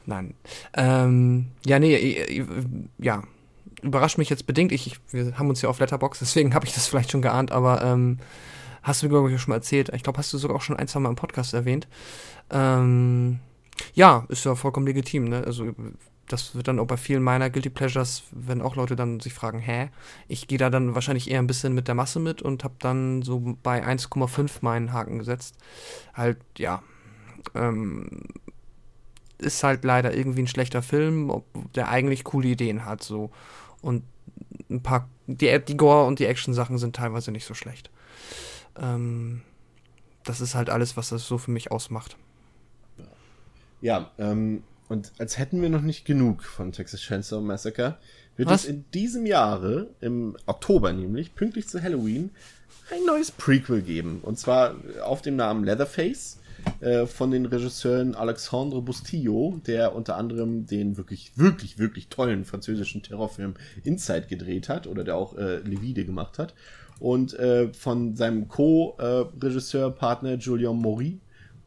nein. 0.06 0.34
Ähm, 0.74 1.48
ja, 1.66 1.80
nee, 1.80 2.46
ja, 2.98 3.24
überrascht 3.82 4.18
mich 4.18 4.30
jetzt 4.30 4.48
bedingt. 4.48 4.72
Ich, 4.72 5.00
wir 5.12 5.38
haben 5.38 5.50
uns 5.50 5.62
ja 5.62 5.70
auf 5.70 5.80
Letterbox, 5.80 6.20
deswegen 6.20 6.54
habe 6.56 6.66
ich 6.66 6.74
das 6.74 6.88
vielleicht 6.88 7.12
schon 7.12 7.22
geahnt, 7.22 7.52
aber 7.52 7.84
ähm, 7.84 8.20
hast 8.84 9.02
du 9.02 9.08
mir, 9.08 9.12
glaube 9.12 9.32
ich, 9.32 9.42
schon 9.42 9.52
mal 9.52 9.58
erzählt. 9.58 9.90
Ich 9.94 10.04
glaube, 10.04 10.18
hast 10.18 10.32
du 10.34 10.38
sogar 10.38 10.58
auch 10.58 10.62
schon 10.62 10.78
ein, 10.78 10.88
zwei 10.88 11.00
Mal 11.00 11.10
im 11.10 11.16
Podcast 11.16 11.54
erwähnt. 11.54 11.88
Ähm, 12.50 13.40
ja, 13.94 14.26
ist 14.30 14.46
ja 14.46 14.56
vollkommen 14.56 14.88
legitim, 14.88 15.26
ne? 15.26 15.44
Also 15.46 15.74
das 16.28 16.56
wird 16.56 16.68
dann 16.68 16.80
auch 16.80 16.86
bei 16.86 16.98
vielen 16.98 17.24
meiner 17.24 17.50
Guilty 17.50 17.70
Pleasures, 17.70 18.24
wenn 18.32 18.62
auch 18.62 18.76
Leute 18.76 18.96
dann 18.96 19.20
sich 19.20 19.34
fragen, 19.34 19.60
hä? 19.60 19.90
Ich 20.28 20.48
gehe 20.48 20.58
da 20.58 20.70
dann 20.70 20.96
wahrscheinlich 20.96 21.30
eher 21.30 21.40
ein 21.40 21.48
bisschen 21.48 21.74
mit 21.74 21.88
der 21.88 21.96
Masse 21.96 22.20
mit 22.20 22.42
und 22.42 22.64
habe 22.64 22.76
dann 22.80 23.24
so 23.24 23.58
bei 23.64 23.84
1,5 23.86 24.50
meinen 24.62 24.94
Haken 24.94 25.20
gesetzt. 25.20 25.58
Halt, 26.14 26.38
ja. 26.58 26.84
Ähm, 27.56 28.28
ist 29.40 29.64
halt 29.64 29.84
leider 29.84 30.16
irgendwie 30.16 30.42
ein 30.42 30.48
schlechter 30.48 30.82
Film, 30.82 31.42
der 31.74 31.90
eigentlich 31.90 32.24
coole 32.24 32.50
Ideen 32.50 32.86
hat, 32.86 33.04
so. 33.04 33.32
Und 33.82 34.04
ein 34.70 34.82
paar, 34.82 35.10
die, 35.28 35.60
die 35.60 35.78
Gore 35.78 36.06
und 36.06 36.20
die 36.20 36.26
Action-Sachen 36.26 36.78
sind 36.78 36.96
teilweise 36.96 37.32
nicht 37.32 37.46
so 37.46 37.54
schlecht. 37.54 37.90
Ähm, 38.78 39.42
das 40.24 40.42
ist 40.42 40.56
halt 40.56 40.70
alles, 40.70 40.98
was 40.98 41.10
das 41.10 41.28
so 41.28 41.38
für 41.38 41.52
mich 41.52 41.72
ausmacht. 41.72 42.18
Ja, 43.82 44.12
ähm, 44.18 44.64
und 44.90 45.14
als 45.20 45.38
hätten 45.38 45.62
wir 45.62 45.70
noch 45.70 45.82
nicht 45.82 46.06
genug 46.06 46.44
von 46.44 46.72
Texas 46.72 47.02
Chainsaw 47.02 47.42
Massacre, 47.42 47.98
wird 48.36 48.50
Was? 48.50 48.64
es 48.64 48.70
in 48.70 48.86
diesem 48.94 49.26
Jahre, 49.26 49.88
im 50.02 50.36
Oktober 50.46 50.94
nämlich, 50.94 51.36
pünktlich 51.36 51.68
zu 51.68 51.82
Halloween, 51.82 52.32
ein 52.92 53.06
neues 53.06 53.32
Prequel 53.32 53.82
geben. 53.82 54.20
Und 54.22 54.40
zwar 54.40 54.76
auf 55.04 55.22
dem 55.22 55.36
Namen 55.36 55.64
Leatherface 55.64 56.39
äh, 56.80 57.06
von 57.06 57.32
den 57.32 57.46
Regisseuren 57.46 58.16
Alexandre 58.16 58.82
Bustillo, 58.82 59.60
der 59.66 59.96
unter 59.96 60.18
anderem 60.18 60.66
den 60.66 60.98
wirklich, 60.98 61.32
wirklich, 61.36 61.78
wirklich 61.78 62.08
tollen 62.08 62.46
französischen 62.46 63.04
Terrorfilm 63.04 63.56
Inside 63.84 64.28
gedreht 64.28 64.70
hat 64.70 64.88
oder 64.88 65.04
der 65.04 65.16
auch 65.16 65.38
äh, 65.38 65.58
Levide 65.60 66.06
gemacht 66.06 66.40
hat. 66.40 66.54
Und 67.00 67.34
äh, 67.40 67.72
von 67.74 68.16
seinem 68.16 68.48
Co-Regisseur-Partner 68.48 70.36
Julien 70.36 70.82
Maury, 70.82 71.20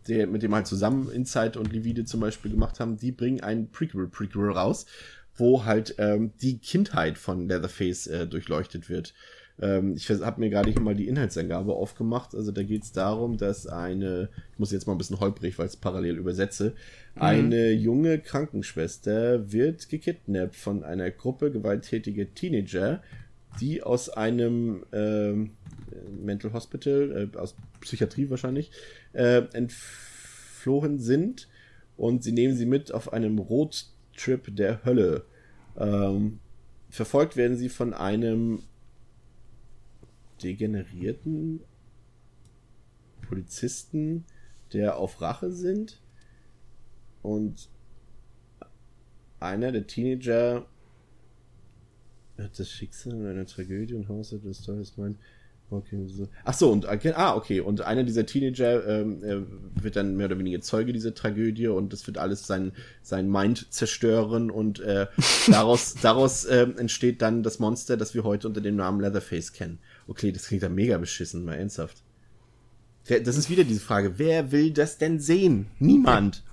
der, 0.08 0.26
mit 0.26 0.42
dem 0.42 0.54
halt 0.54 0.66
zusammen 0.66 1.10
Inside 1.10 1.58
und 1.58 1.72
Levide 1.72 2.04
zum 2.04 2.20
Beispiel 2.20 2.50
gemacht 2.50 2.80
haben, 2.80 2.96
die 2.96 3.12
bringen 3.12 3.40
ein 3.40 3.70
Prequel-Prequel 3.70 4.50
raus, 4.50 4.86
wo 5.34 5.64
halt 5.64 5.94
ähm, 5.98 6.32
die 6.42 6.58
Kindheit 6.58 7.16
von 7.16 7.48
Leatherface 7.48 8.06
äh, 8.08 8.26
durchleuchtet 8.26 8.88
wird. 8.90 9.14
Ähm, 9.60 9.94
ich 9.96 10.08
habe 10.08 10.40
mir 10.40 10.50
gerade 10.50 10.78
mal 10.80 10.94
die 10.94 11.08
Inhaltsangabe 11.08 11.74
aufgemacht. 11.74 12.34
Also 12.34 12.52
da 12.52 12.62
geht 12.62 12.82
es 12.84 12.92
darum, 12.92 13.36
dass 13.36 13.66
eine, 13.66 14.28
ich 14.52 14.58
muss 14.58 14.72
jetzt 14.72 14.86
mal 14.86 14.92
ein 14.94 14.98
bisschen 14.98 15.20
holprig, 15.20 15.58
weil 15.58 15.66
ich 15.66 15.72
es 15.72 15.76
parallel 15.76 16.18
übersetze, 16.18 16.74
eine 17.14 17.72
junge 17.72 18.18
Krankenschwester 18.18 19.52
wird 19.52 19.88
gekidnappt 19.88 20.56
von 20.56 20.82
einer 20.82 21.10
Gruppe 21.10 21.50
gewalttätiger 21.50 22.32
Teenager, 22.34 23.02
die 23.60 23.82
aus 23.82 24.08
einem 24.08 24.84
ähm, 24.92 25.50
Mental 26.24 26.52
Hospital, 26.52 27.30
äh, 27.34 27.36
aus 27.36 27.54
Psychiatrie 27.80 28.30
wahrscheinlich, 28.30 28.70
äh, 29.12 29.42
entflohen 29.52 30.98
sind 30.98 31.48
und 31.96 32.24
sie 32.24 32.32
nehmen 32.32 32.56
sie 32.56 32.66
mit 32.66 32.92
auf 32.92 33.12
einem 33.12 33.38
Roadtrip 33.38 34.56
der 34.56 34.84
Hölle. 34.84 35.24
Ähm, 35.78 36.38
verfolgt 36.88 37.36
werden 37.36 37.56
sie 37.56 37.68
von 37.68 37.92
einem 37.94 38.60
degenerierten 40.42 41.60
Polizisten, 43.22 44.24
der 44.72 44.96
auf 44.96 45.20
Rache 45.20 45.52
sind 45.52 46.00
und 47.22 47.68
einer 49.40 49.72
der 49.72 49.86
Teenager 49.86 50.66
hat 52.38 52.58
das 52.58 52.70
Schicksal 52.70 53.14
einer 53.26 53.46
Tragödie 53.46 53.94
und 53.94 54.08
Haus 54.08 54.30
des 54.30 54.62
Teufels 54.62 54.96
meint. 54.96 55.18
Okay, 55.70 56.06
so. 56.06 56.28
Ach 56.44 56.52
so, 56.52 56.70
und 56.70 56.86
ah, 56.86 57.34
okay, 57.34 57.60
und 57.60 57.80
einer 57.80 58.04
dieser 58.04 58.26
Teenager 58.26 58.86
ähm, 58.86 59.24
äh, 59.24 59.82
wird 59.82 59.96
dann 59.96 60.16
mehr 60.16 60.26
oder 60.26 60.38
weniger 60.38 60.60
Zeuge 60.60 60.92
dieser 60.92 61.14
Tragödie 61.14 61.68
und 61.68 61.94
das 61.94 62.06
wird 62.06 62.18
alles 62.18 62.46
sein, 62.46 62.72
sein 63.02 63.30
Mind 63.30 63.72
zerstören 63.72 64.50
und 64.50 64.80
äh, 64.80 65.06
daraus, 65.50 65.94
daraus 65.94 66.44
äh, 66.44 66.66
entsteht 66.76 67.22
dann 67.22 67.42
das 67.42 67.58
Monster, 67.58 67.96
das 67.96 68.14
wir 68.14 68.22
heute 68.22 68.48
unter 68.48 68.60
dem 68.60 68.76
Namen 68.76 69.00
Leatherface 69.00 69.54
kennen. 69.54 69.78
Okay, 70.06 70.32
das 70.32 70.46
klingt 70.48 70.62
ja 70.62 70.68
mega 70.68 70.98
beschissen, 70.98 71.44
mal 71.44 71.54
ernsthaft. 71.54 72.02
Das 73.08 73.36
ist 73.36 73.50
wieder 73.50 73.64
diese 73.64 73.80
Frage, 73.80 74.18
wer 74.18 74.52
will 74.52 74.70
das 74.70 74.96
denn 74.98 75.18
sehen? 75.18 75.66
Niemand. 75.80 76.44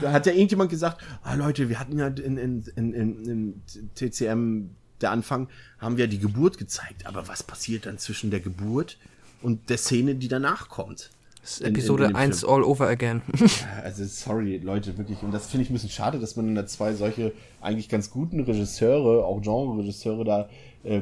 Da 0.00 0.12
hat 0.12 0.26
ja 0.26 0.32
irgendjemand 0.32 0.70
gesagt, 0.70 1.02
ah 1.22 1.34
Leute, 1.34 1.68
wir 1.68 1.78
hatten 1.78 1.98
ja 1.98 2.08
in, 2.08 2.36
in, 2.36 2.62
in, 2.76 2.92
in, 2.94 3.24
in 3.24 3.62
TCM 3.94 4.70
der 5.00 5.10
Anfang, 5.10 5.48
haben 5.78 5.96
wir 5.96 6.06
die 6.06 6.18
Geburt 6.18 6.58
gezeigt. 6.58 7.06
Aber 7.06 7.28
was 7.28 7.42
passiert 7.42 7.86
dann 7.86 7.96
zwischen 7.98 8.30
der 8.30 8.40
Geburt 8.40 8.98
und 9.42 9.70
der 9.70 9.78
Szene, 9.78 10.14
die 10.14 10.28
danach 10.28 10.68
kommt? 10.68 11.10
Das 11.40 11.52
ist 11.52 11.60
In- 11.60 11.68
in- 11.68 11.74
Episode 11.74 12.04
in 12.04 12.10
dem 12.10 12.16
1 12.16 12.40
Film. 12.40 12.52
all 12.52 12.62
over 12.64 12.88
again. 12.88 13.22
Ja, 13.40 13.82
Also 13.82 14.04
sorry, 14.04 14.58
Leute, 14.58 14.96
wirklich. 14.98 15.22
Und 15.22 15.32
das 15.32 15.46
finde 15.46 15.64
ich 15.64 15.70
ein 15.70 15.72
bisschen 15.74 15.88
schade, 15.90 16.18
dass 16.18 16.36
man 16.36 16.54
da 16.54 16.66
zwei 16.66 16.92
solche 16.94 17.32
eigentlich 17.62 17.88
ganz 17.88 18.10
guten 18.10 18.40
Regisseure, 18.40 19.24
auch 19.24 19.40
Genre-Regisseure 19.40 20.24
da 20.24 20.48
äh, 20.84 21.00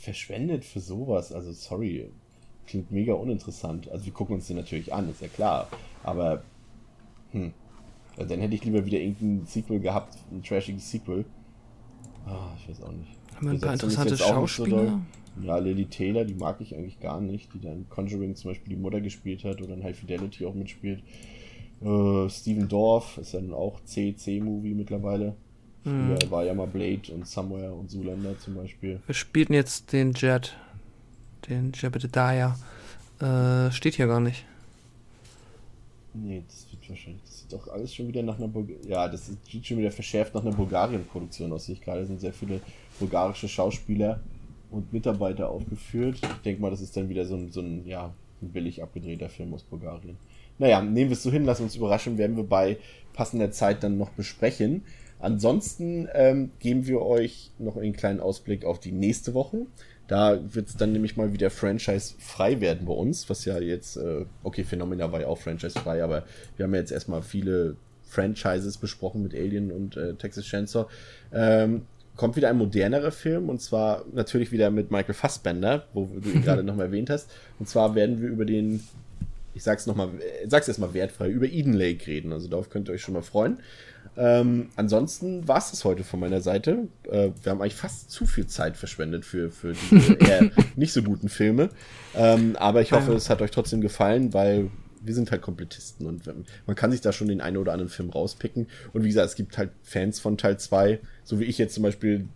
verschwendet 0.00 0.64
für 0.64 0.80
sowas. 0.80 1.32
Also 1.32 1.52
sorry, 1.52 2.10
klingt 2.66 2.90
mega 2.90 3.14
uninteressant. 3.14 3.90
Also 3.90 4.06
wir 4.06 4.12
gucken 4.12 4.36
uns 4.36 4.46
den 4.46 4.56
natürlich 4.56 4.92
an, 4.92 5.10
ist 5.10 5.20
ja 5.20 5.28
klar. 5.28 5.68
Aber 6.02 6.42
hm, 7.32 7.52
ja, 8.16 8.24
dann 8.24 8.40
hätte 8.40 8.54
ich 8.54 8.64
lieber 8.64 8.84
wieder 8.84 8.98
irgendein 8.98 9.46
Sequel 9.46 9.80
gehabt, 9.80 10.16
ein 10.30 10.42
trashiges 10.42 10.90
Sequel. 10.90 11.24
Ah, 12.26 12.50
ich 12.58 12.68
weiß 12.68 12.82
auch 12.82 12.92
nicht. 12.92 13.10
Haben 13.36 13.46
wir 13.46 13.52
ein 13.52 13.60
paar 13.60 13.72
interessante 13.72 14.16
so 14.16 14.24
Schauspieler? 14.24 14.76
doll. 14.76 15.00
ja, 15.42 15.58
Lily 15.58 15.86
Taylor, 15.86 16.24
die 16.24 16.34
mag 16.34 16.60
ich 16.60 16.74
eigentlich 16.76 17.00
gar 17.00 17.20
nicht, 17.20 17.52
die 17.54 17.60
dann 17.60 17.88
Conjuring 17.88 18.36
zum 18.36 18.50
Beispiel 18.50 18.76
die 18.76 18.80
Mutter 18.80 19.00
gespielt 19.00 19.44
hat 19.44 19.62
oder 19.62 19.74
in 19.74 19.82
High 19.82 19.96
Fidelity 19.96 20.44
auch 20.44 20.54
mitspielt. 20.54 21.02
Äh, 21.82 22.28
Steven 22.28 22.68
Dorff 22.68 23.18
ist 23.18 23.34
dann 23.34 23.54
auch 23.54 23.82
C-C-Movie 23.84 24.74
mittlerweile. 24.74 25.34
Mhm. 25.84 26.16
Früher 26.16 26.30
war 26.30 26.44
ja 26.44 26.54
mal 26.54 26.66
Blade 26.66 27.12
und 27.14 27.26
Somewhere 27.26 27.72
und 27.72 27.90
Zoolander 27.90 28.38
zum 28.38 28.54
Beispiel. 28.54 29.00
Wir 29.06 29.14
spielten 29.14 29.54
jetzt 29.54 29.92
den 29.92 30.12
Jet. 30.12 30.56
Den 31.48 31.72
Jebediah. 31.72 32.56
Äh, 33.20 33.70
steht 33.72 33.94
hier 33.94 34.06
gar 34.06 34.20
nicht. 34.20 34.44
Nee, 36.12 36.42
das 36.46 36.66
wird 36.70 36.88
wahrscheinlich. 36.88 37.22
Das 37.22 37.40
sieht 37.40 37.52
doch 37.52 37.68
alles 37.68 37.94
schon 37.94 38.08
wieder 38.08 38.22
nach 38.22 38.38
einer 38.38 38.48
Bulg 38.48 38.68
Ja, 38.86 39.08
das 39.08 39.30
sieht 39.48 39.66
schon 39.66 39.78
wieder 39.78 39.92
verschärft 39.92 40.34
nach 40.34 40.42
einer 40.42 40.52
Bulgarien-Produktion 40.54 41.52
aus. 41.52 41.68
Ich 41.68 41.80
gerade, 41.80 42.04
sind 42.04 42.20
sehr 42.20 42.32
viele 42.32 42.60
bulgarische 42.98 43.48
Schauspieler 43.48 44.20
und 44.70 44.92
Mitarbeiter 44.92 45.48
aufgeführt. 45.48 46.16
Ich 46.22 46.42
denke 46.44 46.60
mal, 46.62 46.70
das 46.70 46.80
ist 46.80 46.96
dann 46.96 47.08
wieder 47.08 47.24
so 47.24 47.36
ein, 47.36 47.50
so 47.52 47.60
ein, 47.60 47.86
ja, 47.86 48.12
ein 48.42 48.48
billig 48.48 48.82
abgedrehter 48.82 49.28
Film 49.28 49.54
aus 49.54 49.62
Bulgarien. 49.62 50.16
Naja, 50.58 50.82
nehmen 50.82 51.10
wir 51.10 51.16
es 51.16 51.22
so 51.22 51.30
hin, 51.30 51.44
lassen 51.44 51.64
uns 51.64 51.76
überraschen, 51.76 52.18
werden 52.18 52.36
wir 52.36 52.44
bei 52.44 52.78
passender 53.12 53.50
Zeit 53.50 53.82
dann 53.82 53.98
noch 53.98 54.10
besprechen. 54.10 54.82
Ansonsten 55.20 56.08
ähm, 56.14 56.50
geben 56.58 56.86
wir 56.86 57.02
euch 57.02 57.52
noch 57.58 57.76
einen 57.76 57.92
kleinen 57.92 58.20
Ausblick 58.20 58.64
auf 58.64 58.80
die 58.80 58.92
nächste 58.92 59.34
Woche. 59.34 59.66
Da 60.08 60.40
wird 60.52 60.68
es 60.68 60.76
dann 60.76 60.92
nämlich 60.92 61.16
mal 61.16 61.32
wieder 61.32 61.50
Franchise-frei 61.50 62.60
werden 62.60 62.86
bei 62.86 62.92
uns, 62.92 63.30
was 63.30 63.44
ja 63.44 63.60
jetzt, 63.60 63.96
äh, 63.96 64.24
okay, 64.42 64.64
Phenomena 64.64 65.12
war 65.12 65.20
ja 65.20 65.28
auch 65.28 65.38
Franchise-frei, 65.38 66.02
aber 66.02 66.24
wir 66.56 66.64
haben 66.64 66.74
ja 66.74 66.80
jetzt 66.80 66.90
erstmal 66.90 67.22
viele 67.22 67.76
Franchises 68.02 68.76
besprochen 68.78 69.22
mit 69.22 69.34
Alien 69.34 69.70
und 69.70 69.96
äh, 69.96 70.14
Texas 70.14 70.46
Chainsaw. 70.46 70.86
Ähm, 71.32 71.82
kommt 72.16 72.36
wieder 72.36 72.48
ein 72.48 72.58
modernerer 72.58 73.12
Film 73.12 73.48
und 73.48 73.62
zwar 73.62 74.04
natürlich 74.12 74.50
wieder 74.50 74.70
mit 74.70 74.90
Michael 74.90 75.14
Fassbender, 75.14 75.86
wo 75.94 76.06
du 76.06 76.28
ihn 76.28 76.42
gerade 76.44 76.64
nochmal 76.64 76.86
erwähnt 76.86 77.08
hast. 77.08 77.30
Und 77.58 77.68
zwar 77.68 77.94
werden 77.94 78.20
wir 78.20 78.28
über 78.28 78.44
den, 78.44 78.82
ich 79.54 79.62
sag's 79.62 79.86
nochmal, 79.86 80.08
sag's 80.48 80.66
erstmal 80.66 80.92
wertfrei, 80.92 81.28
über 81.28 81.46
Eden 81.46 81.72
Lake 81.72 82.06
reden. 82.08 82.32
Also 82.32 82.48
darauf 82.48 82.68
könnt 82.68 82.88
ihr 82.88 82.94
euch 82.94 83.02
schon 83.02 83.14
mal 83.14 83.22
freuen. 83.22 83.58
Ähm, 84.22 84.68
ansonsten 84.76 85.48
war 85.48 85.56
es 85.56 85.70
das 85.70 85.84
heute 85.86 86.04
von 86.04 86.20
meiner 86.20 86.42
Seite. 86.42 86.88
Äh, 87.10 87.30
wir 87.42 87.50
haben 87.52 87.62
eigentlich 87.62 87.74
fast 87.74 88.10
zu 88.10 88.26
viel 88.26 88.46
Zeit 88.46 88.76
verschwendet 88.76 89.24
für, 89.24 89.50
für 89.50 89.72
diese 89.90 90.12
eher 90.20 90.50
nicht 90.76 90.92
so 90.92 91.02
guten 91.02 91.30
Filme. 91.30 91.70
Ähm, 92.14 92.54
aber 92.56 92.82
ich 92.82 92.92
hoffe, 92.92 93.12
Ja. 93.12 93.16
es 93.16 93.30
hat 93.30 93.40
euch 93.40 93.50
trotzdem 93.50 93.80
gefallen, 93.80 94.34
weil 94.34 94.70
wir 95.02 95.14
sind 95.14 95.30
halt 95.30 95.40
Komplettisten 95.40 96.06
und 96.06 96.24
man 96.66 96.76
kann 96.76 96.90
sich 96.90 97.00
da 97.00 97.12
schon 97.12 97.28
den 97.28 97.40
einen 97.40 97.56
oder 97.56 97.72
anderen 97.72 97.88
Film 97.88 98.10
rauspicken. 98.10 98.66
Und 98.92 99.04
wie 99.04 99.08
gesagt, 99.08 99.30
es 99.30 99.34
gibt 99.36 99.56
halt 99.56 99.70
Fans 99.82 100.20
von 100.20 100.36
Teil 100.36 100.58
2, 100.58 101.00
so 101.24 101.40
wie 101.40 101.44
ich 101.44 101.56
jetzt 101.56 101.72
zum 101.72 101.82
Beispiel 101.82 102.28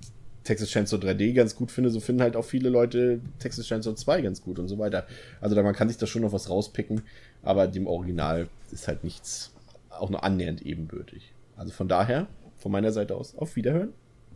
Texas 0.45 0.71
Chainsaw 0.71 0.97
3D 0.99 1.35
ganz 1.35 1.55
gut 1.55 1.71
finde, 1.71 1.91
so 1.91 2.01
finden 2.01 2.23
halt 2.23 2.35
auch 2.37 2.45
viele 2.47 2.71
Leute 2.71 3.21
Texas 3.41 3.67
Chainsaw 3.67 3.95
2 3.95 4.23
ganz 4.23 4.41
gut 4.41 4.59
und 4.59 4.69
so 4.69 4.79
weiter. 4.79 5.07
Also 5.43 5.55
da 5.55 5.63
man 5.63 5.75
kann 5.75 5.89
sich 5.89 5.99
da 5.99 6.07
schon 6.07 6.23
noch 6.23 6.33
was 6.33 6.49
rauspicken, 6.49 7.03
aber 7.43 7.67
dem 7.67 7.87
Original 7.87 8.49
ist 8.73 8.89
halt 8.89 9.05
nichts 9.05 9.53
auch 9.91 10.09
nur 10.09 10.25
annähernd 10.25 10.63
ebenbürtig. 10.63 11.34
Also 11.57 11.73
von 11.73 11.89
daher, 11.89 12.27
von 12.57 12.73
meiner 12.73 12.93
Seite 12.93 13.15
aus, 13.17 13.35
auf 13.37 13.57
Wiederhören. 13.57 13.93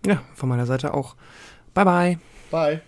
Ja, 0.07 0.23
von 0.35 0.49
meiner 0.49 0.66
Seite 0.66 0.95
auch. 0.95 1.16
Bye 1.74 1.85
bye. 1.85 2.19
Bye. 2.51 2.82